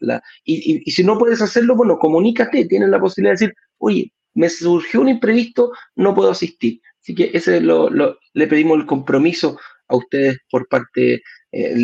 Y, 0.44 0.90
si 0.90 1.04
no 1.04 1.16
puedes 1.16 1.40
hacerlo, 1.40 1.76
bueno, 1.76 1.98
comunícate, 1.98 2.66
tienes 2.66 2.88
la 2.88 3.00
posibilidad 3.00 3.34
de 3.34 3.44
decir, 3.44 3.54
oye, 3.78 4.12
me 4.34 4.48
surgió 4.48 5.00
un 5.00 5.08
imprevisto, 5.08 5.72
no 5.94 6.14
puedo 6.14 6.30
asistir. 6.32 6.80
Así 7.00 7.14
que 7.14 7.30
ese 7.32 7.60
lo, 7.60 7.88
le 7.90 8.46
pedimos 8.48 8.78
el 8.78 8.86
compromiso 8.86 9.58
a 9.86 9.96
ustedes 9.96 10.38
por 10.50 10.68
parte, 10.68 11.14
eh, 11.14 11.22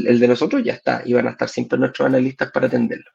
el, 0.06 0.18
de 0.18 0.28
nosotros 0.28 0.62
ya 0.64 0.74
está, 0.74 1.02
y 1.04 1.12
van 1.12 1.28
a 1.28 1.30
estar 1.30 1.48
siempre 1.48 1.78
nuestros 1.78 2.06
analistas 2.06 2.50
para 2.50 2.66
atenderlo. 2.66 3.10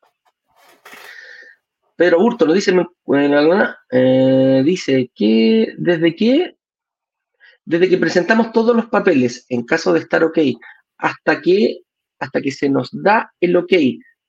Pedro 1.99 2.17
Burto 2.19 2.45
lo 2.45 2.53
dice, 2.53 2.73
eh, 3.91 4.61
dice 4.63 5.11
que 5.13 5.73
desde 5.77 6.15
que 6.15 6.55
desde 7.65 7.89
que 7.89 7.97
presentamos 7.97 8.53
todos 8.53 8.73
los 8.73 8.85
papeles, 8.85 9.45
en 9.49 9.65
caso 9.65 9.91
de 9.91 9.99
estar 9.99 10.23
ok, 10.23 10.37
hasta 10.97 11.41
que 11.41 11.81
hasta 12.17 12.39
que 12.39 12.53
se 12.53 12.69
nos 12.69 12.89
da 12.93 13.33
el 13.41 13.57
ok, 13.57 13.73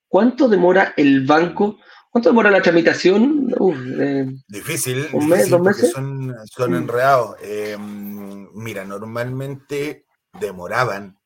¿cuánto 0.09 0.49
demora 0.49 0.95
el 0.97 1.25
banco? 1.25 1.79
¿Cuánto 2.11 2.31
demora 2.31 2.51
la 2.51 2.61
tramitación? 2.61 3.55
Eh, 4.01 4.27
difícil, 4.49 5.07
un 5.13 5.29
mes, 5.29 5.49
dos 5.49 5.61
meses. 5.61 5.93
Son, 5.93 6.35
son 6.47 6.75
enredados. 6.75 7.37
Eh, 7.41 7.77
mira, 7.79 8.85
normalmente 8.85 10.07
demoraban 10.41 11.17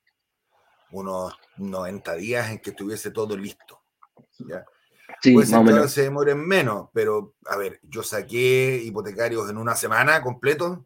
unos 0.91 1.33
90 1.57 2.15
días 2.17 2.51
en 2.51 2.59
que 2.59 2.69
estuviese 2.69 3.11
todo 3.11 3.35
listo. 3.35 3.81
¿ya? 4.41 4.63
Sí, 5.25 5.33
Puede 5.33 5.47
ser 5.47 5.65
que 5.65 5.89
se 5.89 6.03
demoren 6.03 6.47
menos, 6.47 6.91
pero 6.93 7.35
a 7.47 7.57
ver, 7.57 7.81
yo 7.83 8.03
saqué 8.03 8.83
hipotecarios 8.85 9.49
en 9.49 9.57
una 9.57 9.75
semana 9.75 10.21
completo 10.21 10.85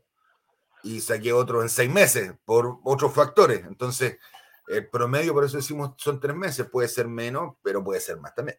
y 0.85 1.01
saqué 1.01 1.33
otros 1.33 1.65
en 1.65 1.69
seis 1.69 1.91
meses 1.91 2.35
por 2.45 2.79
otros 2.85 3.13
factores. 3.13 3.65
Entonces, 3.67 4.19
el 4.69 4.87
promedio, 4.87 5.35
por 5.35 5.45
eso 5.45 5.57
decimos, 5.57 5.95
son 5.97 6.21
tres 6.21 6.37
meses. 6.37 6.69
Puede 6.71 6.87
ser 6.87 7.09
menos, 7.09 7.57
pero 7.65 7.83
puede 7.83 7.99
ser 7.99 8.21
más 8.21 8.33
también. 8.33 8.59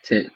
Sí. 0.00 0.26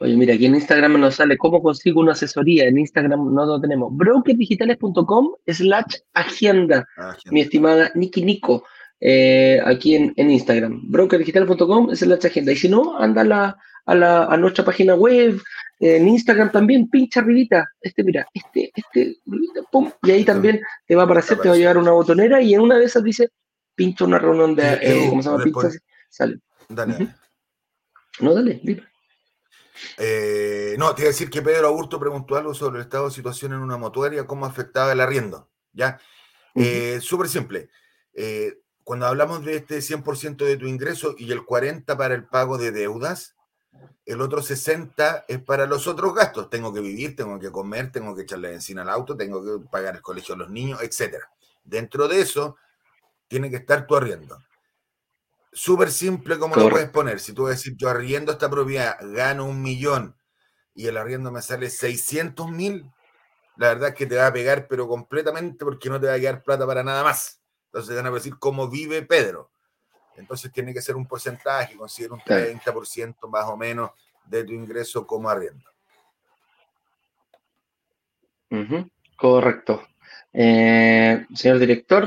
Oye, 0.00 0.16
mira, 0.16 0.34
aquí 0.34 0.46
en 0.46 0.56
Instagram 0.56 0.98
nos 0.98 1.14
sale 1.14 1.38
cómo 1.38 1.62
consigo 1.62 2.00
una 2.00 2.10
asesoría. 2.10 2.64
En 2.64 2.76
Instagram 2.76 3.32
no 3.32 3.46
lo 3.46 3.60
tenemos. 3.60 3.96
Brokerdigitales.com 3.96 5.28
slash 5.46 5.98
agenda, 6.12 6.88
mi 7.30 7.42
estimada 7.42 7.92
Niki 7.94 8.24
Nico. 8.24 8.64
Eh, 9.00 9.60
aquí 9.64 9.94
en, 9.96 10.14
Instagram. 10.16 10.90
Brokerdigital.com 10.90 11.90
es 11.90 12.02
la 12.02 12.14
agenda. 12.14 12.52
Y 12.52 12.56
si 12.56 12.68
no, 12.68 12.98
anda 12.98 13.22
a, 13.22 13.24
la, 13.24 13.56
a, 13.86 13.94
la, 13.94 14.24
a 14.24 14.36
nuestra 14.36 14.64
página 14.64 14.94
web, 14.94 15.40
en 15.80 16.08
Instagram 16.08 16.52
también, 16.52 16.88
pincha 16.88 17.20
arribita, 17.20 17.66
este, 17.80 18.04
mira, 18.04 18.26
este, 18.32 18.70
este, 18.74 19.18
pum, 19.70 19.90
y 20.02 20.10
ahí 20.12 20.24
también 20.24 20.60
te 20.86 20.94
va 20.94 21.02
a 21.02 21.04
aparecer, 21.04 21.38
te 21.38 21.48
va 21.48 21.54
a 21.54 21.58
llegar 21.58 21.76
una 21.76 21.90
botonera 21.90 22.40
y 22.40 22.54
en 22.54 22.60
una 22.60 22.78
de 22.78 22.84
esas 22.84 23.02
dice, 23.02 23.28
pincha 23.74 24.04
una 24.04 24.18
reunión 24.18 24.54
de, 24.54 24.78
eh, 24.80 25.06
¿cómo 25.10 25.22
se 25.22 25.30
llama? 25.30 25.44
Pincha, 25.44 25.68
sale. 26.08 26.38
Dale. 26.68 27.14
No, 28.20 28.34
dale, 28.34 28.60
dime. 28.62 28.84
Eh, 29.98 30.76
no, 30.78 30.94
te 30.94 31.02
iba 31.02 31.08
a 31.08 31.12
decir 31.12 31.28
que 31.28 31.42
Pedro 31.42 31.66
Aburto 31.66 31.98
preguntó 31.98 32.36
algo 32.36 32.54
sobre 32.54 32.78
el 32.78 32.84
estado 32.84 33.06
de 33.06 33.14
situación 33.14 33.52
en 33.52 33.58
una 33.58 33.76
motuaria, 33.76 34.26
cómo 34.26 34.46
afectaba 34.46 34.92
el 34.92 35.00
arriendo. 35.00 35.50
¿Ya? 35.72 35.98
Súper 37.00 37.28
simple. 37.28 37.68
Eh, 38.14 38.60
cuando 38.84 39.06
hablamos 39.06 39.44
de 39.44 39.56
este 39.56 39.78
100% 39.78 40.44
de 40.44 40.56
tu 40.58 40.66
ingreso 40.66 41.14
y 41.18 41.32
el 41.32 41.40
40% 41.40 41.96
para 41.96 42.14
el 42.14 42.26
pago 42.26 42.58
de 42.58 42.70
deudas, 42.70 43.34
el 44.04 44.20
otro 44.20 44.42
60% 44.42 45.24
es 45.26 45.42
para 45.42 45.66
los 45.66 45.86
otros 45.86 46.14
gastos. 46.14 46.50
Tengo 46.50 46.72
que 46.72 46.80
vivir, 46.80 47.16
tengo 47.16 47.40
que 47.40 47.50
comer, 47.50 47.90
tengo 47.90 48.14
que 48.14 48.22
echarle 48.22 48.50
benzina 48.50 48.82
al 48.82 48.90
auto, 48.90 49.16
tengo 49.16 49.42
que 49.42 49.66
pagar 49.68 49.96
el 49.96 50.02
colegio 50.02 50.34
a 50.34 50.38
los 50.38 50.50
niños, 50.50 50.82
etc. 50.82 51.16
Dentro 51.64 52.06
de 52.06 52.20
eso, 52.20 52.56
tiene 53.26 53.50
que 53.50 53.56
estar 53.56 53.86
tu 53.86 53.96
arriendo. 53.96 54.38
Súper 55.50 55.90
simple 55.90 56.38
como 56.38 56.54
lo 56.56 56.68
puedes 56.68 56.90
poner. 56.90 57.20
Si 57.20 57.32
tú 57.32 57.44
vas 57.44 57.52
a 57.52 57.54
decir, 57.54 57.74
yo 57.76 57.88
arriendo 57.88 58.32
esta 58.32 58.50
propiedad, 58.50 58.98
gano 59.00 59.46
un 59.46 59.62
millón 59.62 60.16
y 60.74 60.88
el 60.88 60.96
arriendo 60.96 61.30
me 61.30 61.40
sale 61.40 61.70
600 61.70 62.50
mil, 62.50 62.90
la 63.56 63.68
verdad 63.68 63.90
es 63.90 63.94
que 63.94 64.06
te 64.06 64.16
va 64.16 64.26
a 64.26 64.32
pegar, 64.32 64.66
pero 64.68 64.88
completamente 64.88 65.64
porque 65.64 65.88
no 65.88 66.00
te 66.00 66.08
va 66.08 66.14
a 66.14 66.18
quedar 66.18 66.42
plata 66.42 66.66
para 66.66 66.82
nada 66.82 67.04
más. 67.04 67.40
Entonces 67.74 67.96
van 67.96 68.06
a 68.06 68.10
decir 68.12 68.34
cómo 68.38 68.68
vive 68.68 69.02
Pedro. 69.02 69.50
Entonces 70.16 70.52
tiene 70.52 70.72
que 70.72 70.80
ser 70.80 70.94
un 70.94 71.08
porcentaje, 71.08 71.76
considera 71.76 72.14
un 72.14 72.20
30% 72.20 73.28
más 73.28 73.46
o 73.46 73.56
menos 73.56 73.90
de 74.26 74.44
tu 74.44 74.52
ingreso 74.52 75.04
como 75.04 75.28
arriendo. 75.28 75.68
Correcto. 79.16 79.82
Eh, 80.32 81.26
señor 81.34 81.58
director, 81.58 82.06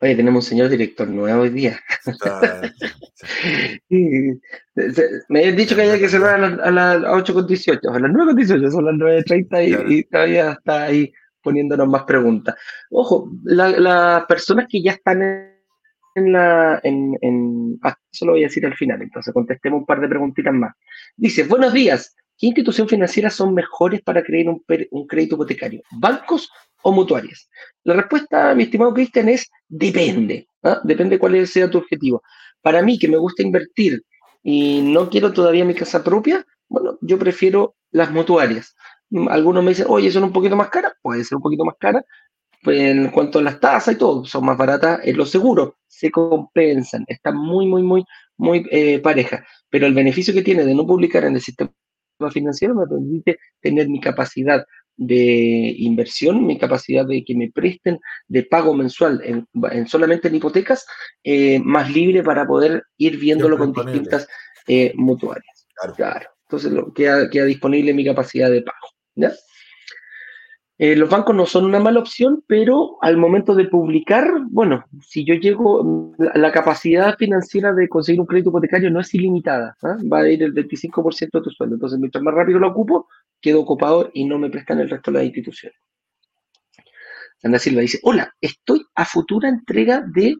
oye, 0.00 0.14
tenemos 0.14 0.44
un 0.44 0.48
señor 0.48 0.68
director 0.68 1.08
nuevo 1.08 1.42
hoy 1.42 1.50
día. 1.50 1.80
me 3.88 5.40
habían 5.40 5.56
dicho 5.56 5.74
que 5.74 5.82
había 5.82 5.98
que 5.98 6.08
cerrar 6.08 6.36
a 6.36 6.70
las, 6.70 6.98
8.18, 6.98 7.96
a 7.96 7.98
las 7.98 8.10
9.18, 8.12 8.70
son 8.70 8.84
las 8.84 8.94
9.30 8.94 9.88
y, 9.90 10.04
todavía 10.04 10.52
está 10.52 10.84
ahí 10.84 11.12
poniéndonos 11.42 11.88
más 11.88 12.04
preguntas. 12.04 12.54
Ojo, 12.90 13.30
las 13.44 14.24
personas 14.26 14.66
que 14.68 14.82
ya 14.82 14.92
están 14.92 15.22
en, 16.14 16.32
la... 16.32 16.80
En, 16.82 17.78
ah, 17.82 17.96
eso 18.12 18.26
lo 18.26 18.32
voy 18.32 18.42
a 18.42 18.46
decir 18.46 18.64
al 18.66 18.74
final, 18.74 19.02
entonces 19.02 19.32
contestemos 19.32 19.80
un 19.80 19.86
par 19.86 20.00
de 20.00 20.08
preguntitas 20.08 20.52
más. 20.52 20.74
Dice, 21.16 21.44
buenos 21.44 21.72
días, 21.72 22.14
¿qué 22.38 22.46
institución 22.46 22.88
financiera 22.88 23.30
son 23.30 23.54
mejores 23.54 24.02
para 24.02 24.22
crear 24.22 24.48
un, 24.48 24.62
crédito 25.06 25.34
hipotecario? 25.36 25.82
¿Bancos 25.92 26.50
o 26.82 26.92
mutuarias? 26.92 27.48
La 27.84 27.94
respuesta, 27.94 28.54
mi 28.54 28.64
estimado 28.64 28.94
Cristian, 28.94 29.28
es 29.28 29.48
depende. 29.68 30.46
¿ah? 30.62 30.80
Depende 30.84 31.18
cuál 31.18 31.46
sea 31.46 31.70
tu 31.70 31.78
objetivo. 31.78 32.22
Para 32.62 32.82
mí, 32.82 32.98
que 32.98 33.08
me 33.08 33.16
gusta 33.16 33.42
invertir 33.42 34.02
y 34.42 34.80
no 34.82 35.08
quiero 35.08 35.32
todavía 35.32 35.64
mi 35.64 35.74
casa 35.74 36.02
propia, 36.02 36.44
bueno, 36.68 36.98
yo 37.00 37.18
prefiero 37.18 37.74
las 37.90 38.10
mutuarias. 38.10 38.74
Algunos 39.28 39.64
me 39.64 39.70
dicen, 39.70 39.86
oye, 39.88 40.10
son 40.10 40.24
un 40.24 40.32
poquito 40.32 40.56
más 40.56 40.68
caras, 40.68 40.92
puede 41.02 41.24
ser 41.24 41.36
un 41.36 41.42
poquito 41.42 41.64
más 41.64 41.74
cara, 41.78 42.04
pues 42.62 42.78
en 42.80 43.10
cuanto 43.10 43.38
a 43.38 43.42
las 43.42 43.58
tasas 43.58 43.94
y 43.94 43.98
todo, 43.98 44.24
son 44.24 44.44
más 44.44 44.56
baratas 44.56 45.00
en 45.04 45.16
los 45.16 45.30
seguros, 45.30 45.72
se 45.86 46.10
compensan, 46.10 47.04
están 47.08 47.36
muy, 47.36 47.66
muy, 47.66 47.82
muy, 47.82 48.04
muy 48.36 48.66
eh, 48.70 48.98
parejas. 49.00 49.42
Pero 49.68 49.86
el 49.86 49.94
beneficio 49.94 50.34
que 50.34 50.42
tiene 50.42 50.64
de 50.64 50.74
no 50.74 50.86
publicar 50.86 51.24
en 51.24 51.34
el 51.34 51.40
sistema 51.40 51.72
financiero 52.32 52.74
me 52.74 52.86
permite 52.86 53.38
tener 53.60 53.88
mi 53.88 54.00
capacidad 54.00 54.64
de 54.96 55.74
inversión, 55.78 56.46
mi 56.46 56.58
capacidad 56.58 57.06
de 57.06 57.24
que 57.24 57.34
me 57.34 57.50
presten 57.50 57.98
de 58.28 58.42
pago 58.42 58.74
mensual 58.74 59.22
en, 59.24 59.86
solamente 59.86 60.28
en 60.28 60.34
hipotecas, 60.34 60.86
eh, 61.24 61.58
más 61.60 61.90
libre 61.90 62.22
para 62.22 62.46
poder 62.46 62.82
ir 62.98 63.18
viéndolo 63.18 63.56
con 63.56 63.72
distintas 63.72 64.28
eh, 64.66 64.92
mutuarias. 64.96 65.66
Claro. 65.96 66.28
Entonces 66.46 66.72
lo, 66.72 66.92
queda, 66.92 67.30
queda 67.30 67.46
disponible 67.46 67.94
mi 67.94 68.04
capacidad 68.04 68.50
de 68.50 68.60
pago. 68.60 68.88
Eh, 70.82 70.96
los 70.96 71.10
bancos 71.10 71.36
no 71.36 71.44
son 71.44 71.66
una 71.66 71.78
mala 71.78 72.00
opción, 72.00 72.42
pero 72.46 72.96
al 73.02 73.18
momento 73.18 73.54
de 73.54 73.66
publicar, 73.66 74.26
bueno, 74.48 74.86
si 75.06 75.26
yo 75.26 75.34
llego, 75.34 76.14
la, 76.16 76.50
capacidad 76.52 77.18
financiera 77.18 77.74
de 77.74 77.86
conseguir 77.86 78.18
un 78.18 78.26
crédito 78.26 78.48
hipotecario 78.48 78.90
no 78.90 79.00
es 79.00 79.12
ilimitada, 79.12 79.76
¿ah? 79.82 79.98
va 80.10 80.20
a 80.20 80.28
ir 80.30 80.42
el 80.42 80.54
25% 80.54 81.28
de 81.32 81.40
tu 81.42 81.50
sueldo. 81.50 81.74
Entonces, 81.74 81.98
mientras 81.98 82.24
más 82.24 82.32
rápido 82.32 82.58
lo 82.58 82.68
ocupo, 82.68 83.08
quedo 83.42 83.60
ocupado 83.60 84.10
y 84.14 84.24
no 84.24 84.38
me 84.38 84.48
prestan 84.48 84.80
el 84.80 84.88
resto 84.88 85.10
de 85.10 85.18
las 85.18 85.26
instituciones. 85.26 85.78
Sandra 87.42 87.58
Silva 87.58 87.82
dice, 87.82 88.00
hola, 88.02 88.34
estoy 88.40 88.82
a 88.94 89.04
futura 89.04 89.50
entrega 89.50 90.02
de 90.14 90.36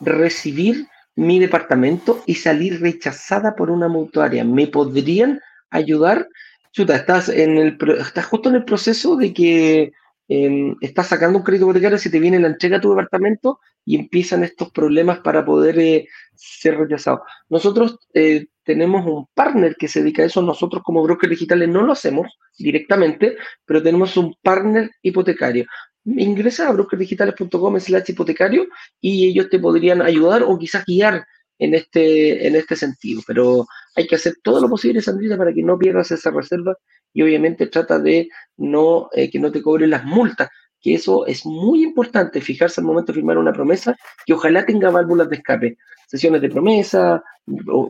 recibir 0.00 0.86
mi 1.16 1.40
departamento 1.40 2.22
y 2.26 2.36
salir 2.36 2.80
rechazada 2.80 3.56
por 3.56 3.70
una 3.70 3.88
mutuaria. 3.88 4.44
¿Me 4.44 4.68
podrían 4.68 5.40
ayudar? 5.70 6.28
Chuta, 6.74 6.96
estás, 6.96 7.28
en 7.28 7.56
el, 7.56 7.78
estás 8.00 8.26
justo 8.26 8.48
en 8.48 8.56
el 8.56 8.64
proceso 8.64 9.16
de 9.16 9.32
que 9.32 9.92
em, 10.28 10.74
estás 10.80 11.06
sacando 11.06 11.38
un 11.38 11.44
crédito 11.44 11.66
hipotecario, 11.66 11.98
se 11.98 12.10
te 12.10 12.18
viene 12.18 12.40
la 12.40 12.48
entrega 12.48 12.78
a 12.78 12.80
tu 12.80 12.90
departamento 12.90 13.60
y 13.84 13.96
empiezan 13.96 14.42
estos 14.42 14.72
problemas 14.72 15.20
para 15.20 15.44
poder 15.44 15.78
eh, 15.78 16.08
ser 16.34 16.76
rechazados. 16.76 17.20
Nosotros 17.48 17.98
eh, 18.12 18.46
tenemos 18.64 19.06
un 19.06 19.26
partner 19.34 19.76
que 19.76 19.86
se 19.86 20.00
dedica 20.00 20.22
a 20.22 20.26
eso, 20.26 20.42
nosotros 20.42 20.82
como 20.82 21.04
brokers 21.04 21.30
digitales 21.30 21.68
no 21.68 21.82
lo 21.82 21.92
hacemos 21.92 22.26
directamente, 22.58 23.36
pero 23.64 23.82
tenemos 23.82 24.16
un 24.16 24.34
partner 24.42 24.90
hipotecario. 25.02 25.66
Ingresa 26.04 26.68
a 26.68 26.72
brokersdigitales.com 26.72 27.78
slash 27.78 28.10
hipotecario 28.10 28.66
y 29.00 29.28
ellos 29.28 29.48
te 29.48 29.60
podrían 29.60 30.02
ayudar 30.02 30.42
o 30.42 30.58
quizás 30.58 30.84
guiar 30.84 31.24
en 31.58 31.74
este, 31.74 32.48
en 32.48 32.56
este 32.56 32.74
sentido. 32.74 33.22
Pero 33.26 33.66
hay 33.94 34.06
que 34.06 34.16
hacer 34.16 34.34
todo 34.42 34.60
lo 34.60 34.68
posible, 34.68 35.00
Sandrita, 35.00 35.36
para 35.36 35.52
que 35.52 35.62
no 35.62 35.78
pierdas 35.78 36.10
esa 36.10 36.30
reserva 36.30 36.76
y 37.12 37.22
obviamente 37.22 37.66
trata 37.66 37.98
de 37.98 38.28
no, 38.56 39.08
eh, 39.12 39.30
que 39.30 39.38
no 39.38 39.52
te 39.52 39.62
cobren 39.62 39.90
las 39.90 40.04
multas, 40.04 40.48
que 40.80 40.94
eso 40.94 41.26
es 41.26 41.46
muy 41.46 41.82
importante, 41.82 42.40
fijarse 42.40 42.80
al 42.80 42.86
momento 42.86 43.12
de 43.12 43.16
firmar 43.16 43.38
una 43.38 43.52
promesa 43.52 43.96
que 44.26 44.34
ojalá 44.34 44.66
tenga 44.66 44.90
válvulas 44.90 45.28
de 45.30 45.36
escape, 45.36 45.78
sesiones 46.06 46.42
de 46.42 46.50
promesa, 46.50 47.22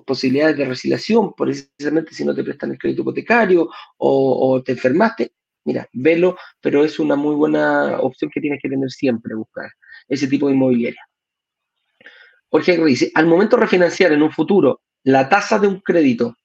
posibilidades 0.06 0.56
de 0.56 0.64
resiliación, 0.66 1.34
precisamente 1.34 2.14
si 2.14 2.24
no 2.24 2.34
te 2.34 2.44
prestan 2.44 2.72
el 2.72 2.78
crédito 2.78 3.02
hipotecario 3.02 3.68
o, 3.96 4.52
o 4.52 4.62
te 4.62 4.72
enfermaste, 4.72 5.32
mira, 5.64 5.88
velo, 5.92 6.36
pero 6.60 6.84
es 6.84 6.98
una 6.98 7.16
muy 7.16 7.34
buena 7.34 7.98
opción 8.00 8.30
que 8.32 8.40
tienes 8.40 8.60
que 8.62 8.68
tener 8.68 8.90
siempre, 8.90 9.34
buscar 9.34 9.70
ese 10.08 10.28
tipo 10.28 10.46
de 10.46 10.54
inmobiliaria. 10.54 11.00
Jorge 12.48 12.84
dice, 12.84 13.10
al 13.14 13.26
momento 13.26 13.56
de 13.56 13.62
refinanciar 13.62 14.12
en 14.12 14.22
un 14.22 14.30
futuro 14.30 14.82
la 15.04 15.28
tasa 15.28 15.58
de 15.58 15.68
un 15.68 15.80
crédito, 15.80 16.36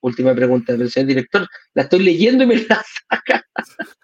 última 0.00 0.34
pregunta 0.34 0.74
del 0.74 0.90
señor 0.90 1.08
director, 1.08 1.48
la 1.74 1.82
estoy 1.82 2.00
leyendo 2.00 2.44
y 2.44 2.46
me 2.46 2.56
la 2.56 2.82
saca. 3.10 3.44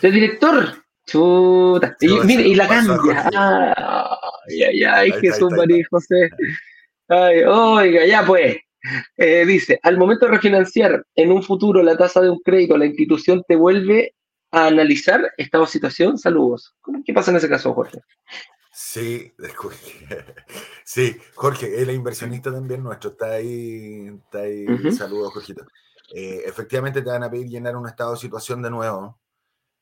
señor 0.00 0.14
director, 0.14 0.84
chuta, 1.06 1.96
y, 2.00 2.08
mire, 2.24 2.48
y 2.48 2.54
la 2.54 2.68
cambia. 2.68 3.28
Ay, 4.48 4.62
ay, 4.62 4.84
ay, 4.84 5.12
Jesús 5.20 5.50
María 5.52 5.84
José. 5.90 6.30
Ay, 7.08 7.42
oiga, 7.44 8.06
ya 8.06 8.24
pues. 8.24 8.56
Eh, 9.16 9.44
dice, 9.44 9.80
al 9.82 9.98
momento 9.98 10.26
de 10.26 10.32
refinanciar 10.32 11.04
en 11.16 11.32
un 11.32 11.42
futuro 11.42 11.82
la 11.82 11.96
tasa 11.96 12.20
de 12.20 12.30
un 12.30 12.38
crédito, 12.38 12.78
la 12.78 12.86
institución 12.86 13.42
te 13.46 13.56
vuelve 13.56 14.14
a 14.52 14.66
analizar 14.66 15.32
estado 15.36 15.64
de 15.64 15.70
situación. 15.70 16.18
Saludos. 16.18 16.74
¿Qué 17.04 17.12
pasa 17.12 17.32
en 17.32 17.38
ese 17.38 17.48
caso, 17.48 17.74
Jorge? 17.74 17.98
Sí, 18.78 19.32
sí, 20.84 21.16
Jorge, 21.34 21.80
el 21.80 21.90
inversionista 21.92 22.52
también 22.52 22.82
nuestro, 22.82 23.12
está 23.12 23.32
ahí, 23.32 24.20
está 24.22 24.40
ahí. 24.40 24.66
Saludos, 24.92 25.32
Jorgito. 25.32 25.64
Eh, 26.12 26.42
efectivamente 26.44 27.00
te 27.00 27.08
van 27.08 27.22
a 27.22 27.30
pedir 27.30 27.48
llenar 27.48 27.74
un 27.74 27.88
estado 27.88 28.12
de 28.12 28.18
situación 28.18 28.60
de 28.60 28.68
nuevo. 28.68 29.18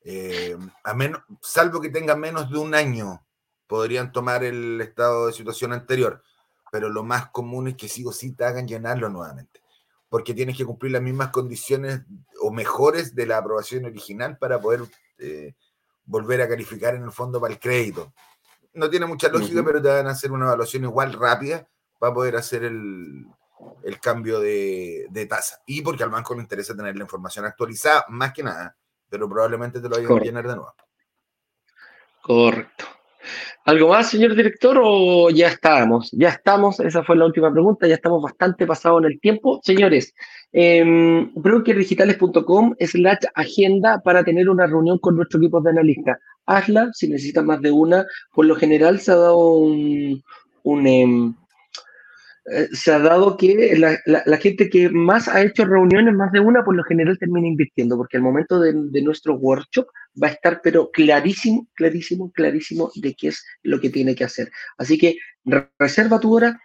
Eh, 0.05 0.57
a 0.85 0.95
menos, 0.95 1.23
salvo 1.43 1.81
que 1.81 1.89
tengan 1.89 2.21
menos 2.21 2.49
de 2.49 2.57
un 2.57 2.73
año, 2.73 3.27
podrían 3.66 4.12
tomar 4.12 4.45
el 4.45 4.81
estado 4.81 5.27
de 5.27 5.33
situación 5.33 5.73
anterior, 5.73 6.23
pero 6.71 6.89
lo 6.89 7.03
más 7.03 7.31
común 7.31 7.66
es 7.66 7.77
que 7.77 7.89
sí 7.89 8.05
o 8.07 8.12
sí 8.12 8.31
te 8.31 8.45
hagan 8.45 8.69
llenarlo 8.69 9.09
nuevamente, 9.09 9.61
porque 10.09 10.35
tienes 10.35 10.57
que 10.57 10.65
cumplir 10.65 10.93
las 10.93 11.03
mismas 11.03 11.31
condiciones 11.31 12.03
o 12.41 12.53
mejores 12.53 13.16
de 13.16 13.27
la 13.27 13.39
aprobación 13.39 13.87
original 13.87 14.39
para 14.39 14.61
poder 14.61 14.83
eh, 15.19 15.57
volver 16.05 16.43
a 16.43 16.49
calificar 16.49 16.95
en 16.95 17.03
el 17.03 17.11
fondo 17.11 17.41
para 17.41 17.55
el 17.55 17.59
crédito 17.59 18.15
no 18.75 18.91
tiene 18.91 19.07
mucha 19.07 19.29
lógica, 19.29 19.63
pero 19.65 19.81
te 19.81 19.89
van 19.89 20.07
a 20.07 20.11
hacer 20.11 20.33
una 20.33 20.47
evaluación 20.47 20.85
igual 20.85 21.13
rápida 21.13 21.67
para 21.99 22.13
poder 22.13 22.37
hacer 22.37 22.65
el, 22.65 23.27
cambio 24.01 24.41
de, 24.41 25.27
tasa. 25.29 25.63
Y 25.67 25.83
porque 25.83 26.03
al 26.03 26.11
banco 26.11 26.35
le 26.35 26.43
interesa 26.43 26.77
tener 26.77 26.97
la 26.97 27.05
información 27.05 27.45
actualizada, 27.45 28.05
más 28.09 28.33
que 28.33 28.43
nada, 28.43 28.77
pero 29.09 29.29
probablemente 29.29 29.81
te 29.81 29.89
lo 29.89 29.97
vayan 29.97 30.13
a 30.13 30.21
llenar 30.21 30.49
de 30.49 30.57
nuevo. 30.57 30.75
Correcto. 32.23 32.85
¿Algo 33.67 33.89
más, 33.89 34.11
señor 34.11 34.35
director, 34.35 34.79
o 34.83 35.31
ya 35.31 35.49
estamos? 35.49 36.11
Ya 36.13 36.29
estamos, 36.29 36.81
esa 36.81 37.03
fue 37.03 37.17
la 37.17 37.25
última 37.25 37.51
pregunta, 37.51 37.87
ya 37.87 37.95
estamos 37.95 38.23
bastante 38.23 38.67
pasados 38.67 39.01
en 39.03 39.13
el 39.13 39.21
tiempo. 39.21 39.61
Señores, 39.63 40.15
eh, 40.53 41.27
brokerdigitales.com 41.35 42.75
slash 42.79 43.25
agenda 43.35 44.03
para 44.03 44.23
tener 44.23 44.51
una 44.51 44.67
reunión 44.67 44.99
con 44.99 45.17
nuestro 45.17 45.39
equipo 45.39 45.63
de 45.63 45.71
analistas. 45.71 46.19
Hazla, 46.47 46.91
si 46.93 47.09
necesitas 47.09 47.45
más 47.45 47.61
de 47.61 47.71
una. 47.71 48.05
Por 48.33 48.47
lo 48.47 48.57
general 48.57 49.01
se 49.01 49.12
ha 49.12 49.16
dado 49.16 49.57
un... 49.57 50.23
Em, 50.65 51.35
eh, 52.53 52.69
se 52.73 52.93
ha 52.93 52.99
dado 52.99 53.39
que 53.39 53.75
la, 53.77 54.37
gente 54.37 54.69
que 54.69 54.91
más 54.91 55.29
ha 55.29 55.41
hecho 55.41 55.65
reuniones, 55.65 56.15
más 56.15 56.31
de 56.31 56.41
una, 56.41 56.62
por 56.62 56.75
lo 56.75 56.85
general 56.85 57.19
termina 57.19 57.47
invirtiendo, 57.49 57.97
porque 57.97 58.19
al 58.19 58.23
momento 58.23 58.61
de, 58.61 58.75
de 58.75 59.03
nuestro 59.03 59.35
workshop 59.37 59.87
va 60.23 60.29
a 60.29 60.33
estar, 60.33 60.61
pero 60.62 60.91
clarísimo, 60.91 61.66
clarísimo, 61.75 62.31
clarísimo 62.33 62.91
de 62.97 63.15
qué 63.15 63.29
es 63.29 63.45
lo 63.62 63.81
que 63.81 63.89
tiene 63.89 64.15
que 64.15 64.25
hacer. 64.25 64.51
Así 64.77 64.99
que 64.99 65.16
reserva 65.79 66.21
tu 66.21 66.35
hora, 66.35 66.61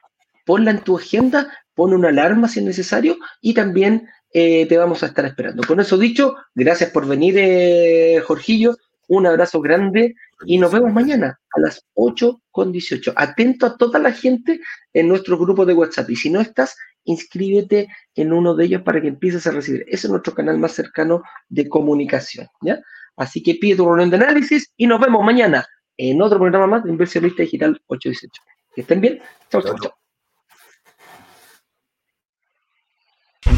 ponla 0.45 0.71
en 0.71 0.81
tu 0.81 0.97
agenda, 0.97 1.49
pon 1.75 1.93
una 1.93 2.09
alarma 2.09 2.49
si 2.49 2.59
es 2.59 2.65
necesario 2.65 3.17
y 3.41 3.53
también 3.53 4.09
eh, 4.33 4.65
te 4.67 4.77
vamos 4.77 5.01
a 5.01 5.07
estar 5.07 5.25
esperando. 5.25 5.63
Con 5.65 5.79
eso 5.79 5.97
dicho, 5.97 6.35
gracias 6.53 6.91
por 6.91 7.07
venir, 7.07 7.35
eh, 7.37 8.21
Jorgillo. 8.25 8.75
Un 9.09 9.25
abrazo 9.25 9.59
grande 9.59 10.15
y 10.45 10.59
nos 10.59 10.71
vemos 10.71 10.93
mañana 10.93 11.39
a 11.55 11.59
las 11.59 11.83
8 11.95 12.41
con 12.51 12.71
18. 12.71 13.13
Atento 13.15 13.65
a 13.65 13.75
toda 13.75 13.97
la 13.97 14.11
gente 14.11 14.61
en 14.93 15.07
nuestro 15.07 15.35
grupo 15.35 15.65
de 15.65 15.73
WhatsApp. 15.73 16.11
Y 16.11 16.15
si 16.15 16.29
no 16.29 16.39
estás, 16.39 16.77
inscríbete 17.05 17.87
en 18.13 18.31
uno 18.31 18.55
de 18.55 18.65
ellos 18.65 18.83
para 18.83 19.01
que 19.01 19.07
empieces 19.07 19.47
a 19.47 19.51
recibir. 19.51 19.83
Ese 19.87 20.05
es 20.05 20.11
nuestro 20.11 20.35
canal 20.35 20.59
más 20.59 20.73
cercano 20.73 21.23
de 21.47 21.67
comunicación. 21.67 22.47
¿ya? 22.61 22.79
Así 23.17 23.41
que 23.41 23.55
pide 23.55 23.77
tu 23.77 23.85
reunión 23.85 24.11
de 24.11 24.17
análisis 24.17 24.71
y 24.77 24.85
nos 24.85 25.01
vemos 25.01 25.25
mañana 25.25 25.65
en 25.97 26.21
otro 26.21 26.37
programa 26.37 26.67
más 26.67 26.83
de 26.83 26.91
Inversionista 26.91 27.41
Digital 27.41 27.81
818. 27.87 28.41
Que 28.75 28.81
estén 28.81 29.01
bien. 29.01 29.19
Chao, 29.49 29.63
chao, 29.63 29.75
chao. 29.81 29.98